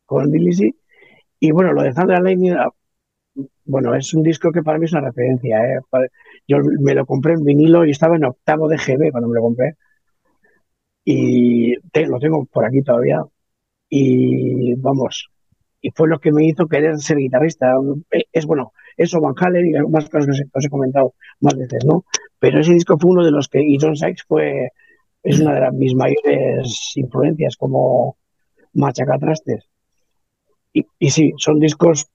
con 0.05 0.31
Dillisy. 0.31 0.75
Y 1.39 1.51
bueno, 1.51 1.73
lo 1.73 1.83
de 1.83 1.93
Thunder 1.93 2.21
Lightning, 2.21 2.53
ah, 2.53 2.69
bueno, 3.65 3.95
es 3.95 4.13
un 4.13 4.23
disco 4.23 4.51
que 4.51 4.63
para 4.63 4.77
mí 4.79 4.85
es 4.85 4.93
una 4.93 5.01
referencia. 5.01 5.57
¿eh? 5.63 5.79
Yo 6.47 6.57
me 6.81 6.95
lo 6.95 7.05
compré 7.05 7.33
en 7.33 7.43
vinilo 7.43 7.85
y 7.85 7.91
estaba 7.91 8.15
en 8.15 8.25
octavo 8.25 8.67
de 8.69 8.77
GB 8.77 9.11
cuando 9.11 9.29
me 9.29 9.35
lo 9.35 9.41
compré. 9.41 9.75
Y 11.03 11.75
lo 11.75 12.19
tengo 12.19 12.45
por 12.45 12.65
aquí 12.65 12.81
todavía. 12.83 13.21
Y 13.89 14.75
vamos, 14.75 15.29
y 15.81 15.91
fue 15.91 16.07
lo 16.07 16.19
que 16.19 16.31
me 16.31 16.45
hizo 16.45 16.67
querer 16.67 16.97
ser 16.99 17.17
guitarrista. 17.17 17.73
Es 18.31 18.45
bueno, 18.45 18.73
eso 18.97 19.21
Van 19.21 19.33
Halen 19.37 19.67
y 19.67 19.71
más 19.89 20.09
cosas 20.09 20.37
que 20.37 20.49
os 20.53 20.65
he 20.65 20.69
comentado 20.69 21.15
más 21.39 21.55
veces, 21.55 21.85
¿no? 21.85 22.05
Pero 22.39 22.59
ese 22.59 22.73
disco 22.73 22.97
fue 22.99 23.11
uno 23.11 23.25
de 23.25 23.31
los 23.31 23.47
que, 23.49 23.61
y 23.61 23.77
John 23.79 23.95
Sykes 23.95 24.23
fue, 24.27 24.69
es 25.23 25.39
una 25.39 25.59
de 25.59 25.71
mis 25.71 25.95
mayores 25.95 26.93
influencias 26.95 27.55
como 27.57 28.17
machacatrastes. 28.73 29.68
Y, 30.73 30.85
y 30.99 31.09
sí, 31.09 31.33
son 31.37 31.59
discos 31.59 32.07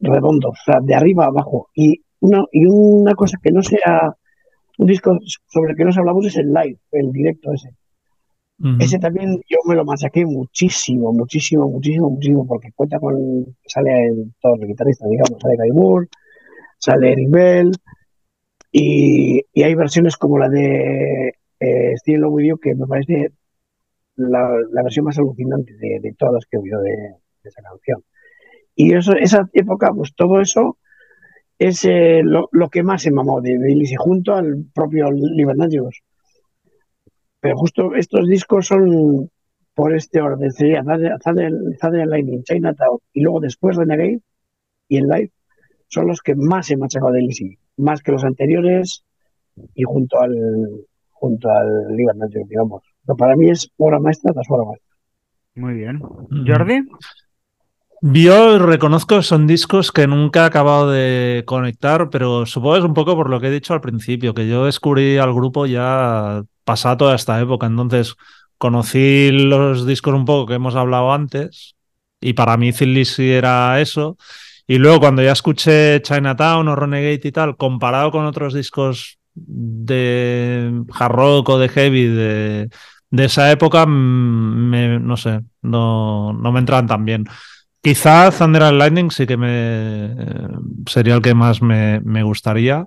redondos, 0.00 0.52
o 0.52 0.64
sea, 0.64 0.80
de 0.80 0.94
arriba 0.94 1.24
a 1.24 1.28
abajo. 1.28 1.68
Y 1.74 2.00
una, 2.20 2.44
y 2.52 2.66
una 2.66 3.14
cosa 3.14 3.38
que 3.42 3.52
no 3.52 3.62
sea 3.62 4.14
un 4.78 4.86
disco 4.86 5.18
sobre 5.46 5.72
el 5.72 5.76
que 5.76 5.84
nos 5.84 5.96
hablamos 5.96 6.26
es 6.26 6.36
el 6.36 6.52
live, 6.52 6.78
el 6.92 7.12
directo 7.12 7.52
ese. 7.52 7.70
Ese 8.80 8.98
también 8.98 9.38
yo 9.50 9.58
me 9.66 9.74
lo 9.74 9.84
machaqué 9.84 10.24
muchísimo, 10.24 11.12
muchísimo, 11.12 11.68
muchísimo, 11.68 12.08
muchísimo, 12.08 12.46
porque 12.46 12.72
cuenta 12.74 12.98
con, 12.98 13.14
sale 13.66 14.06
en 14.06 14.34
todos 14.40 14.58
los 14.58 14.66
guitarristas, 14.66 15.10
digamos, 15.10 15.38
sale 15.42 15.56
Guy 15.58 15.72
Moore, 15.72 16.08
sale 16.78 17.12
Eric 17.12 17.30
Bell, 17.30 17.72
y, 18.72 19.62
hay 19.62 19.74
versiones 19.74 20.16
como 20.16 20.38
la 20.38 20.48
de 20.48 21.34
eh, 21.60 21.96
Steve 21.96 22.26
With 22.26 22.58
que 22.62 22.74
me 22.74 22.86
parece 22.86 23.32
la, 24.16 24.48
versión 24.82 25.04
más 25.04 25.18
alucinante 25.18 25.74
de, 25.74 26.14
todas 26.18 26.34
las 26.34 26.46
que 26.46 26.56
he 26.56 26.60
oído 26.60 26.80
de, 26.80 27.14
esa 27.48 27.62
canción. 27.62 28.02
Y 28.74 28.94
eso, 28.94 29.12
esa 29.14 29.48
época, 29.52 29.92
pues 29.94 30.14
todo 30.14 30.40
eso 30.40 30.78
es 31.58 31.84
eh, 31.84 32.22
lo, 32.22 32.48
que 32.70 32.82
más 32.82 33.02
se 33.02 33.10
mamó 33.10 33.40
de 33.40 33.58
Billy 33.58 33.94
junto 33.96 34.34
al 34.34 34.66
propio 34.74 35.10
Libertarios. 35.10 36.02
Pero 37.40 37.56
justo 37.56 37.94
estos 37.94 38.28
discos 38.28 38.66
son 38.66 39.30
por 39.74 39.94
este 39.94 40.20
orden, 40.20 40.50
sería 40.52 40.82
Thunder 40.82 42.06
Lightning, 42.06 42.42
Chinatown 42.42 42.98
y 43.12 43.20
luego 43.20 43.40
después 43.40 43.76
Renegade 43.76 44.20
y 44.88 44.96
el 44.96 45.06
Live 45.06 45.32
son 45.88 46.08
los 46.08 46.22
que 46.22 46.34
más 46.34 46.66
se 46.66 46.76
machacado 46.76 47.12
de 47.12 47.20
Lizzy, 47.20 47.58
más 47.76 48.02
que 48.02 48.12
los 48.12 48.24
anteriores 48.24 49.04
y 49.74 49.82
junto 49.84 50.20
al 50.20 50.34
junto 51.10 51.50
al 51.50 51.94
Libertarios, 51.94 52.48
digamos. 52.48 52.82
Pero 53.04 53.16
para 53.16 53.36
mí 53.36 53.50
es 53.50 53.70
obra 53.76 53.98
maestra 54.00 54.32
tras 54.32 54.46
obra 54.50 54.64
maestra. 54.64 54.96
Muy 55.54 55.74
bien. 55.74 56.00
Jordi. 56.46 56.82
Yo 58.12 58.58
reconozco 58.60 59.20
son 59.22 59.48
discos 59.48 59.90
que 59.90 60.06
nunca 60.06 60.42
he 60.42 60.46
acabado 60.46 60.90
de 60.90 61.42
conectar, 61.44 62.08
pero 62.08 62.46
supongo 62.46 62.74
que 62.74 62.78
es 62.78 62.84
un 62.84 62.94
poco 62.94 63.16
por 63.16 63.28
lo 63.28 63.40
que 63.40 63.48
he 63.48 63.50
dicho 63.50 63.74
al 63.74 63.80
principio, 63.80 64.32
que 64.32 64.46
yo 64.46 64.64
descubrí 64.64 65.18
al 65.18 65.34
grupo 65.34 65.66
ya 65.66 66.42
pasada 66.64 66.96
toda 66.96 67.16
esta 67.16 67.40
época. 67.40 67.66
Entonces 67.66 68.14
conocí 68.58 69.30
los 69.32 69.86
discos 69.86 70.14
un 70.14 70.24
poco 70.24 70.46
que 70.46 70.54
hemos 70.54 70.76
hablado 70.76 71.12
antes 71.12 71.74
y 72.20 72.34
para 72.34 72.56
mí 72.56 72.72
Thin 72.72 72.96
era 73.18 73.80
eso. 73.80 74.16
Y 74.68 74.78
luego 74.78 75.00
cuando 75.00 75.22
ya 75.22 75.32
escuché 75.32 76.00
Chinatown 76.02 76.68
o 76.68 76.76
Renegade 76.76 77.20
y 77.24 77.32
tal, 77.32 77.56
comparado 77.56 78.12
con 78.12 78.24
otros 78.24 78.54
discos 78.54 79.18
de 79.34 80.82
hard 80.94 81.12
rock 81.12 81.48
o 81.48 81.58
de 81.58 81.68
heavy 81.68 82.06
de, 82.06 82.68
de 83.10 83.24
esa 83.24 83.50
época, 83.50 83.84
me, 83.86 85.00
no 85.00 85.16
sé, 85.16 85.40
no, 85.62 86.32
no 86.32 86.52
me 86.52 86.60
entran 86.60 86.86
tan 86.86 87.04
bien. 87.04 87.26
Quizá 87.86 88.32
Thunder 88.32 88.64
and 88.64 88.78
Lightning 88.78 89.12
sí 89.12 89.28
que 89.28 89.36
me 89.36 90.12
sería 90.88 91.14
el 91.14 91.22
que 91.22 91.34
más 91.34 91.62
me, 91.62 92.22
gustaría, 92.24 92.84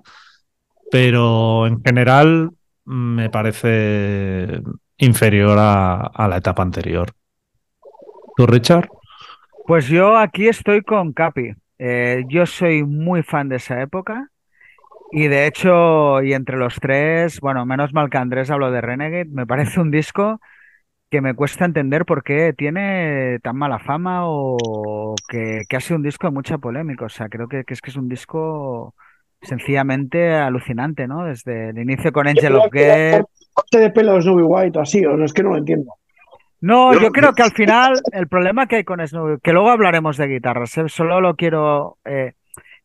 pero 0.90 1.66
en 1.66 1.82
general 1.82 2.50
me 2.84 3.30
parece 3.30 4.60
inferior 4.98 5.56
a, 5.58 6.26
la 6.28 6.36
etapa 6.36 6.62
anterior. 6.62 7.12
¿Tú, 8.36 8.46
Richard? 8.46 8.90
Pues 9.66 9.88
yo 9.88 10.18
aquí 10.18 10.48
estoy 10.48 10.82
con 10.82 11.14
Capi. 11.14 11.54
Eh, 11.78 12.24
yo 12.28 12.44
soy 12.44 12.84
muy 12.84 13.22
fan 13.22 13.48
de 13.48 13.56
esa 13.56 13.80
época. 13.80 14.28
Y 15.12 15.28
de 15.28 15.46
hecho, 15.46 16.22
y 16.22 16.34
entre 16.34 16.58
los 16.58 16.74
tres, 16.74 17.40
bueno, 17.40 17.64
menos 17.64 17.94
mal 17.94 18.10
que 18.10 18.18
Andrés 18.18 18.50
habló 18.50 18.70
de 18.70 18.82
Renegade, 18.82 19.30
me 19.30 19.46
parece 19.46 19.80
un 19.80 19.90
disco 19.90 20.42
que 21.10 21.20
me 21.20 21.34
cuesta 21.34 21.64
entender 21.64 22.04
por 22.04 22.22
qué 22.22 22.52
tiene 22.56 23.38
tan 23.42 23.56
mala 23.56 23.80
fama 23.80 24.20
o 24.24 25.14
que, 25.28 25.62
que 25.68 25.76
ha 25.76 25.80
sido 25.80 25.96
un 25.96 26.04
disco 26.04 26.28
de 26.28 26.32
mucha 26.32 26.58
polémica. 26.58 27.06
O 27.06 27.08
sea, 27.08 27.28
creo 27.28 27.48
que, 27.48 27.64
es 27.66 27.80
que 27.82 27.90
es 27.90 27.96
un 27.96 28.08
disco 28.08 28.94
sencillamente 29.42 30.32
alucinante, 30.32 31.08
¿no? 31.08 31.24
Desde 31.24 31.70
el 31.70 31.78
inicio 31.78 32.12
con 32.12 32.28
Angel 32.28 32.54
of 32.54 32.70
Get. 32.72 33.24
Corte 33.52 33.78
de 33.78 33.90
pelo 33.90 34.14
de 34.14 34.22
Snowy 34.22 34.44
White 34.44 34.78
o 34.78 34.82
así, 34.82 35.04
o 35.04 35.22
es 35.24 35.32
que 35.32 35.42
no 35.42 35.50
lo 35.50 35.58
entiendo. 35.58 35.94
No, 36.60 36.92
yo 36.92 37.10
creo 37.10 37.32
que 37.32 37.42
al 37.42 37.52
final 37.52 37.94
el 38.12 38.28
problema 38.28 38.66
que 38.66 38.76
hay 38.76 38.84
con 38.84 39.04
Snowy, 39.04 39.38
que 39.42 39.52
luego 39.52 39.70
hablaremos 39.70 40.16
de 40.16 40.28
guitarras, 40.28 40.76
¿eh? 40.78 40.84
solo 40.88 41.20
lo 41.20 41.34
quiero 41.34 41.96
eh, 42.04 42.34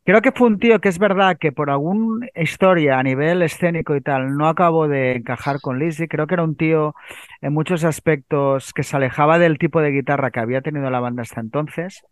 Creo 0.05 0.21
que 0.21 0.31
fue 0.31 0.47
un 0.47 0.59
tío 0.59 0.79
que 0.79 0.89
es 0.89 0.99
verdad 0.99 1.35
que 1.39 1.51
por 1.51 1.71
alguna 1.71 2.27
historia 2.35 2.99
a 2.99 3.03
nivel 3.03 3.41
escénico 3.41 3.95
y 3.95 4.01
tal 4.01 4.37
no 4.37 4.47
acabó 4.47 4.87
de 4.87 5.13
encajar 5.13 5.59
con 5.61 5.79
Lizzy. 5.79 6.07
Creo 6.07 6.27
que 6.27 6.35
era 6.35 6.43
un 6.43 6.55
tío 6.55 6.93
en 7.41 7.53
muchos 7.53 7.83
aspectos 7.83 8.71
que 8.71 8.83
se 8.83 8.95
alejaba 8.95 9.39
del 9.39 9.57
tipo 9.57 9.81
de 9.81 9.89
guitarra 9.89 10.29
que 10.29 10.39
había 10.39 10.61
tenido 10.61 10.91
la 10.91 10.99
banda 10.99 11.23
hasta 11.23 11.41
entonces, 11.41 12.03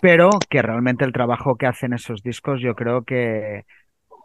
pero 0.00 0.30
que 0.48 0.62
realmente 0.62 1.04
el 1.04 1.12
trabajo 1.12 1.56
que 1.56 1.66
hacen 1.66 1.94
esos 1.94 2.22
discos 2.22 2.60
yo 2.60 2.76
creo 2.76 3.02
que, 3.02 3.64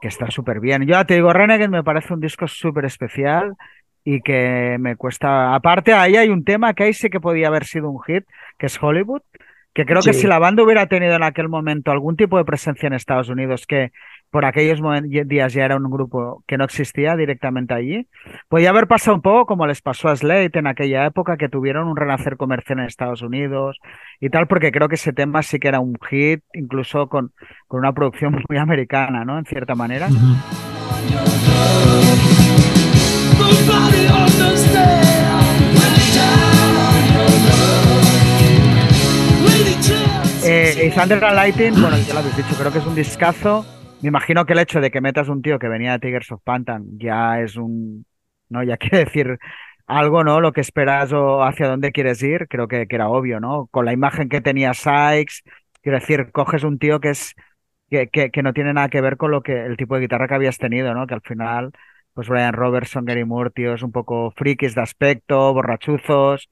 está 0.04 0.30
súper 0.30 0.60
bien. 0.60 0.86
Yo 0.86 1.04
te 1.08 1.16
digo, 1.16 1.34
Renegade 1.34 1.70
me 1.70 1.84
parece 1.84 2.14
un 2.14 2.20
disco 2.20 2.47
súper 2.47 2.86
especial 2.86 3.56
y 4.04 4.22
que 4.22 4.78
me 4.80 4.95
cuesta... 4.95 5.56
Aparte, 5.56 5.93
ahí 5.93 6.18
hay 6.18 6.30
un 6.30 6.43
tema 6.43 6.76
que 6.76 6.84
ahí 6.84 6.93
sí 6.93 7.10
que 7.10 7.20
podía 7.20 7.47
haber 7.47 7.66
sido 7.66 7.89
un 7.89 8.01
hit, 8.04 8.26
que 8.60 8.68
es 8.68 8.78
Hollywood 8.82 9.24
que 9.74 9.86
creo 9.86 10.01
que 10.01 10.13
si 10.13 10.28
la 10.28 10.39
banda 10.39 10.63
hubiera 10.63 10.86
tenido 10.86 11.15
en 11.15 11.24
aquel 11.24 11.49
momento 11.49 11.91
algún 11.91 12.15
tipo 12.15 12.38
de 12.38 12.45
presencia 12.45 12.88
en 12.88 12.93
Estados 12.93 13.30
Unidos, 13.30 13.65
que 13.65 13.91
por 14.30 14.45
aquellos 14.45 14.80
días 15.28 15.53
ya 15.53 15.65
era 15.65 15.78
un 15.78 15.89
grupo 15.89 16.43
que 16.47 16.57
no 16.57 16.65
existía 16.65 17.15
directamente 17.15 17.74
allí, 17.74 18.07
podía 18.49 18.69
haber 18.69 18.88
pasado 18.88 19.15
un 19.15 19.21
poco 19.21 19.45
como 19.45 19.67
les 19.67 19.82
pasó 19.82 20.09
a 20.09 20.15
Slate 20.15 20.59
en 20.59 20.67
aquella 20.67 21.05
época, 21.05 21.38
que 21.38 21.49
tuvieron 21.49 21.88
un 21.88 21.95
renacer 21.95 22.38
comercial 22.38 22.80
en 22.80 22.86
Estados 22.86 23.21
Unidos 23.21 23.80
y 24.19 24.30
tal, 24.30 24.47
porque 24.47 24.71
creo 24.71 24.89
que 24.89 24.95
ese 24.95 25.13
tema 25.13 25.41
sí 25.41 25.59
que 25.59 25.67
era 25.67 25.80
un 25.80 25.95
hit, 26.09 26.43
incluso 26.53 27.07
con, 27.07 27.32
con 27.67 27.80
una 27.80 27.93
producción 27.93 28.34
muy 28.49 28.57
americana, 28.57 29.26
¿no? 29.26 29.39
En 29.39 29.45
cierta 29.45 29.76
manera. 29.76 30.07
Eh, 40.56 40.86
y 40.86 40.91
Thunder 40.91 41.24
and 41.26 41.36
Lighting, 41.36 41.82
bueno, 41.82 41.97
ya 41.97 42.14
lo 42.14 42.20
habéis 42.20 42.38
dicho, 42.38 42.56
creo 42.56 42.72
que 42.72 42.78
es 42.78 42.86
un 42.86 42.93
discazo. 42.93 43.66
Me 44.04 44.10
imagino 44.10 44.45
que 44.45 44.54
el 44.54 44.60
hecho 44.60 44.82
de 44.82 44.91
que 44.91 45.01
metas 45.01 45.28
un 45.28 45.41
tío 45.41 45.58
que 45.58 45.68
venía 45.68 45.93
de 45.93 45.99
Tigers 45.99 46.32
of 46.32 46.43
Pantan 46.43 46.99
ya 46.99 47.41
es 47.41 47.56
un. 47.56 48.06
¿No? 48.49 48.62
Ya 48.62 48.78
quiere 48.78 48.99
decir 48.99 49.39
algo, 49.88 50.24
¿no? 50.24 50.41
Lo 50.41 50.54
que 50.54 50.62
esperas 50.62 51.12
o 51.12 51.43
hacia 51.43 51.68
dónde 51.68 51.91
quieres 51.91 52.22
ir, 52.22 52.47
creo 52.47 52.68
que, 52.68 52.86
que 52.86 52.95
era 52.95 53.10
obvio, 53.10 53.39
¿no? 53.39 53.66
Con 53.72 53.86
la 53.86 53.93
imagen 53.93 54.30
que 54.30 54.41
tenía 54.41 54.76
Sykes, 54.76 55.41
quiero 55.82 55.99
decir, 55.99 56.32
coges 56.32 56.64
un 56.64 56.78
tío 56.78 56.99
que 56.99 57.10
es. 57.10 57.34
Que, 57.89 58.08
que, 58.32 58.43
no 58.43 58.54
tiene 58.54 58.74
nada 58.74 58.89
que 58.89 59.01
ver 59.01 59.18
con 59.18 59.32
lo 59.32 59.41
que 59.41 59.66
el 59.66 59.76
tipo 59.78 59.95
de 59.95 60.01
guitarra 60.01 60.28
que 60.28 60.36
habías 60.36 60.60
tenido, 60.60 60.93
¿no? 60.93 61.08
Que 61.08 61.16
al 61.16 61.22
final, 61.22 61.72
pues 62.14 62.28
Brian 62.30 62.54
Robertson, 62.54 63.06
Gary 63.06 63.26
Moore, 63.26 63.49
tíos 63.51 63.82
un 63.82 63.91
poco 63.91 64.32
frikis 64.36 64.76
de 64.76 64.82
aspecto, 64.82 65.51
borrachuzos, 65.54 66.49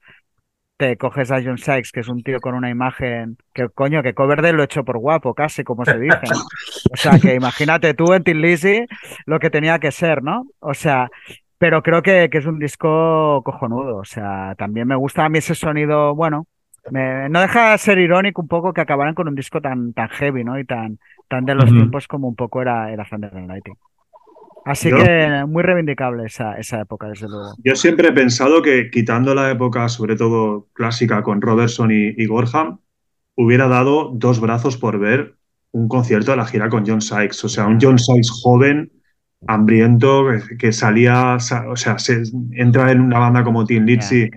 te 0.82 0.96
coges 0.96 1.30
a 1.30 1.40
John 1.40 1.58
Sykes, 1.58 1.92
que 1.92 2.00
es 2.00 2.08
un 2.08 2.24
tío 2.24 2.40
con 2.40 2.56
una 2.56 2.68
imagen 2.68 3.36
que 3.54 3.68
coño, 3.68 4.02
que 4.02 4.14
Coverdale 4.14 4.52
lo 4.52 4.62
he 4.62 4.64
hecho 4.64 4.84
por 4.84 4.98
guapo, 4.98 5.32
casi 5.32 5.62
como 5.62 5.84
se 5.84 5.96
dice. 5.96 6.18
O 6.92 6.96
sea, 6.96 7.20
que 7.20 7.36
imagínate 7.36 7.94
tú 7.94 8.12
en 8.12 8.24
Tin 8.24 8.40
Lizzy 8.40 8.86
lo 9.24 9.38
que 9.38 9.48
tenía 9.48 9.78
que 9.78 9.92
ser, 9.92 10.24
¿no? 10.24 10.44
O 10.58 10.74
sea, 10.74 11.08
pero 11.56 11.84
creo 11.84 12.02
que, 12.02 12.28
que, 12.30 12.38
es 12.38 12.46
un 12.46 12.58
disco 12.58 13.42
cojonudo. 13.44 13.98
O 13.98 14.04
sea, 14.04 14.56
también 14.58 14.88
me 14.88 14.96
gusta 14.96 15.24
a 15.24 15.28
mí 15.28 15.38
ese 15.38 15.54
sonido, 15.54 16.16
bueno, 16.16 16.48
no 16.90 17.40
deja 17.40 17.70
de 17.70 17.78
ser 17.78 17.98
irónico 17.98 18.42
un 18.42 18.48
poco 18.48 18.72
que 18.72 18.80
acabaran 18.80 19.14
con 19.14 19.28
un 19.28 19.36
disco 19.36 19.60
tan, 19.60 19.92
tan 19.92 20.08
heavy, 20.08 20.42
¿no? 20.42 20.58
Y 20.58 20.64
tan, 20.64 20.98
tan 21.28 21.44
de 21.44 21.54
los 21.54 21.66
tiempos 21.66 22.08
como 22.08 22.26
un 22.26 22.34
poco 22.34 22.60
era, 22.60 22.90
era 22.90 23.04
Thunder 23.04 23.36
and 23.36 23.46
Lightning. 23.46 23.76
Así 24.64 24.90
que 24.90 25.44
muy 25.46 25.62
reivindicable 25.62 26.26
esa, 26.26 26.54
esa 26.54 26.80
época, 26.80 27.08
desde 27.08 27.28
luego. 27.28 27.54
Yo 27.64 27.74
siempre 27.74 28.08
he 28.08 28.12
pensado 28.12 28.62
que 28.62 28.90
quitando 28.90 29.34
la 29.34 29.50
época, 29.50 29.88
sobre 29.88 30.16
todo 30.16 30.68
clásica, 30.72 31.22
con 31.22 31.40
Robertson 31.40 31.90
y, 31.90 32.26
Gorham, 32.26 32.78
hubiera 33.34 33.68
dado 33.68 34.10
dos 34.14 34.40
brazos 34.40 34.76
por 34.76 34.98
ver 34.98 35.34
un 35.72 35.88
concierto 35.88 36.32
de 36.32 36.36
la 36.36 36.46
gira 36.46 36.68
con 36.68 36.86
John 36.86 37.00
Sykes. 37.00 37.44
O 37.44 37.48
sea, 37.48 37.66
un 37.66 37.78
John 37.80 37.98
Sykes 37.98 38.30
joven, 38.42 38.92
hambriento, 39.46 40.26
que, 40.58 40.72
salía, 40.72 41.36
o 41.68 41.76
sea, 41.76 41.98
se 41.98 42.22
entra 42.52 42.92
en 42.92 43.00
una 43.00 43.18
banda 43.18 43.42
como 43.42 43.64
Tim 43.64 43.84
Lizzy, 43.84 44.30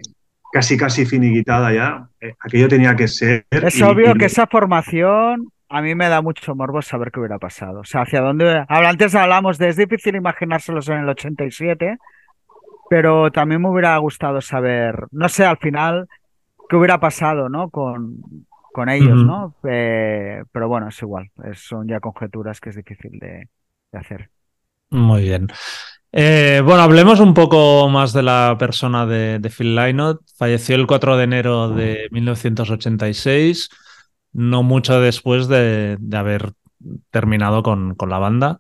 casi 0.52 0.78
casi 0.78 1.06
finiquitada 1.06 1.74
ya. 1.74 2.10
Eh, 2.22 2.34
aquello 2.40 2.68
tenía 2.68 2.96
que 2.96 3.08
ser. 3.08 3.46
Es 3.52 3.82
obvio 3.82 4.16
que 4.16 4.26
esa 4.26 4.48
formación 4.48 5.52
a 5.70 5.82
mí 5.82 5.96
me 5.96 6.10
da 6.10 6.22
mucho 6.22 6.56
morbo 6.56 6.82
saber 6.82 7.12
qué 7.12 7.20
hubiera 7.20 7.40
pasado. 7.40 7.82
O 7.82 7.84
sea, 7.84 8.02
hacia 8.02 8.22
dónde. 8.22 8.66
Antes 8.68 9.16
hablamos 9.16 9.58
de 9.58 9.70
es 9.70 9.78
difícil 9.78 10.16
imaginárselos 10.16 10.88
en 10.90 11.00
el 11.00 11.10
87, 11.10 11.98
pero 12.90 13.32
también 13.32 13.62
me 13.62 13.70
hubiera 13.70 13.98
gustado 13.98 14.42
saber, 14.42 15.08
no 15.12 15.28
sé, 15.30 15.46
al 15.46 15.58
final, 15.58 16.08
qué 16.70 16.76
hubiera 16.76 17.00
pasado, 17.00 17.50
¿no? 17.50 17.70
Con, 17.70 18.18
con 18.72 18.90
ellos, 18.90 19.24
¿no? 19.24 19.56
Eh, 19.68 20.44
pero 20.52 20.68
bueno, 20.68 20.90
es 20.90 21.02
igual. 21.02 21.32
son 21.54 21.88
ya 21.88 22.00
conjeturas 22.00 22.60
que 22.60 22.70
es 22.70 22.76
difícil 22.76 23.20
de, 23.20 23.50
hacer. 23.94 24.30
Muy 24.90 25.24
bien. 25.24 25.48
Eh, 26.12 26.62
bueno, 26.64 26.84
hablemos 26.84 27.20
un 27.20 27.34
poco 27.34 27.90
más 27.90 28.14
de 28.14 28.24
la 28.24 28.56
persona 28.60 29.06
de, 29.06 29.40
de 29.40 29.50
Phil 29.50 29.76
Lynott. 29.76 30.22
Falleció 30.38 30.76
el 30.76 30.88
4 30.88 31.18
de 31.18 31.24
enero 31.24 31.70
de 31.70 32.08
1986 32.12 33.70
no 34.36 34.64
mucho 34.64 35.00
después 35.00 35.48
de, 35.48 35.98
haber 36.14 36.52
terminado 37.10 37.64
con, 37.64 37.96
la 38.08 38.20
banda. 38.20 38.60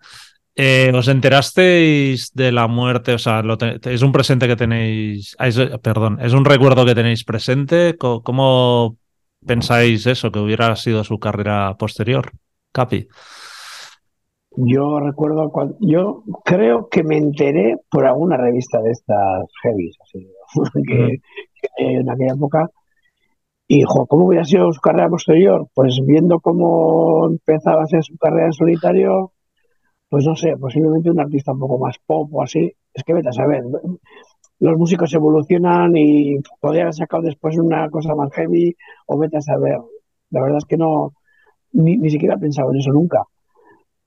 Eh, 0.55 0.91
¿Os 0.95 1.09
enterasteis 1.09 2.31
de 2.33 2.53
la 2.53 2.67
muerte? 2.67 3.13
O 3.13 3.19
sea, 3.19 3.43
¿es 3.83 4.01
un 4.01 4.13
presente 4.13 4.47
que 4.47 4.55
tenéis, 4.55 5.35
perdón, 5.81 6.17
es 6.21 6.31
un 6.31 6.45
recuerdo 6.45 6.85
que 6.85 6.95
tenéis 6.95 7.25
presente? 7.25 7.97
¿Cómo, 7.97 8.97
pensáis 9.45 10.07
eso, 10.07 10.31
que 10.31 10.39
hubiera 10.39 10.75
sido 10.77 11.03
su 11.03 11.19
carrera 11.19 11.75
posterior? 11.77 12.31
Capi. 12.71 13.07
Yo 14.57 15.01
recuerdo 15.01 15.51
cuando, 15.51 15.75
yo 15.81 16.23
creo 16.45 16.87
que 16.87 17.03
me 17.03 17.17
enteré 17.17 17.75
por 17.91 18.05
alguna 18.05 18.37
revista 18.37 18.79
de 18.81 18.91
estas 18.91 19.43
heavies, 19.61 19.97
así, 20.01 20.25
que, 20.87 21.19
en 21.77 22.09
aquella 22.09 22.33
época. 22.33 22.69
Y, 23.67 23.83
¿cómo 23.83 24.27
hubiera 24.27 24.45
sido 24.45 24.71
su 24.71 24.79
carrera 24.79 25.09
posterior? 25.09 25.67
Pues 25.73 25.99
viendo 26.05 26.39
cómo 26.39 27.27
empezaba 27.29 27.83
a 27.83 27.87
ser 27.87 28.03
su 28.03 28.17
carrera 28.17 28.47
en 28.47 28.53
solitario, 28.53 29.33
pues 30.09 30.25
no 30.25 30.35
sé, 30.35 30.55
posiblemente 30.57 31.09
un 31.09 31.19
artista 31.19 31.51
un 31.51 31.59
poco 31.59 31.79
más 31.79 31.95
pop 32.05 32.29
o 32.31 32.43
así. 32.43 32.71
Es 32.93 33.03
que 33.03 33.13
vete 33.13 33.29
a 33.29 33.33
saber, 33.33 33.63
los 34.59 34.77
músicos 34.77 35.13
evolucionan 35.13 35.95
y 35.97 36.37
podría 36.59 36.83
haber 36.83 36.93
sacado 36.93 37.23
después 37.23 37.57
una 37.57 37.89
cosa 37.89 38.15
más 38.15 38.31
heavy 38.33 38.75
o 39.07 39.17
vete 39.17 39.37
a 39.37 39.41
saber. 39.41 39.79
La 40.29 40.41
verdad 40.41 40.59
es 40.59 40.65
que 40.65 40.77
no, 40.77 41.13
ni, 41.73 42.09
siquiera 42.09 42.35
he 42.35 42.39
pensado 42.39 42.71
en 42.71 42.79
eso 42.79 42.91
nunca. 42.91 43.23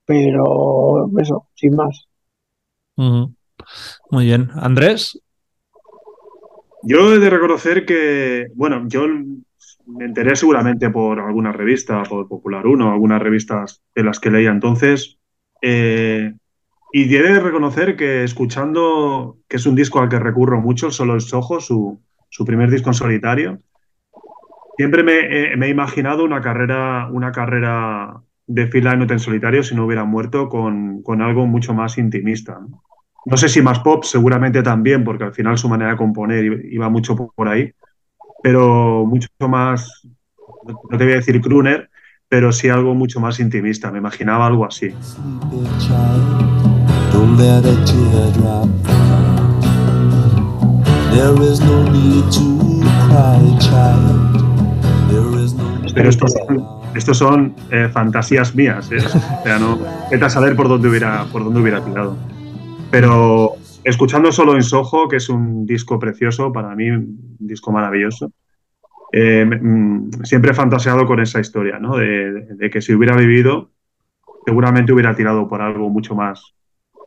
Pero 0.05 1.11
eso, 1.19 1.49
sin 1.55 1.75
más. 1.75 2.09
Muy 2.97 4.25
bien. 4.25 4.49
Andrés. 4.55 5.21
Yo 6.83 7.13
he 7.13 7.19
de 7.19 7.29
reconocer 7.29 7.85
que, 7.85 8.47
bueno, 8.55 8.85
yo 8.89 9.05
me 9.89 10.05
enteré 10.05 10.36
seguramente 10.36 10.91
por 10.91 11.18
alguna 11.18 11.53
revista, 11.53 12.03
por 12.03 12.28
Popular 12.28 12.66
1, 12.66 12.93
algunas 12.93 13.22
revistas 13.22 13.82
de 13.95 14.05
las 14.05 14.20
que 14.20 14.30
leía 14.30 14.51
entonces, 14.51 15.18
eh, 15.62 16.34
y 16.93 17.14
he 17.14 17.22
de 17.22 17.41
reconocer 17.41 17.97
que 17.97 18.24
escuchando, 18.24 19.39
que 19.49 19.57
es 19.57 19.66
un 19.66 19.74
disco 19.74 20.01
al 20.01 20.09
que 20.09 20.18
recurro 20.18 20.61
mucho, 20.61 20.91
Solo 20.91 21.14
el 21.14 21.20
Sojo, 21.20 21.61
su, 21.61 22.01
su 22.30 22.45
primer 22.45 22.70
disco 22.70 22.91
en 22.91 22.95
solitario, 22.95 23.61
siempre 24.76 25.03
me, 25.03 25.53
he 25.53 25.68
imaginado 25.68 26.24
una 26.24 26.41
carrera, 26.41 27.09
una 27.11 27.32
carrera 27.32 28.22
de 28.47 28.66
Phil 28.66 28.84
Lynott 28.84 29.11
en 29.11 29.18
solitario 29.18 29.62
si 29.62 29.74
no 29.74 29.84
hubiera 29.84 30.05
muerto 30.05 30.49
con, 30.49 31.03
con 31.03 31.20
algo 31.20 31.47
mucho 31.47 31.74
más 31.74 31.99
intimista. 31.99 32.59
¿no? 33.26 33.36
sé 33.36 33.51
si 33.51 33.61
más 33.61 33.80
pop, 33.80 34.05
seguramente 34.05 34.62
también, 34.62 35.05
porque 35.05 35.24
al 35.24 35.34
final 35.34 35.59
su 35.59 35.68
manera 35.68 35.91
de 35.91 35.97
componer 35.99 36.64
iba 36.70 36.89
mucho 36.89 37.16
por 37.16 37.49
ahí, 37.49 37.70
pero 38.43 39.05
mucho 39.07 39.28
más, 39.49 40.07
no 40.66 40.99
te 40.99 41.05
voy 41.05 41.12
a 41.12 41.16
decir 41.16 41.41
crooner, 41.41 41.91
pero 42.28 42.53
sí 42.53 42.68
algo 42.68 42.95
mucho 42.95 43.20
más 43.20 43.41
intimista. 43.41 43.91
Me 43.91 43.99
imaginaba 43.99 44.47
algo 44.47 44.66
así. 44.66 44.93
Pero 55.95 56.11
estos 56.11 56.32
son, 56.32 56.66
estos 56.95 57.18
son 57.18 57.55
eh, 57.70 57.89
fantasías 57.93 58.55
mías. 58.55 58.91
¿eh? 58.93 58.99
O 58.99 59.43
sea, 59.43 59.59
no. 59.59 59.78
Vete 60.11 60.24
a 60.24 60.30
saber 60.30 60.55
por 60.55 60.68
dónde 60.68 60.89
hubiera, 60.89 61.24
por 61.32 61.43
dónde 61.45 61.61
hubiera 61.61 61.84
tirado. 61.84 62.16
Pero 62.91 63.57
escuchando 63.89 64.30
solo 64.32 64.55
en 64.55 64.62
Soho, 64.62 65.09
que 65.09 65.16
es 65.16 65.28
un 65.28 65.64
disco 65.64 65.99
precioso, 65.99 66.53
para 66.53 66.74
mí, 66.74 66.91
un 66.91 67.36
disco 67.39 67.72
maravilloso. 67.72 68.32
Eh, 69.12 69.45
mm, 69.45 70.24
siempre 70.24 70.51
he 70.51 70.55
fantaseado 70.55 71.07
con 71.07 71.20
esa 71.20 71.41
historia, 71.41 71.78
¿no? 71.78 71.97
De, 71.97 72.70
que 72.70 72.82
si 72.82 72.95
hubiera 72.95 73.16
vivido, 73.16 73.70
seguramente 74.45 74.93
hubiera 74.93 75.14
tirado 75.14 75.49
por 75.49 75.62
algo 75.62 75.89
mucho 75.89 76.14
más 76.14 76.55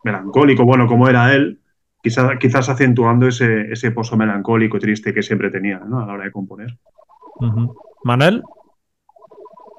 melancólico, 0.04 0.66
bueno, 0.66 0.88
como 0.88 1.08
era 1.08 1.34
él, 1.36 1.60
quizás, 2.02 2.38
quizás 2.40 2.70
acentuando 2.70 3.28
ese, 3.28 3.72
ese 3.72 3.92
pozo 3.92 4.18
melancólico, 4.18 4.80
triste 4.80 5.14
que 5.14 5.22
siempre 5.22 5.52
tenía, 5.52 5.80
¿no? 5.80 6.00
A 6.00 6.08
la 6.08 6.14
hora 6.14 6.26
de 6.26 6.32
componer. 6.32 6.78
¿Manel? 8.04 8.42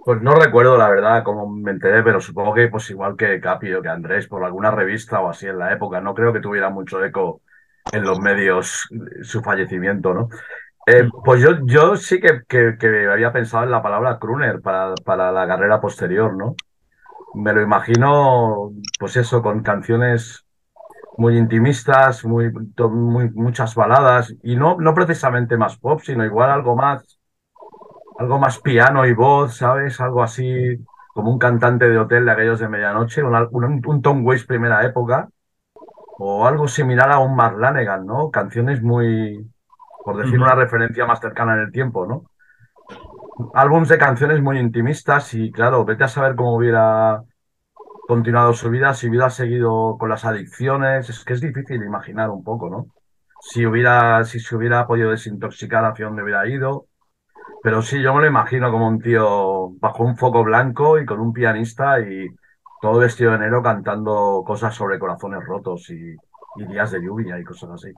Pues 0.05 0.21
no 0.21 0.35
recuerdo 0.35 0.77
la 0.77 0.89
verdad 0.89 1.23
cómo 1.23 1.49
me 1.49 1.71
enteré, 1.71 2.03
pero 2.03 2.21
supongo 2.21 2.55
que 2.55 2.69
pues 2.69 2.91
igual 2.91 3.17
que 3.17 3.41
Capi 3.41 3.73
o 3.73 3.83
que 3.83 3.89
Andrés, 3.89 4.27
por 4.27 4.45
alguna 4.45 4.71
revista 4.71 5.21
o 5.21 5.29
así 5.29 5.47
en 5.47 5.59
la 5.59 5.73
época, 5.73 6.01
no 6.01 6.15
creo 6.15 6.33
que 6.33 6.41
tuviera 6.41 6.71
mucho 6.71 7.05
eco 7.05 7.41
en 7.93 8.03
los 8.03 8.19
medios 8.21 8.89
su 9.23 9.43
fallecimiento, 9.43 10.13
¿no? 10.13 10.29
Eh, 10.87 11.09
pues 11.25 11.41
yo, 11.41 11.65
yo 11.65 11.97
sí 11.97 12.21
que, 12.21 12.43
que, 12.49 13.09
había 13.09 13.33
pensado 13.33 13.63
en 13.63 13.71
la 13.71 13.83
palabra 13.83 14.19
crooner 14.19 14.61
para, 14.61 14.95
para 15.05 15.31
la 15.31 15.47
carrera 15.47 15.81
posterior, 15.81 16.35
¿no? 16.37 16.57
Me 17.35 17.53
lo 17.53 17.63
imagino, 17.63 18.73
pues 18.99 19.17
eso, 19.17 19.41
con 19.41 19.63
canciones 19.63 20.45
muy 21.17 21.39
intimistas, 21.39 22.25
muy, 22.25 22.51
muy, 22.51 23.31
muchas 23.31 23.75
baladas, 23.77 24.35
y 24.43 24.57
no, 24.57 24.77
no 24.79 24.95
precisamente 24.95 25.57
más 25.57 25.79
pop, 25.79 26.01
sino 26.03 26.25
igual 26.25 26.51
algo 26.51 26.75
más, 26.75 27.21
algo 28.23 28.39
más 28.39 28.61
piano 28.61 29.05
y 29.07 29.13
voz, 29.13 29.57
¿sabes? 29.57 30.01
Algo 30.01 30.23
así 30.23 30.79
como 31.13 31.31
un 31.31 31.39
cantante 31.39 31.89
de 31.89 31.99
hotel 31.99 32.25
de 32.25 32.33
aquellos 32.33 32.61
de 32.61 32.69
medianoche, 32.69 33.23
un, 33.23 33.35
un, 33.51 33.83
un 33.85 34.03
Tom 34.03 34.25
Waits 34.25 34.47
primera 34.47 34.85
época, 34.85 35.29
o 36.19 36.47
algo 36.47 36.69
similar 36.69 37.11
a 37.11 37.19
un 37.19 37.35
Mark 37.35 37.59
Lanegan, 37.59 38.07
¿no? 38.07 38.31
Canciones 38.31 38.83
muy, 38.83 39.45
por 40.05 40.17
decir 40.17 40.41
una 40.41 40.55
referencia 40.55 41.05
más 41.05 41.21
cercana 41.21 41.55
en 41.55 41.61
el 41.63 41.73
tiempo, 41.73 42.07
¿no? 42.07 42.25
Álbums 43.55 43.89
de 43.89 43.99
canciones 43.99 44.41
muy 44.41 44.59
intimistas 44.59 45.35
y 45.35 45.51
claro, 45.51 45.85
vete 45.85 46.05
a 46.05 46.09
saber 46.09 46.37
cómo 46.37 46.57
hubiera 46.57 47.23
continuado 48.07 48.53
su 48.53 48.71
vida, 48.71 48.95
si 48.95 49.09
hubiera 49.09 49.31
seguido 49.31 49.97
con 49.99 50.09
las 50.09 50.25
adicciones, 50.25 51.09
es 51.09 51.25
que 51.25 51.33
es 51.33 51.41
difícil 51.41 51.83
imaginar 51.83 52.31
un 52.31 52.45
poco, 52.45 52.71
¿no? 52.71 52.87
Si 53.41 53.67
hubiera, 53.67 54.23
si 54.25 54.39
se 54.39 54.55
hubiera 54.55 54.87
podido 54.87 55.11
desintoxicar 55.11 55.85
hacia 55.85 56.07
dónde 56.07 56.23
hubiera 56.23 56.47
ido. 56.47 56.87
Pero 57.63 57.83
sí, 57.83 58.03
yo 58.03 58.15
me 58.15 58.23
lo 58.23 58.27
imagino 58.27 58.71
como 58.71 58.89
un 58.89 59.01
tío 59.01 59.71
bajo 59.79 60.03
un 60.03 60.17
foco 60.17 60.43
blanco 60.43 60.99
y 60.99 61.07
con 61.07 61.21
un 61.21 61.33
pianista 61.33 62.01
y 62.01 62.29
todo 62.81 62.99
vestido 62.99 63.31
de 63.31 63.37
enero 63.37 63.63
cantando 63.63 64.43
cosas 64.45 64.75
sobre 64.75 64.99
corazones 64.99 65.45
rotos 65.45 65.89
y 65.91 66.17
días 66.57 66.91
de 66.91 67.03
lluvia 67.03 67.39
y 67.39 67.45
cosas 67.45 67.71
así. 67.71 67.93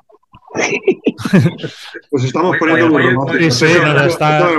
Pues 2.10 2.24
estamos 2.24 2.56
poniendo 2.58 2.90
muy, 2.90 3.50
sí, 3.50 3.66
nos 3.82 4.06
está, 4.06 4.50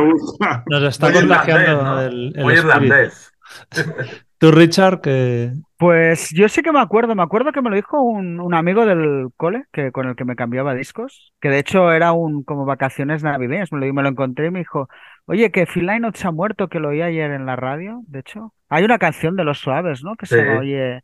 nos 0.66 0.84
está 0.84 1.14
contagiando 1.14 2.02
el, 2.02 2.34
el 2.36 2.52
irlandés. 2.52 3.35
Tú, 4.38 4.52
Richard, 4.52 5.02
que... 5.02 5.52
Pues 5.78 6.30
yo 6.32 6.50
sí 6.50 6.62
que 6.62 6.72
me 6.72 6.80
acuerdo, 6.80 7.16
me 7.16 7.24
acuerdo 7.24 7.52
que 7.52 7.62
me 7.62 7.70
lo 7.70 7.76
dijo 7.76 8.02
un, 8.02 8.40
un, 8.40 8.54
amigo 8.54 8.86
del 8.86 9.28
cole 9.38 9.64
que, 9.72 9.92
con 9.92 10.08
el 10.08 10.16
que 10.16 10.26
me 10.26 10.36
cambiaba 10.36 10.74
discos, 10.74 11.34
que 11.40 11.50
de 11.50 11.60
hecho 11.60 11.92
era 11.92 12.12
un 12.12 12.44
como 12.44 12.66
vacaciones 12.66 13.24
navideñas, 13.24 13.72
me 13.72 13.86
lo, 13.86 13.94
me 13.94 14.04
lo 14.04 14.10
encontré 14.10 14.48
y 14.48 14.52
me 14.52 14.60
dijo, 14.60 14.90
oye, 15.26 15.52
que 15.52 15.66
Phil 15.66 15.86
Lynott 15.88 16.18
se 16.18 16.28
ha 16.28 16.32
muerto, 16.32 16.68
que 16.68 16.80
lo 16.80 16.90
oí 16.90 17.02
ayer 17.02 17.32
en 17.32 17.46
la 17.46 17.56
radio, 17.56 18.02
de 18.08 18.20
hecho. 18.20 18.54
Hay 18.70 18.84
una 18.84 18.98
canción 18.98 19.36
de 19.36 19.44
Los 19.44 19.60
Suaves, 19.60 20.04
¿no? 20.04 20.16
Que 20.16 20.26
se 20.26 20.50
oye 20.58 21.02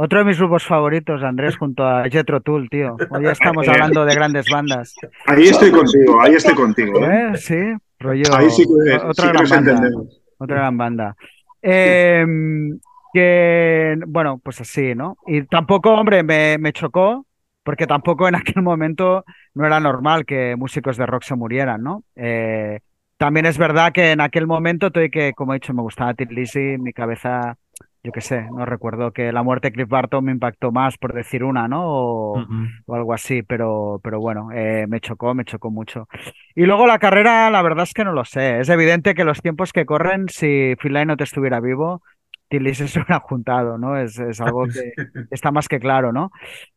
otro 0.00 0.20
de 0.20 0.26
mis 0.26 0.38
grupos 0.38 0.64
favoritos, 0.64 1.24
Andrés, 1.24 1.56
junto 1.56 1.84
a 1.84 2.04
Jetro 2.08 2.40
Tool, 2.40 2.68
tío. 2.70 2.96
Hoy 3.10 3.24
ya 3.24 3.32
estamos 3.32 3.66
hablando 3.66 4.04
de 4.04 4.14
grandes 4.14 4.46
bandas. 4.48 4.94
Ahí 5.26 5.48
estoy 5.48 5.72
contigo, 5.72 6.20
ahí 6.20 6.34
estoy 6.34 6.54
contigo. 6.54 7.04
¿eh? 7.04 7.32
¿Eh? 7.32 7.36
Sí, 7.36 7.56
rollo. 7.98 8.32
Ahí 8.32 8.48
sí 8.48 8.62
que, 8.62 8.94
otra, 8.94 9.32
gran 9.32 9.48
banda, 9.48 9.90
otra 10.38 10.56
gran 10.56 10.78
banda. 10.78 11.16
Em, 11.62 12.78
que, 13.12 13.96
bueno, 14.06 14.40
pues 14.42 14.60
así, 14.60 14.94
¿no? 14.94 15.16
Y 15.26 15.42
tampoco, 15.44 15.92
hombre, 15.92 16.22
me, 16.22 16.58
me 16.58 16.72
chocó, 16.72 17.26
porque 17.62 17.86
tampoco 17.86 18.28
en 18.28 18.34
aquel 18.36 18.62
momento 18.62 19.24
no 19.54 19.66
era 19.66 19.80
normal 19.80 20.24
que 20.24 20.56
músicos 20.56 20.96
de 20.96 21.06
rock 21.06 21.22
se 21.24 21.34
murieran, 21.34 21.82
¿no? 21.82 22.04
Eh, 22.16 22.80
también 23.16 23.46
es 23.46 23.58
verdad 23.58 23.92
que 23.92 24.12
en 24.12 24.20
aquel 24.20 24.46
momento, 24.46 24.90
que, 24.92 25.32
como 25.34 25.52
he 25.52 25.56
dicho, 25.56 25.74
me 25.74 25.82
gustaba 25.82 26.14
Lizzy, 26.30 26.78
mi 26.78 26.92
cabeza 26.92 27.56
yo 28.02 28.12
qué 28.12 28.20
sé, 28.20 28.42
no 28.50 28.64
recuerdo 28.64 29.12
que 29.12 29.32
la 29.32 29.42
muerte 29.42 29.68
de 29.68 29.72
Cliff 29.72 29.88
Barton 29.88 30.24
me 30.24 30.32
impactó 30.32 30.70
más, 30.70 30.96
por 30.98 31.12
decir 31.12 31.42
una, 31.42 31.66
¿no? 31.66 31.82
O, 31.84 32.46
algo 32.94 33.12
así, 33.12 33.42
pero, 33.42 34.00
pero 34.02 34.20
bueno, 34.20 34.50
eh, 34.52 34.86
me 34.88 35.00
chocó, 35.00 35.34
me 35.34 35.44
chocó 35.44 35.70
mucho. 35.70 36.08
Y 36.54 36.64
luego 36.66 36.86
la 36.86 36.98
carrera, 36.98 37.50
la 37.50 37.62
verdad 37.62 37.84
es 37.84 37.94
que 37.94 38.04
no 38.04 38.12
lo 38.12 38.24
sé. 38.24 38.60
Es 38.60 38.68
evidente 38.68 39.14
que 39.14 39.24
los 39.24 39.42
tiempos 39.42 39.72
que 39.72 39.86
corren, 39.86 40.28
si 40.28 40.74
Phil 40.80 40.92
Lynott 40.92 41.20
estuviera 41.20 41.60
vivo, 41.60 42.02
Tillis 42.48 42.78
se 42.78 42.84
hubiera 43.00 43.20
juntado, 43.20 43.78
¿no? 43.78 43.96
Es, 43.96 44.18
es, 44.18 44.40
algo 44.40 44.66
que 44.66 44.92
está 45.30 45.50
más 45.50 45.68
que 45.68 45.78
claro, 45.78 46.12
¿no? 46.12 46.30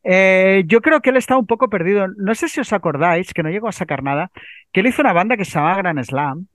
Eh, 0.03 0.63
yo 0.67 0.81
creo 0.81 1.01
que 1.01 1.09
él 1.09 1.17
está 1.17 1.37
un 1.37 1.47
poco 1.47 1.69
perdido. 1.69 2.07
No 2.17 2.35
sé 2.35 2.47
si 2.47 2.59
os 2.59 2.73
acordáis, 2.73 3.33
que 3.33 3.43
no 3.43 3.49
llegó 3.49 3.67
a 3.67 3.71
sacar 3.71 4.03
nada, 4.03 4.31
que 4.71 4.81
él 4.81 4.87
hizo 4.87 5.01
una 5.01 5.13
banda 5.13 5.37
que 5.37 5.45
se 5.45 5.53
llamaba 5.53 5.77
Gran 5.77 6.03
Slam, 6.03 6.47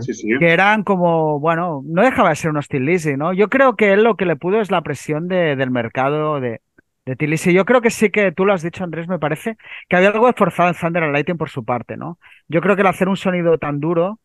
sí, 0.00 0.14
sí, 0.14 0.28
que 0.38 0.48
eran 0.52 0.82
como, 0.82 1.40
bueno, 1.40 1.82
no 1.84 2.02
dejaba 2.02 2.30
de 2.30 2.36
ser 2.36 2.50
unos 2.50 2.68
Tillis, 2.68 3.06
¿no? 3.16 3.32
Yo 3.32 3.48
creo 3.48 3.76
que 3.76 3.92
él 3.92 4.04
lo 4.04 4.16
que 4.16 4.26
le 4.26 4.36
pudo 4.36 4.60
es 4.60 4.70
la 4.70 4.82
presión 4.82 5.28
de, 5.28 5.56
del 5.56 5.70
mercado 5.70 6.40
de, 6.40 6.60
de 7.06 7.16
Tillis. 7.16 7.44
Yo 7.44 7.64
creo 7.64 7.80
que 7.80 7.90
sí 7.90 8.10
que 8.10 8.32
tú 8.32 8.44
lo 8.44 8.52
has 8.52 8.62
dicho, 8.62 8.84
Andrés, 8.84 9.08
me 9.08 9.18
parece, 9.18 9.56
que 9.88 9.96
había 9.96 10.10
algo 10.10 10.28
esforzado 10.28 10.68
en 10.68 10.74
Thunder 10.74 11.04
and 11.04 11.12
Lightning 11.12 11.38
por 11.38 11.50
su 11.50 11.64
parte, 11.64 11.96
¿no? 11.96 12.18
Yo 12.48 12.60
creo 12.60 12.76
que 12.76 12.82
el 12.82 12.88
hacer 12.88 13.08
un 13.08 13.16
sonido 13.16 13.58
tan 13.58 13.80
duro 13.80 14.18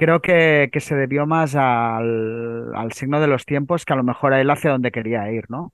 creo 0.00 0.20
que, 0.22 0.70
se 0.80 0.96
debió 0.96 1.26
más 1.26 1.54
al, 1.54 2.72
signo 2.92 3.20
de 3.20 3.26
los 3.26 3.44
tiempos 3.44 3.84
que 3.84 3.92
a 3.92 3.96
lo 3.96 4.02
mejor 4.02 4.32
a 4.32 4.40
él 4.40 4.50
hacia 4.50 4.70
donde 4.70 4.90
quería 4.90 5.30
ir, 5.30 5.44
¿no? 5.50 5.72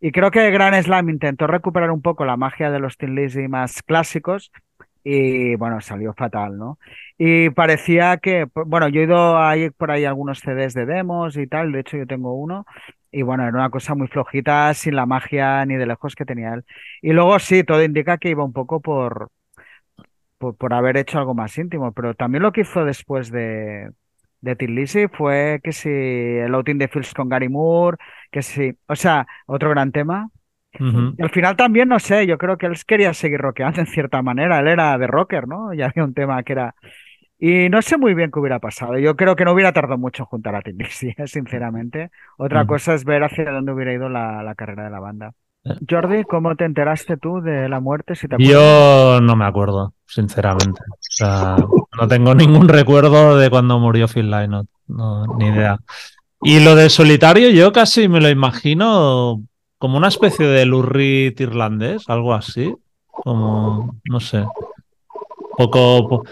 Y 0.00 0.10
creo 0.10 0.30
que 0.30 0.50
Gran 0.50 0.82
Slam 0.82 1.10
intentó 1.10 1.46
recuperar 1.46 1.90
un 1.90 2.02
poco 2.02 2.24
la 2.24 2.36
magia 2.38 2.70
de 2.70 2.80
los 2.80 2.96
Tin 2.96 3.14
Lizzy 3.14 3.46
más 3.46 3.82
clásicos 3.82 4.50
y 5.04 5.54
bueno, 5.56 5.80
salió 5.80 6.14
fatal, 6.14 6.58
¿no? 6.58 6.78
Y 7.18 7.50
parecía 7.50 8.16
que, 8.16 8.46
bueno, 8.66 8.88
yo 8.88 9.00
he 9.02 9.04
ido 9.04 9.38
ahí 9.38 9.70
por 9.70 9.90
ahí 9.90 10.04
algunos 10.04 10.40
CDs 10.40 10.74
de 10.74 10.86
demos 10.86 11.36
y 11.36 11.46
tal, 11.46 11.72
de 11.72 11.80
hecho 11.80 11.96
yo 11.98 12.06
tengo 12.06 12.34
uno, 12.34 12.66
y 13.12 13.22
bueno, 13.22 13.44
era 13.44 13.52
una 13.56 13.70
cosa 13.70 13.94
muy 13.94 14.08
flojita, 14.08 14.72
sin 14.74 14.96
la 14.96 15.06
magia 15.06 15.64
ni 15.66 15.76
de 15.76 15.86
lejos 15.86 16.14
que 16.14 16.24
tenía 16.24 16.54
él. 16.54 16.64
Y 17.02 17.12
luego 17.12 17.38
sí, 17.38 17.64
todo 17.64 17.82
indica 17.82 18.18
que 18.18 18.30
iba 18.30 18.44
un 18.44 18.52
poco 18.52 18.80
por, 18.80 19.30
por, 20.38 20.72
haber 20.72 20.96
hecho 20.96 21.18
algo 21.18 21.34
más 21.34 21.56
íntimo, 21.58 21.92
pero 21.92 22.14
también 22.14 22.42
lo 22.42 22.52
que 22.52 22.62
hizo 22.62 22.84
después 22.84 23.30
de, 23.30 23.90
de 24.40 24.56
Tim 24.56 24.70
Lizzy 24.74 25.08
fue 25.08 25.60
que 25.62 25.72
si 25.72 25.88
el 25.90 26.54
Outing 26.54 26.78
de 26.78 26.88
Fields 26.88 27.14
con 27.14 27.28
Gary 27.28 27.48
Moore, 27.48 27.98
que 28.30 28.42
si, 28.42 28.74
o 28.86 28.96
sea, 28.96 29.26
otro 29.46 29.70
gran 29.70 29.92
tema. 29.92 30.30
Y 30.70 31.22
al 31.22 31.30
final 31.30 31.56
también, 31.56 31.88
no 31.88 31.98
sé, 31.98 32.26
yo 32.26 32.38
creo 32.38 32.56
que 32.56 32.66
él 32.66 32.76
quería 32.86 33.12
seguir 33.12 33.40
rockeando 33.40 33.80
en 33.80 33.86
cierta 33.86 34.22
manera, 34.22 34.60
él 34.60 34.68
era 34.68 34.96
de 34.96 35.06
rocker, 35.06 35.48
¿no? 35.48 35.72
Y 35.74 35.82
había 35.82 36.04
un 36.04 36.14
tema 36.14 36.42
que 36.42 36.52
era... 36.52 36.74
Y 37.40 37.68
no 37.68 37.82
sé 37.82 37.96
muy 37.98 38.14
bien 38.14 38.30
qué 38.32 38.40
hubiera 38.40 38.58
pasado, 38.58 38.98
yo 38.98 39.16
creo 39.16 39.36
que 39.36 39.44
no 39.44 39.52
hubiera 39.52 39.72
tardado 39.72 39.96
mucho 39.98 40.24
en 40.24 40.26
juntar 40.26 40.56
a 40.56 40.62
Tim 40.62 40.76
Lizzy, 40.78 41.14
sinceramente. 41.26 42.10
Otra 42.36 42.66
cosa 42.66 42.94
es 42.94 43.04
ver 43.04 43.22
hacia 43.24 43.50
dónde 43.50 43.72
hubiera 43.72 43.92
ido 43.92 44.08
la, 44.08 44.42
la 44.42 44.54
carrera 44.54 44.84
de 44.84 44.90
la 44.90 45.00
banda. 45.00 45.32
Jordi, 45.88 46.24
¿cómo 46.24 46.54
te 46.56 46.64
enteraste 46.64 47.16
tú 47.16 47.40
de 47.40 47.68
la 47.68 47.80
muerte? 47.80 48.14
Si 48.14 48.26
Yo 48.38 49.20
no 49.20 49.36
me 49.36 49.44
acuerdo, 49.44 49.94
sinceramente. 50.06 50.80
O 50.88 50.96
sea, 51.00 51.56
no 51.98 52.08
tengo 52.08 52.34
ningún 52.34 52.68
recuerdo 52.68 53.36
de 53.36 53.50
cuando 53.50 53.78
murió 53.78 54.08
Phil 54.08 54.30
Lynott, 54.30 54.66
no, 54.88 55.26
ni 55.36 55.46
idea. 55.46 55.78
Y 56.42 56.60
lo 56.60 56.74
de 56.76 56.88
solitario, 56.88 57.50
yo 57.50 57.72
casi 57.72 58.08
me 58.08 58.20
lo 58.20 58.28
imagino 58.28 59.42
como 59.78 59.96
una 59.96 60.08
especie 60.08 60.46
de 60.46 60.64
lurrit 60.66 61.40
irlandés, 61.40 62.04
algo 62.08 62.34
así. 62.34 62.74
Como, 63.06 63.96
no 64.04 64.20
sé. 64.20 64.44
Poco, 65.56 66.24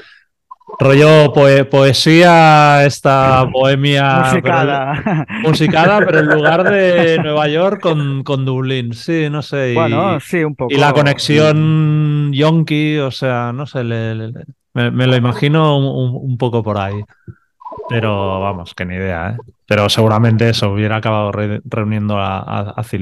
Rollo 0.79 1.33
poesía, 1.71 2.85
esta 2.85 3.45
bohemia. 3.45 4.25
Musicada. 4.25 5.27
musicada, 5.43 5.99
pero 6.07 6.19
en 6.19 6.27
lugar 6.27 6.69
de 6.69 7.19
Nueva 7.23 7.49
York 7.49 7.81
con, 7.81 8.25
con 8.25 8.45
Dublín. 8.45 8.93
Sí, 8.93 9.31
no 9.31 9.43
sé. 9.43 9.75
bueno, 9.75 10.19
sí, 10.19 10.43
un 10.43 10.57
poco. 10.57 10.75
Y 10.75 10.79
la 10.79 10.93
conexión 10.93 12.33
yonki, 12.33 12.99
o 12.99 13.11
sea, 13.13 13.53
no 13.55 13.67
sé, 13.67 13.85
me, 13.85 15.07
lo 15.07 15.17
imagino 15.17 15.79
un, 15.79 16.37
poco 16.37 16.63
por 16.63 16.79
ahí. 16.79 17.01
Pero 17.89 18.41
vamos, 18.41 18.75
que 18.75 18.85
ni 18.85 18.97
idea, 18.97 19.31
¿eh? 19.31 19.37
Pero 19.67 19.89
seguramente 19.89 20.49
eso 20.49 20.73
hubiera 20.73 20.97
acabado 20.97 21.33
reuniendo 21.65 22.19
a, 22.19 22.75
a, 22.77 22.83
sí. 22.83 22.99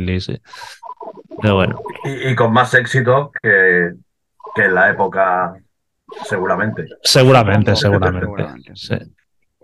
Pero 1.41 1.55
bueno. 1.55 1.81
Y, 2.05 2.35
con 2.35 2.53
más 2.53 2.75
éxito 2.75 3.33
que, 3.43 3.93
que 4.55 4.65
en 4.65 4.75
la 4.75 4.91
época 4.91 5.57
Seguramente. 6.25 6.87
Seguramente, 7.03 7.77
seguramente. 7.77 8.27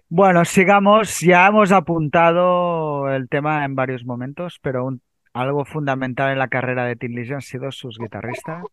Bueno, 0.09 0.45
sigamos. 0.45 1.21
Ya 1.21 1.47
hemos 1.47 1.73
apuntado 1.73 3.09
el 3.11 3.29
tema 3.29 3.65
en 3.65 3.75
varios 3.75 4.05
momentos, 4.05 4.59
pero 4.61 4.91
algo 5.33 5.65
fundamental 5.65 6.33
en 6.33 6.39
la 6.39 6.49
carrera 6.49 6.85
de 6.85 6.97
Tim 6.97 7.15
Lizzy 7.15 7.35
han 7.35 7.43
sido 7.43 7.71
sus 7.71 7.99
guitarristas. 7.99 8.65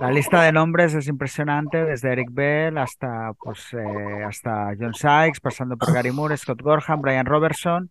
La 0.00 0.10
lista 0.10 0.42
de 0.42 0.52
nombres 0.52 0.94
es 0.94 1.06
impresionante, 1.06 1.84
desde 1.84 2.12
Eric 2.12 2.28
Bell 2.32 2.78
hasta, 2.78 3.32
pues, 3.38 3.72
eh, 3.74 4.24
hasta 4.26 4.72
John 4.78 4.94
Sykes, 4.94 5.40
pasando 5.40 5.76
por 5.76 5.92
Gary 5.92 6.10
Moore, 6.10 6.36
Scott 6.36 6.62
Gorham, 6.62 7.02
Brian 7.02 7.26
Robertson, 7.26 7.90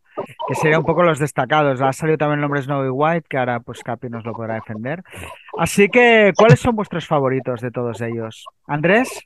que 0.52 0.56
serían 0.56 0.80
un 0.82 0.86
poco 0.86 1.03
los 1.03 1.18
destacados. 1.18 1.80
Ha 1.82 1.94
salido 1.94 2.18
también 2.18 2.40
el 2.40 2.41
nombre 2.41 2.61
Snowy 2.61 2.90
White, 2.90 3.28
que 3.30 3.38
ahora 3.38 3.61
pues 3.61 3.82
Capi 3.84 4.10
nos 4.10 4.26
lo 4.26 4.34
podrá 4.34 4.56
defender. 4.56 5.02
Así 5.57 5.88
que, 5.88 6.34
¿cuáles 6.36 6.60
son 6.60 6.76
vuestros 6.76 7.07
favoritos 7.07 7.61
de 7.61 7.72
todos 7.72 8.02
ellos? 8.02 8.45
Andrés. 8.68 9.22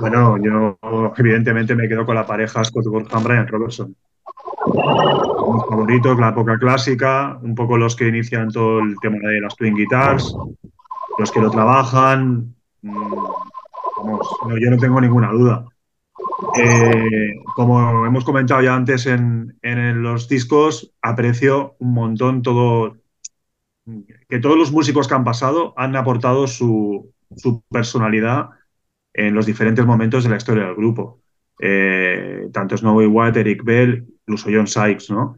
Bueno, 0.00 0.38
yo 0.38 0.78
evidentemente 1.16 1.74
me 1.74 1.88
quedo 1.88 2.06
con 2.06 2.14
la 2.14 2.24
pareja 2.24 2.62
Scott 2.62 2.86
Gorham, 2.86 3.24
Brian 3.24 3.48
Robertson. 3.48 3.96
Mis 4.66 5.66
favoritos, 5.68 6.18
la 6.18 6.28
época 6.28 6.58
clásica, 6.58 7.36
un 7.42 7.56
poco 7.56 7.76
los 7.76 7.96
que 7.96 8.06
inician 8.06 8.50
todo 8.50 8.80
el 8.80 8.94
tema 9.00 9.18
de 9.18 9.40
las 9.40 9.56
twin 9.56 9.74
guitars, 9.74 10.34
los 11.18 11.30
que 11.32 11.40
lo 11.40 11.50
trabajan, 11.50 12.54
mm, 12.82 13.14
vamos, 13.98 14.28
yo 14.60 14.70
no 14.70 14.78
tengo 14.78 15.00
ninguna 15.00 15.32
duda. 15.32 15.64
Eh, 16.56 17.34
como 17.54 18.06
hemos 18.06 18.24
comentado 18.24 18.62
ya 18.62 18.74
antes 18.74 19.06
en, 19.06 19.56
los 20.02 20.28
discos, 20.28 20.92
aprecio 21.02 21.76
un 21.78 21.94
montón 21.94 22.42
todo, 22.42 22.96
que 24.28 24.38
todos 24.38 24.56
los 24.56 24.72
músicos 24.72 25.08
que 25.08 25.14
han 25.14 25.24
pasado 25.24 25.74
han 25.76 25.96
aportado 25.96 26.46
su, 26.46 27.12
personalidad 27.70 28.50
en 29.12 29.34
los 29.34 29.46
diferentes 29.46 29.84
momentos 29.84 30.24
de 30.24 30.30
la 30.30 30.36
historia 30.36 30.64
del 30.64 30.74
grupo. 30.74 31.20
Eh, 31.60 32.48
tanto 32.52 32.76
Snowy 32.76 33.06
White, 33.06 33.40
Eric 33.40 33.64
Bell, 33.64 34.06
incluso 34.26 34.50
John 34.52 34.66
Sykes, 34.66 35.10
¿no? 35.10 35.36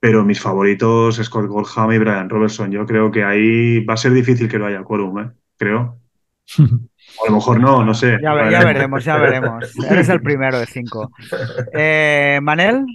pero 0.00 0.24
mis 0.24 0.40
favoritos, 0.40 1.16
Scott 1.16 1.46
Goldham 1.46 1.92
y 1.92 1.98
Brian 1.98 2.30
Robertson. 2.30 2.70
Yo 2.72 2.86
creo 2.86 3.10
que 3.10 3.22
ahí 3.22 3.84
va 3.84 3.94
a 3.94 3.98
ser 3.98 4.12
difícil 4.12 4.48
que 4.48 4.58
lo 4.58 4.66
haya 4.66 4.82
quórum, 4.82 5.18
¿eh? 5.20 5.30
creo. 5.58 5.99
A 6.58 7.28
lo 7.28 7.36
mejor 7.36 7.60
no, 7.60 7.84
no 7.84 7.94
sé. 7.94 8.18
Ya, 8.22 8.34
veremos, 8.34 9.04
ya 9.04 9.16
veremos. 9.16 9.74
Eres 9.90 10.08
el 10.08 10.22
primero 10.22 10.58
de 10.58 10.66
cinco. 10.66 11.10
Eh, 11.72 12.38
¿Manel? 12.42 12.86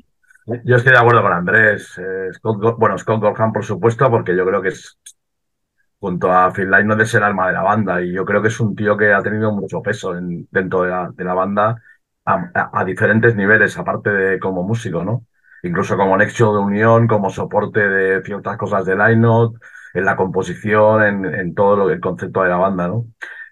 Yo 0.63 0.75
estoy 0.75 0.91
de 0.91 0.99
acuerdo 0.99 1.21
con 1.21 1.33
Andrés. 1.33 1.97
Eh, 1.97 2.29
bueno, 2.77 2.97
Scott 2.97 3.21
Goldham, 3.21 3.51
por 3.51 3.65
supuesto, 3.65 4.09
porque 4.09 4.35
yo 4.35 4.45
creo 4.45 4.61
que 4.61 4.69
es, 4.69 4.97
junto 5.99 6.31
a 6.31 6.51
Phil 6.51 6.69
Lynott, 6.69 7.01
es 7.01 7.13
el 7.15 7.23
alma 7.23 7.47
de 7.47 7.53
la 7.53 7.63
banda. 7.63 8.01
Y 8.01 8.13
yo 8.13 8.25
creo 8.25 8.41
que 8.41 8.49
es 8.49 8.59
un 8.59 8.75
tío 8.75 8.95
que 8.95 9.11
ha 9.11 9.21
tenido 9.23 9.51
mucho 9.51 9.81
peso 9.81 10.15
en, 10.15 10.47
dentro 10.51 10.83
de 10.83 10.89
la, 10.89 11.09
de 11.13 11.23
la 11.23 11.33
banda 11.33 11.81
a, 12.25 12.83
diferentes 12.83 13.35
niveles, 13.35 13.77
aparte 13.77 14.09
de 14.09 14.39
como 14.39 14.63
músico, 14.63 15.03
¿no? 15.03 15.25
incluso 15.63 15.97
como 15.97 16.17
nexo 16.17 16.53
de 16.53 16.59
unión, 16.59 17.07
como 17.07 17.29
soporte 17.29 17.79
de 17.79 18.23
ciertas 18.23 18.57
cosas 18.57 18.85
de 18.85 18.95
line 18.95 19.27
en 19.93 20.05
la 20.05 20.15
composición, 20.15 21.25
en, 21.25 21.55
todo 21.55 21.75
lo, 21.75 21.89
el 21.89 21.99
concepto 21.99 22.43
de 22.43 22.49
la 22.49 22.57
banda, 22.57 22.87
¿no? 22.87 23.05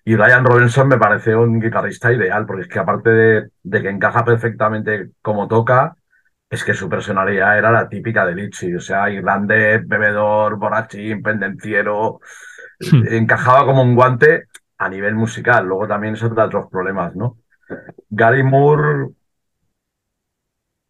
Y 0.05 0.15
Ryan 0.15 0.45
Robinson 0.45 0.87
me 0.87 0.97
parece 0.97 1.35
un 1.35 1.59
guitarrista 1.59 2.11
ideal, 2.11 2.45
porque 2.45 2.63
es 2.63 2.67
que 2.67 2.79
aparte 2.79 3.09
de, 3.09 3.81
que 3.81 3.89
encaja 3.89 4.25
perfectamente 4.25 5.11
como 5.21 5.47
toca, 5.47 5.95
es 6.49 6.63
que 6.63 6.73
su 6.73 6.89
personalidad 6.89 7.57
era 7.57 7.71
la 7.71 7.87
típica 7.87 8.25
de 8.25 8.35
Litchi, 8.35 8.75
o 8.75 8.79
sea, 8.81 9.09
irlandés, 9.09 9.87
bebedor, 9.87 10.57
borrachín, 10.57 11.23
pendenciero, 11.23 12.19
hmm. 12.79 13.07
encajaba 13.13 13.65
como 13.65 13.81
un 13.81 13.95
guante 13.95 14.47
a 14.77 14.89
nivel 14.89 15.15
musical, 15.15 15.65
luego 15.65 15.87
también 15.87 16.15
eso 16.15 16.33
trae 16.33 16.47
otros 16.47 16.69
problemas, 16.69 17.15
¿no? 17.15 17.37
Gary 18.09 18.43
Moore 18.43 19.09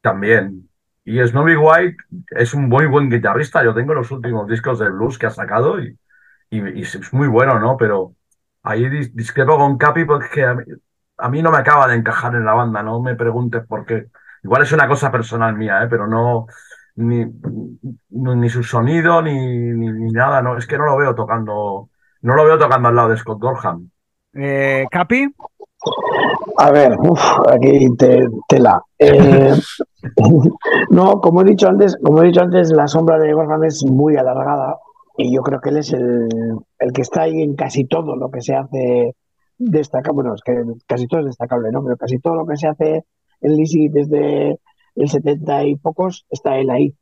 también, 0.02 0.70
y 1.06 1.20
Snowy 1.22 1.56
White 1.56 1.98
es 2.32 2.54
un 2.54 2.70
muy 2.70 2.86
buen 2.86 3.10
guitarrista. 3.10 3.64
Yo 3.64 3.74
tengo 3.74 3.94
los 3.94 4.10
últimos 4.12 4.48
discos 4.48 4.80
de 4.80 4.90
blues 4.90 5.18
que 5.18 5.26
ha 5.26 5.32
sacado 5.32 5.82
y, 5.82 5.98
y, 6.50 6.82
es 6.82 7.14
muy 7.14 7.28
bueno, 7.28 7.60
¿no? 7.60 7.76
Pero 7.78 8.16
ahí 8.64 8.90
discrepo 9.14 9.58
con 9.58 9.78
Capi 9.78 10.06
porque 10.06 10.46
a 10.46 11.30
mí, 11.30 11.42
no 11.42 11.52
me 11.52 11.58
acaba 11.58 11.88
de 11.88 11.96
encajar 11.96 12.34
en 12.36 12.46
la 12.46 12.54
banda. 12.54 12.82
No 12.82 13.02
me 13.02 13.16
preguntes 13.16 13.66
por 13.68 13.86
qué. 13.86 14.08
Igual 14.44 14.64
es 14.64 14.72
una 14.72 14.88
cosa 14.88 15.12
personal 15.12 15.56
mía, 15.56 15.84
¿eh? 15.84 15.88
pero 15.90 16.08
no. 16.08 16.48
Ni, 16.96 17.26
ni 18.10 18.50
su 18.50 18.62
sonido 18.62 19.20
ni, 19.24 19.34
ni, 19.34 20.12
nada, 20.12 20.44
no, 20.44 20.56
es 20.56 20.68
que 20.68 20.78
no 20.78 20.86
lo 20.86 20.96
veo 20.96 21.16
tocando, 21.16 21.90
no 22.22 22.36
lo 22.36 22.46
veo 22.46 22.60
tocando 22.60 22.90
al 22.90 22.96
lado 22.96 23.10
de 23.10 23.18
Scott 23.18 23.40
Gorham. 23.42 23.90
Eh, 24.36 24.86
Capi. 24.92 25.28
A 26.60 26.70
ver, 26.70 26.96
uf, 27.00 27.20
aquí 27.50 27.88
te, 27.98 28.28
tela. 28.48 28.80
Eh, 29.00 29.56
no, 30.92 31.20
como 31.20 31.42
he 31.42 31.46
dicho 31.46 31.68
antes, 31.68 31.98
como 32.04 32.22
he 32.22 32.28
dicho 32.28 32.42
antes, 32.42 32.72
la 32.72 32.88
sombra 32.88 33.18
de 33.18 33.34
Gorham 33.34 33.64
es 33.64 33.84
muy 33.84 34.16
alargada 34.16 34.78
y 35.18 35.34
yo 35.34 35.42
creo 35.42 35.60
que 35.62 35.70
él 35.70 35.78
es 35.78 35.94
el, 35.94 36.28
que 36.94 37.02
está 37.02 37.24
ahí 37.24 37.42
en 37.42 37.56
casi 37.56 37.86
todo 37.86 38.16
lo 38.16 38.32
que 38.32 38.42
se 38.42 38.56
hace 38.56 39.16
destacable. 39.58 40.16
Bueno, 40.16 40.36
es 40.36 40.42
que 40.42 40.54
casi 40.88 41.08
todo 41.08 41.22
es 41.22 41.28
destacable, 41.28 41.72
¿no? 41.72 41.84
Pero 41.84 41.98
casi 41.98 42.20
todo 42.20 42.36
lo 42.36 42.46
que 42.46 42.58
se 42.58 42.68
hace 42.68 43.06
en 43.42 43.56
Lisi 43.56 43.90
desde 43.90 44.60
el 44.96 45.10
70 45.10 45.66
y 45.66 45.76
pocos 45.76 46.26
está 46.30 46.58
él 46.58 46.70
ahí. 46.70 46.96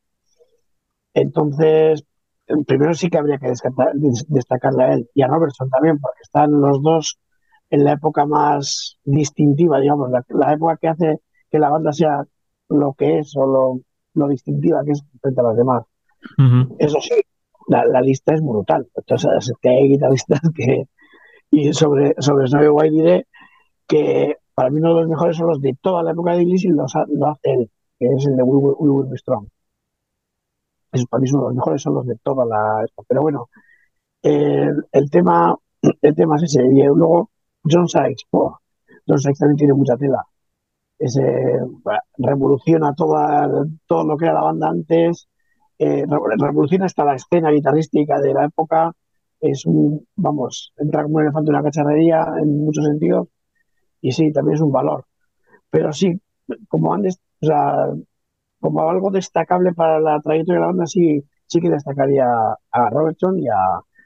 Entonces, 1.13 2.03
primero 2.67 2.93
sí 2.93 3.09
que 3.09 3.17
habría 3.17 3.37
que 3.37 3.51
destacarle 4.27 4.83
a 4.83 4.93
él 4.93 5.09
y 5.13 5.21
a 5.21 5.27
Robertson 5.27 5.69
también, 5.69 5.99
porque 5.99 6.19
están 6.21 6.51
los 6.59 6.81
dos 6.81 7.19
en 7.69 7.85
la 7.85 7.93
época 7.93 8.25
más 8.25 8.97
distintiva, 9.03 9.79
digamos, 9.79 10.09
la, 10.11 10.53
época 10.53 10.77
que 10.77 10.87
hace 10.89 11.21
que 11.49 11.59
la 11.59 11.69
banda 11.69 11.93
sea 11.93 12.23
lo 12.67 12.93
que 12.93 13.19
es 13.19 13.33
o 13.37 13.81
lo, 14.13 14.27
distintiva 14.27 14.83
que 14.85 14.91
es 14.91 15.03
frente 15.21 15.39
a 15.39 15.43
las 15.43 15.55
demás. 15.55 15.85
Eso 16.79 16.99
sí, 16.99 17.21
la, 17.71 18.01
lista 18.01 18.33
es 18.33 18.41
brutal. 18.41 18.87
Entonces, 18.95 19.53
que 19.61 19.69
hay 19.69 19.87
guitarristas 19.89 20.41
que. 20.55 20.85
Y 21.51 21.73
sobre, 21.73 22.15
sobre 22.19 22.47
Snowy 22.47 22.69
White 22.69 22.95
diré 22.95 23.27
que 23.87 24.37
para 24.53 24.69
mí 24.69 24.79
uno 24.79 24.95
de 24.95 25.01
los 25.01 25.09
mejores 25.09 25.35
son 25.37 25.47
los 25.47 25.61
de 25.61 25.75
toda 25.81 26.01
la 26.03 26.11
época 26.11 26.33
de 26.33 26.45
Lizzy, 26.45 26.69
los 26.69 26.93
lo 27.09 27.27
hace 27.27 27.51
él, 27.51 27.71
que 27.99 28.07
es 28.07 28.25
el 28.25 28.37
de 28.37 28.43
We, 28.43 28.73
Will 28.79 29.09
Be 29.09 29.17
Strong. 29.17 29.47
Es, 30.93 31.05
para 31.07 31.21
mí 31.21 31.29
de 31.29 31.37
los 31.37 31.55
mejores 31.55 31.81
son 31.81 31.95
los 31.95 32.05
de 32.05 32.15
toda 32.23 32.45
la 32.45 32.85
Pero 33.07 33.21
bueno, 33.21 33.49
el, 34.21 34.85
el 34.91 35.09
tema 35.09 35.57
el 35.81 36.15
tema 36.15 36.35
es 36.37 36.43
ese. 36.43 36.65
Y 36.65 36.83
luego 36.83 37.31
John 37.63 37.87
Sykes, 37.87 38.25
John 38.31 39.19
Sykes 39.19 39.39
también 39.39 39.57
tiene 39.57 39.73
mucha 39.73 39.97
tela. 39.97 40.23
Ese, 40.99 41.21
revoluciona 42.17 42.93
toda, 42.93 43.49
todo 43.87 44.05
lo 44.05 44.17
que 44.17 44.25
era 44.25 44.35
la 44.35 44.41
banda 44.41 44.69
antes, 44.69 45.27
eh, 45.81 46.05
revoluciona 46.37 46.85
hasta 46.85 47.03
la 47.03 47.15
escena 47.15 47.49
guitarrística 47.51 48.19
de 48.19 48.33
la 48.33 48.45
época. 48.45 48.91
Es 49.39 49.65
un, 49.65 50.05
vamos, 50.15 50.73
entra 50.77 51.03
como 51.03 51.15
un 51.15 51.23
elefante 51.23 51.49
en 51.49 51.55
una 51.55 51.63
cacharrería 51.63 52.25
en 52.39 52.63
muchos 52.63 52.85
sentidos. 52.85 53.27
Y 54.01 54.11
sí, 54.11 54.31
también 54.31 54.55
es 54.55 54.61
un 54.61 54.71
valor. 54.71 55.05
Pero 55.71 55.91
sí, 55.93 56.21
como 56.69 56.93
antes, 56.93 57.19
o 58.61 58.89
algo 58.89 59.11
destacable 59.11 59.73
para 59.73 59.99
la 59.99 60.19
trayectoria 60.21 60.59
de 60.59 60.61
la 60.61 60.67
banda, 60.67 60.85
sí, 60.85 61.23
sí 61.47 61.59
que 61.59 61.69
destacaría 61.69 62.25
a 62.71 62.89
Robertson 62.91 63.39
y 63.39 63.47
a, 63.47 63.55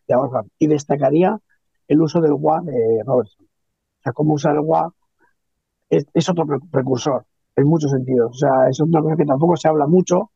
y 0.08 0.14
a 0.14 0.18
Y 0.60 0.68
destacaría 0.68 1.38
el 1.90 2.02
uso 2.02 2.22
del 2.22 2.34
WA 2.34 2.62
de 2.62 3.04
Robertson. 3.06 3.46
O 3.46 4.02
sea, 4.02 4.14
cómo 4.14 4.36
usar 4.36 4.56
el 4.56 4.62
WA 4.62 4.94
es, 5.90 6.30
otro 6.30 6.46
precursor 6.72 7.26
en 7.58 7.68
muchos 7.68 7.92
sentidos. 7.92 8.32
O 8.32 8.38
sea, 8.38 8.70
es 8.70 8.80
una 8.80 9.02
cosa 9.02 9.18
que 9.18 9.26
tampoco 9.26 9.58
se 9.58 9.68
habla 9.68 9.88
mucho, 9.88 10.32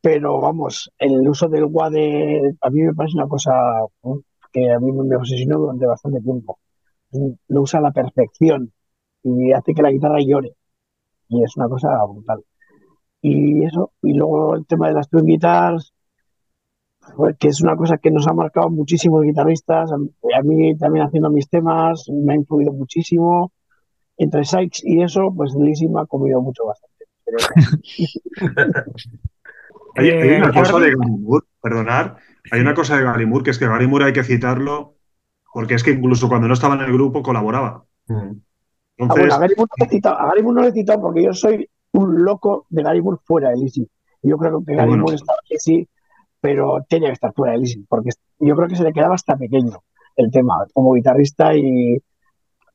pero 0.00 0.40
vamos, 0.40 0.90
el 0.98 1.28
uso 1.28 1.48
del 1.48 1.64
WA 1.64 1.90
de. 1.90 2.54
A 2.60 2.70
mí 2.70 2.82
me 2.82 2.94
parece 2.94 3.16
una 3.16 3.28
cosa 3.28 3.52
que 4.52 4.70
a 4.70 4.78
mí 4.78 4.92
me 4.92 5.16
obsesionó 5.16 5.58
durante 5.58 5.86
bastante 5.86 6.20
tiempo. 6.20 6.58
Lo 7.48 7.62
usa 7.62 7.80
a 7.80 7.82
la 7.82 7.92
perfección 7.92 8.72
y 9.22 9.52
hace 9.52 9.74
que 9.74 9.82
la 9.82 9.90
guitarra 9.90 10.20
llore. 10.20 10.54
Y 11.28 11.42
es 11.44 11.56
una 11.56 11.68
cosa 11.68 11.88
brutal. 12.04 12.44
Y 13.22 13.64
eso, 13.64 13.92
y 14.02 14.14
luego 14.14 14.56
el 14.56 14.66
tema 14.66 14.88
de 14.88 14.94
las 14.94 15.08
twin 15.08 15.26
guitars, 15.26 15.94
que 17.38 17.48
es 17.48 17.60
una 17.62 17.76
cosa 17.76 17.98
que 17.98 18.10
nos 18.10 18.26
ha 18.28 18.32
marcado 18.32 18.70
muchísimos 18.70 19.22
guitarristas. 19.24 19.90
A 19.92 20.42
mí 20.42 20.76
también 20.78 21.06
haciendo 21.06 21.30
mis 21.30 21.48
temas 21.48 22.08
me 22.08 22.34
ha 22.34 22.36
influido 22.36 22.72
muchísimo. 22.72 23.52
Entre 24.16 24.44
Sykes 24.44 24.82
y 24.84 25.02
eso, 25.02 25.32
pues 25.36 25.54
Lizzy 25.54 25.88
me 25.88 26.00
ha 26.00 26.06
comido 26.06 26.40
mucho 26.40 26.64
bastante. 26.66 27.06
hay, 29.98 30.36
una 30.36 30.52
cosa 30.52 30.78
de 30.78 30.90
Gary 30.90 31.42
perdonar, 31.60 32.16
hay 32.50 32.60
una 32.60 32.74
cosa 32.74 32.96
de 32.96 33.04
Gary 33.04 33.42
que 33.42 33.50
es 33.50 33.58
que 33.58 33.66
Gary 33.66 33.88
hay 34.02 34.12
que 34.12 34.24
citarlo 34.24 34.94
porque 35.52 35.74
es 35.74 35.82
que 35.82 35.90
incluso 35.90 36.28
cuando 36.28 36.46
no 36.46 36.54
estaba 36.54 36.74
en 36.74 36.82
el 36.82 36.92
grupo 36.92 37.22
colaboraba. 37.22 37.84
Mm. 38.06 38.32
Entonces... 38.98 39.32
a, 39.32 39.38
Gary 39.38 40.42
Moore 40.42 40.54
no 40.54 40.62
le 40.62 40.68
he 40.68 40.72
citado 40.72 41.00
porque 41.00 41.24
yo 41.24 41.32
soy 41.32 41.68
un 41.92 42.24
loco 42.24 42.66
de 42.70 42.82
Gary 42.82 43.02
Moore 43.02 43.18
fuera 43.24 43.50
de 43.50 43.56
Lizzy. 43.56 43.88
Yo 44.22 44.36
creo 44.36 44.62
que 44.64 44.74
Gary 44.74 44.96
Moore 44.96 45.16
estaba 45.16 45.38
sí 45.58 45.88
pero 46.40 46.84
tenía 46.88 47.08
que 47.08 47.14
estar 47.14 47.32
fuera 47.32 47.52
de 47.52 47.58
Lizzy, 47.58 47.84
porque 47.88 48.10
yo 48.38 48.54
creo 48.54 48.68
que 48.68 48.76
se 48.76 48.84
le 48.84 48.92
quedaba 48.92 49.14
hasta 49.14 49.36
pequeño 49.36 49.82
el 50.16 50.30
tema 50.30 50.54
como 50.72 50.94
guitarrista 50.94 51.54
y 51.54 51.98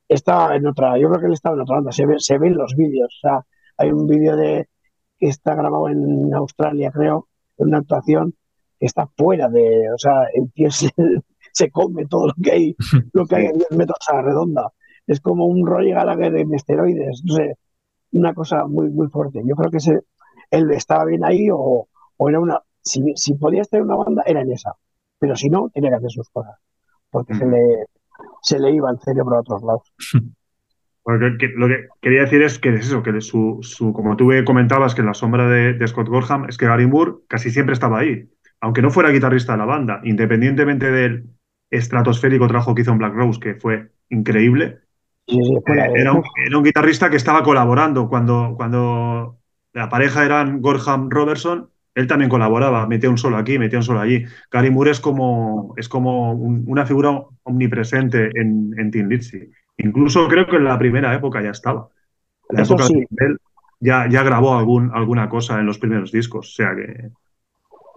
estaba 0.08 0.56
en 0.56 0.68
otra, 0.68 0.98
yo 0.98 1.10
creo 1.10 1.22
que 1.22 1.28
él 1.28 1.34
estaba 1.34 1.56
en 1.56 1.62
otra 1.62 1.76
banda, 1.76 1.92
se, 1.92 2.06
ve, 2.06 2.16
se 2.20 2.38
ven 2.38 2.56
los 2.56 2.76
vídeos, 2.76 3.08
o 3.08 3.28
sea, 3.28 3.46
hay 3.78 3.92
un 3.92 4.08
vídeo 4.08 4.36
de 4.36 4.68
está 5.28 5.56
grabado 5.56 5.90
en 5.90 6.34
Australia, 6.34 6.92
creo, 6.92 7.28
en 7.58 7.68
una 7.68 7.80
actuación 7.80 8.36
que 8.80 8.86
está 8.86 9.08
fuera 9.18 9.50
de, 9.50 9.92
o 9.94 9.98
sea, 9.98 10.26
el 10.34 10.52
tío 10.52 10.70
se, 10.72 10.92
come 11.72 12.06
todo 12.08 12.28
lo 12.28 12.34
que 12.42 12.52
hay, 12.52 12.76
lo 13.14 13.26
que 13.26 13.36
hay 13.36 13.46
en 13.46 13.58
10 13.58 13.72
metros 13.72 14.00
a 14.10 14.16
la 14.16 14.22
redonda. 14.22 14.72
Es 15.08 15.20
como 15.20 15.46
un 15.46 15.66
Roger 15.66 15.96
Gallagher 15.96 16.36
en 16.38 16.54
esteroides, 16.54 17.24
no 17.26 17.36
sé, 17.36 17.58
una 18.14 18.34
cosa 18.34 18.66
muy, 18.68 18.90
muy 18.90 19.08
fuerte. 19.08 19.42
Yo 19.46 19.56
creo 19.56 19.72
que 19.72 19.80
se, 19.80 20.00
él 20.52 20.72
estaba 20.72 21.06
bien 21.06 21.26
ahí 21.26 21.50
o, 21.52 21.88
o 22.18 22.30
era 22.30 22.40
una, 22.40 22.62
si, 22.82 23.02
si 23.16 23.34
podía 23.36 23.62
estar 23.62 23.80
en 23.80 23.88
una 23.88 23.96
banda, 23.96 24.24
era 24.26 24.42
en 24.42 24.52
esa. 24.52 24.74
Pero 25.20 25.36
si 25.36 25.50
no, 25.50 25.70
tenía 25.70 25.90
que 25.90 25.98
hacer 25.98 26.12
sus 26.12 26.30
cosas. 26.30 26.56
Porque 27.10 27.36
se, 27.36 27.46
le, 27.46 27.86
se 28.42 28.60
le 28.60 28.72
iba 28.72 28.90
el 28.92 29.00
cerebro 29.00 29.38
a 29.38 29.42
otros 29.42 29.64
lados. 29.64 29.94
Bueno, 31.06 31.30
lo 31.58 31.68
que 31.68 31.88
quería 32.02 32.22
decir 32.22 32.42
es 32.42 32.60
que 32.60 32.70
es 32.70 32.88
eso, 32.88 33.04
que 33.04 33.20
su, 33.20 33.60
su, 33.62 33.92
como 33.92 34.16
tú 34.16 34.30
comentabas 34.46 34.96
que 34.96 35.02
en 35.02 35.08
la 35.08 35.14
sombra 35.14 35.48
de, 35.50 35.88
Scott 35.88 36.08
Gorham, 36.08 36.46
es 36.48 36.58
que 36.58 36.66
Gary 36.66 36.88
Moore 36.88 37.16
casi 37.28 37.50
siempre 37.50 37.74
estaba 37.74 38.00
ahí, 38.00 38.30
aunque 38.62 38.82
no 38.82 38.90
fuera 38.90 39.10
guitarrista 39.10 39.52
de 39.54 39.58
la 39.58 39.66
banda, 39.66 40.00
independientemente 40.04 40.92
del 40.92 41.26
estratosférico 41.70 42.48
trabajo 42.48 42.74
que 42.74 42.84
hizo 42.84 42.92
en 42.92 43.00
Black 43.00 43.14
Rose, 43.14 43.40
que 43.40 43.56
fue 43.56 43.90
increíble. 44.10 44.80
Eh, 45.28 45.36
era, 45.96 46.14
un, 46.14 46.24
era, 46.46 46.58
un, 46.58 46.64
guitarrista 46.64 47.10
que 47.10 47.18
estaba 47.18 47.44
colaborando 47.44 48.08
cuando, 48.08 48.54
cuando 48.56 49.40
la 49.74 49.90
pareja 49.90 50.26
eran 50.26 50.62
Gorham 50.62 51.10
Robertson 51.10 51.70
él 51.96 52.08
también 52.08 52.30
colaboraba, 52.30 52.88
metía 52.88 53.10
un 53.10 53.18
solo 53.18 53.38
aquí, 53.38 53.60
metía 53.60 53.80
un 53.80 53.84
solo 53.84 54.00
allí. 54.00 54.26
Gary 54.52 54.72
Moore 54.72 54.92
es 54.92 55.00
como, 55.00 55.74
es 55.78 55.88
como 55.88 56.34
una 56.34 56.86
figura 56.86 57.22
omnipresente 57.44 58.32
en, 58.34 58.74
en 58.78 58.92
Team. 58.92 59.10
Incluso 59.78 60.28
creo 60.28 60.46
que 60.48 60.58
en 60.58 60.66
la 60.66 60.78
primera 60.78 61.14
época 61.14 61.42
ya 61.42 61.52
estaba. 61.52 61.88
En 62.50 62.58
la 62.58 62.64
época 62.64 62.88
de 62.88 63.08
él 63.26 63.38
ya, 63.80 64.08
ya 64.10 64.24
grabó 64.24 64.58
algún, 64.58 64.92
alguna 64.94 65.28
cosa 65.28 65.60
en 65.60 65.66
los 65.66 65.78
primeros 65.78 66.12
discos. 66.12 66.50
O 66.50 66.54
sea 66.54 66.76
que. 66.76 67.12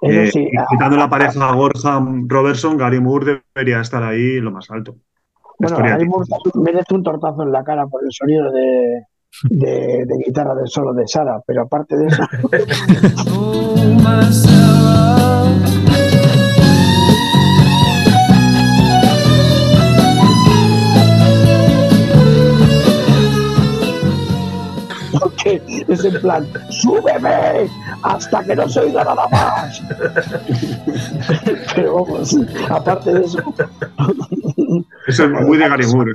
Eh, 0.02 0.30
quitando 0.68 0.96
la 0.96 1.08
pareja 1.08 1.52
Gorham 1.54 2.28
Robertson, 2.28 2.76
Gary 2.76 3.00
Moore 3.00 3.40
debería 3.54 3.80
estar 3.80 4.02
ahí 4.02 4.40
lo 4.40 4.50
más 4.50 4.70
alto. 4.70 4.96
Bueno, 5.58 5.78
Gary 5.78 6.06
Moore 6.06 6.28
merece 6.54 6.94
un 6.94 7.02
tortazo 7.02 7.44
en 7.44 7.52
la 7.52 7.64
cara 7.64 7.86
por 7.86 8.04
el 8.04 8.12
sonido 8.12 8.52
de, 8.52 9.04
de, 9.44 10.06
guitarra 10.26 10.54
del 10.54 10.68
solo 10.68 10.92
de 10.92 11.08
Sara, 11.08 11.40
pero 11.46 11.62
aparte 11.62 11.96
de 11.96 12.08
eso. 12.08 12.22
Es 25.47 26.05
en 26.05 26.20
plan, 26.20 26.47
súbeme 26.70 27.70
hasta 28.02 28.44
que 28.44 28.56
no 28.56 28.68
se 28.68 28.81
oiga 28.81 29.05
nada 29.05 29.28
más. 29.28 29.81
Pero 31.74 31.94
vamos, 31.94 32.36
aparte 32.68 33.14
de 33.14 33.24
eso. 33.24 33.39
Eso 35.06 35.24
es 35.24 35.31
muy 35.31 35.59
de 35.59 35.68
Gary 35.68 35.86
Moore. 35.86 36.12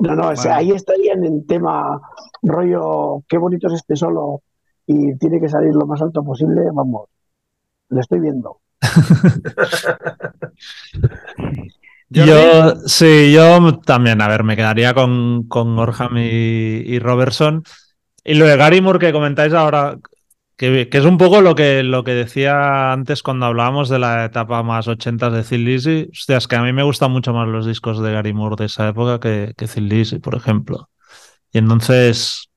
No, 0.00 0.14
no, 0.14 0.30
ahí 0.50 0.70
estarían 0.70 1.24
en 1.24 1.46
tema 1.46 2.00
rollo, 2.42 3.24
qué 3.28 3.36
bonito 3.36 3.66
es 3.66 3.74
este 3.74 3.96
solo 3.96 4.42
y 4.86 5.18
tiene 5.18 5.40
que 5.40 5.48
salir 5.48 5.74
lo 5.74 5.86
más 5.86 6.00
alto 6.00 6.24
posible, 6.24 6.62
vamos, 6.72 7.08
lo 7.88 8.00
estoy 8.00 8.20
viendo. 8.20 8.60
yo, 12.08 12.76
sí, 12.86 13.32
yo 13.32 13.80
también, 13.80 14.22
a 14.22 14.28
ver, 14.28 14.44
me 14.44 14.56
quedaría 14.56 14.94
con, 14.94 15.48
con 15.48 15.76
Orham 15.78 16.16
y, 16.16 16.84
y 16.86 16.98
Robertson. 17.00 17.64
Y 18.28 18.34
lo 18.34 18.44
de 18.44 18.58
Gary 18.58 18.82
Moore 18.82 18.98
que 18.98 19.10
comentáis 19.10 19.54
ahora, 19.54 19.96
que, 20.54 20.86
es 20.92 21.04
un 21.06 21.16
poco 21.16 21.40
lo 21.40 21.54
que, 21.54 21.82
lo 21.82 22.04
que 22.04 22.10
decía 22.10 22.92
antes 22.92 23.22
cuando 23.22 23.46
hablábamos 23.46 23.88
de 23.88 23.98
la 23.98 24.26
etapa 24.26 24.62
más 24.62 24.86
80 24.86 25.30
de 25.30 25.42
Thin 25.42 25.64
Lizzy. 25.64 26.10
Hostia, 26.12 26.36
es 26.36 26.46
que 26.46 26.56
a 26.56 26.62
mí 26.62 26.74
me 26.74 26.82
gustan 26.82 27.10
mucho 27.10 27.32
más 27.32 27.48
los 27.48 27.64
discos 27.64 28.02
de 28.02 28.12
Gary 28.12 28.34
Moore 28.34 28.56
de 28.58 28.66
esa 28.66 28.86
época 28.86 29.18
que, 29.18 29.54
que 29.56 29.66
Thin 29.66 29.88
Lizzy, 29.88 30.18
por 30.18 30.34
ejemplo. 30.34 30.90
Y 31.50 31.56
entonces, 31.56 32.50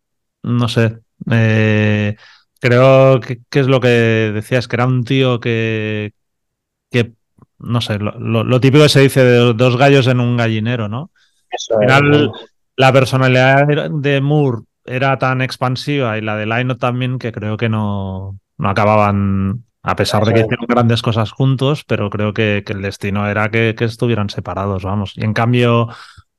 no 0.44 0.68
sé, 0.68 0.98
eh, 1.32 2.18
creo 2.60 3.22
que, 3.22 3.40
es 3.54 3.68
lo 3.68 3.80
que 3.80 3.88
decías, 4.34 4.68
que 4.68 4.76
era 4.76 4.86
un 4.86 5.06
tío 5.06 5.40
que, 5.40 6.12
que 6.90 7.14
no 7.60 7.80
sé, 7.80 7.98
lo, 7.98 8.60
típico 8.60 8.84
que 8.84 8.90
se 8.90 9.00
dice 9.00 9.24
de 9.24 9.54
dos 9.54 9.78
gallos 9.78 10.08
en 10.08 10.20
un 10.20 10.36
gallinero, 10.36 10.90
¿no? 10.90 11.12
Al 11.70 11.80
final, 11.80 12.32
la 12.76 12.92
personalidad 12.92 13.66
de 13.90 14.20
Moore 14.20 14.64
era 14.86 15.18
tan 15.18 15.42
expansiva 15.42 16.18
y 16.18 16.22
la 16.22 16.36
de 16.36 16.46
Lino 16.46 16.78
también 16.78 17.20
que 17.20 17.32
creo 17.32 17.58
que 17.58 17.70
no, 17.70 18.40
no 18.58 18.70
acababan, 18.70 19.66
a 19.84 19.96
pesar 19.96 20.26
de 20.26 20.34
que 20.34 20.40
hicieron 20.42 20.66
grandes 20.68 21.02
cosas 21.02 21.32
juntos, 21.32 21.84
pero 21.84 22.10
creo 22.10 22.34
que, 22.34 22.64
el 22.68 22.82
destino 22.82 23.28
era 23.28 23.50
que, 23.50 23.76
estuvieran 23.80 24.30
separados, 24.30 24.84
vamos. 24.84 25.14
Y 25.16 25.24
en 25.24 25.34
cambio, 25.34 25.90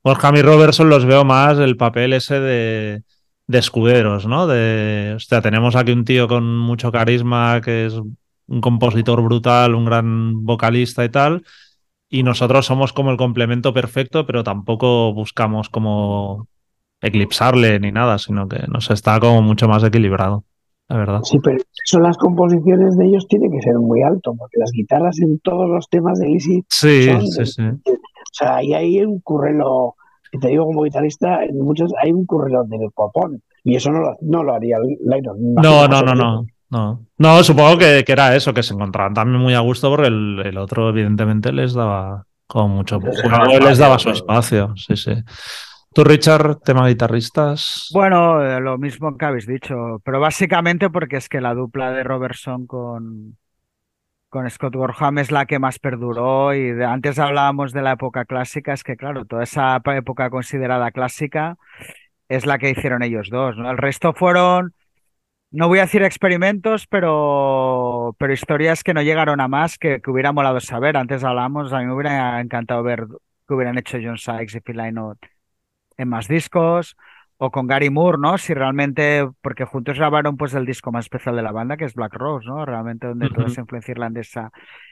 Borja 0.03 0.31
y 0.35 0.41
Robertson 0.41 0.89
los 0.89 1.05
veo 1.05 1.25
más 1.25 1.57
el 1.59 1.77
papel 1.77 2.13
ese 2.13 2.39
de, 2.39 3.03
de 3.47 3.57
escuderos, 3.57 4.25
¿no? 4.25 4.47
De, 4.47 5.13
hostia, 5.15 5.41
tenemos 5.41 5.75
aquí 5.75 5.91
un 5.91 6.05
tío 6.05 6.27
con 6.27 6.57
mucho 6.57 6.91
carisma 6.91 7.61
que 7.61 7.87
es 7.87 7.93
un 7.93 8.61
compositor 8.61 9.21
brutal, 9.21 9.75
un 9.75 9.85
gran 9.85 10.45
vocalista 10.45 11.03
y 11.05 11.09
tal. 11.09 11.43
Y 12.09 12.23
nosotros 12.23 12.65
somos 12.65 12.93
como 12.93 13.11
el 13.11 13.17
complemento 13.17 13.73
perfecto, 13.73 14.25
pero 14.25 14.43
tampoco 14.43 15.13
buscamos 15.13 15.69
como 15.69 16.47
eclipsarle 17.03 17.79
ni 17.79 17.91
nada, 17.91 18.17
sino 18.17 18.47
que 18.47 18.59
nos 18.67 18.89
está 18.89 19.19
como 19.19 19.41
mucho 19.41 19.67
más 19.67 19.83
equilibrado, 19.83 20.45
la 20.89 20.97
verdad. 20.97 21.19
Sí, 21.23 21.37
pero 21.43 21.57
son 21.85 22.03
las 22.03 22.17
composiciones 22.17 22.97
de 22.97 23.05
ellos 23.05 23.27
tienen 23.27 23.51
que 23.51 23.61
ser 23.61 23.75
muy 23.75 24.01
alto, 24.01 24.33
porque 24.37 24.57
las 24.57 24.71
guitarras 24.71 25.19
en 25.19 25.39
todos 25.39 25.69
los 25.69 25.87
temas 25.89 26.17
de 26.19 26.27
Lizzy 26.27 26.63
sí, 26.69 27.09
sí, 27.29 27.45
sí. 27.45 27.61
O 27.61 28.35
sea, 28.35 28.55
ahí 28.55 28.73
hay 28.73 29.01
un 29.03 29.19
currelo 29.19 29.95
te 30.39 30.47
digo 30.47 30.65
como 30.65 30.83
guitarrista, 30.83 31.43
en 31.43 31.59
muchos 31.59 31.91
hay 32.01 32.11
un 32.11 32.25
corredor 32.25 32.67
del 32.67 32.91
copón 32.93 33.41
y 33.63 33.75
eso 33.75 33.91
no 33.91 33.99
lo, 33.99 34.17
no 34.21 34.43
lo 34.43 34.53
haría 34.53 34.77
Lennon. 35.05 35.53
No, 35.55 35.87
no, 35.87 36.01
no, 36.01 36.15
no. 36.15 36.45
No, 36.69 37.05
no 37.19 37.43
supongo 37.43 37.77
que, 37.77 38.03
que, 38.03 38.11
era 38.11 38.35
eso, 38.35 38.51
que 38.51 38.63
se 38.63 38.73
encontraban 38.73 39.13
también 39.13 39.39
muy 39.39 39.53
a 39.53 39.59
gusto 39.59 39.91
porque 39.91 40.07
el, 40.07 40.41
el 40.43 40.57
otro 40.57 40.89
evidentemente 40.89 41.51
les 41.51 41.75
daba 41.75 42.25
como 42.47 42.77
mucho... 42.77 42.99
Les 43.61 43.77
daba 43.77 43.99
su 43.99 44.09
espacio, 44.09 44.73
sí, 44.75 44.95
sí. 44.95 45.13
¿Tú, 45.93 46.03
Richard, 46.03 46.59
tema 46.61 46.87
guitarristas? 46.87 47.91
Bueno, 47.93 48.41
eh, 48.41 48.59
lo 48.59 48.79
mismo 48.79 49.15
que 49.15 49.25
habéis 49.25 49.45
dicho, 49.45 50.01
pero 50.03 50.19
básicamente 50.19 50.89
porque 50.89 51.17
es 51.17 51.29
que 51.29 51.39
la 51.39 51.53
dupla 51.53 51.91
de 51.91 52.03
Robertson 52.03 52.65
con, 52.65 53.37
con 54.29 54.49
Scott 54.49 54.75
Gorham 54.75 55.19
es 55.19 55.29
la 55.29 55.45
que 55.45 55.59
más 55.59 55.77
perduró 55.77 56.55
y 56.55 56.71
antes 56.81 57.19
hablábamos 57.19 57.73
de 57.73 57.83
la 57.83 57.91
época 57.91 58.25
clásica, 58.25 58.73
es 58.73 58.83
que 58.83 58.97
claro, 58.97 59.25
toda 59.25 59.43
esa 59.43 59.79
época 59.85 60.31
considerada 60.31 60.89
clásica 60.89 61.57
es 62.27 62.47
la 62.47 62.57
que 62.57 62.71
hicieron 62.71 63.03
ellos 63.03 63.29
dos, 63.29 63.55
¿no? 63.57 63.69
El 63.69 63.77
resto 63.77 64.13
fueron, 64.13 64.73
no 65.51 65.67
voy 65.67 65.77
a 65.77 65.83
decir 65.83 66.01
experimentos, 66.01 66.87
pero, 66.87 68.15
pero 68.17 68.33
historias 68.33 68.83
que 68.83 68.95
no 68.95 69.03
llegaron 69.03 69.39
a 69.41 69.47
más, 69.47 69.77
que, 69.77 70.01
que 70.01 70.09
hubiera 70.09 70.31
molado 70.31 70.59
saber. 70.59 70.97
Antes 70.97 71.23
hablábamos, 71.23 71.71
a 71.71 71.79
mí 71.79 71.85
me 71.85 71.93
hubiera 71.93 72.41
encantado 72.41 72.81
ver 72.81 73.05
que 73.47 73.53
hubieran 73.53 73.77
hecho 73.77 73.99
John 74.03 74.17
Sykes 74.17 74.57
y 74.57 74.61
Phil 74.61 74.77
Lynott 74.77 75.32
en 75.97 76.09
más 76.09 76.27
discos, 76.27 76.95
o 77.37 77.51
con 77.51 77.67
Gary 77.67 77.89
Moore, 77.89 78.17
¿no? 78.19 78.37
Si 78.37 78.53
realmente, 78.53 79.27
porque 79.41 79.65
juntos 79.65 79.97
grabaron 79.97 80.37
pues 80.37 80.53
el 80.53 80.65
disco 80.65 80.91
más 80.91 81.05
especial 81.05 81.35
de 81.35 81.41
la 81.41 81.51
banda, 81.51 81.77
que 81.77 81.85
es 81.85 81.93
Black 81.93 82.13
Rose, 82.13 82.47
¿no? 82.47 82.65
Realmente 82.65 83.07
donde 83.07 83.29
toda 83.29 83.47
esa 83.47 83.61
influencia 83.61 83.91
irlandesa. 83.91 84.51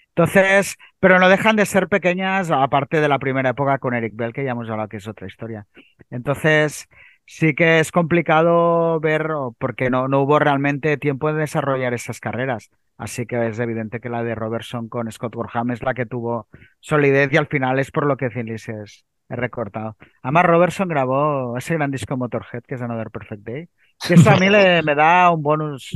Entonces, 0.10 0.78
pero 1.00 1.20
no 1.20 1.30
dejan 1.30 1.56
de 1.56 1.66
ser 1.66 1.88
pequeñas, 1.88 2.52
aparte 2.52 3.00
de 3.00 3.08
la 3.08 3.20
primera 3.20 3.52
época 3.52 3.78
con 3.80 3.94
Eric 3.94 4.14
Bell, 4.16 4.34
que 4.34 4.44
ya 4.44 4.52
hemos 4.52 4.70
hablado 4.70 4.90
que 4.90 4.98
es 4.98 5.08
otra 5.08 5.28
historia. 5.28 5.66
Entonces, 6.10 6.90
sí 7.26 7.56
que 7.56 7.80
es 7.80 7.92
complicado 7.92 9.00
ver, 9.00 9.30
porque 9.58 9.90
no, 9.90 10.10
no 10.10 10.22
hubo 10.22 10.38
realmente 10.38 10.98
tiempo 10.98 11.32
de 11.32 11.40
desarrollar 11.40 11.94
esas 11.94 12.20
carreras. 12.20 12.70
Así 12.98 13.26
que 13.26 13.48
es 13.48 13.58
evidente 13.60 14.00
que 14.02 14.10
la 14.10 14.24
de 14.24 14.36
Robertson 14.36 14.90
con 14.90 15.10
Scott 15.12 15.34
Gorham 15.34 15.72
es 15.72 15.82
la 15.82 15.94
que 15.94 16.06
tuvo 16.06 16.48
solidez 16.82 17.32
y 17.32 17.38
al 17.38 17.48
final 17.48 17.80
es 17.80 17.90
por 17.92 18.06
lo 18.06 18.18
que 18.18 18.30
Phillies 18.30 18.68
es, 18.70 19.06
He 19.32 19.36
recortado. 19.38 19.96
Además, 20.24 20.46
Robertson 20.46 20.90
grabó 20.90 21.58
ese 21.58 21.76
gran 21.76 21.90
disco 21.90 22.18
Motorhead, 22.18 22.64
que 22.68 22.76
es 22.76 22.82
Another 22.82 23.10
Perfect 23.10 23.44
Day. 23.44 23.70
Que 24.06 24.16
eso 24.16 24.30
a 24.30 24.36
mí 24.36 24.50
le, 24.50 24.84
me 24.84 24.94
da 24.94 25.32
un 25.32 25.42
bonus 25.42 25.96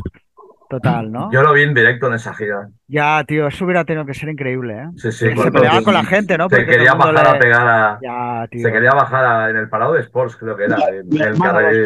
total, 0.70 1.12
¿no? 1.12 1.30
Yo 1.34 1.41
lo 1.41 1.52
vi 1.52 1.64
en 1.64 1.74
directo 1.74 2.07
en 2.07 2.14
esa 2.14 2.34
gira. 2.34 2.70
Ya, 2.88 3.22
tío, 3.28 3.48
eso 3.48 3.66
hubiera 3.66 3.84
tenido 3.84 4.06
que 4.06 4.14
ser 4.14 4.30
increíble, 4.30 4.76
¿eh? 4.76 4.88
Sí, 4.95 5.12
sí. 5.12 5.36
Se 5.36 5.52
peleaba 5.52 5.82
con 5.82 5.94
la 5.94 6.06
gente, 6.06 6.38
¿no? 6.38 6.48
Se 6.48 6.66
quería 6.66 6.94
bajar 6.94 7.28
a 7.28 7.40
pegar 7.40 7.68
a... 7.68 7.99
Ya, 8.02 8.48
tío. 8.49 8.62
Se 8.62 8.72
quería 8.72 8.91
bajar 8.91 9.26
a... 9.26 9.49
en 9.49 9.57
el 9.57 9.68
parado 9.68 9.94
de 9.94 10.02
Sports, 10.02 10.38
creo 10.38 10.56
que 10.56 10.64
era. 10.64 10.78
El 10.88 11.38
carril... 11.38 11.86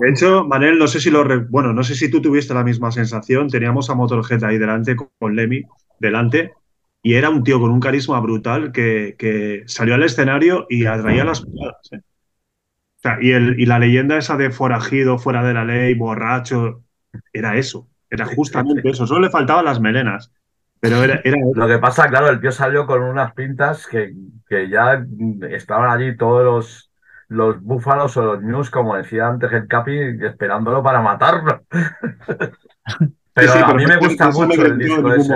De 0.00 0.10
hecho, 0.10 0.44
Manel, 0.44 0.78
no 0.78 0.86
sé 0.86 1.00
si 1.00 1.10
lo... 1.10 1.24
Bueno, 1.50 1.74
no 1.74 1.82
sé 1.82 1.94
si 1.94 2.10
tú 2.10 2.22
tuviste 2.22 2.54
la 2.54 2.64
misma 2.64 2.90
sensación. 2.90 3.48
Teníamos 3.48 3.90
a 3.90 3.94
Motorhead 3.94 4.42
ahí 4.44 4.56
delante 4.56 4.96
con 4.96 5.36
Lemmy 5.36 5.64
delante 5.98 6.54
y 7.06 7.14
era 7.14 7.30
un 7.30 7.44
tío 7.44 7.60
con 7.60 7.70
un 7.70 7.78
carisma 7.78 8.18
brutal 8.18 8.72
que, 8.72 9.62
salió 9.68 9.94
al 9.94 10.02
escenario 10.02 10.66
y 10.68 10.86
atraía 10.86 11.24
las 11.24 11.46
miradas. 11.46 11.92
¿eh? 11.92 12.00
O 12.00 12.98
sea, 13.00 13.18
y, 13.20 13.30
el, 13.30 13.60
y 13.60 13.66
la 13.66 13.78
leyenda 13.78 14.18
esa 14.18 14.36
de 14.36 14.50
forajido, 14.50 15.16
fuera 15.16 15.44
de 15.44 15.54
la 15.54 15.64
ley, 15.64 15.94
borracho, 15.94 16.82
era 17.32 17.54
eso. 17.54 17.86
Era 18.10 18.26
justamente 18.26 18.90
eso. 18.90 19.06
Solo 19.06 19.20
le 19.20 19.30
faltaban 19.30 19.66
las 19.66 19.78
melenas. 19.78 20.32
Pero 20.80 20.96
era, 21.04 21.20
era 21.22 21.36
Lo 21.54 21.68
que 21.68 21.78
pasa, 21.78 22.08
claro, 22.08 22.28
el 22.28 22.40
tío 22.40 22.50
salió 22.50 22.88
con 22.88 23.00
unas 23.00 23.32
pintas 23.34 23.86
que, 23.86 24.12
que 24.48 24.68
ya 24.68 25.06
estaban 25.48 25.88
allí 25.88 26.16
todos 26.16 26.42
los, 26.44 26.90
los 27.28 27.62
búfalos 27.62 28.16
o 28.16 28.24
los 28.24 28.42
news, 28.42 28.68
como 28.68 28.96
decía 28.96 29.28
antes 29.28 29.52
el 29.52 29.68
Capi, 29.68 29.96
esperándolo 30.24 30.82
para 30.82 31.00
matarlo. 31.00 31.62
pero, 33.32 33.52
a 33.52 33.74
mí 33.74 33.86
me 33.86 33.96
gusta 33.96 34.28
mucho 34.30 34.66
el 34.66 34.76
disco 34.76 35.14
ese. 35.14 35.34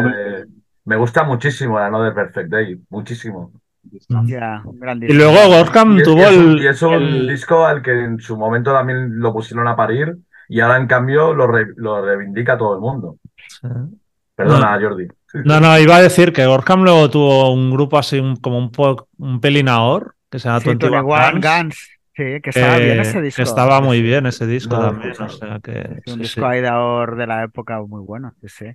Me 0.91 0.97
gusta 0.97 1.23
muchísimo 1.23 1.79
la 1.79 1.89
No 1.89 2.03
de 2.03 2.11
Perfect 2.11 2.49
Day, 2.49 2.77
muchísimo. 2.89 3.53
Y 3.93 5.13
luego 5.13 5.37
Gorham 5.47 6.03
tuvo 6.03 6.27
el. 6.27 6.61
Y 6.61 6.67
es 6.67 6.83
un 6.83 7.29
disco 7.29 7.65
al 7.65 7.81
que 7.81 7.93
en 7.93 8.19
su 8.19 8.37
momento 8.37 8.73
también 8.73 9.21
lo 9.21 9.33
pusieron 9.33 9.69
a 9.69 9.77
parir 9.77 10.17
y 10.49 10.59
ahora 10.59 10.79
en 10.79 10.89
cambio 10.89 11.33
lo, 11.33 11.47
lo 11.77 12.05
reivindica 12.05 12.59
todo 12.59 12.75
el 12.75 12.81
mundo. 12.81 13.19
Perdona, 14.35 14.81
Jordi. 14.81 15.07
No, 15.45 15.61
no, 15.61 15.79
iba 15.79 15.95
a 15.95 16.03
decir 16.03 16.33
que 16.33 16.45
Gorham 16.45 16.83
luego 16.83 17.09
tuvo 17.09 17.53
un 17.53 17.71
grupo 17.71 17.97
así 17.97 18.21
como 18.43 18.59
un, 18.59 18.73
un 19.19 19.41
pelín 19.41 19.69
que 20.29 20.41
se 20.41 20.49
llama 20.49 20.59
sí, 20.59 20.71
Guns. 20.75 21.41
Guns. 21.41 21.91
Sí, 22.17 22.41
que 22.43 22.51
estaba 22.51 22.79
bien 22.79 22.99
ese 22.99 23.23
disco. 23.23 23.37
Que 23.37 23.43
estaba 23.43 23.81
muy 23.81 24.03
bien 24.03 24.27
ese 24.27 24.45
disco 24.45 24.77
también. 24.77 25.13
O 25.21 25.29
sea 25.29 25.61
que, 25.63 26.01
un 26.09 26.19
disco 26.19 26.45
ahí 26.45 26.61
de, 26.61 27.17
de 27.17 27.27
la 27.29 27.45
época 27.45 27.81
muy 27.81 28.03
bueno, 28.03 28.35
sí, 28.41 28.49
sí. 28.49 28.67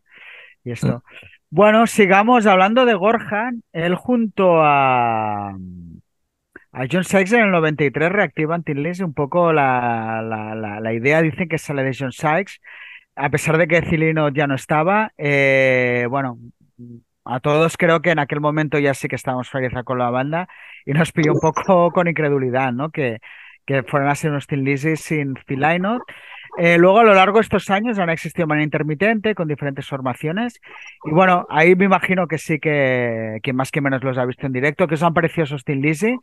Y 0.64 0.72
esto. 0.72 1.04
Bueno, 1.50 1.88
sigamos 1.88 2.46
hablando 2.48 2.86
de 2.86 2.96
Gorhan. 2.96 3.64
Él 3.72 3.96
junto 3.96 4.62
a, 4.62 5.52
a 6.72 6.86
John 6.92 7.04
Sykes 7.04 7.34
en 7.34 7.44
el 7.44 7.52
93 7.52 8.12
reactivan 8.12 8.64
Tin 8.64 8.86
un 9.04 9.14
poco 9.14 9.54
la, 9.54 10.22
la, 10.22 10.80
la, 10.82 10.94
idea, 10.94 11.22
dicen 11.22 11.48
que 11.48 11.58
sale 11.58 11.84
de 11.84 11.96
John 11.98 12.12
Sykes, 12.12 12.60
a 13.16 13.30
pesar 13.30 13.58
de 13.58 13.68
que 13.68 13.82
Cilino 13.84 14.30
ya 14.30 14.48
no 14.48 14.56
estaba. 14.56 15.14
Eh, 15.18 16.08
bueno, 16.10 16.38
a 17.24 17.40
todos 17.40 17.78
creo 17.78 18.02
que 18.02 18.12
en 18.12 18.20
aquel 18.20 18.42
momento 18.42 18.78
ya 18.80 18.94
sí 18.94 19.08
que 19.08 19.16
estábamos 19.16 19.50
felices 19.50 19.84
con 19.86 19.98
la 20.00 20.10
banda 20.10 20.48
y 20.86 20.94
nos 20.94 21.12
pilló 21.12 21.34
un 21.34 21.40
poco 21.40 21.92
con 21.92 22.08
incredulidad, 22.08 22.74
¿no? 22.74 22.92
Que, 22.92 23.20
que 23.66 23.84
fueran 23.84 24.10
a 24.10 24.16
ser 24.16 24.32
unos 24.32 24.48
Tin 24.48 24.78
sin 24.98 25.36
Phil 25.46 25.64
eh, 26.58 26.78
luego, 26.78 27.00
a 27.00 27.04
lo 27.04 27.14
largo 27.14 27.38
de 27.38 27.42
estos 27.42 27.70
años 27.70 28.00
han 28.00 28.10
existido 28.10 28.48
manera 28.48 28.64
intermitente 28.64 29.36
con 29.36 29.48
diferentes 29.48 29.88
formaciones. 29.88 30.60
Y 31.04 31.12
bueno, 31.12 31.46
ahí 31.50 31.76
me 31.76 31.86
imagino 31.86 32.28
que 32.28 32.38
sí 32.38 32.60
que, 32.60 33.40
que 33.44 33.54
más 33.54 33.72
que 33.72 33.82
menos 33.82 34.04
los 34.04 34.18
ha 34.18 34.26
visto 34.26 34.46
en 34.46 34.54
directo. 34.54 34.88
¿Qué 34.88 34.96
os 34.96 35.04
han 35.04 35.14
parecido 35.14 35.44
esos 35.44 35.64
Tin 35.64 35.82
Lizzy? 35.82 36.18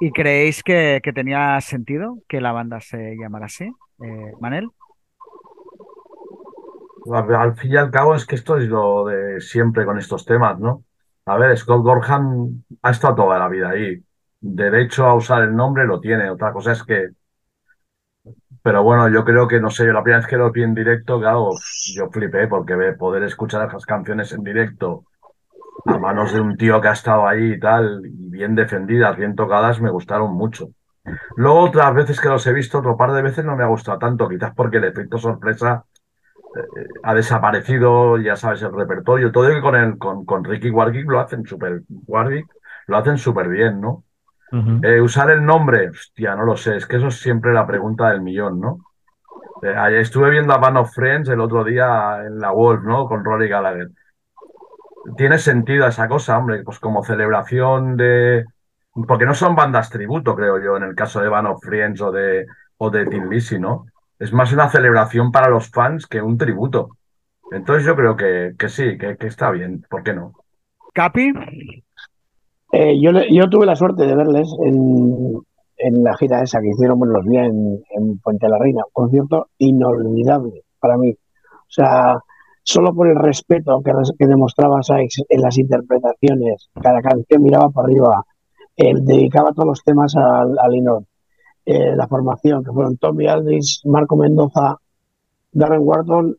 ¿Y 0.00 0.12
creéis 0.12 0.62
que, 0.62 1.00
que, 1.02 1.12
tenía 1.12 1.60
sentido 1.60 2.18
que 2.28 2.40
la 2.40 2.52
banda 2.52 2.80
se 2.80 3.16
llamara 3.16 3.46
así? 3.46 3.64
Eh, 3.64 4.32
¿Manel? 4.40 4.68
Al 7.12 7.56
fin 7.56 7.72
y 7.72 7.76
al 7.76 7.90
cabo 7.90 8.14
es 8.14 8.26
que 8.26 8.36
esto 8.36 8.56
es 8.56 8.68
lo 8.68 9.06
de 9.06 9.40
siempre 9.40 9.84
con 9.84 9.98
estos 9.98 10.24
temas, 10.24 10.58
¿no? 10.58 10.84
A 11.26 11.36
ver, 11.36 11.56
Scott 11.56 11.82
Gorham 11.82 12.64
ha 12.82 12.90
estado 12.90 13.16
toda 13.16 13.38
la 13.38 13.48
vida 13.48 13.70
ahí. 13.70 14.02
Derecho 14.40 15.06
a 15.06 15.14
usar 15.14 15.42
el 15.42 15.54
nombre 15.54 15.84
lo 15.84 16.00
tiene. 16.00 16.30
Otra 16.30 16.52
cosa 16.52 16.72
es 16.72 16.82
que 16.82 17.10
pero 18.62 18.82
bueno, 18.82 19.08
yo 19.08 19.24
creo 19.24 19.48
que, 19.48 19.60
no 19.60 19.70
sé, 19.70 19.86
yo 19.86 19.92
la 19.92 20.02
primera 20.02 20.20
vez 20.20 20.28
que 20.28 20.36
lo 20.36 20.52
vi 20.52 20.62
en 20.62 20.74
directo, 20.74 21.18
claro, 21.18 21.50
yo 21.94 22.08
flipé 22.10 22.46
porque 22.46 22.74
poder 22.98 23.24
escuchar 23.24 23.68
esas 23.68 23.84
canciones 23.86 24.32
en 24.32 24.44
directo 24.44 25.04
a 25.86 25.98
manos 25.98 26.32
de 26.32 26.40
un 26.40 26.56
tío 26.56 26.80
que 26.80 26.88
ha 26.88 26.92
estado 26.92 27.26
ahí 27.26 27.54
y 27.54 27.60
tal, 27.60 28.02
y 28.06 28.30
bien 28.30 28.54
defendidas, 28.54 29.16
bien 29.16 29.34
tocadas, 29.36 29.80
me 29.80 29.90
gustaron 29.90 30.34
mucho. 30.34 30.68
Luego 31.36 31.60
otras 31.60 31.94
veces 31.94 32.20
que 32.20 32.28
los 32.28 32.46
he 32.46 32.52
visto, 32.52 32.78
otro 32.78 32.96
par 32.96 33.12
de 33.12 33.22
veces 33.22 33.44
no 33.44 33.56
me 33.56 33.64
ha 33.64 33.68
gustado 33.68 33.98
tanto, 33.98 34.28
quizás 34.28 34.54
porque 34.54 34.78
el 34.78 34.84
efecto 34.84 35.18
sorpresa 35.18 35.84
eh, 36.56 36.88
ha 37.02 37.14
desaparecido, 37.14 38.18
ya 38.18 38.36
sabes, 38.36 38.62
el 38.62 38.74
repertorio. 38.74 39.32
Todo 39.32 39.48
que 39.48 39.60
con, 39.62 39.76
el, 39.76 39.98
con, 39.98 40.24
con 40.24 40.44
Ricky 40.44 40.70
Warwick 40.70 41.08
lo 41.10 41.20
hacen 41.20 41.44
súper 41.46 41.82
lo 42.86 42.96
hacen 42.96 43.18
súper 43.18 43.48
bien, 43.48 43.80
¿no? 43.80 44.04
Eh, 44.82 45.00
usar 45.00 45.30
el 45.30 45.44
nombre, 45.44 45.88
hostia, 45.88 46.36
no 46.36 46.44
lo 46.44 46.58
sé, 46.58 46.76
es 46.76 46.86
que 46.86 46.96
eso 46.96 47.06
es 47.06 47.18
siempre 47.18 47.54
la 47.54 47.66
pregunta 47.66 48.10
del 48.10 48.20
millón, 48.20 48.60
¿no? 48.60 48.78
Eh, 49.62 50.00
estuve 50.00 50.28
viendo 50.28 50.52
a 50.52 50.58
Band 50.58 50.76
of 50.76 50.92
Friends 50.92 51.30
el 51.30 51.40
otro 51.40 51.64
día 51.64 52.18
en 52.26 52.38
la 52.38 52.50
Wolf, 52.50 52.82
¿no? 52.82 53.06
Con 53.06 53.24
Rory 53.24 53.48
Gallagher. 53.48 53.88
Tiene 55.16 55.38
sentido 55.38 55.86
esa 55.86 56.06
cosa, 56.06 56.36
hombre, 56.36 56.62
pues 56.64 56.78
como 56.78 57.02
celebración 57.02 57.96
de. 57.96 58.44
Porque 59.08 59.24
no 59.24 59.34
son 59.34 59.56
bandas 59.56 59.88
tributo, 59.88 60.36
creo 60.36 60.62
yo, 60.62 60.76
en 60.76 60.82
el 60.82 60.94
caso 60.94 61.22
de 61.22 61.28
Band 61.28 61.48
of 61.48 61.64
Friends 61.64 62.02
o 62.02 62.12
de, 62.12 62.46
o 62.76 62.90
de 62.90 63.06
Tim 63.06 63.30
Lizzy, 63.30 63.58
¿no? 63.58 63.86
Es 64.18 64.34
más 64.34 64.52
una 64.52 64.68
celebración 64.68 65.32
para 65.32 65.48
los 65.48 65.70
fans 65.70 66.06
que 66.06 66.20
un 66.20 66.36
tributo. 66.36 66.98
Entonces 67.50 67.86
yo 67.86 67.96
creo 67.96 68.16
que, 68.16 68.54
que 68.58 68.68
sí, 68.68 68.98
que, 68.98 69.16
que 69.16 69.28
está 69.28 69.50
bien, 69.50 69.84
¿por 69.88 70.02
qué 70.02 70.12
no? 70.12 70.34
Capi. 70.92 71.32
Eh, 72.72 72.98
yo, 73.00 73.10
yo 73.30 73.50
tuve 73.50 73.66
la 73.66 73.76
suerte 73.76 74.06
de 74.06 74.16
verles 74.16 74.48
en, 74.64 75.36
en 75.76 76.02
la 76.02 76.16
gira 76.16 76.42
esa 76.42 76.60
que 76.60 76.70
hicieron, 76.70 76.98
bueno, 76.98 77.14
los 77.14 77.26
vi 77.26 77.36
en, 77.36 77.82
en 77.90 78.18
Puente 78.18 78.46
de 78.46 78.50
la 78.50 78.58
Reina, 78.58 78.82
un 78.86 78.92
concierto 78.92 79.48
inolvidable 79.58 80.64
para 80.80 80.96
mí. 80.96 81.10
O 81.12 81.70
sea, 81.74 82.18
solo 82.62 82.94
por 82.94 83.08
el 83.08 83.16
respeto 83.16 83.82
que, 83.82 83.92
que 84.18 84.26
demostraba 84.26 84.82
Sykes 84.82 85.24
en 85.28 85.42
las 85.42 85.58
interpretaciones, 85.58 86.70
cada 86.80 87.02
canción 87.02 87.42
miraba 87.42 87.68
para 87.68 87.88
arriba, 87.88 88.24
él 88.76 89.04
dedicaba 89.04 89.52
todos 89.52 89.68
los 89.68 89.84
temas 89.84 90.16
al, 90.16 90.58
al 90.58 91.04
eh, 91.66 91.94
la 91.94 92.08
formación, 92.08 92.64
que 92.64 92.72
fueron 92.72 92.96
Tommy 92.96 93.26
Aldrich, 93.26 93.82
Marco 93.84 94.16
Mendoza, 94.16 94.78
Darren 95.52 95.82
Wharton, 95.82 96.36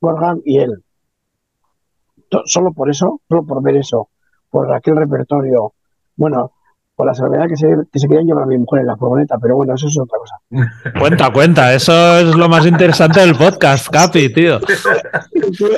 Gorham 0.00 0.42
y 0.44 0.58
él. 0.58 0.82
Solo 2.44 2.72
por 2.72 2.90
eso, 2.90 3.20
solo 3.28 3.44
por 3.44 3.62
ver 3.62 3.76
eso, 3.76 4.08
por 4.50 4.72
aquel 4.74 4.96
repertorio 4.96 5.74
bueno, 6.16 6.52
con 6.94 7.06
la 7.06 7.14
salvedad 7.14 7.46
que 7.46 7.56
se, 7.56 7.68
que 7.92 7.98
se 7.98 8.08
querían 8.08 8.26
llevar 8.26 8.44
a 8.44 8.46
mi 8.46 8.56
mujer 8.56 8.80
en 8.80 8.86
la 8.86 8.96
furgoneta, 8.96 9.36
pero 9.38 9.56
bueno, 9.56 9.74
eso 9.74 9.86
es 9.86 9.98
otra 9.98 10.18
cosa. 10.18 10.98
Cuenta, 10.98 11.30
cuenta, 11.30 11.74
eso 11.74 12.18
es 12.18 12.34
lo 12.34 12.48
más 12.48 12.64
interesante 12.66 13.20
del 13.20 13.36
podcast, 13.36 13.88
Capi, 13.88 14.32
tío. 14.32 14.58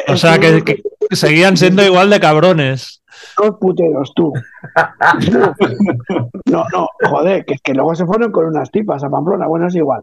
O 0.07 0.17
sea, 0.17 0.39
que, 0.39 0.63
que 0.63 0.83
seguían 1.11 1.57
siendo 1.57 1.83
igual 1.83 2.09
de 2.09 2.21
cabrones. 2.21 3.03
Dos 3.37 3.57
puteros, 3.61 4.13
tú. 4.15 4.33
No, 6.47 6.65
no, 6.73 6.89
joder, 7.09 7.45
que, 7.45 7.57
que 7.65 7.75
luego 7.75 7.97
se 7.97 8.07
fueron 8.07 8.31
con 8.31 8.47
unas 8.47 8.71
tipas 8.71 9.03
a 9.03 9.11
Pamplona, 9.11 9.49
bueno, 9.49 9.67
es 9.67 9.75
igual. 9.75 10.03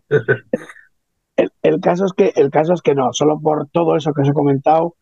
El, 1.38 1.49
el 1.62 1.80
caso 1.80 2.06
es 2.06 2.14
que, 2.14 2.34
el 2.36 2.49
caso 2.49 2.74
es 2.74 2.82
que 2.82 2.94
no, 2.94 3.14
solo 3.14 3.40
por 3.40 3.68
todo 3.70 3.95
eso 3.95 4.14
que 4.14 4.22
os 4.22 4.30
he 4.30 4.34
comentado, 4.34 4.95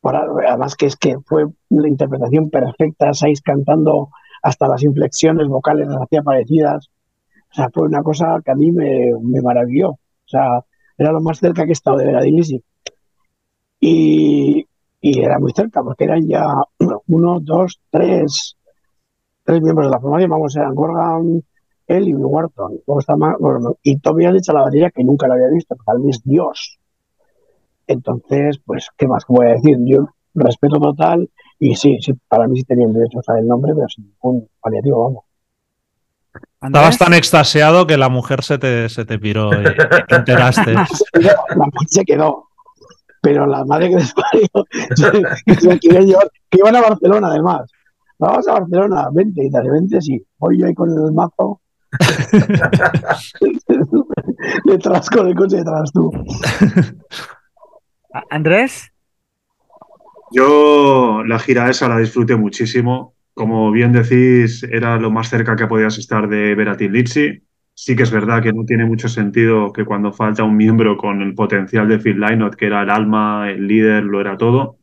por, 0.00 0.16
además 0.16 0.76
que 0.76 0.86
es 0.86 0.96
que 0.96 1.18
fue 1.26 1.44
una 1.68 1.88
interpretación 1.88 2.48
perfecta, 2.48 3.12
Sais 3.12 3.42
cantando 3.42 4.08
hasta 4.42 4.68
las 4.68 4.82
inflexiones 4.82 5.48
vocales 5.48 5.88
las 5.88 6.02
hacía 6.02 6.22
parecidas. 6.22 6.88
O 7.50 7.54
sea, 7.54 7.68
fue 7.72 7.84
una 7.84 8.02
cosa 8.02 8.40
que 8.44 8.50
a 8.50 8.54
mí 8.54 8.70
me, 8.72 9.12
me 9.22 9.40
maravilló. 9.40 9.90
O 9.90 9.98
sea, 10.26 10.64
era 10.96 11.12
lo 11.12 11.20
más 11.20 11.38
cerca 11.38 11.64
que 11.64 11.70
he 11.70 11.72
estado 11.72 11.98
de 11.98 12.06
ver 12.06 12.16
a 12.16 12.22
Dilisi. 12.22 12.62
Y, 13.80 14.66
y 15.00 15.20
era 15.20 15.38
muy 15.38 15.52
cerca, 15.52 15.82
porque 15.82 16.04
eran 16.04 16.26
ya 16.26 16.44
uno, 17.06 17.40
dos, 17.40 17.80
tres, 17.90 18.56
tres 19.44 19.62
miembros 19.62 19.86
de 19.86 19.92
la 19.92 20.00
formación. 20.00 20.30
Vamos, 20.30 20.56
eran 20.56 20.74
Gorgan, 20.74 21.42
él 21.86 22.08
y 22.08 22.14
Wharton. 22.14 22.80
Y 23.82 23.98
Tommy 23.98 24.26
ha 24.26 24.32
dicho 24.32 24.52
la 24.52 24.62
batería 24.62 24.90
que 24.90 25.04
nunca 25.04 25.26
la 25.26 25.34
había 25.34 25.48
visto, 25.48 25.76
tal 25.84 26.00
vez 26.02 26.20
Dios. 26.24 26.78
Entonces, 27.86 28.60
pues, 28.64 28.88
¿qué 28.96 29.08
más 29.08 29.24
voy 29.26 29.46
a 29.46 29.50
decir? 29.54 29.78
Yo 29.84 30.08
respeto 30.34 30.78
total 30.78 31.30
y 31.58 31.74
sí, 31.74 31.98
sí, 32.00 32.12
para 32.28 32.46
mí 32.46 32.58
sí 32.58 32.64
tenían 32.64 32.92
derecho 32.92 33.18
a 33.18 33.22
saber 33.22 33.42
el 33.42 33.48
nombre, 33.48 33.72
pero 33.74 33.88
sin 33.88 34.04
ningún 34.04 34.48
paliativo, 34.60 35.04
vamos. 35.04 35.24
Estabas 36.60 36.98
tan 36.98 37.14
extasiado 37.14 37.86
que 37.86 37.96
la 37.96 38.08
mujer 38.08 38.42
se 38.42 38.58
te, 38.58 38.88
se 38.88 39.04
te 39.04 39.18
piró 39.18 39.50
y 39.52 39.64
te 40.08 40.16
enteraste. 40.16 40.74
Se 40.86 41.20
quedó, 41.20 41.44
la 41.48 41.66
mujer 41.66 41.88
se 41.88 42.04
quedó. 42.04 42.48
Pero 43.20 43.46
la 43.46 43.64
madre 43.64 43.88
que 43.90 43.96
les 43.96 44.12
parió, 44.14 44.48
que 45.46 45.54
se 45.56 45.80
quería 45.80 46.00
llevar, 46.00 46.30
que 46.48 46.58
iban 46.58 46.76
a 46.76 46.80
Barcelona 46.80 47.28
además. 47.28 47.68
Vamos 48.18 48.46
a 48.46 48.52
Barcelona, 48.60 49.08
vente, 49.12 49.44
y 49.44 49.50
tal, 49.50 49.68
vente, 49.70 50.00
sí. 50.00 50.24
Voy 50.38 50.60
yo 50.60 50.66
ahí 50.66 50.74
con 50.74 50.88
el 50.90 51.12
mazo. 51.12 51.60
detrás 54.64 55.10
con 55.10 55.26
el 55.28 55.34
coche 55.34 55.56
detrás 55.56 55.90
tú. 55.92 56.12
Andrés, 58.30 58.92
Yo 60.30 61.22
la 61.24 61.38
gira 61.38 61.70
esa 61.70 61.88
la 61.88 61.98
disfruté 61.98 62.36
muchísimo. 62.36 63.14
Como 63.34 63.70
bien 63.70 63.92
decís, 63.92 64.62
era 64.64 64.98
lo 64.98 65.10
más 65.10 65.28
cerca 65.28 65.56
que 65.56 65.66
podías 65.66 65.98
estar 65.98 66.28
de 66.28 66.54
ver 66.54 66.68
a 66.68 66.76
Tim. 66.76 66.92
Sí 67.74 67.94
que 67.94 68.02
es 68.02 68.10
verdad 68.10 68.42
que 68.42 68.52
no 68.52 68.64
tiene 68.64 68.84
mucho 68.84 69.08
sentido 69.08 69.72
que 69.72 69.84
cuando 69.84 70.12
falta 70.12 70.42
un 70.42 70.56
miembro 70.56 70.96
con 70.96 71.22
el 71.22 71.34
potencial 71.34 71.88
de 71.88 72.00
Phil 72.00 72.18
Lynott, 72.18 72.56
que 72.56 72.66
era 72.66 72.82
el 72.82 72.90
alma, 72.90 73.48
el 73.48 73.68
líder, 73.68 74.02
lo 74.02 74.20
era 74.20 74.36
todo, 74.36 74.78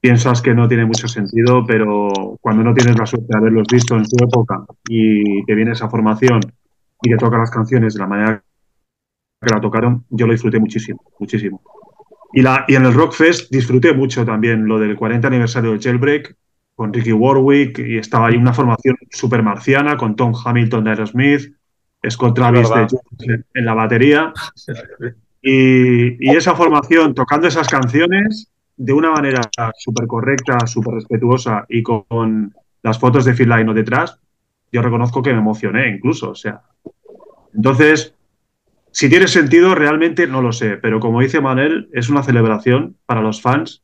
piensas 0.00 0.42
que 0.42 0.54
no 0.54 0.68
tiene 0.68 0.84
mucho 0.84 1.08
sentido, 1.08 1.64
pero 1.66 2.36
cuando 2.42 2.62
no 2.62 2.74
tienes 2.74 2.98
la 2.98 3.06
suerte 3.06 3.28
de 3.30 3.38
haberlos 3.38 3.66
visto 3.72 3.96
en 3.96 4.04
su 4.04 4.16
época 4.22 4.66
y 4.86 5.44
que 5.46 5.54
viene 5.54 5.72
esa 5.72 5.88
formación 5.88 6.40
y 7.02 7.10
que 7.10 7.16
toca 7.16 7.38
las 7.38 7.50
canciones 7.50 7.94
de 7.94 8.00
la 8.00 8.06
manera 8.06 8.44
que 9.40 9.54
la 9.54 9.60
tocaron, 9.60 10.04
yo 10.10 10.26
lo 10.26 10.32
disfruté 10.32 10.60
muchísimo, 10.60 11.00
muchísimo. 11.18 11.62
Y, 12.32 12.42
la, 12.42 12.64
y 12.68 12.74
en 12.74 12.84
el 12.84 12.94
Rockfest 12.94 13.50
disfruté 13.50 13.94
mucho 13.94 14.24
también 14.24 14.66
lo 14.66 14.78
del 14.78 14.96
40 14.96 15.28
aniversario 15.28 15.70
del 15.70 15.80
Jailbreak 15.80 16.36
con 16.74 16.92
Ricky 16.92 17.12
Warwick 17.12 17.78
y 17.78 17.98
estaba 17.98 18.28
ahí 18.28 18.36
una 18.36 18.52
formación 18.52 18.96
súper 19.10 19.42
marciana 19.42 19.96
con 19.96 20.14
Tom 20.16 20.34
Hamilton 20.44 20.84
de 20.84 20.90
Aerosmith, 20.90 21.54
Scott 22.08 22.34
Travis 22.34 22.68
de. 22.68 22.86
Jones 22.90 23.44
en 23.54 23.64
la 23.64 23.74
batería 23.74 24.32
y, 25.40 26.24
y 26.24 26.36
esa 26.36 26.54
formación 26.54 27.14
tocando 27.14 27.48
esas 27.48 27.68
canciones 27.68 28.50
de 28.76 28.92
una 28.92 29.10
manera 29.10 29.40
súper 29.78 30.06
correcta, 30.06 30.66
súper 30.66 30.94
respetuosa 30.94 31.64
y 31.68 31.82
con, 31.82 32.02
con 32.02 32.54
las 32.82 32.98
fotos 32.98 33.24
de 33.24 33.34
Phil 33.34 33.48
Lynott 33.48 33.74
detrás, 33.74 34.20
yo 34.70 34.82
reconozco 34.82 35.22
que 35.22 35.32
me 35.32 35.38
emocioné 35.38 35.88
incluso, 35.88 36.30
o 36.30 36.34
sea. 36.34 36.62
Entonces, 37.54 38.14
si 38.96 39.10
tiene 39.10 39.28
sentido, 39.28 39.74
realmente 39.74 40.26
no 40.26 40.40
lo 40.40 40.52
sé, 40.52 40.78
pero 40.78 41.00
como 41.00 41.20
dice 41.20 41.42
Manel, 41.42 41.90
es 41.92 42.08
una 42.08 42.22
celebración 42.22 42.96
para 43.04 43.20
los 43.20 43.42
fans. 43.42 43.82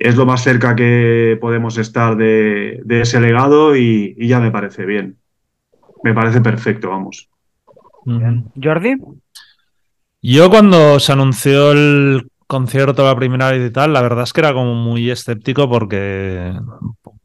Es 0.00 0.16
lo 0.16 0.26
más 0.26 0.42
cerca 0.42 0.74
que 0.74 1.38
podemos 1.40 1.78
estar 1.78 2.16
de, 2.16 2.80
de 2.84 3.02
ese 3.02 3.20
legado 3.20 3.76
y, 3.76 4.16
y 4.18 4.26
ya 4.26 4.40
me 4.40 4.50
parece 4.50 4.84
bien. 4.84 5.16
Me 6.02 6.12
parece 6.12 6.40
perfecto, 6.40 6.90
vamos. 6.90 7.30
Jordi. 8.60 8.96
Yo 10.22 10.50
cuando 10.50 10.98
se 10.98 11.12
anunció 11.12 11.70
el 11.70 12.28
concierto 12.48 13.04
la 13.04 13.14
primera 13.14 13.52
vez 13.52 13.64
y 13.64 13.72
tal, 13.72 13.92
la 13.92 14.02
verdad 14.02 14.24
es 14.24 14.32
que 14.32 14.40
era 14.40 14.52
como 14.52 14.74
muy 14.74 15.08
escéptico 15.08 15.70
porque, 15.70 16.52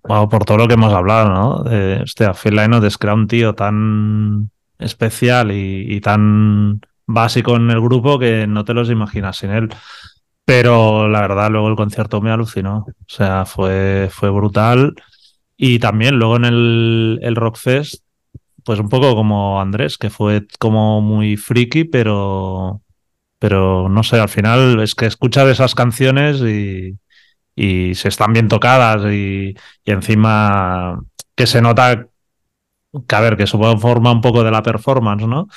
bueno, 0.03 0.29
por 0.29 0.45
todo 0.45 0.57
lo 0.57 0.67
que 0.67 0.75
hemos 0.75 0.93
hablado, 0.93 1.29
¿no? 1.29 1.63
De, 1.63 1.99
hostia, 2.03 2.35
Phil 2.35 2.55
Lynott 2.55 2.83
es 2.83 2.95
que 2.99 3.07
era 3.07 3.15
un 3.15 3.25
tío 3.25 3.55
tan 3.55 4.51
especial 4.77 5.51
y, 5.51 5.95
y 5.95 5.99
tan 5.99 6.79
básico 7.07 7.55
en 7.55 7.71
el 7.71 7.81
grupo 7.81 8.19
que 8.19 8.47
no 8.47 8.65
te 8.65 8.73
los 8.73 8.89
imaginas 8.89 9.37
sin 9.37 9.51
él. 9.51 9.69
Pero 10.45 11.09
la 11.09 11.21
verdad, 11.21 11.51
luego 11.51 11.69
el 11.69 11.75
concierto 11.75 12.21
me 12.21 12.31
alucinó. 12.31 12.85
O 12.87 12.93
sea, 13.07 13.45
fue, 13.45 14.09
fue 14.11 14.29
brutal. 14.29 14.95
Y 15.57 15.79
también 15.79 16.15
luego 16.17 16.37
en 16.37 16.45
el, 16.45 17.19
el 17.21 17.35
Rockfest, 17.35 18.03
pues 18.63 18.79
un 18.79 18.89
poco 18.89 19.15
como 19.15 19.61
Andrés, 19.61 19.97
que 19.97 20.09
fue 20.09 20.45
como 20.59 21.01
muy 21.01 21.37
friki, 21.37 21.85
pero, 21.85 22.81
pero 23.39 23.89
no 23.89 24.03
sé, 24.03 24.19
al 24.19 24.29
final 24.29 24.81
es 24.81 24.95
que 24.95 25.05
escuchas 25.07 25.47
esas 25.49 25.75
canciones 25.75 26.41
y, 26.41 26.97
y 27.55 27.95
se 27.95 28.09
están 28.09 28.33
bien 28.33 28.47
tocadas 28.47 29.11
y, 29.11 29.55
y 29.85 29.91
encima 29.91 30.99
que 31.35 31.47
se 31.47 31.61
nota 31.61 32.07
que, 33.07 33.15
a 33.15 33.21
ver, 33.21 33.37
que 33.37 33.47
supongo 33.47 33.79
forma 33.79 34.11
un 34.11 34.21
poco 34.21 34.43
de 34.43 34.51
la 34.51 34.63
performance, 34.63 35.27
¿no? 35.27 35.47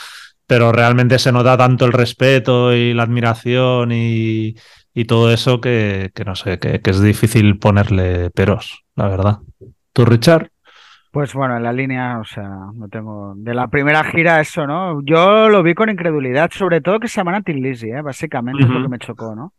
Pero 0.51 0.73
realmente 0.73 1.21
se 1.21 1.31
nota 1.31 1.57
tanto 1.57 1.85
el 1.85 1.93
respeto 1.93 2.75
y 2.75 2.93
la 2.93 3.05
admiración 3.05 3.93
y, 3.93 4.57
y 4.93 5.05
todo 5.05 5.33
eso 5.33 5.61
que, 5.61 6.11
que 6.13 6.25
no 6.25 6.35
sé, 6.35 6.59
que, 6.59 6.81
que 6.81 6.91
es 6.91 7.01
difícil 7.01 7.57
ponerle 7.61 8.31
peros, 8.31 8.85
la 8.97 9.07
verdad. 9.07 9.39
¿Tú, 9.93 10.05
Richard? 10.05 10.51
Pues 11.13 11.35
bueno, 11.35 11.57
en 11.57 11.63
la 11.63 11.73
línea, 11.73 12.19
o 12.19 12.25
sea, 12.25 12.49
no 12.75 12.89
tengo. 12.89 13.35
De 13.37 13.55
la 13.55 13.69
primera 13.69 14.03
gira, 14.03 14.41
eso, 14.41 14.67
¿no? 14.67 15.01
Yo 15.05 15.49
lo 15.49 15.63
vi 15.63 15.75
con 15.75 15.89
incredulidad, 15.89 16.51
sobre 16.53 16.81
todo 16.81 16.99
que 16.99 17.07
se 17.07 17.21
llaman 17.21 17.45
Lizzy, 17.47 17.93
¿eh? 17.93 18.03
Básicamente 18.03 18.65
es 18.65 18.69
lo 18.69 18.83
que 18.83 18.89
me 18.89 18.99
chocó, 18.99 19.37
¿no? 19.37 19.53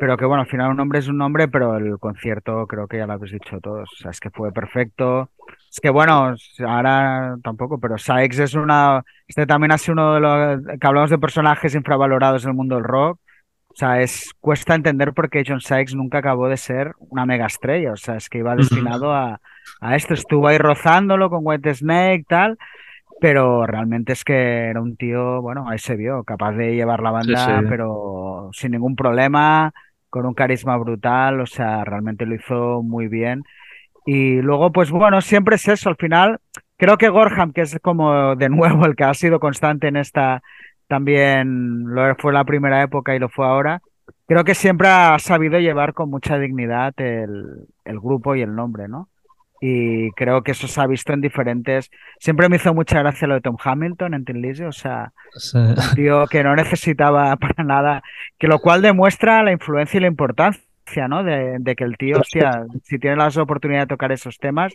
Pero 0.00 0.16
que 0.16 0.24
bueno, 0.24 0.42
al 0.42 0.48
final 0.48 0.72
un 0.72 0.78
nombre 0.78 0.98
es 0.98 1.06
un 1.06 1.16
nombre, 1.16 1.46
pero 1.46 1.76
el 1.76 1.96
concierto 2.00 2.66
creo 2.66 2.88
que 2.88 2.98
ya 2.98 3.06
lo 3.06 3.12
habéis 3.12 3.34
dicho 3.34 3.60
todos. 3.60 3.88
O 3.92 4.02
sea, 4.02 4.10
es 4.10 4.18
que 4.18 4.30
fue 4.30 4.50
perfecto. 4.50 5.30
Es 5.76 5.80
que 5.82 5.90
bueno, 5.90 6.34
ahora 6.66 7.36
tampoco, 7.44 7.78
pero 7.78 7.98
Sykes 7.98 8.38
es 8.38 8.54
una. 8.54 9.04
Este 9.28 9.44
también 9.44 9.72
ha 9.72 9.78
sido 9.78 9.92
uno 9.92 10.14
de 10.14 10.20
los. 10.20 10.78
que 10.80 10.86
hablamos 10.86 11.10
de 11.10 11.18
personajes 11.18 11.74
infravalorados 11.74 12.44
en 12.44 12.50
el 12.52 12.56
mundo 12.56 12.76
del 12.76 12.84
rock. 12.84 13.20
O 13.68 13.74
sea, 13.74 14.00
es 14.00 14.30
cuesta 14.40 14.74
entender 14.74 15.12
por 15.12 15.28
qué 15.28 15.44
John 15.46 15.60
Sykes 15.60 15.94
nunca 15.94 16.16
acabó 16.16 16.48
de 16.48 16.56
ser 16.56 16.94
una 16.98 17.26
mega 17.26 17.44
estrella. 17.44 17.92
O 17.92 17.96
sea, 17.98 18.16
es 18.16 18.30
que 18.30 18.38
iba 18.38 18.56
destinado 18.56 19.12
a, 19.12 19.38
a 19.82 19.96
esto. 19.96 20.14
Estuvo 20.14 20.48
ahí 20.48 20.56
rozándolo 20.56 21.28
con 21.28 21.40
White 21.42 21.74
Snake, 21.74 22.24
tal. 22.26 22.56
Pero 23.20 23.66
realmente 23.66 24.14
es 24.14 24.24
que 24.24 24.70
era 24.70 24.80
un 24.80 24.96
tío, 24.96 25.42
bueno, 25.42 25.68
ahí 25.68 25.78
se 25.78 25.94
vio, 25.94 26.24
capaz 26.24 26.52
de 26.52 26.74
llevar 26.74 27.02
la 27.02 27.10
banda, 27.10 27.60
sí. 27.60 27.66
pero 27.68 28.48
sin 28.54 28.72
ningún 28.72 28.96
problema, 28.96 29.74
con 30.08 30.24
un 30.24 30.32
carisma 30.32 30.78
brutal, 30.78 31.40
o 31.40 31.46
sea, 31.46 31.84
realmente 31.84 32.24
lo 32.24 32.34
hizo 32.34 32.82
muy 32.82 33.08
bien. 33.08 33.42
Y 34.06 34.40
luego, 34.42 34.72
pues 34.72 34.90
bueno, 34.92 35.20
siempre 35.20 35.56
es 35.56 35.68
eso, 35.68 35.90
al 35.90 35.96
final, 35.96 36.38
creo 36.78 36.98
que 36.98 37.08
Gorham, 37.10 37.52
que 37.52 37.62
es 37.62 37.78
como 37.82 38.36
de 38.36 38.48
nuevo 38.50 38.86
el 38.86 38.96
que 38.96 39.04
ha 39.04 39.14
sido 39.14 39.40
constante 39.40 39.88
en 39.88 39.96
esta, 39.98 40.42
también 40.88 41.84
lo 41.88 42.14
fue 42.16 42.32
la 42.32 42.44
primera 42.44 42.82
época 42.82 43.16
y 43.16 43.20
lo 43.20 43.28
fue 43.28 43.46
ahora, 43.46 43.82
creo 44.28 44.44
que 44.44 44.54
siempre 44.54 44.88
ha 44.88 45.18
sabido 45.18 45.58
llevar 45.60 45.94
con 45.94 46.10
mucha 46.10 46.38
dignidad 46.38 46.94
el, 46.98 47.66
el 47.84 48.00
grupo 48.00 48.36
y 48.36 48.42
el 48.42 48.54
nombre, 48.54 48.88
¿no? 48.88 49.10
Y 49.60 50.12
creo 50.12 50.42
que 50.42 50.52
eso 50.52 50.68
se 50.68 50.80
ha 50.80 50.86
visto 50.86 51.12
en 51.14 51.22
diferentes. 51.22 51.90
Siempre 52.20 52.48
me 52.48 52.56
hizo 52.56 52.74
mucha 52.74 53.00
gracia 53.00 53.26
lo 53.26 53.34
de 53.34 53.40
Tom 53.40 53.56
Hamilton 53.62 54.14
en 54.14 54.24
Lizzy, 54.42 54.64
o 54.64 54.72
sea, 54.72 55.12
Sí. 55.34 55.58
un 55.58 55.92
tío 55.94 56.28
que 56.28 56.44
no 56.44 56.54
necesitaba 56.56 57.36
para 57.38 57.64
nada, 57.64 58.02
que 58.38 58.48
lo 58.48 58.60
cual 58.60 58.82
demuestra 58.82 59.42
la 59.42 59.52
influencia 59.52 59.98
y 59.98 60.02
la 60.02 60.08
importancia, 60.08 60.62
¿no? 61.08 61.24
De, 61.24 61.56
de 61.58 61.76
que 61.76 61.84
el 61.84 61.96
tío, 61.96 62.20
hostia, 62.20 62.64
si 62.84 62.98
tiene 62.98 63.16
la 63.16 63.28
oportunidad 63.28 63.80
de 63.80 63.86
tocar 63.86 64.12
esos 64.12 64.38
temas, 64.38 64.72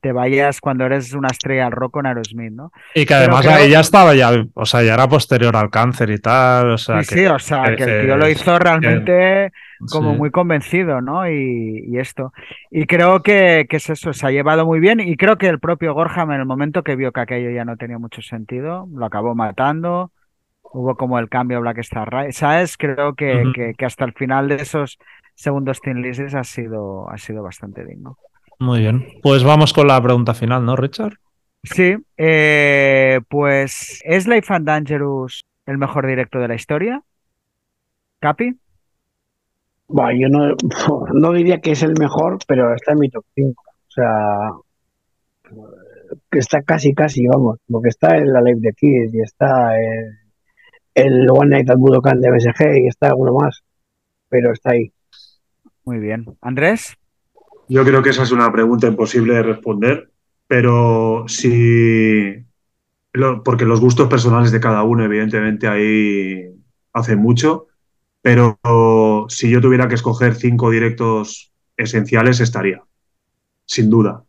te 0.00 0.12
vayas 0.12 0.60
cuando 0.60 0.84
eres 0.84 1.14
una 1.14 1.28
estrella 1.28 1.70
rock 1.70 1.92
con 1.92 2.06
Aerosmith, 2.06 2.52
¿no? 2.52 2.72
Y 2.94 3.06
que 3.06 3.14
además 3.14 3.46
ahí 3.46 3.70
ya 3.70 3.80
estaba 3.80 4.14
ya, 4.14 4.32
o 4.52 4.66
sea, 4.66 4.82
ya 4.82 4.92
era 4.92 5.08
posterior 5.08 5.56
al 5.56 5.70
cáncer 5.70 6.10
y 6.10 6.18
tal, 6.18 6.72
o 6.72 6.78
sea, 6.78 7.02
sí, 7.02 7.14
sí, 7.14 7.26
o 7.26 7.38
sea, 7.38 7.74
que, 7.74 7.84
el 7.84 8.04
tío 8.04 8.16
lo 8.18 8.28
hizo 8.28 8.58
realmente 8.58 9.50
como 9.90 10.14
muy 10.14 10.30
convencido, 10.30 11.00
¿no? 11.00 11.26
Y, 11.28 11.98
esto. 11.98 12.34
Y 12.70 12.84
creo 12.84 13.22
que, 13.22 13.66
que, 13.68 13.76
es 13.76 13.88
eso, 13.88 14.12
se 14.12 14.26
ha 14.26 14.30
llevado 14.30 14.66
muy 14.66 14.78
bien 14.78 15.00
y 15.00 15.16
creo 15.16 15.38
que 15.38 15.46
el 15.46 15.58
propio 15.58 15.94
Gorham 15.94 16.32
en 16.32 16.40
el 16.40 16.46
momento 16.46 16.82
que 16.82 16.96
vio 16.96 17.12
que 17.12 17.20
aquello 17.20 17.50
ya 17.50 17.64
no 17.64 17.78
tenía 17.78 17.98
mucho 17.98 18.20
sentido, 18.20 18.86
lo 18.92 19.06
acabó 19.06 19.34
matando, 19.34 20.12
hubo 20.74 20.96
como 20.96 21.18
el 21.18 21.28
cambio 21.28 21.60
Black 21.60 21.78
Star 21.78 22.32
¿sabes? 22.32 22.76
Creo 22.76 23.14
que, 23.14 23.74
que, 23.78 23.84
hasta 23.86 24.04
el 24.04 24.12
final 24.12 24.48
de 24.48 24.56
esos 24.56 24.98
segundos 25.34 25.80
Tin 25.80 26.04
ha 26.04 26.44
sido, 26.44 27.08
ha 27.10 27.18
sido 27.18 27.42
bastante 27.42 27.84
digno. 27.84 28.16
Muy 28.58 28.80
bien. 28.80 29.06
Pues 29.22 29.44
vamos 29.44 29.72
con 29.72 29.88
la 29.88 30.00
pregunta 30.02 30.34
final, 30.34 30.64
¿no, 30.64 30.76
Richard? 30.76 31.14
Sí, 31.62 31.96
eh, 32.16 33.20
pues 33.28 34.02
¿es 34.04 34.26
Life 34.26 34.52
and 34.52 34.66
Dangerous 34.66 35.44
el 35.66 35.78
mejor 35.78 36.06
directo 36.06 36.38
de 36.38 36.48
la 36.48 36.54
historia? 36.54 37.02
¿Capi? 38.20 38.58
yo 39.88 40.28
no, 40.28 40.54
no 41.14 41.32
diría 41.32 41.60
que 41.60 41.72
es 41.72 41.82
el 41.82 41.94
mejor, 41.98 42.38
pero 42.46 42.74
está 42.74 42.92
en 42.92 42.98
mi 42.98 43.08
top 43.08 43.24
5. 43.34 43.62
O 43.62 43.90
sea, 43.90 44.50
que 46.30 46.38
está 46.38 46.62
casi, 46.62 46.94
casi, 46.94 47.26
vamos, 47.26 47.58
porque 47.70 47.88
está 47.88 48.16
en 48.16 48.32
la 48.32 48.40
Live 48.40 48.60
de 48.60 48.72
Kids 48.72 49.14
y 49.14 49.20
está 49.20 49.78
en 49.78 50.18
el 50.94 51.28
One 51.30 51.50
Night 51.50 51.70
at 51.70 51.76
Budokan 51.76 52.20
de 52.20 52.30
BSG 52.30 52.84
y 52.84 52.86
está 52.88 53.08
alguno 53.08 53.34
más, 53.34 53.62
pero 54.28 54.52
está 54.52 54.72
ahí. 54.72 54.92
Muy 55.84 55.98
bien. 55.98 56.24
Andrés. 56.40 56.96
Yo 57.68 57.84
creo 57.84 58.02
que 58.02 58.10
esa 58.10 58.22
es 58.22 58.32
una 58.32 58.50
pregunta 58.52 58.86
imposible 58.86 59.34
de 59.34 59.42
responder, 59.42 60.10
pero 60.46 61.24
si. 61.28 62.44
Porque 63.44 63.64
los 63.64 63.80
gustos 63.80 64.08
personales 64.08 64.50
de 64.50 64.60
cada 64.60 64.82
uno, 64.82 65.04
evidentemente, 65.04 65.68
ahí 65.68 66.50
hacen 66.92 67.20
mucho. 67.20 67.66
Pero 68.20 68.58
si 69.28 69.50
yo 69.50 69.60
tuviera 69.60 69.88
que 69.88 69.94
escoger 69.94 70.34
cinco 70.34 70.70
directos 70.70 71.52
esenciales, 71.76 72.40
estaría. 72.40 72.82
Sin 73.66 73.90
duda. 73.90 74.24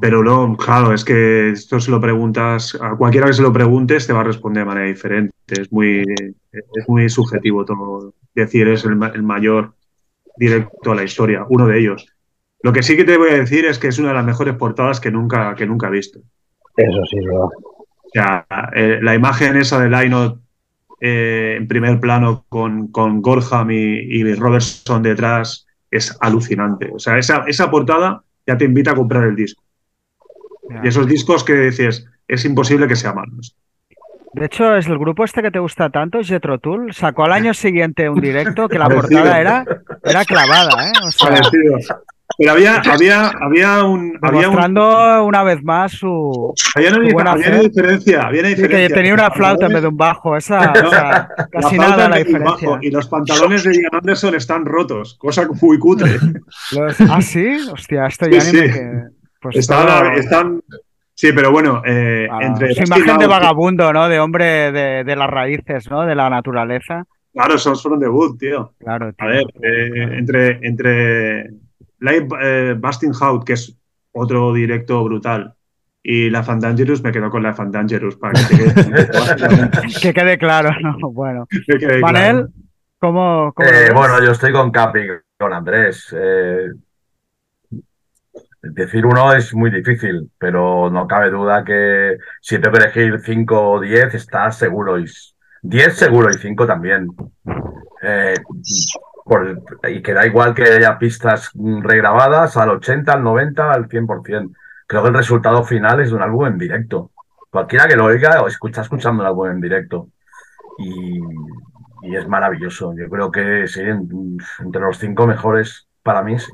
Pero 0.00 0.22
no, 0.22 0.56
claro, 0.56 0.92
es 0.92 1.04
que 1.04 1.50
esto 1.50 1.80
se 1.80 1.90
lo 1.90 2.00
preguntas, 2.00 2.76
a 2.80 2.96
cualquiera 2.96 3.26
que 3.26 3.32
se 3.32 3.42
lo 3.42 3.52
preguntes 3.52 4.06
te 4.06 4.12
va 4.12 4.20
a 4.20 4.24
responder 4.24 4.62
de 4.62 4.66
manera 4.66 4.86
diferente. 4.86 5.32
Es 5.46 5.72
muy, 5.72 6.04
es 6.52 6.88
muy 6.88 7.08
subjetivo 7.08 7.64
todo. 7.64 8.12
Decir 8.34 8.68
es 8.68 8.84
el, 8.84 8.92
el 9.14 9.22
mayor 9.22 9.74
directo 10.36 10.92
a 10.92 10.94
la 10.94 11.04
historia, 11.04 11.44
uno 11.48 11.66
de 11.66 11.78
ellos. 11.78 12.06
Lo 12.62 12.72
que 12.72 12.82
sí 12.82 12.96
que 12.96 13.04
te 13.04 13.16
voy 13.16 13.30
a 13.30 13.38
decir 13.38 13.64
es 13.64 13.78
que 13.78 13.88
es 13.88 13.98
una 13.98 14.08
de 14.08 14.14
las 14.14 14.24
mejores 14.24 14.54
portadas 14.54 15.00
que 15.00 15.10
nunca, 15.10 15.54
que 15.54 15.66
nunca 15.66 15.88
he 15.88 15.92
visto. 15.92 16.20
Eso 16.76 17.04
sí, 17.10 17.18
verdad. 17.18 17.44
O 17.44 18.12
sea, 18.12 18.46
eh, 18.74 18.98
la 19.02 19.14
imagen 19.14 19.56
esa 19.56 19.80
de 19.80 19.88
Lionel 19.88 20.34
eh, 21.00 21.54
en 21.56 21.66
primer 21.66 21.98
plano 22.00 22.44
con, 22.48 22.88
con 22.88 23.22
Gorham 23.22 23.70
y, 23.70 23.76
y, 23.76 24.34
Robertson 24.34 25.02
detrás 25.02 25.66
es 25.90 26.16
alucinante. 26.20 26.90
O 26.92 26.98
sea, 26.98 27.18
esa, 27.18 27.44
esa 27.46 27.70
portada 27.70 28.22
ya 28.46 28.58
te 28.58 28.66
invita 28.66 28.90
a 28.90 28.96
comprar 28.96 29.24
el 29.24 29.36
disco. 29.36 29.62
Y 30.84 30.88
esos 30.88 31.06
discos 31.06 31.42
que 31.42 31.54
dices, 31.54 32.06
es 32.28 32.44
imposible 32.44 32.86
que 32.86 32.96
sea 32.96 33.12
malo. 33.12 33.32
De 34.32 34.46
hecho, 34.46 34.76
es 34.76 34.86
el 34.86 34.98
grupo 34.98 35.24
este 35.24 35.42
que 35.42 35.50
te 35.50 35.58
gusta 35.58 35.90
tanto, 35.90 36.22
Jetro 36.22 36.58
Tool, 36.58 36.92
sacó 36.94 37.24
al 37.24 37.32
año 37.32 37.52
siguiente 37.52 38.08
un 38.08 38.20
directo 38.20 38.68
que 38.68 38.78
la 38.78 38.88
portada 38.88 39.40
era, 39.40 39.64
era 40.04 40.24
clavada, 40.24 40.88
¿eh? 40.88 40.92
Pero 42.38 42.52
había, 42.52 42.76
había, 42.76 43.28
había 43.28 43.84
un. 43.84 44.18
Había 44.22 44.48
una 44.48 45.42
vez 45.42 45.62
más 45.62 45.92
su. 45.92 46.54
Había 46.74 46.90
una, 46.90 47.34
diferencia. 47.60 48.22
Había 48.22 48.40
una 48.40 48.48
diferencia. 48.48 48.88
que 48.88 48.94
tenía 48.94 49.12
una 49.12 49.30
flauta 49.30 49.66
en 49.66 49.72
vez 49.72 49.82
de 49.82 49.88
un 49.88 49.96
bajo. 49.96 50.36
Esa, 50.36 50.72
o 50.86 50.90
sea, 50.90 51.28
casi 51.50 51.76
nada 51.76 52.08
la 52.08 52.16
diferencia. 52.16 52.78
y 52.80 52.90
los 52.90 53.08
pantalones 53.08 53.64
de 53.64 53.74
Ian 53.74 53.90
Anderson 53.92 54.34
están 54.34 54.64
rotos, 54.64 55.16
cosa 55.18 55.46
muy 55.60 55.78
cutre. 55.78 56.12
¿Ah, 57.10 57.20
sí? 57.20 57.58
Hostia, 57.70 58.06
esto 58.06 58.26
ya 58.26 58.42
ni 58.44 58.52
me. 58.58 59.10
Pues 59.42 59.56
están, 59.56 60.62
Sí, 61.20 61.34
pero 61.34 61.52
bueno, 61.52 61.82
eh, 61.84 62.26
ah, 62.30 62.38
entre. 62.40 62.72
Su 62.72 62.84
imagen 62.84 63.18
de 63.18 63.26
vagabundo, 63.26 63.92
¿no? 63.92 64.08
De 64.08 64.18
hombre 64.18 64.72
de, 64.72 65.04
de, 65.04 65.16
las 65.16 65.28
raíces, 65.28 65.90
¿no? 65.90 66.06
De 66.06 66.14
la 66.14 66.30
naturaleza. 66.30 67.04
Claro, 67.34 67.58
son 67.58 67.76
from 67.76 68.00
the 68.00 68.08
wood, 68.08 68.38
tío. 68.38 68.72
Claro, 68.78 69.12
tío. 69.12 69.28
A 69.28 69.28
ver, 69.28 69.44
eh, 69.62 70.16
entre, 70.16 70.66
entre 70.66 71.50
Live 71.98 72.28
eh, 72.40 72.74
Busting 72.78 73.12
Out, 73.20 73.44
que 73.44 73.52
es 73.52 73.78
otro 74.12 74.54
directo 74.54 75.04
brutal, 75.04 75.52
y 76.02 76.30
la 76.30 76.42
Fandangerous, 76.42 77.02
me 77.02 77.12
quedo 77.12 77.28
con 77.28 77.42
la 77.42 77.52
Fandangerous 77.52 78.16
para 78.16 78.40
que, 78.40 78.56
quede, 78.56 79.10
que 80.00 80.14
quede 80.14 80.38
claro, 80.38 80.70
¿no? 80.80 80.96
Bueno. 81.12 81.46
Manel, 82.00 82.46
¿cómo, 82.98 83.52
bueno, 83.92 84.24
yo 84.24 84.32
estoy 84.32 84.52
con 84.52 84.70
Capi, 84.70 85.00
con 85.38 85.52
Andrés. 85.52 86.16
Decir 88.62 89.06
uno 89.06 89.32
es 89.32 89.54
muy 89.54 89.70
difícil, 89.70 90.30
pero 90.38 90.90
no 90.90 91.06
cabe 91.06 91.30
duda 91.30 91.64
que 91.64 92.18
si 92.42 92.58
tengo 92.58 92.76
que 92.76 92.84
elegir 92.84 93.20
5 93.20 93.70
o 93.70 93.80
10, 93.80 94.14
está 94.14 94.50
seguro. 94.52 94.98
Y 94.98 95.06
10 95.62 95.96
seguro 95.96 96.30
y 96.30 96.34
5 96.34 96.66
también. 96.66 97.08
Eh, 98.02 98.34
y 99.88 100.02
que 100.02 100.12
da 100.12 100.26
igual 100.26 100.54
que 100.54 100.64
haya 100.64 100.98
pistas 100.98 101.50
regrabadas 101.54 102.56
al 102.56 102.70
80, 102.70 103.12
al 103.12 103.22
90, 103.22 103.72
al 103.72 103.88
100%. 103.88 104.52
Creo 104.86 105.02
que 105.02 105.08
el 105.08 105.14
resultado 105.14 105.62
final 105.64 106.00
es 106.00 106.10
de 106.10 106.16
un 106.16 106.22
álbum 106.22 106.46
en 106.46 106.58
directo. 106.58 107.12
Cualquiera 107.50 107.86
que 107.88 107.96
lo 107.96 108.06
oiga 108.06 108.42
o 108.42 108.48
escucha 108.48 108.82
escuchando 108.82 109.22
un 109.22 109.28
álbum 109.28 109.50
en 109.50 109.60
directo. 109.60 110.08
Y, 110.78 111.20
es 112.02 112.26
maravilloso. 112.26 112.94
Yo 112.96 113.08
creo 113.08 113.30
que 113.30 113.68
sí, 113.68 113.82
entre 113.82 114.82
los 114.82 114.98
cinco 114.98 115.26
mejores 115.26 115.86
para 116.02 116.22
mí 116.22 116.38
sí. 116.38 116.50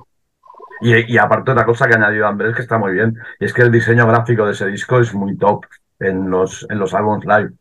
Y, 0.81 1.17
aparte 1.17 1.53
otra 1.53 1.65
cosa 1.65 1.87
que 1.87 1.95
ha 1.95 1.97
añadido 1.97 2.27
Andrés 2.27 2.55
que 2.55 2.63
está 2.63 2.79
muy 2.79 2.93
bien, 2.93 3.17
y 3.41 3.47
es 3.47 3.53
que 3.53 3.63
el 3.63 3.73
diseño 3.73 4.07
gráfico 4.07 4.45
de 4.45 4.53
ese 4.53 4.67
disco 4.67 5.01
es 5.01 5.15
muy 5.15 5.37
top 5.37 5.65
en 5.99 6.31
los, 6.31 6.67
en 6.69 6.79
los 6.79 6.93
álbumes 6.95 7.25
live. 7.25 7.53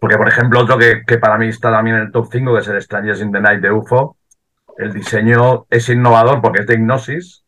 Porque, 0.00 0.16
por 0.16 0.28
ejemplo, 0.28 0.60
otro 0.60 0.78
que, 0.78 1.02
que 1.06 1.18
para 1.18 1.38
mí 1.38 1.48
está 1.48 1.70
también 1.70 1.96
en 1.96 2.02
el 2.02 2.12
top 2.12 2.28
5, 2.32 2.54
que 2.54 2.60
es 2.60 2.68
el 2.68 2.82
Strangers 2.82 3.20
in 3.20 3.30
the 3.30 3.40
Night 3.40 3.60
de 3.60 3.70
UFO, 3.70 4.16
el 4.78 4.92
diseño 4.92 5.66
es 5.70 5.88
innovador 5.88 6.40
porque 6.40 6.62
es 6.62 6.66
de 6.66 6.74
Hipnosis, 6.74 7.44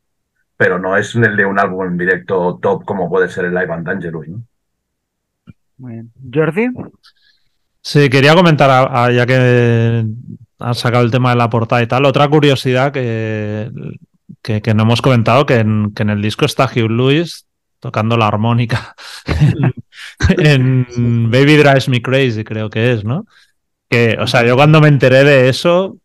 pero 0.57 0.79
no 0.79 0.97
es 0.97 1.15
el 1.15 1.37
de 1.37 1.45
un 1.45 1.59
álbum 1.59 1.87
en 1.87 1.99
directo 1.99 2.59
top 2.61 2.85
como 2.85 3.09
puede 3.09 3.29
ser 3.29 3.47
el 3.47 3.55
Live 3.55 3.73
and 3.73 3.87
Dangerous. 3.87 4.29
¿no? 4.29 4.43
Muy 5.79 5.93
bien. 5.95 6.13
Jordi. 6.33 6.69
Sí, 7.81 8.09
quería 8.09 8.35
comentar, 8.35 9.13
ya 9.13 9.27
que 9.27 10.07
has 10.59 10.79
sacado 10.79 11.05
el 11.05 11.11
tema 11.11 11.31
de 11.31 11.37
la 11.37 11.51
portada 11.51 11.83
y 11.83 11.87
tal, 11.87 12.05
otra 12.07 12.29
curiosidad 12.29 12.93
que 12.93 13.71
que, 14.43 14.61
no 14.75 14.83
hemos 14.83 15.03
comentado 15.03 15.47
que 15.47 15.57
en, 15.57 15.93
que 15.95 16.03
en, 16.03 16.11
el 16.11 16.23
disco 16.23 16.45
está 16.45 16.65
Hugh 16.65 16.91
Lewis 16.91 17.47
tocando 17.81 18.17
la 18.17 18.29
armónica 18.29 18.95
en 20.39 21.31
Baby 21.31 21.57
Drives 21.57 21.89
Me 21.89 22.01
Crazy, 22.01 22.45
creo 22.45 22.71
que 22.71 22.93
es, 22.93 23.05
¿no? 23.05 23.27
Que, 23.91 24.17
o 24.19 24.27
sea, 24.27 24.45
yo 24.45 24.57
cuando 24.57 24.81
me 24.81 24.89
enteré 24.89 25.25
de 25.25 25.49
eso, 25.49 25.99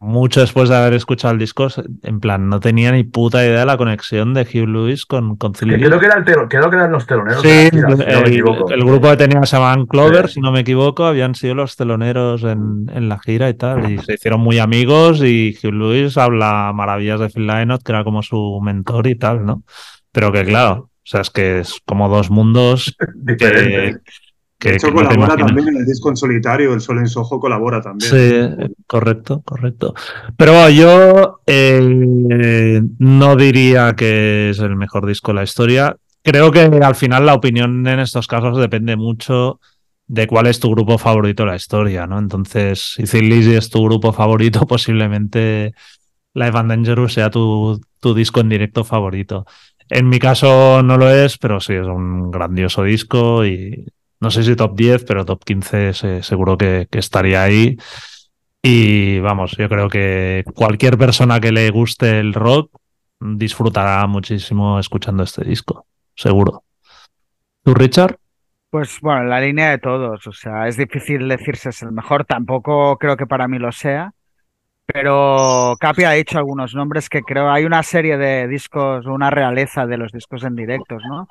mucho 0.00 0.40
después 0.40 0.70
de 0.70 0.76
haber 0.76 0.94
escuchado 0.94 1.34
el 1.34 1.38
disco, 1.38 1.68
en 2.02 2.20
plan, 2.20 2.48
no 2.48 2.58
tenía 2.58 2.90
ni 2.90 3.04
puta 3.04 3.44
idea 3.44 3.60
de 3.60 3.66
la 3.66 3.76
conexión 3.76 4.32
de 4.32 4.42
Hugh 4.42 4.66
Lewis 4.66 5.04
con, 5.04 5.36
con 5.36 5.52
Creo 5.52 6.00
que, 6.00 6.06
era 6.06 6.16
el 6.16 6.24
creo 6.24 6.48
que 6.48 6.76
eran 6.76 6.90
los 6.90 7.06
teloneros. 7.06 7.42
Sí, 7.42 7.68
el, 7.70 8.84
grupo 8.84 9.10
que 9.10 9.16
tenía 9.18 9.44
se 9.44 9.56
llamaban 9.56 9.84
Clover, 9.86 10.30
si 10.30 10.40
no 10.40 10.52
me 10.52 10.60
equivoco, 10.60 11.04
habían 11.04 11.34
sido 11.34 11.54
los 11.54 11.76
teloneros 11.76 12.42
en, 12.44 12.90
en, 12.92 13.10
la 13.10 13.18
gira 13.18 13.50
y 13.50 13.54
tal, 13.54 13.92
y 13.92 13.98
se 13.98 14.14
hicieron 14.14 14.40
muy 14.40 14.58
amigos 14.58 15.22
y 15.22 15.54
Hugh 15.62 15.74
Lewis 15.74 16.16
habla 16.16 16.72
maravillas 16.74 17.20
de 17.20 17.28
Phil 17.28 17.46
Lynott, 17.46 17.82
que 17.82 17.92
era 17.92 18.02
como 18.02 18.22
su 18.22 18.58
mentor 18.62 19.06
y 19.06 19.16
tal, 19.16 19.44
¿no? 19.44 19.64
Pero 20.12 20.32
que 20.32 20.44
claro, 20.46 20.90
o 20.96 21.02
sea, 21.04 21.20
es 21.20 21.30
que 21.30 21.60
es 21.60 21.78
como 21.84 22.08
dos 22.08 22.30
mundos 22.30 22.96
que, 23.38 23.96
que, 24.60 24.72
de 24.72 24.78
colabora 24.78 25.36
también 25.36 25.68
en 25.68 25.76
el 25.78 25.86
disco 25.86 26.10
en 26.10 26.16
solitario, 26.16 26.74
el 26.74 26.82
Sol 26.82 26.98
en 26.98 27.08
Soho 27.08 27.40
colabora 27.40 27.80
también. 27.80 28.10
Sí, 28.10 28.72
correcto, 28.86 29.42
correcto. 29.42 29.94
Pero 30.36 30.68
yo 30.68 31.40
eh, 31.46 32.82
no 32.98 33.36
diría 33.36 33.94
que 33.96 34.50
es 34.50 34.58
el 34.58 34.76
mejor 34.76 35.06
disco 35.06 35.32
de 35.32 35.36
la 35.36 35.44
historia. 35.44 35.96
Creo 36.22 36.52
que 36.52 36.60
al 36.60 36.94
final 36.94 37.24
la 37.24 37.34
opinión 37.34 37.86
en 37.86 38.00
estos 38.00 38.26
casos 38.26 38.58
depende 38.58 38.96
mucho 38.96 39.60
de 40.06 40.26
cuál 40.26 40.46
es 40.46 40.60
tu 40.60 40.70
grupo 40.70 40.98
favorito 40.98 41.44
de 41.44 41.50
la 41.50 41.56
historia, 41.56 42.06
¿no? 42.06 42.18
Entonces, 42.18 42.94
si 42.96 43.04
Thin 43.04 43.30
Lizzy 43.30 43.54
es 43.54 43.70
tu 43.70 43.82
grupo 43.82 44.12
favorito, 44.12 44.60
posiblemente 44.66 45.72
Life 46.34 46.58
and 46.58 46.70
Dangerous 46.70 47.14
sea 47.14 47.30
tu, 47.30 47.80
tu 47.98 48.12
disco 48.12 48.40
en 48.40 48.50
directo 48.50 48.84
favorito. 48.84 49.46
En 49.88 50.08
mi 50.08 50.18
caso 50.18 50.82
no 50.82 50.98
lo 50.98 51.10
es, 51.10 51.38
pero 51.38 51.60
sí 51.60 51.72
es 51.72 51.86
un 51.86 52.30
grandioso 52.30 52.84
disco 52.84 53.46
y 53.46 53.86
no 54.20 54.30
sé 54.30 54.42
si 54.42 54.54
top 54.54 54.76
10, 54.76 55.04
pero 55.04 55.24
top 55.24 55.44
15 55.44 56.22
seguro 56.22 56.56
que, 56.58 56.86
estaría 56.92 57.42
ahí. 57.42 57.76
Y 58.62 59.18
vamos, 59.20 59.56
yo 59.56 59.68
creo 59.68 59.88
que 59.88 60.44
cualquier 60.54 60.98
persona 60.98 61.40
que 61.40 61.50
le 61.50 61.70
guste 61.70 62.20
el 62.20 62.34
rock 62.34 62.70
disfrutará 63.18 64.06
muchísimo 64.06 64.78
escuchando 64.78 65.22
este 65.22 65.44
disco, 65.44 65.86
seguro. 66.14 66.64
¿Tú, 67.64 67.74
Richard? 67.74 68.18
Pues 68.68 69.00
bueno, 69.00 69.24
la 69.24 69.40
línea 69.40 69.70
de 69.70 69.78
todos, 69.78 70.26
o 70.26 70.32
sea, 70.32 70.68
es 70.68 70.76
difícil 70.76 71.26
decirse 71.26 71.70
es 71.70 71.82
el 71.82 71.90
mejor, 71.90 72.24
tampoco 72.24 72.96
creo 72.98 73.16
que 73.16 73.26
para 73.26 73.48
mí 73.48 73.58
lo 73.58 73.72
sea, 73.72 74.12
pero 74.86 75.76
Capi 75.80 76.04
ha 76.04 76.12
dicho 76.12 76.38
algunos 76.38 76.74
nombres 76.74 77.08
que 77.08 77.22
creo 77.22 77.50
hay 77.50 77.64
una 77.64 77.82
serie 77.82 78.16
de 78.16 78.46
discos, 78.46 79.06
una 79.06 79.30
realeza 79.30 79.86
de 79.86 79.96
los 79.96 80.12
discos 80.12 80.44
en 80.44 80.54
directos, 80.54 81.02
¿no? 81.08 81.28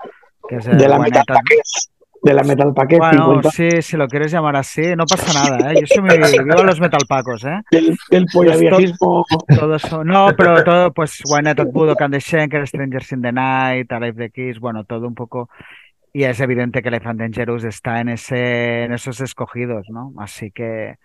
Que 0.47 0.57
es 0.57 0.65
de 0.65 0.87
la 0.87 0.97
Package. 0.97 1.89
De 2.21 2.33
la 2.33 2.43
Metal 2.43 2.73
Package. 2.73 2.97
Bueno, 2.97 3.41
sí, 3.43 3.81
si 3.81 3.95
lo 3.95 4.07
quieres 4.07 4.31
llamar 4.31 4.55
así, 4.57 4.81
no 4.95 5.05
pasa 5.05 5.33
nada, 5.33 5.71
¿eh? 5.71 5.77
Yo 5.81 5.87
soy 5.87 6.03
muy 6.03 6.17
vivo 6.17 6.63
los 6.63 6.79
Metal 6.79 7.01
Pacos, 7.07 7.45
¿eh? 7.45 7.61
Del, 7.71 7.97
del 8.11 8.25
todo 8.27 9.75
eso. 9.75 10.03
No, 10.03 10.29
pero 10.37 10.63
todo, 10.63 10.91
pues, 10.91 11.21
Why 11.25 11.41
Not 11.43 11.71
Budokan 11.71 12.11
the 12.11 12.19
Schenker, 12.19 12.67
Strangers 12.67 13.11
in 13.13 13.21
the 13.21 13.31
Night, 13.31 13.91
Alive 13.91 14.17
the 14.17 14.29
Kiss, 14.31 14.59
bueno, 14.59 14.83
todo 14.83 15.07
un 15.07 15.15
poco 15.15 15.49
y 16.13 16.23
es 16.23 16.39
evidente 16.39 16.81
que 16.81 16.89
Elephant 16.89 17.19
Dangerous 17.19 17.63
está 17.63 18.01
en, 18.01 18.09
ese, 18.09 18.83
en 18.83 18.93
esos 18.93 19.21
escogidos, 19.21 19.87
¿no? 19.89 20.11
Así 20.17 20.51
que 20.51 20.95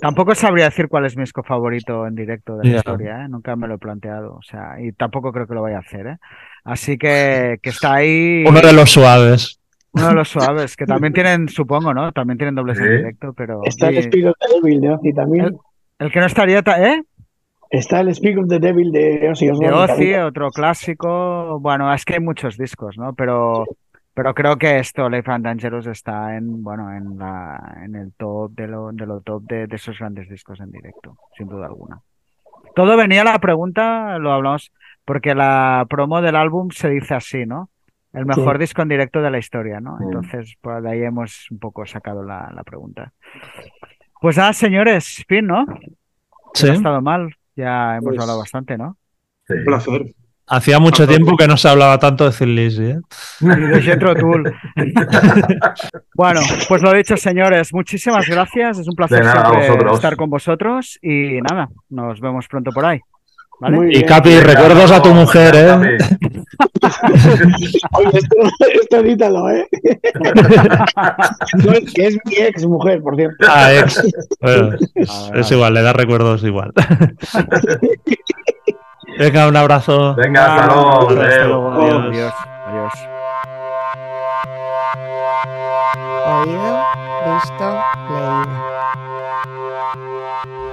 tampoco 0.00 0.34
sabría 0.34 0.64
decir 0.64 0.88
cuál 0.88 1.04
es 1.04 1.16
mi 1.16 1.22
disco 1.22 1.42
favorito 1.42 2.06
en 2.06 2.14
directo 2.14 2.56
de 2.56 2.70
la 2.70 2.76
historia, 2.78 3.24
¿eh? 3.24 3.28
Nunca 3.28 3.56
me 3.56 3.68
lo 3.68 3.74
he 3.74 3.78
planteado, 3.78 4.36
o 4.36 4.42
sea, 4.42 4.80
y 4.80 4.92
tampoco 4.92 5.32
creo 5.32 5.46
que 5.46 5.54
lo 5.54 5.62
vaya 5.62 5.76
a 5.76 5.80
hacer, 5.80 6.06
¿eh? 6.06 6.16
Así 6.64 6.96
que, 6.96 7.58
que 7.62 7.70
está 7.70 7.94
ahí. 7.94 8.44
Uno 8.46 8.60
de 8.60 8.72
los 8.72 8.90
suaves. 8.90 9.58
Uno 9.94 10.08
de 10.08 10.14
los 10.14 10.28
suaves, 10.28 10.76
que 10.76 10.86
también 10.86 11.12
tienen, 11.12 11.48
supongo, 11.48 11.92
¿no? 11.92 12.12
También 12.12 12.38
tienen 12.38 12.54
dobles 12.54 12.78
en 12.78 12.96
directo, 12.96 13.32
pero. 13.34 13.60
Está 13.64 13.88
el 13.88 14.02
Speak 14.02 14.26
of 14.26 14.34
the 14.38 14.54
Devil 14.54 14.80
de 14.80 14.90
Ozzy 14.90 15.12
también. 15.12 15.56
El, 15.98 16.10
que 16.10 16.20
no 16.20 16.26
estaría, 16.26 16.60
¿eh? 16.60 17.02
Está 17.70 18.00
el 18.00 18.14
Speak 18.14 18.38
of 18.38 18.48
the 18.48 18.58
Devil 18.58 18.90
de 18.90 19.28
Ozzy 19.30 19.46
De 19.46 19.70
Ozzy, 19.70 20.14
otro 20.14 20.50
clásico. 20.50 21.58
Bueno, 21.60 21.92
es 21.92 22.04
que 22.04 22.14
hay 22.14 22.20
muchos 22.20 22.56
discos, 22.56 22.96
¿no? 22.96 23.12
Pero 23.14 23.66
pero 24.14 24.34
creo 24.34 24.56
que 24.56 24.78
esto, 24.78 25.08
Life 25.08 25.30
and 25.30 25.44
Dangerous, 25.44 25.86
está 25.86 26.36
en, 26.36 26.62
bueno, 26.62 26.92
en, 26.92 27.18
la, 27.18 27.78
en 27.82 27.94
el 27.94 28.12
top 28.12 28.52
de 28.52 28.68
lo, 28.68 28.92
de 28.92 29.06
lo 29.06 29.22
top 29.22 29.44
de, 29.44 29.66
esos 29.70 29.98
grandes 29.98 30.28
discos 30.28 30.60
en 30.60 30.70
directo, 30.70 31.16
sin 31.36 31.48
duda 31.48 31.66
alguna. 31.66 32.00
Todo 32.74 32.96
venía 32.96 33.24
la 33.24 33.38
pregunta, 33.38 34.18
lo 34.18 34.32
hablamos, 34.32 34.70
porque 35.06 35.34
la 35.34 35.86
promo 35.88 36.20
del 36.20 36.36
álbum 36.36 36.70
se 36.70 36.90
dice 36.90 37.14
así, 37.14 37.46
¿no? 37.46 37.70
El 38.12 38.26
mejor 38.26 38.58
disco 38.58 38.82
en 38.82 38.88
directo 38.88 39.22
de 39.22 39.30
la 39.30 39.38
historia, 39.38 39.80
¿no? 39.80 39.96
Entonces, 40.00 40.54
por 40.60 40.86
ahí 40.86 41.02
hemos 41.02 41.50
un 41.50 41.58
poco 41.58 41.86
sacado 41.86 42.22
la, 42.22 42.52
la 42.54 42.62
pregunta. 42.62 43.12
Pues 44.20 44.36
nada, 44.36 44.52
señores, 44.52 45.24
fin, 45.26 45.46
¿no? 45.46 45.64
Sí. 46.54 46.68
ha 46.68 46.74
estado 46.74 47.00
mal, 47.00 47.34
ya 47.56 47.96
hemos 47.96 48.10
pues 48.10 48.20
hablado 48.20 48.38
bastante, 48.38 48.76
¿no? 48.76 48.96
Sí. 49.46 49.54
Un 49.54 49.64
placer. 49.64 50.14
Hacía 50.46 50.78
mucho 50.78 51.06
tiempo 51.06 51.36
que 51.36 51.46
no 51.46 51.56
se 51.56 51.68
hablaba 51.68 51.98
tanto 51.98 52.28
de 52.28 52.36
Thin 52.36 52.54
Lizzy, 52.54 52.84
¿eh? 52.84 53.00
Y 53.40 53.46
de 53.46 53.96
Tool. 53.96 54.54
bueno, 56.14 56.40
pues 56.68 56.82
lo 56.82 56.92
dicho, 56.92 57.16
señores, 57.16 57.72
muchísimas 57.72 58.28
gracias. 58.28 58.80
Es 58.80 58.88
un 58.88 58.94
placer 58.94 59.24
estar 59.92 60.16
con 60.16 60.28
vosotros 60.28 60.98
y 61.00 61.40
nada, 61.40 61.68
nos 61.88 62.20
vemos 62.20 62.48
pronto 62.48 62.70
por 62.72 62.84
ahí. 62.84 63.00
Y 63.90 64.02
Capi, 64.02 64.40
recuerdos 64.40 64.90
a 64.90 65.00
tu 65.02 65.14
mujer, 65.14 65.54
¿eh? 65.54 65.96
Oye, 67.92 68.08
esto, 68.12 68.36
esto 68.80 68.96
edítalo, 68.98 69.48
¿eh? 69.50 69.68
que 71.94 72.06
es 72.06 72.18
mi 72.24 72.34
ex 72.36 72.64
mujer, 72.66 73.02
por 73.02 73.16
cierto. 73.16 73.46
Ah, 73.48 73.72
ex. 73.72 74.02
Bueno, 74.40 74.76
es 75.34 75.50
igual, 75.50 75.74
le 75.74 75.82
da 75.82 75.92
recuerdos 75.92 76.42
igual. 76.44 76.72
Venga, 79.18 79.46
un 79.46 79.56
abrazo. 79.56 80.14
Venga, 80.16 80.46
hasta 80.46 80.66
luego. 80.74 81.10
Adiós. 81.72 82.06
Adiós. 82.06 82.32
Adiós. 82.66 82.92
Oído, 86.26 86.82
visto, 87.26 87.66
leído. 88.10 88.81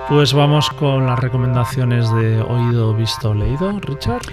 Pues 0.09 0.33
vamos 0.33 0.71
con 0.71 1.05
las 1.05 1.19
recomendaciones 1.19 2.11
de 2.11 2.41
oído, 2.41 2.95
visto, 2.95 3.35
leído, 3.35 3.79
Richard. 3.79 4.23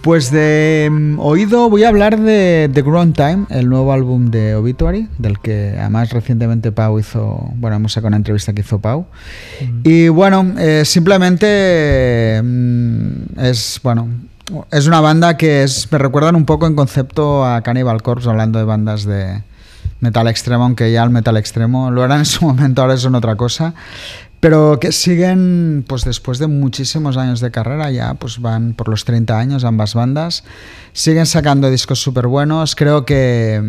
Pues 0.00 0.30
de 0.30 0.88
mm, 0.90 1.18
oído 1.18 1.68
voy 1.68 1.84
a 1.84 1.90
hablar 1.90 2.18
de 2.18 2.70
The 2.72 2.80
Ground 2.80 3.14
Time, 3.14 3.44
el 3.50 3.68
nuevo 3.68 3.92
álbum 3.92 4.30
de 4.30 4.54
Obituary, 4.54 5.10
del 5.18 5.38
que 5.38 5.76
además 5.78 6.08
recientemente 6.08 6.72
Pau 6.72 6.98
hizo, 6.98 7.50
bueno, 7.56 7.76
hemos 7.76 7.92
sacado 7.92 8.08
una 8.08 8.16
entrevista 8.16 8.54
que 8.54 8.62
hizo 8.62 8.78
Pau. 8.78 9.08
Y 9.84 10.08
bueno, 10.08 10.54
eh, 10.58 10.86
simplemente 10.86 12.40
mm, 12.42 13.38
es, 13.38 13.78
bueno, 13.82 14.08
es 14.72 14.86
una 14.86 15.02
banda 15.02 15.36
que 15.36 15.64
es, 15.64 15.92
me 15.92 15.98
recuerdan 15.98 16.34
un 16.34 16.46
poco 16.46 16.66
en 16.66 16.74
concepto 16.74 17.44
a 17.44 17.60
Cannibal 17.60 18.00
Corpse, 18.00 18.30
hablando 18.30 18.58
de 18.58 18.64
bandas 18.64 19.04
de 19.04 19.42
metal 20.00 20.28
extremo, 20.28 20.64
aunque 20.64 20.90
ya 20.92 21.02
el 21.02 21.10
metal 21.10 21.36
extremo 21.36 21.90
lo 21.90 22.04
eran 22.04 22.20
en 22.20 22.24
su 22.24 22.42
momento, 22.46 22.80
ahora 22.80 22.96
son 22.96 23.14
otra 23.14 23.36
cosa 23.36 23.74
pero 24.40 24.78
que 24.80 24.92
siguen, 24.92 25.84
pues 25.86 26.04
después 26.04 26.38
de 26.38 26.46
muchísimos 26.46 27.16
años 27.16 27.40
de 27.40 27.50
carrera, 27.50 27.90
ya 27.90 28.14
pues 28.14 28.40
van 28.40 28.74
por 28.74 28.88
los 28.88 29.04
30 29.04 29.38
años 29.38 29.64
ambas 29.64 29.94
bandas, 29.94 30.44
siguen 30.92 31.26
sacando 31.26 31.70
discos 31.70 32.00
súper 32.00 32.26
buenos, 32.26 32.74
creo 32.76 33.04
que, 33.04 33.62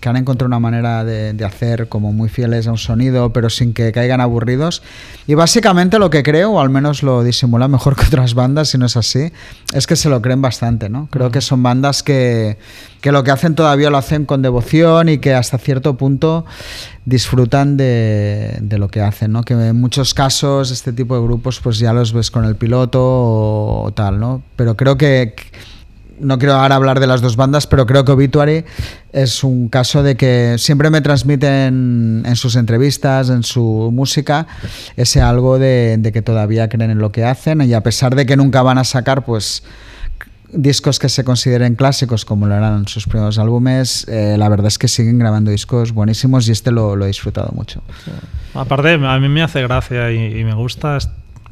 que, 0.00 0.08
han 0.08 0.16
encontrado 0.16 0.46
una 0.48 0.58
manera 0.58 1.04
de, 1.04 1.32
de, 1.32 1.44
hacer 1.44 1.88
como 1.88 2.12
muy 2.12 2.28
fieles 2.28 2.66
a 2.66 2.72
un 2.72 2.78
sonido, 2.78 3.32
pero 3.32 3.50
sin 3.50 3.72
que 3.72 3.92
caigan 3.92 4.20
aburridos. 4.20 4.82
Y 5.26 5.34
básicamente 5.34 5.98
lo 5.98 6.10
que 6.10 6.22
creo, 6.22 6.52
o 6.52 6.60
al 6.60 6.70
menos 6.70 7.02
lo 7.02 7.22
disimula 7.22 7.68
mejor 7.68 7.96
que 7.96 8.06
otras 8.06 8.34
bandas, 8.34 8.70
si 8.70 8.78
no 8.78 8.86
es 8.86 8.96
así, 8.96 9.32
es 9.72 9.86
que 9.86 9.96
se 9.96 10.08
lo 10.08 10.20
creen 10.22 10.42
bastante, 10.42 10.88
¿no? 10.88 11.08
Creo 11.10 11.30
que 11.30 11.40
son 11.40 11.62
bandas 11.62 12.02
que, 12.02 12.58
que 13.00 13.12
lo 13.12 13.24
que 13.24 13.30
hacen 13.30 13.54
todavía 13.54 13.90
lo 13.90 13.98
hacen 13.98 14.24
con 14.24 14.42
devoción 14.42 15.08
y 15.08 15.18
que 15.18 15.34
hasta 15.34 15.58
cierto 15.58 15.96
punto 15.96 16.44
disfrutan 17.04 17.76
de, 17.76 18.56
de, 18.60 18.78
lo 18.78 18.88
que 18.88 19.02
hacen, 19.02 19.32
¿no? 19.32 19.42
Que 19.42 19.54
en 19.54 19.78
muchos 19.78 20.14
casos 20.14 20.70
este 20.70 20.92
tipo 20.92 21.14
de 21.14 21.22
grupos 21.22 21.60
pues 21.60 21.78
ya 21.78 21.92
los 21.92 22.12
ves 22.12 22.30
con 22.30 22.44
el 22.44 22.56
piloto 22.56 23.00
o, 23.02 23.82
o 23.84 23.92
tal, 23.92 24.18
¿no? 24.18 24.42
Pero 24.56 24.76
creo 24.76 24.96
que 24.96 25.34
no 26.20 26.38
quiero 26.38 26.54
ahora 26.54 26.76
hablar 26.76 27.00
de 27.00 27.06
las 27.06 27.20
dos 27.20 27.36
bandas, 27.36 27.66
pero 27.66 27.86
creo 27.86 28.04
que 28.04 28.12
Obituary 28.12 28.64
es 29.12 29.44
un 29.44 29.68
caso 29.68 30.02
de 30.02 30.16
que 30.16 30.56
siempre 30.58 30.90
me 30.90 31.00
transmiten 31.00 32.22
en 32.24 32.36
sus 32.36 32.56
entrevistas, 32.56 33.30
en 33.30 33.42
su 33.42 33.90
música, 33.92 34.46
ese 34.96 35.20
algo 35.20 35.58
de, 35.58 36.10
que 36.12 36.22
todavía 36.22 36.68
creen 36.68 36.90
en 36.90 36.98
lo 36.98 37.12
que 37.12 37.24
hacen 37.24 37.60
y 37.62 37.74
a 37.74 37.82
pesar 37.82 38.14
de 38.14 38.26
que 38.26 38.36
nunca 38.36 38.62
van 38.62 38.78
a 38.78 38.84
sacar, 38.84 39.24
pues 39.24 39.64
discos 40.52 40.98
que 40.98 41.08
se 41.08 41.24
consideren 41.24 41.74
clásicos 41.74 42.24
como 42.24 42.46
lo 42.46 42.54
eran 42.54 42.86
sus 42.86 43.06
primeros 43.06 43.38
álbumes, 43.38 44.06
eh, 44.08 44.36
la 44.38 44.48
verdad 44.48 44.68
es 44.68 44.78
que 44.78 44.86
siguen 44.86 45.18
grabando 45.18 45.50
discos 45.50 45.92
buenísimos 45.92 46.48
y 46.48 46.52
este 46.52 46.70
lo, 46.70 47.02
he 47.02 47.08
disfrutado 47.08 47.50
mucho. 47.54 47.82
Aparte, 48.54 48.94
a 48.94 49.18
mí 49.18 49.28
me 49.28 49.42
hace 49.42 49.62
gracia 49.62 50.12
y 50.12 50.44
me 50.44 50.54
gusta 50.54 50.98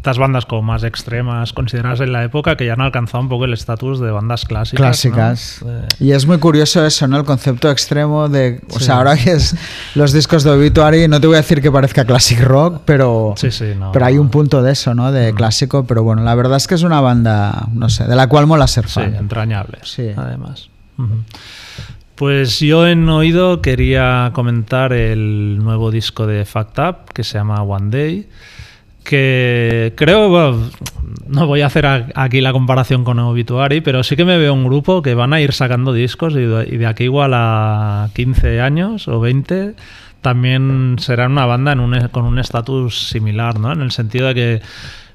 estas 0.03 0.19
bandas 0.19 0.47
como 0.47 0.63
más 0.63 0.83
extremas 0.83 1.53
consideradas 1.53 2.01
en 2.01 2.13
la 2.13 2.25
época 2.25 2.57
que 2.57 2.67
ya 2.67 2.73
han 2.73 2.81
alcanzado 2.81 3.23
un 3.23 3.29
poco 3.29 3.45
el 3.45 3.53
estatus 3.53 4.01
de 4.01 4.11
bandas 4.11 4.45
clásicas. 4.45 4.81
Clásicas. 4.81 5.65
Y 6.01 6.11
es 6.11 6.27
muy 6.27 6.39
curioso 6.39 6.85
eso, 6.85 7.07
¿no? 7.07 7.19
El 7.19 7.25
concepto 7.25 7.71
extremo 7.71 8.29
de... 8.29 8.61
O 8.75 8.81
sí. 8.81 8.87
sea, 8.87 8.97
ahora 8.97 9.17
que 9.17 9.31
es 9.31 9.55
los 9.95 10.13
discos 10.13 10.43
de 10.43 10.51
Obituary, 10.51 11.07
no 11.07 11.21
te 11.21 11.29
voy 11.29 11.35
a 11.35 11.43
decir 11.43 11.63
que 11.63 11.71
parezca 11.71 12.05
classic 12.05 12.41
rock, 12.41 12.83
pero, 12.85 13.35
sí, 13.37 13.53
sí, 13.53 13.75
no, 13.79 13.93
pero 13.93 14.07
hay 14.07 14.19
un 14.19 14.29
punto 14.29 14.61
de 14.61 14.73
eso, 14.73 14.93
¿no? 14.93 15.13
De 15.13 15.33
mm. 15.33 15.37
clásico, 15.37 15.85
pero 15.87 16.03
bueno, 16.03 16.25
la 16.25 16.35
verdad 16.35 16.57
es 16.57 16.67
que 16.67 16.75
es 16.75 16.83
una 16.83 17.01
banda, 17.01 17.69
no 17.73 17.89
sé, 17.89 18.03
de 18.05 18.17
la 18.17 18.27
cual 18.27 18.49
mola 18.49 18.67
ser 18.67 18.89
fan. 18.89 19.13
Sí, 19.13 19.17
entrañable, 19.17 19.79
sí. 19.85 20.09
además. 20.17 20.69
Uh 20.99 21.03
-huh. 21.03 21.23
Pues 22.17 22.59
yo 22.59 22.89
en 22.89 23.09
oído 23.09 23.63
quería 23.63 24.33
comentar 24.35 24.93
el 24.93 25.61
nuevo 25.63 25.93
disco 25.93 26.27
de 26.27 26.45
Fact 26.45 26.79
Up 26.81 26.97
que 27.15 27.23
se 27.23 27.39
llama 27.39 27.63
One 27.63 27.97
Day 27.97 28.29
que 29.03 29.93
creo, 29.97 30.59
no 31.27 31.47
voy 31.47 31.63
a 31.63 31.67
hacer 31.67 31.87
aquí 32.15 32.41
la 32.41 32.53
comparación 32.53 33.05
con 33.05 33.19
Obituary, 33.19 33.81
pero 33.81 34.03
sí 34.03 34.17
que 34.17 34.25
me 34.25 34.39
veo 34.39 34.55
un 34.55 34.65
grupo 34.65 35.03
que 35.03 35.15
van 35.15 35.33
a 35.33 35.41
ir 35.41 35.53
sacando 35.53 35.93
discos 35.93 36.35
y 36.35 36.77
de 36.77 36.87
aquí 36.87 37.05
igual 37.05 37.33
a 37.35 38.11
15 38.15 38.61
años 38.61 39.09
o 39.09 39.21
20 39.21 39.75
también 40.21 40.97
serán 40.99 41.33
una 41.33 41.47
banda 41.47 41.73
un, 41.73 42.09
con 42.09 42.25
un 42.25 42.39
estatus 42.39 43.09
similar, 43.09 43.59
¿no? 43.59 43.73
En 43.73 43.83
el 43.83 43.91
sentido 43.91 44.29
de 44.29 44.35
que 44.35 44.63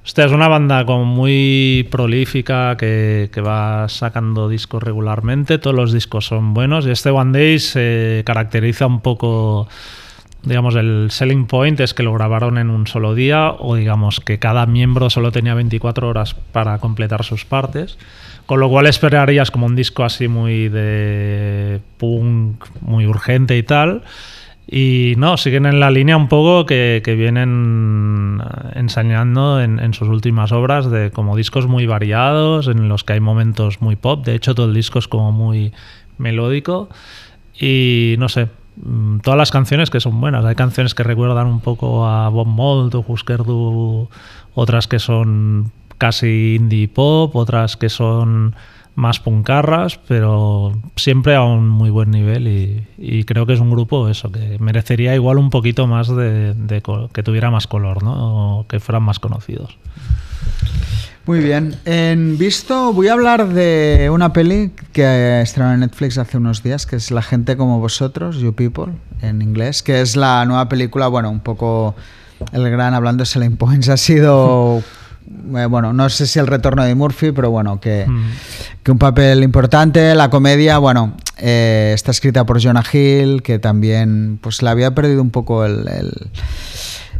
Hostia, 0.07 0.23
es 0.23 0.31
una 0.31 0.47
banda 0.47 0.85
como 0.85 1.03
muy 1.03 1.85
prolífica 1.91 2.77
que, 2.77 3.30
que, 3.30 3.41
va 3.41 3.89
sacando 3.89 4.47
discos 4.47 4.81
regularmente, 4.81 5.57
todos 5.57 5.76
los 5.76 5.91
discos 5.91 6.26
son 6.26 6.53
buenos 6.53 6.88
y 6.88 6.91
este 6.91 7.09
One 7.09 7.38
Day 7.38 7.59
se 7.59 8.23
caracteriza 8.26 8.88
un 8.88 9.01
poco 9.01 9.68
digamos, 10.43 10.76
el 10.76 11.07
selling 11.11 11.45
point 11.45 11.80
es 11.80 11.93
que 11.93 12.03
lo 12.03 12.14
grabaron 12.14 12.57
en 12.57 12.69
un 12.69 12.88
solo 12.88 13.15
día 13.15 13.51
o 13.51 13.76
digamos 13.76 14.19
que 14.19 14.39
cada 14.39 14.65
miembro 14.65 15.09
solo 15.09 15.31
tenía 15.31 15.53
24 15.53 16.07
horas 16.07 16.35
para 16.51 16.77
completar 16.80 17.23
sus 17.23 17.45
partes, 17.45 17.97
con 18.45 18.59
lo 18.59 18.69
cual 18.69 18.88
esperarías 18.88 19.51
como 19.51 19.65
un 19.65 19.76
disco 19.76 20.03
así 20.03 20.27
muy 20.27 20.69
de 20.69 21.81
punk, 21.97 22.65
muy 22.81 23.05
urgente 23.05 23.57
y 23.57 23.64
tal. 23.64 24.03
Y 24.69 25.14
no, 25.18 25.38
siguen 25.38 25.65
en 25.65 25.80
la 25.80 25.89
línea 25.89 26.18
un 26.18 26.27
poco 26.27 26.65
que, 26.65 27.01
que 27.03 27.15
vienen 27.15 28.41
enseñando 28.73 29.61
en, 29.61 29.80
en, 29.80 29.93
sus 29.93 30.09
últimas 30.09 30.51
obras 30.51 30.91
de 30.91 31.09
como 31.11 31.38
discos 31.38 31.68
muy 31.68 31.85
variados, 31.85 32.68
en 32.68 32.89
los 32.89 33.05
que 33.05 33.14
hay 33.14 33.22
momentos 33.22 33.81
muy 33.81 33.95
pop. 33.95 34.26
De 34.26 34.35
hecho, 34.35 34.55
todo 34.55 34.65
el 34.65 34.73
disco 34.73 34.99
es 34.99 35.07
como 35.07 35.31
muy 35.31 35.72
melódico. 36.18 36.89
Y 37.57 38.15
no 38.19 38.27
sé, 38.27 38.49
todas 39.22 39.38
las 39.38 39.52
canciones 39.52 39.90
que 39.90 39.99
son 39.99 40.20
buenas. 40.20 40.45
Hay 40.45 40.56
canciones 40.56 40.94
que 40.94 41.04
recuerdan 41.04 41.48
un 41.48 41.60
poco 41.60 42.06
a 42.08 42.30
Bob 42.30 42.48
Mold 42.48 42.95
o 42.95 43.06
Husker 43.08 43.44
Du, 43.44 44.10
otras 44.54 44.88
que 44.88 44.99
son 44.99 45.72
casi 45.98 46.56
indie 46.56 46.88
pop, 46.88 47.36
otras 47.36 47.78
que 47.78 47.90
son 47.90 48.56
más 48.95 49.20
puncarras, 49.20 49.99
pero 50.08 50.74
siempre 50.95 51.36
a 51.36 51.44
un 51.44 51.70
muy 51.70 51.91
buen 51.91 52.10
nivel 52.10 52.48
y, 52.98 53.24
creo 53.26 53.45
que 53.45 53.54
es 53.54 53.60
un 53.60 53.70
grupo 53.70 54.10
eso 54.10 54.32
que 54.32 54.58
merecería 54.60 55.14
igual 55.14 55.38
un 55.38 55.52
poquito 55.52 55.86
más 55.86 56.08
de, 56.08 56.82
que 57.14 57.24
tuviera 57.24 57.52
más 57.52 57.68
color, 57.68 58.02
¿no? 58.02 58.60
O 58.60 58.68
que 58.68 58.80
fueran 58.80 59.04
más 59.04 59.20
conocidos. 59.20 59.78
Muy 61.28 61.40
bien. 61.40 61.76
En 61.86 62.38
visto, 62.38 62.94
voy 62.94 63.10
a 63.10 63.14
hablar 63.14 63.49
de 63.49 64.10
una 64.12 64.34
peli 64.34 64.72
que 64.94 65.41
estrenó 65.41 65.74
en 65.74 65.82
Netflix 65.82 66.18
hace 66.18 66.38
unos 66.38 66.64
días, 66.64 66.86
que 66.86 66.95
es 66.95 67.12
La 67.12 67.22
gente 67.22 67.58
como 67.58 67.80
vosotros, 67.80 68.38
You 68.38 68.54
People, 68.54 68.94
en 69.22 69.41
inglés, 69.41 69.84
que 69.84 70.02
es 70.02 70.16
la 70.16 70.45
nueva 70.45 70.70
película, 70.70 71.08
bueno, 71.08 71.30
un 71.30 71.41
poco 71.41 71.95
el 72.54 72.70
gran 72.70 72.94
hablando 72.94 73.24
de 73.24 73.26
Selling 73.26 73.58
Points 73.58 73.90
ha 73.90 73.98
sido 73.98 74.82
eh, 75.58 75.66
bueno, 75.66 75.91
no 75.94 76.10
sé 76.10 76.26
si 76.26 76.40
el 76.40 76.48
retorno 76.48 76.84
de 76.84 76.95
Murphy, 76.95 77.32
pero 77.32 77.52
bueno, 77.52 77.80
que, 77.80 78.06
que 78.84 78.91
un 78.91 78.98
papel 78.98 79.44
importante. 79.44 80.16
La 80.16 80.30
comedia, 80.30 80.78
bueno, 80.78 81.18
eh, 81.38 81.91
está 81.94 82.12
escrita 82.12 82.45
por 82.45 82.62
Jonah 82.62 82.84
Hill, 82.91 83.41
que 83.44 83.60
también 83.60 84.40
pues 84.41 84.62
le 84.62 84.70
había 84.70 84.95
perdido 84.95 85.22
un 85.22 85.32
poco 85.32 85.66
el, 85.66 85.86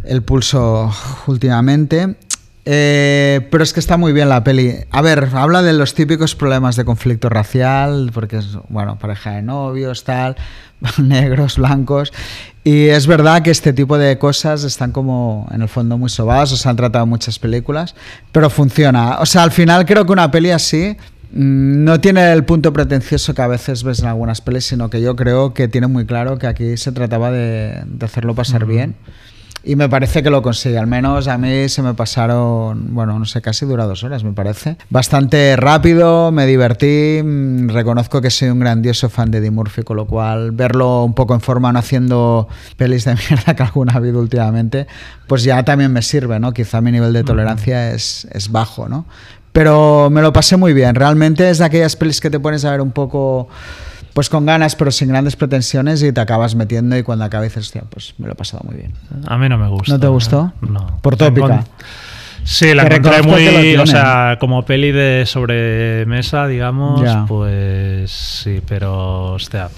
el, 0.06 0.22
pulso 0.22 0.92
últimamente. 1.28 2.16
Eh, 2.70 3.48
pero 3.50 3.64
es 3.64 3.72
que 3.72 3.80
está 3.80 3.96
muy 3.96 4.12
bien 4.12 4.28
la 4.28 4.44
peli. 4.44 4.76
A 4.92 5.02
ver, 5.02 5.30
habla 5.34 5.62
de 5.62 5.72
los 5.72 5.94
típicos 5.94 6.36
problemas 6.36 6.76
de 6.76 6.84
conflicto 6.84 7.30
racial, 7.30 8.12
porque 8.14 8.40
es, 8.40 8.58
bueno, 8.68 9.00
pareja 9.00 9.32
de 9.32 9.42
novios, 9.42 10.04
tal, 10.04 10.36
negros, 11.02 11.56
blancos. 11.56 12.12
Y 12.66 12.88
es 12.88 13.08
verdad 13.08 13.42
que 13.42 13.52
este 13.52 13.72
tipo 13.72 13.98
de 13.98 14.18
cosas 14.18 14.66
están 14.66 14.92
como 14.92 15.48
en 15.52 15.62
el 15.62 15.70
fondo 15.70 15.98
muy 15.98 16.10
sobadas, 16.10 16.52
o 16.52 16.58
se 16.58 16.68
han 16.68 16.76
tratado 16.76 17.06
muchas 17.06 17.40
películas, 17.40 17.96
pero 18.34 18.50
funciona. 18.50 19.20
O 19.20 19.26
sea, 19.26 19.44
al 19.44 19.52
final 19.52 19.86
creo 19.86 20.06
que 20.06 20.12
una 20.12 20.30
peli 20.30 20.52
así 20.52 20.98
mm, 21.32 21.86
no 21.86 22.02
tiene 22.02 22.34
el 22.34 22.44
punto 22.44 22.74
pretencioso 22.74 23.34
que 23.34 23.44
a 23.44 23.48
veces 23.48 23.84
ves 23.84 24.00
en 24.00 24.08
algunas 24.08 24.42
pelis, 24.42 24.66
sino 24.66 24.90
que 24.90 25.00
yo 25.00 25.16
creo 25.16 25.54
que 25.54 25.70
tiene 25.70 25.88
muy 25.88 26.06
claro 26.06 26.38
que 26.38 26.48
aquí 26.48 26.76
se 26.76 26.92
trataba 26.92 27.32
de, 27.32 27.82
hacerlo 28.02 28.36
pasar 28.36 28.66
bien. 28.66 28.96
Y 29.64 29.76
me 29.76 29.90
parece 29.90 30.24
que 30.24 30.30
lo 30.30 30.42
consigue. 30.42 30.78
Al 30.78 30.88
menos 30.88 31.28
a 31.28 31.38
mí 31.38 31.68
se 31.68 31.82
me 31.82 31.94
pasaron, 31.94 32.94
bueno, 32.94 33.18
no 33.20 33.26
sé, 33.26 33.42
casi 33.42 33.66
dura 33.66 33.86
dos 33.86 34.04
horas, 34.04 34.24
me 34.24 34.34
parece. 34.34 34.78
Bastante 34.90 35.56
rápido, 35.56 36.32
me 36.32 36.46
divertí. 36.46 37.22
Mm, 37.24 37.70
reconozco 37.70 38.22
que 38.22 38.30
soy 38.30 38.50
un 38.50 38.60
grandioso 38.60 39.10
fan 39.10 39.32
de 39.32 39.40
Eddie 39.40 39.52
Murphy, 39.52 39.84
con 39.84 39.98
lo 39.98 40.06
cual 40.06 40.52
verlo 40.52 41.04
un 41.04 41.14
poco 41.14 41.34
en 41.34 41.42
forma 41.42 41.74
no 41.74 41.80
haciendo 41.80 42.48
pelis 42.78 43.06
de 43.06 43.16
mierda 43.30 43.56
que 43.56 43.64
alguna 43.64 43.94
ha 43.94 43.98
habido 43.98 44.20
últimamente, 44.20 44.88
pues 45.28 45.44
ya 45.44 45.64
también 45.64 45.92
me 45.92 46.02
sirve, 46.02 46.40
¿no? 46.40 46.54
Quizá 46.54 46.80
mi 46.82 46.92
nivel 46.92 47.14
de 47.14 47.24
tolerancia 47.24 47.92
es, 47.92 48.28
es 48.32 48.52
bajo, 48.52 48.88
¿no? 48.88 49.06
Pero 49.52 50.10
me 50.12 50.22
lo 50.22 50.32
pasé 50.32 50.56
muy 50.56 50.74
bien. 50.74 50.94
Realmente 50.94 51.50
es 51.50 51.58
de 51.58 51.66
aquellas 51.66 51.96
pelis 51.96 52.22
que 52.22 52.30
te 52.30 52.40
pones 52.40 52.64
a 52.64 52.72
ver 52.72 52.80
un 52.80 52.92
poco 52.92 53.50
pues 54.18 54.32
con 54.32 54.48
ganas, 54.48 54.76
pero 54.76 54.90
sin 54.90 55.10
grandes 55.10 55.36
pretensiones 55.36 56.02
y 56.02 56.12
te 56.12 56.20
acabas 56.20 56.56
metiendo 56.56 56.98
y 56.98 57.04
cuando 57.04 57.24
acaba 57.24 57.44
dices, 57.44 57.66
hostia, 57.66 57.84
pues 57.88 58.16
me 58.18 58.26
lo 58.26 58.34
he 58.34 58.36
pasado 58.36 58.64
muy 58.66 58.76
bien. 58.76 58.94
A 59.28 59.38
mí 59.38 59.48
no 59.48 59.60
me 59.60 59.68
gusta. 59.68 59.94
¿No 59.94 60.00
te 60.00 60.08
gustó? 60.08 60.54
No. 60.62 60.98
Por 61.04 61.18
tópica. 61.18 61.64
Sí, 62.44 62.74
la 62.74 62.88
encontré 62.88 63.22
muy, 63.22 63.76
o 63.76 63.86
sea, 63.86 64.38
como 64.40 64.66
peli 64.66 64.92
de 64.92 65.24
sobremesa, 65.28 66.48
digamos, 66.48 67.00
pues 67.28 68.10
sí, 68.10 68.60
pero, 68.68 69.34
hostia, 69.34 69.70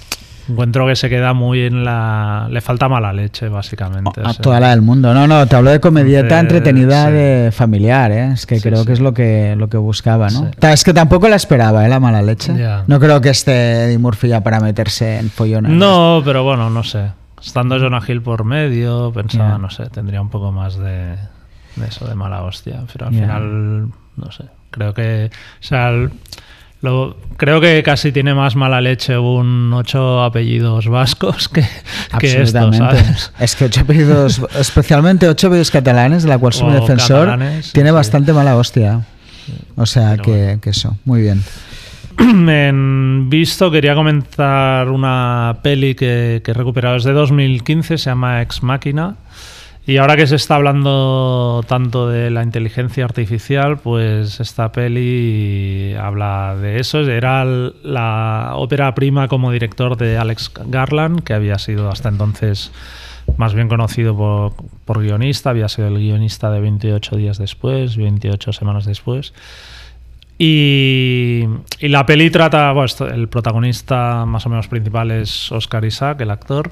encuentro 0.48 0.86
que 0.86 0.96
se 0.96 1.08
queda 1.08 1.32
muy 1.32 1.62
en 1.62 1.84
la. 1.84 2.48
Le 2.50 2.60
falta 2.60 2.88
mala 2.88 3.12
leche, 3.12 3.48
básicamente. 3.48 4.20
A 4.24 4.34
toda 4.34 4.60
la 4.60 4.70
del 4.70 4.82
mundo. 4.82 5.12
No, 5.14 5.26
no, 5.26 5.46
te 5.46 5.56
hablo 5.56 5.70
de 5.70 5.80
comedieta 5.80 6.38
entretenida 6.38 7.10
de 7.10 7.52
familiar, 7.52 8.10
¿eh? 8.12 8.32
Es 8.32 8.46
que 8.46 8.60
creo 8.60 8.84
que 8.84 8.92
es 8.92 9.00
lo 9.00 9.14
que, 9.14 9.54
lo 9.56 9.68
que 9.68 9.76
buscaba, 9.76 10.28
¿no? 10.28 10.50
Es 10.60 10.84
que 10.84 10.94
tampoco 10.94 11.28
la 11.28 11.36
esperaba, 11.36 11.84
¿eh? 11.84 11.88
La 11.88 12.00
mala 12.00 12.22
leche. 12.22 12.54
No 12.86 13.00
creo 13.00 13.20
que 13.20 13.30
esté 13.30 13.84
Eddie 13.84 13.98
Murphy 13.98 14.28
ya 14.28 14.42
para 14.42 14.60
meterse 14.60 15.18
en 15.18 15.30
follones. 15.30 15.72
No, 15.72 16.22
pero 16.24 16.44
bueno, 16.44 16.70
no 16.70 16.82
sé. 16.82 17.12
Estando 17.42 17.78
Jonah 17.78 18.02
Hill 18.06 18.20
por 18.22 18.44
medio, 18.44 19.12
pensaba, 19.12 19.58
no 19.58 19.70
sé, 19.70 19.88
tendría 19.90 20.20
un 20.20 20.28
poco 20.28 20.52
más 20.52 20.76
de, 20.76 21.16
de 21.76 21.86
eso, 21.88 22.06
de 22.06 22.14
mala 22.14 22.42
hostia. 22.42 22.82
Pero 22.92 23.06
al 23.06 23.14
final, 23.14 23.88
no 24.16 24.30
sé. 24.30 24.44
Creo 24.70 24.94
que. 24.94 25.30
O 25.32 25.62
sea, 25.62 25.90
creo 27.36 27.60
que 27.60 27.82
casi 27.82 28.10
tiene 28.10 28.34
más 28.34 28.56
mala 28.56 28.80
leche 28.80 29.18
un 29.18 29.72
ocho 29.72 30.22
apellidos 30.22 30.88
vascos 30.88 31.48
que, 31.48 31.64
que 32.18 32.42
esto, 32.42 32.72
¿sabes? 32.72 33.32
Es 33.38 33.54
que 33.54 33.66
ocho 33.66 33.82
apellidos, 33.82 34.40
especialmente 34.58 35.28
ocho 35.28 35.48
apellidos 35.48 35.70
catalanes, 35.70 36.22
de 36.22 36.28
la 36.28 36.38
cual 36.38 36.52
soy 36.52 36.72
defensor, 36.72 37.38
tiene 37.72 37.90
bastante 37.90 38.32
mala 38.32 38.56
hostia. 38.56 39.04
O 39.76 39.86
sea 39.86 40.16
que, 40.16 40.58
que, 40.62 40.70
eso, 40.70 40.96
muy 41.04 41.22
bien. 41.22 41.42
En 42.20 43.28
visto, 43.30 43.70
quería 43.70 43.94
comentar 43.94 44.90
una 44.90 45.56
peli 45.62 45.94
que, 45.94 46.42
que 46.44 46.50
he 46.50 46.54
recuperado 46.54 46.96
desde 46.96 47.12
2015, 47.12 47.96
se 47.96 48.10
llama 48.10 48.42
Ex 48.42 48.62
Máquina. 48.62 49.16
Y 49.90 49.96
ahora 49.96 50.14
que 50.14 50.28
se 50.28 50.36
está 50.36 50.54
hablando 50.54 51.64
tanto 51.66 52.08
de 52.08 52.30
la 52.30 52.44
inteligencia 52.44 53.04
artificial, 53.04 53.78
pues 53.78 54.38
esta 54.38 54.70
peli 54.70 55.96
habla 56.00 56.54
de 56.54 56.78
eso. 56.78 57.00
Era 57.00 57.44
la 57.44 58.52
ópera 58.54 58.94
prima 58.94 59.26
como 59.26 59.50
director 59.50 59.96
de 59.96 60.16
Alex 60.16 60.52
Garland, 60.66 61.24
que 61.24 61.34
había 61.34 61.58
sido 61.58 61.90
hasta 61.90 62.08
entonces 62.08 62.70
más 63.36 63.52
bien 63.52 63.66
conocido 63.66 64.16
por, 64.84 65.02
guionista, 65.02 65.50
había 65.50 65.68
sido 65.68 65.88
el 65.88 65.98
guionista 65.98 66.52
de 66.52 66.60
28 66.60 67.16
días 67.16 67.38
después, 67.38 67.96
28 67.96 68.52
semanas 68.52 68.84
después. 68.84 69.34
Y, 70.38 71.46
la 71.80 72.06
peli 72.06 72.30
trata, 72.30 72.70
bueno, 72.70 72.92
el 73.12 73.28
protagonista 73.28 74.24
más 74.24 74.46
o 74.46 74.50
menos 74.50 74.68
principal 74.68 75.10
es 75.10 75.50
Oscar 75.50 75.84
Isaac, 75.84 76.20
el 76.20 76.30
actor, 76.30 76.70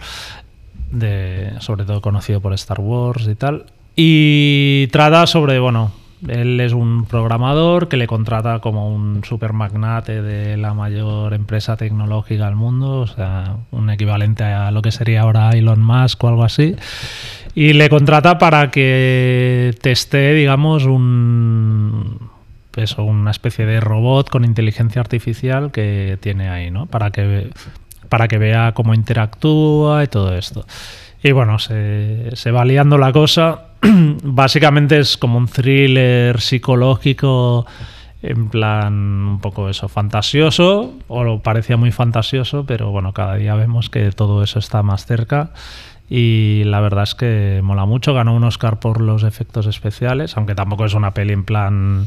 sobre 1.61 1.85
todo 1.85 2.01
conocido 2.01 2.41
por 2.41 2.53
Star 2.55 2.81
Wars 2.81 3.29
y 3.29 3.35
tal. 3.35 3.67
Y 3.97 4.87
trata 4.89 5.27
sobre, 5.27 5.59
bueno, 5.59 5.93
él 6.27 6.59
es 6.61 6.73
un 6.73 7.05
programador 7.05 7.89
que 7.89 7.97
le 7.97 8.07
contrata 8.07 8.59
como 8.61 8.93
un 8.93 9.23
super 9.25 9.53
magnate 9.53 10.23
de 10.23 10.57
la 10.57 10.75
mayor 10.75 11.35
empresa 11.35 11.77
tecnológica 11.77 12.47
del 12.47 12.57
mundo, 12.57 13.01
o 13.01 13.07
sea, 13.07 13.57
un 13.71 13.91
equivalente 13.91 14.45
a 14.45 14.71
lo 14.71 14.83
que 14.83 14.91
sería 14.91 15.23
ahora 15.23 15.51
Elon 15.51 15.83
Musk 15.83 16.23
o 16.25 16.29
algo 16.29 16.45
así. 16.45 16.75
Y 17.55 17.73
le 17.73 17.89
contrata 17.89 18.39
para 18.39 18.71
que 18.71 19.75
teste, 19.81 20.33
digamos, 20.35 20.85
un 20.85 22.29
eso, 22.77 23.03
una 23.03 23.31
especie 23.31 23.67
de 23.67 23.81
robot 23.81 24.31
con 24.31 24.45
inteligencia 24.45 25.01
artificial 25.01 25.73
que 25.73 26.19
tiene 26.21 26.49
ahí, 26.49 26.71
¿no? 26.71 26.87
Para 26.87 27.11
que 27.11 27.51
para 28.09 28.29
que 28.29 28.39
vea 28.39 28.73
cómo 28.73 28.95
interactúa 28.95 30.05
y 30.05 30.07
todo 30.07 30.37
esto. 30.37 30.65
Y 31.23 31.33
bueno, 31.33 31.59
se, 31.59 32.51
va 32.53 32.65
liando 32.65 32.99
la 32.99 33.13
cosa. 33.13 33.67
Básicamente 34.23 34.99
es 34.99 35.17
como 35.17 35.39
un 35.39 35.49
thriller 35.49 36.41
psicológico 36.41 37.67
en 38.21 38.49
plan 38.49 38.93
un 38.93 39.41
poco 39.41 39.69
eso, 39.69 39.89
fantasioso, 39.89 40.95
o 41.07 41.23
lo 41.23 41.41
parecía 41.41 41.77
muy 41.77 41.93
fantasioso, 41.93 42.65
pero 42.67 42.91
bueno, 42.91 43.13
cada 43.13 43.37
día 43.37 43.55
vemos 43.55 43.91
que 43.91 44.11
todo 44.11 44.43
eso 44.43 44.59
está 44.59 44.83
más 44.83 45.07
cerca 45.07 45.53
y 46.11 46.63
la 46.65 46.81
verdad 46.81 47.03
es 47.03 47.15
que 47.15 47.61
mola 47.63 47.85
mucho. 47.85 48.15
Ganó 48.15 48.35
un 48.35 48.45
Oscar 48.45 48.79
por 48.81 49.01
los 49.01 49.25
efectos 49.25 49.67
especiales, 49.67 50.37
aunque 50.37 50.55
tampoco 50.55 50.85
es 50.85 50.95
una 50.95 51.13
peli 51.13 51.33
en 51.33 51.45
plan 51.45 52.07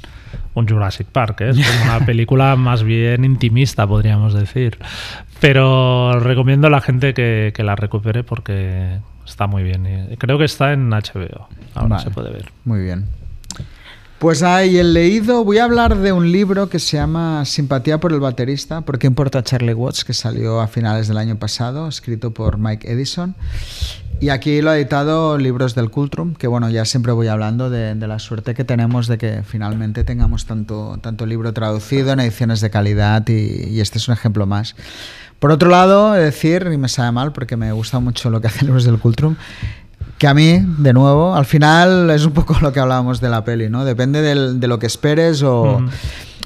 un 0.54 0.68
Jurassic 0.68 1.08
Park, 1.08 1.42
¿eh? 1.42 1.50
es 1.50 1.58
como 1.58 1.96
una 1.96 2.00
película 2.06 2.56
más 2.56 2.84
bien 2.84 3.24
intimista, 3.26 3.86
podríamos 3.86 4.34
decir. 4.34 4.78
Pero 5.40 6.20
recomiendo 6.20 6.68
a 6.68 6.70
la 6.70 6.82
gente 6.82 7.14
que, 7.14 7.54
la 7.58 7.76
recupere 7.76 8.24
porque 8.24 9.00
está 9.26 9.48
muy 9.48 9.64
bien. 9.64 10.16
Creo 10.18 10.38
que 10.38 10.46
está 10.46 10.74
en 10.74 10.90
HBO, 10.90 11.48
ahora 11.76 12.00
se 12.00 12.12
puede 12.12 12.32
ver. 12.32 12.52
Muy 12.66 12.82
bien. 12.82 13.21
Pues 14.22 14.44
ahí 14.44 14.78
el 14.78 14.94
leído, 14.94 15.44
voy 15.44 15.58
a 15.58 15.64
hablar 15.64 15.98
de 15.98 16.12
un 16.12 16.32
libro 16.32 16.70
que 16.70 16.78
se 16.78 16.96
llama 16.98 17.44
Simpatía 17.44 18.00
por 18.00 18.14
el 18.14 18.20
baterista, 18.20 18.82
¿por 18.82 19.00
qué 19.00 19.08
importa 19.08 19.42
Charlie 19.42 19.74
Watts? 19.74 20.06
que 20.06 20.14
salió 20.14 20.62
a 20.62 20.68
finales 20.68 21.08
del 21.08 21.18
año 21.18 21.40
pasado, 21.40 21.88
escrito 21.88 22.32
por 22.32 22.60
Mike 22.60 22.92
Edison. 22.92 23.34
Y 24.20 24.30
aquí 24.30 24.62
lo 24.62 24.70
ha 24.70 24.78
editado 24.78 25.40
Libros 25.40 25.74
del 25.74 25.90
Cultrum, 25.90 26.36
que 26.36 26.46
bueno, 26.46 26.70
ya 26.70 26.86
siempre 26.86 27.14
voy 27.14 27.30
hablando 27.30 27.72
de, 27.72 27.96
la 27.96 28.20
suerte 28.20 28.54
que 28.54 28.64
tenemos 28.64 29.08
de 29.08 29.18
que 29.18 29.42
finalmente 29.42 30.04
tengamos 30.04 30.46
tanto, 30.46 31.00
tanto 31.02 31.26
libro 31.26 31.52
traducido 31.52 32.14
en 32.14 32.20
ediciones 32.20 32.62
de 32.62 32.70
calidad 32.70 33.28
y, 33.28 33.70
y 33.72 33.80
este 33.80 33.98
es 33.98 34.08
un 34.08 34.14
ejemplo 34.14 34.46
más. 34.46 34.76
Por 35.40 35.50
otro 35.50 35.72
lado, 35.72 36.12
decir, 36.12 36.70
y 36.72 36.78
me 36.78 36.88
sabe 36.88 37.12
mal 37.12 37.32
porque 37.32 37.58
me 37.58 37.72
gusta 37.72 38.00
mucho 38.00 38.30
lo 38.30 38.40
que 38.42 38.46
hacen 38.46 38.68
Libros 38.68 38.84
del 38.84 39.00
Cultrum, 39.00 39.38
que 40.22 40.28
a 40.28 40.36
mí, 40.36 40.64
de 40.78 40.94
nuevo, 40.94 41.34
al 41.34 41.48
final 41.48 42.12
es 42.12 42.26
un 42.26 42.32
poco 42.34 42.56
lo 42.62 42.72
que 42.72 42.80
hablábamos 42.80 43.22
de 43.22 43.30
la 43.30 43.44
peli, 43.44 43.70
¿no? 43.70 43.86
Depende 43.86 44.22
del, 44.22 44.60
de 44.60 44.68
lo 44.68 44.78
que 44.78 44.86
esperes 44.86 45.42
o... 45.42 45.80
Mm. 45.80 45.90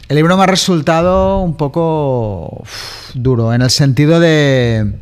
El 0.07 0.15
libro 0.15 0.37
me 0.37 0.43
ha 0.43 0.45
resultado 0.45 1.41
un 1.41 1.57
poco 1.57 2.59
uf, 2.61 3.11
duro, 3.15 3.53
en 3.53 3.61
el 3.61 3.69
sentido 3.69 4.21
de... 4.21 4.93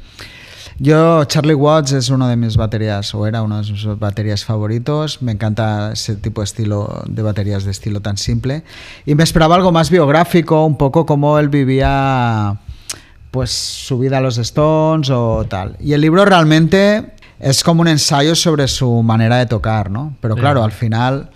Yo, 0.80 1.24
Charlie 1.26 1.54
Watts 1.54 1.92
es 1.92 2.10
uno 2.10 2.28
de 2.28 2.36
mis 2.36 2.58
baterías, 2.58 3.14
o 3.14 3.28
era 3.28 3.44
uno 3.44 3.62
de 3.62 3.72
mis 3.72 3.86
baterías 4.00 4.44
favoritos. 4.44 5.22
Me 5.22 5.34
encanta 5.34 5.92
ese 5.92 6.16
tipo 6.16 6.42
de 6.42 6.46
estilo, 6.46 7.04
de 7.06 7.22
baterías 7.22 7.66
de 7.66 7.72
estilo 7.72 8.02
tan 8.02 8.18
simple. 8.18 8.64
Y 9.06 9.14
me 9.14 9.24
esperaba 9.24 9.54
algo 9.54 9.72
más 9.72 9.92
biográfico, 9.92 10.66
un 10.66 10.80
poco 10.80 11.06
como 11.06 11.38
él 11.38 11.50
vivía, 11.50 12.58
pues, 13.30 13.52
su 13.52 14.00
vida 14.00 14.18
a 14.18 14.22
los 14.22 14.40
Stones 14.40 15.12
o 15.12 15.46
tal. 15.48 15.78
Y 15.80 15.94
el 15.94 16.02
libro 16.02 16.26
realmente 16.26 17.14
es 17.44 17.62
como 17.64 17.82
un 17.82 17.90
ensayo 17.90 18.36
sobre 18.36 18.68
su 18.68 19.04
manera 19.04 19.38
de 19.38 19.46
tocar, 19.46 19.92
¿no? 19.92 20.16
Pero 20.22 20.36
claro, 20.36 20.64
al 20.64 20.72
final 20.72 21.30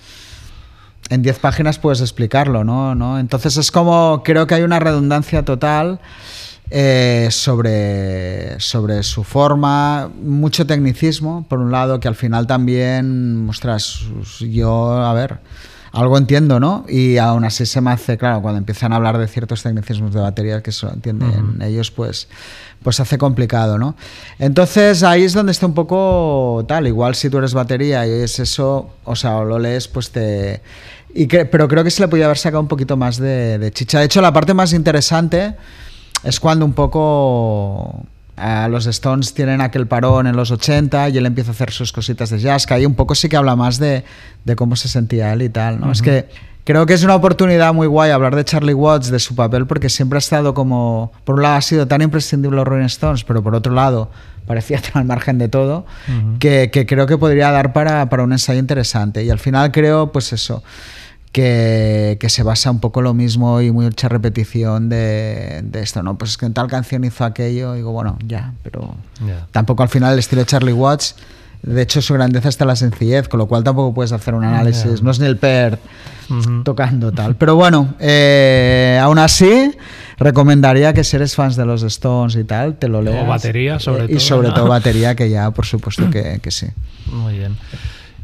en 1.10 1.22
10 1.22 1.40
páginas 1.40 1.80
puedes 1.80 2.00
explicarlo, 2.00 2.64
¿no? 2.64 2.96
¿no? 2.96 3.20
Entonces 3.20 3.58
es 3.58 3.72
como, 3.72 4.22
creo 4.24 4.48
que 4.48 4.56
hay 4.56 4.64
una 4.64 4.80
redundancia 4.80 5.44
total 5.44 6.00
eh, 6.70 7.28
sobre, 7.32 8.58
sobre 8.60 9.04
su 9.04 9.26
forma, 9.26 10.10
mucho 10.22 10.66
tecnicismo, 10.66 11.46
por 11.50 11.60
un 11.60 11.72
lado, 11.72 12.00
que 12.00 12.08
al 12.08 12.16
final 12.16 12.48
también, 12.48 13.48
ostras, 13.50 14.02
yo, 14.40 14.94
a 14.94 15.14
ver, 15.14 15.40
algo 15.92 16.18
entiendo, 16.18 16.60
¿no? 16.60 16.86
Y 16.88 17.18
aún 17.18 17.44
así 17.44 17.66
se 17.66 17.82
me 17.82 17.92
hace, 17.92 18.18
claro, 18.18 18.42
cuando 18.42 18.60
empiezan 18.60 18.94
a 18.94 18.98
hablar 18.98 19.18
de 19.18 19.28
ciertos 19.28 19.64
tecnicismos 19.64 20.14
de 20.14 20.22
batería 20.22 20.62
que 20.62 20.72
solo 20.72 20.94
entienden 20.94 21.30
uh 21.30 21.54
-huh. 21.58 21.66
ellos, 21.66 21.92
pues 21.92 22.28
pues 22.84 23.00
hace 23.00 23.18
complicado, 23.18 23.78
¿no? 23.78 23.96
Entonces 24.40 25.04
ahí 25.04 25.24
es 25.24 25.34
donde 25.34 25.52
está 25.52 25.66
un 25.66 25.74
poco 25.74 26.64
tal, 26.68 26.88
igual 26.88 27.16
si 27.16 27.30
tú 27.30 27.38
eres 27.38 27.54
batería 27.54 28.06
y 28.08 28.12
es 28.12 28.40
eso, 28.40 28.90
o 29.04 29.16
sea, 29.16 29.38
o 29.38 29.46
lo 29.46 29.60
lees, 29.60 29.88
pues 29.88 30.12
te... 30.12 30.62
Y 31.14 31.28
pero 31.28 31.68
creo 31.68 31.84
que 31.84 31.92
se 31.92 32.02
le 32.02 32.08
podía 32.08 32.26
haber 32.26 32.38
sacado 32.38 32.62
un 32.62 32.68
poquito 32.68 32.96
más 32.96 33.18
de 33.18 33.72
chicha. 33.74 34.00
De 34.00 34.06
hecho, 34.06 34.22
la 34.22 34.34
parte 34.34 34.54
más 34.54 34.74
interesante 34.74 35.56
es 36.24 36.40
cuando 36.40 36.66
un 36.66 36.74
poco 36.74 38.06
los 38.70 38.86
Stones 38.86 39.34
tienen 39.34 39.62
aquel 39.62 39.88
parón 39.88 40.28
en 40.28 40.36
los 40.36 40.52
80 40.52 41.10
y 41.10 41.18
él 41.18 41.26
empieza 41.26 41.52
a 41.52 41.54
hacer 41.54 41.72
sus 41.72 41.92
cositas 41.92 42.30
de 42.30 42.40
jazz, 42.40 42.68
que 42.68 42.74
ahí 42.74 42.86
un 42.86 42.96
poco 42.96 43.16
sí 43.16 43.30
que 43.30 43.38
habla 43.38 43.56
más 43.56 43.80
de, 43.80 44.04
de 44.46 44.56
cómo 44.56 44.76
se 44.76 44.88
sentía 44.88 45.34
él 45.34 45.42
y 45.42 45.50
tal, 45.50 45.80
¿no? 45.80 45.88
Uh 45.88 45.90
-huh. 45.90 45.94
Es 45.94 46.02
que 46.02 46.28
creo 46.64 46.86
que 46.86 46.94
es 46.94 47.04
una 47.04 47.16
oportunidad 47.16 47.74
muy 47.74 47.88
guay 47.88 48.12
hablar 48.12 48.36
de 48.36 48.44
Charlie 48.46 48.74
Watts, 48.74 49.10
de 49.10 49.20
su 49.20 49.36
papel, 49.36 49.66
porque 49.66 49.90
siempre 49.90 50.18
ha 50.18 50.20
estado 50.20 50.54
como, 50.54 51.12
por 51.24 51.36
un 51.36 51.42
lado 51.44 51.56
ha 51.56 51.62
sido 51.62 51.88
tan 51.88 52.02
imprescindible 52.02 52.58
los 52.58 52.68
Rolling 52.68 52.86
Stones, 52.86 53.24
pero 53.24 53.42
por 53.42 53.56
otro 53.56 53.74
lado 53.74 54.12
parecía 54.46 54.80
tan 54.82 55.02
al 55.02 55.06
margen 55.06 55.38
de 55.38 55.48
todo, 55.48 55.86
uh 56.08 56.12
-huh. 56.12 56.40
que, 56.40 56.70
que, 56.72 56.86
creo 56.86 57.08
que 57.08 57.18
podría 57.18 57.52
dar 57.52 57.74
para, 57.74 58.10
para 58.10 58.24
un 58.24 58.34
ensayo 58.34 58.60
interesante. 58.60 59.24
Y 59.24 59.30
al 59.30 59.40
final 59.40 59.72
creo, 59.72 60.12
pues 60.12 60.32
eso, 60.34 60.64
que, 61.32 62.18
que, 62.20 62.30
se 62.30 62.44
basa 62.44 62.72
un 62.72 62.80
poco 62.80 63.02
lo 63.02 63.14
mismo 63.14 63.62
y 63.62 63.72
mucha 63.72 64.10
repetición 64.10 64.90
de, 64.90 65.62
de, 65.64 65.82
esto, 65.82 66.04
¿no? 66.04 66.18
Pues 66.18 66.32
es 66.32 66.38
que 66.38 66.46
en 66.46 66.54
tal 66.54 66.68
canción 66.68 67.04
hizo 67.04 67.26
aquello, 67.26 67.74
digo, 67.74 67.92
bueno, 67.92 68.18
ya, 68.26 68.54
pero 68.64 68.96
yeah. 69.26 69.48
tampoco 69.52 69.84
al 69.84 69.90
final 69.90 70.14
el 70.14 70.20
estilo 70.20 70.42
de 70.42 70.48
Charlie 70.48 70.74
Watts, 70.74 71.16
de 71.64 71.82
hecho 71.82 72.02
su 72.02 72.14
grandeza 72.14 72.50
está 72.50 72.64
en 72.64 72.70
la 72.70 72.76
sencillez, 72.76 73.28
con 73.28 73.40
lo 73.40 73.48
cual 73.48 73.64
tampoco 73.64 73.94
puedes 73.94 74.12
hacer 74.12 74.34
un 74.34 74.44
análisis, 74.44 74.84
yeah. 74.84 75.04
no 75.04 75.12
es 75.12 75.20
ni 75.20 75.26
el 75.26 75.38
per 75.38 75.80
uh 76.30 76.34
-huh. 76.34 76.64
tocando 76.64 77.12
tal. 77.12 77.36
Pero 77.36 77.56
bueno, 77.56 77.96
eh, 78.00 79.00
aún 79.02 79.20
así, 79.20 79.72
recomendaría 80.18 80.94
que 80.94 81.04
si 81.04 81.16
eres 81.18 81.36
fans 81.36 81.56
de 81.56 81.66
los 81.66 81.84
Stones 81.84 82.36
y 82.36 82.44
tal, 82.44 82.76
te 82.76 82.88
lo 82.88 83.02
leas. 83.02 83.24
O 83.24 83.28
batería, 83.28 83.80
sobre 83.80 84.06
eh, 84.06 84.08
todo. 84.08 84.18
Y 84.18 84.20
sobre 84.20 84.48
¿no? 84.50 84.54
todo 84.54 84.68
batería, 84.68 85.16
que 85.16 85.30
ya 85.30 85.52
por 85.52 85.66
supuesto 85.66 86.10
que, 86.10 86.40
que 86.42 86.52
sí. 86.52 86.68
Muy 87.12 87.38
bien. 87.38 87.56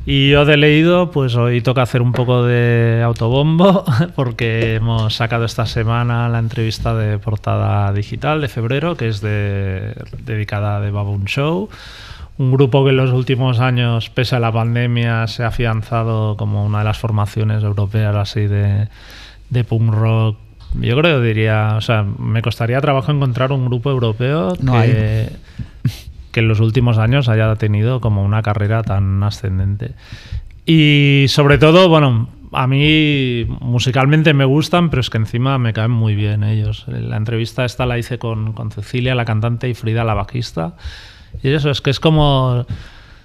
Y 0.06 0.32
yo 0.32 0.44
de 0.44 0.58
leído, 0.58 1.12
pues 1.12 1.36
hoy 1.36 1.62
toca 1.62 1.82
hacer 1.82 2.02
un 2.02 2.12
poco 2.12 2.44
de 2.44 3.02
autobombo, 3.04 3.86
porque 4.16 4.76
hemos 4.76 5.16
sacado 5.16 5.46
esta 5.46 5.66
semana 5.66 6.28
la 6.28 6.40
entrevista 6.40 6.94
de 6.94 7.18
portada 7.20 7.94
digital 7.94 8.42
de 8.42 8.50
febrero, 8.50 8.98
que 8.98 9.08
es 9.08 9.22
de, 9.22 9.96
dedicada 10.26 10.78
a 10.78 10.82
The 10.82 10.92
Baboon 10.92 11.24
Show, 11.24 11.70
un 12.38 12.52
grupo 12.52 12.84
que 12.84 12.90
en 12.90 12.98
los 12.98 13.12
últimos 13.12 13.62
años, 13.62 14.10
pese 14.10 14.36
a 14.36 14.40
la 14.42 14.52
pandemia, 14.52 15.28
se 15.28 15.44
ha 15.44 15.48
afianzado 15.48 16.36
como 16.36 16.66
una 16.66 16.80
de 16.80 16.86
las 16.86 16.98
formaciones 16.98 17.64
europeas 17.64 18.14
así 18.16 18.42
de, 18.42 18.90
de 19.50 19.64
punk 19.64 19.94
rock. 19.94 20.38
Yo 20.82 20.98
creo, 20.98 21.22
diría, 21.22 21.76
o 21.78 21.82
sea, 21.82 22.04
me 22.04 22.42
costaría 22.42 22.82
trabajo 22.82 23.12
encontrar 23.12 23.54
un 23.54 23.66
grupo 23.66 23.90
europeo 23.90 24.58
no 24.60 24.74
que... 24.74 24.78
Hay 24.80 25.30
que 26.34 26.42
en 26.42 26.50
los 26.50 26.60
últimos 26.60 26.98
años 26.98 27.30
haya 27.30 27.56
tenido 27.56 28.02
como 28.02 28.24
una 28.24 28.42
carrera 28.42 28.84
tan 28.84 29.24
ascendente. 29.24 29.92
Y 30.66 31.26
sobre 31.30 31.58
todo, 31.58 31.88
bueno, 31.88 32.28
a 32.52 32.68
mí 32.68 33.46
musicalmente 33.62 34.34
me 34.34 34.44
gustan, 34.44 34.90
pero 34.90 35.00
es 35.00 35.10
que 35.10 35.18
encima 35.18 35.58
me 35.58 35.72
caen 35.72 35.92
muy 35.92 36.16
bien 36.16 36.44
ellos. 36.44 36.86
La 36.88 37.18
entrevista 37.18 37.64
esta 37.64 37.86
la 37.86 37.98
hice 37.98 38.18
con, 38.18 38.54
con 38.54 38.72
Cecilia, 38.72 39.16
la 39.16 39.26
cantante, 39.26 39.70
y 39.70 39.74
Frida, 39.76 40.04
la 40.04 40.16
bajista. 40.16 40.74
Y 41.42 41.50
eso 41.50 41.70
es 41.70 41.82
que 41.82 41.92
es 41.92 42.00
como 42.00 42.66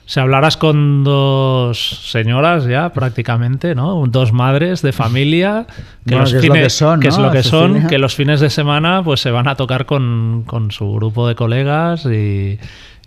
si 0.09 0.21
hablaras 0.21 0.57
con 0.57 1.05
dos 1.05 1.79
señoras 2.11 2.65
ya 2.65 2.95
prácticamente, 2.95 3.75
¿no? 3.75 4.03
Dos 4.07 4.33
madres 4.33 4.81
de 4.81 4.93
familia 4.93 5.67
que, 6.07 6.15
bueno, 6.15 6.23
los 6.23 6.33
que 6.33 6.41
fines, 6.41 6.57
es 6.57 6.57
lo 6.57 6.63
que 6.63 6.71
son, 6.71 7.01
que, 7.01 7.09
¿no? 7.09 7.15
es 7.15 7.21
lo 7.21 7.31
que, 7.31 7.43
son 7.43 7.87
que 7.89 7.99
los 7.99 8.15
fines 8.15 8.41
de 8.41 8.49
semana 8.49 9.03
pues 9.05 9.21
se 9.21 9.31
van 9.31 9.49
a 9.49 9.55
tocar 9.55 9.85
con, 9.85 10.45
con 10.47 10.71
su 10.71 10.91
grupo 10.95 11.29
de 11.29 11.35
colegas 11.35 12.07
y 12.07 12.59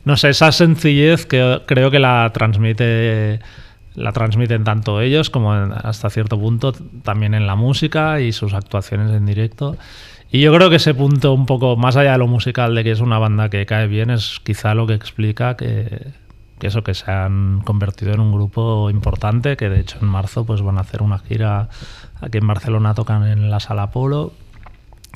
no 0.06 0.18
sé, 0.18 0.30
esa 0.30 0.52
sencillez 0.52 1.26
que 1.26 1.62
creo 1.66 1.92
que 1.92 2.00
la 2.00 2.30
transmite 2.34 3.40
la 3.94 4.14
transmiten 4.14 4.64
tanto 4.64 5.02
ellos 5.02 5.30
como 5.30 5.52
hasta 5.52 6.10
cierto 6.10 6.40
punto 6.40 6.74
también 7.04 7.34
en 7.34 7.46
la 7.46 7.56
música 7.56 8.22
y 8.22 8.32
sus 8.32 8.54
actuaciones 8.54 9.12
en 9.12 9.26
directo. 9.26 9.78
Y 10.32 10.40
yo 10.40 10.54
creo 10.56 10.70
que 10.70 10.78
ese 10.78 10.94
punto 10.94 11.34
un 11.34 11.46
poco 11.46 11.76
más 11.76 11.98
allá 11.98 12.14
de 12.14 12.18
lo 12.18 12.28
musical 12.28 12.74
de 12.74 12.86
que 12.86 12.92
es 12.92 13.02
una 13.02 13.20
banda 13.20 13.50
que 13.50 13.66
cae 13.66 13.88
bien 13.88 14.10
es 14.10 14.40
quizá 14.44 14.74
lo 14.76 14.88
que 14.88 14.94
explica 14.94 15.58
que, 15.58 16.14
que 16.58 16.68
eso 16.68 16.84
que 16.84 16.94
se 16.94 17.12
han 17.12 17.60
convertido 17.66 18.14
en 18.14 18.22
un 18.22 18.32
grupo 18.32 18.90
importante 18.90 19.58
que 19.58 19.68
de 19.68 19.82
hecho 19.82 19.98
en 20.02 20.08
marzo 20.08 20.46
pues 20.46 20.62
van 20.62 20.78
a 20.78 20.82
hacer 20.82 21.02
una 21.02 21.20
gira 21.20 21.68
aquí 22.22 22.38
en 22.38 22.48
Barcelona 22.48 22.94
tocan 22.94 23.28
en 23.28 23.52
la 23.52 23.60
Sala 23.60 23.92
Polo 23.92 24.32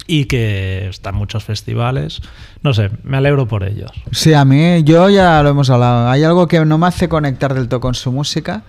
y 0.07 0.25
que 0.25 0.87
están 0.89 1.15
muchos 1.15 1.43
festivales. 1.43 2.21
No 2.61 2.73
sé, 2.73 2.91
me 3.03 3.17
alegro 3.17 3.47
por 3.47 3.63
ellos. 3.63 3.91
Sí, 4.11 4.33
a 4.33 4.45
mí, 4.45 4.83
yo 4.83 5.09
ya 5.09 5.41
lo 5.41 5.49
hemos 5.49 5.69
hablado. 5.69 6.09
Hay 6.09 6.23
algo 6.23 6.47
que 6.47 6.63
no 6.65 6.77
me 6.77 6.87
hace 6.87 7.09
conectar 7.09 7.53
del 7.53 7.67
todo 7.67 7.79
con 7.79 7.95
su 7.95 8.11
música. 8.11 8.63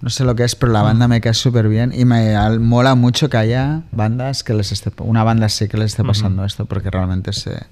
No 0.00 0.10
sé 0.10 0.24
lo 0.24 0.34
que 0.34 0.44
es, 0.44 0.54
pero 0.54 0.72
la 0.72 0.82
banda 0.82 1.08
me 1.08 1.20
cae 1.22 1.32
súper 1.32 1.68
bien 1.68 1.92
y 1.94 2.04
me 2.04 2.36
mola 2.58 2.94
mucho 2.94 3.30
que 3.30 3.38
haya 3.38 3.82
bandas 3.90 4.44
que 4.44 4.52
les 4.52 4.70
esté. 4.70 4.90
Una 4.98 5.24
banda 5.24 5.48
sí 5.48 5.66
que 5.66 5.78
les 5.78 5.92
esté 5.92 6.04
pasando 6.04 6.42
uh 6.42 6.44
-huh. 6.44 6.48
esto, 6.48 6.66
porque 6.66 6.90
realmente 6.90 7.32
se. 7.32 7.62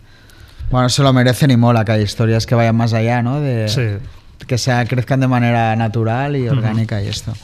Bueno, 0.71 0.89
se 0.89 1.03
lo 1.03 1.13
merecen 1.13 1.51
y 1.51 1.59
mola 1.59 1.85
que 1.85 1.93
hay 1.93 2.03
historias 2.03 2.47
que 2.47 2.55
vayan 2.55 2.75
más 2.75 2.95
allá, 2.95 3.23
¿no? 3.23 3.41
De, 3.41 3.69
sí. 3.69 3.99
Que 4.47 4.57
se 4.57 4.73
crezcan 4.89 5.21
de 5.21 5.29
manera 5.29 5.77
natural 5.77 6.37
y 6.37 6.49
orgánica 6.49 6.97
uh 6.97 7.01
-huh. 7.01 7.05
y 7.05 7.09
esto. 7.09 7.35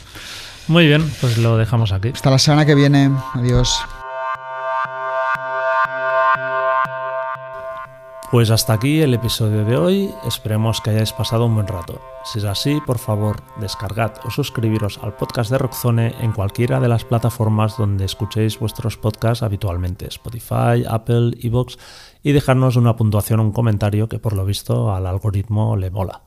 Muy 0.69 0.87
bien, 0.87 1.05
pues 1.21 1.37
lo 1.37 1.59
dejamos 1.59 1.93
aquí. 1.93 2.11
Hasta 2.15 2.31
la 2.31 2.39
semana 2.39 2.65
que 2.65 2.75
viene. 2.75 3.11
Adiós. 3.35 3.79
Pues 8.31 8.51
hasta 8.51 8.75
aquí 8.75 9.01
el 9.01 9.15
episodio 9.15 9.65
de 9.65 9.79
hoy, 9.79 10.15
esperemos 10.27 10.83
que 10.83 10.91
hayáis 10.91 11.15
pasado 11.15 11.47
un 11.47 11.55
buen 11.55 11.67
rato. 11.67 11.99
Si 12.25 12.41
es 12.41 12.45
así, 12.45 12.79
por 12.85 12.99
favor, 12.99 13.43
descargad 13.59 14.13
o 14.23 14.31
suscribiros 14.31 14.99
al 15.03 15.17
podcast 15.17 15.51
de 15.51 15.57
Rockzone 15.57 16.15
en 16.21 16.33
cualquiera 16.33 16.79
de 16.79 16.89
las 16.89 17.07
plataformas 17.07 17.79
donde 17.79 18.05
escuchéis 18.05 18.59
vuestros 18.59 18.99
podcasts 18.99 19.43
habitualmente, 19.43 20.07
Spotify, 20.09 20.85
Apple, 20.87 21.39
Evox, 21.41 21.79
y 22.23 22.33
dejarnos 22.33 22.77
una 22.77 22.97
puntuación 22.97 23.41
o 23.41 23.45
un 23.45 23.53
comentario 23.53 24.11
que 24.11 24.19
por 24.19 24.35
lo 24.35 24.45
visto 24.45 24.93
al 24.95 25.07
algoritmo 25.07 25.75
le 25.79 25.91
mola. 25.91 26.21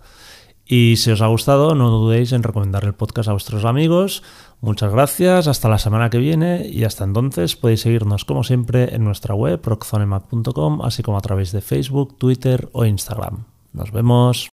Y 0.74 0.96
si 0.96 1.12
os 1.12 1.22
ha 1.22 1.28
gustado, 1.28 1.76
no 1.76 1.90
dudéis 1.90 2.32
en 2.32 2.44
recomendar 2.44 2.86
el 2.86 2.94
podcast 2.94 3.28
a 3.28 3.34
vuestros 3.34 3.66
amigos. 3.66 4.24
Muchas 4.62 4.90
gracias, 4.94 5.50
hasta 5.50 5.68
la 5.68 5.78
semana 5.78 6.10
que 6.10 6.18
viene 6.18 6.66
y 6.66 6.86
hasta 6.86 7.04
entonces 7.04 7.58
podéis 7.58 7.82
seguirnos 7.82 8.24
como 8.24 8.46
siempre 8.46 8.96
en 8.96 9.04
nuestra 9.04 9.36
web 9.36 9.60
rockzonemac.com, 9.62 10.82
así 10.82 11.04
como 11.04 11.18
a 11.18 11.22
través 11.22 11.52
de 11.52 11.60
Facebook, 11.60 12.18
Twitter 12.18 12.70
o 12.72 12.86
Instagram. 12.86 13.44
Nos 13.74 13.92
vemos. 13.92 14.48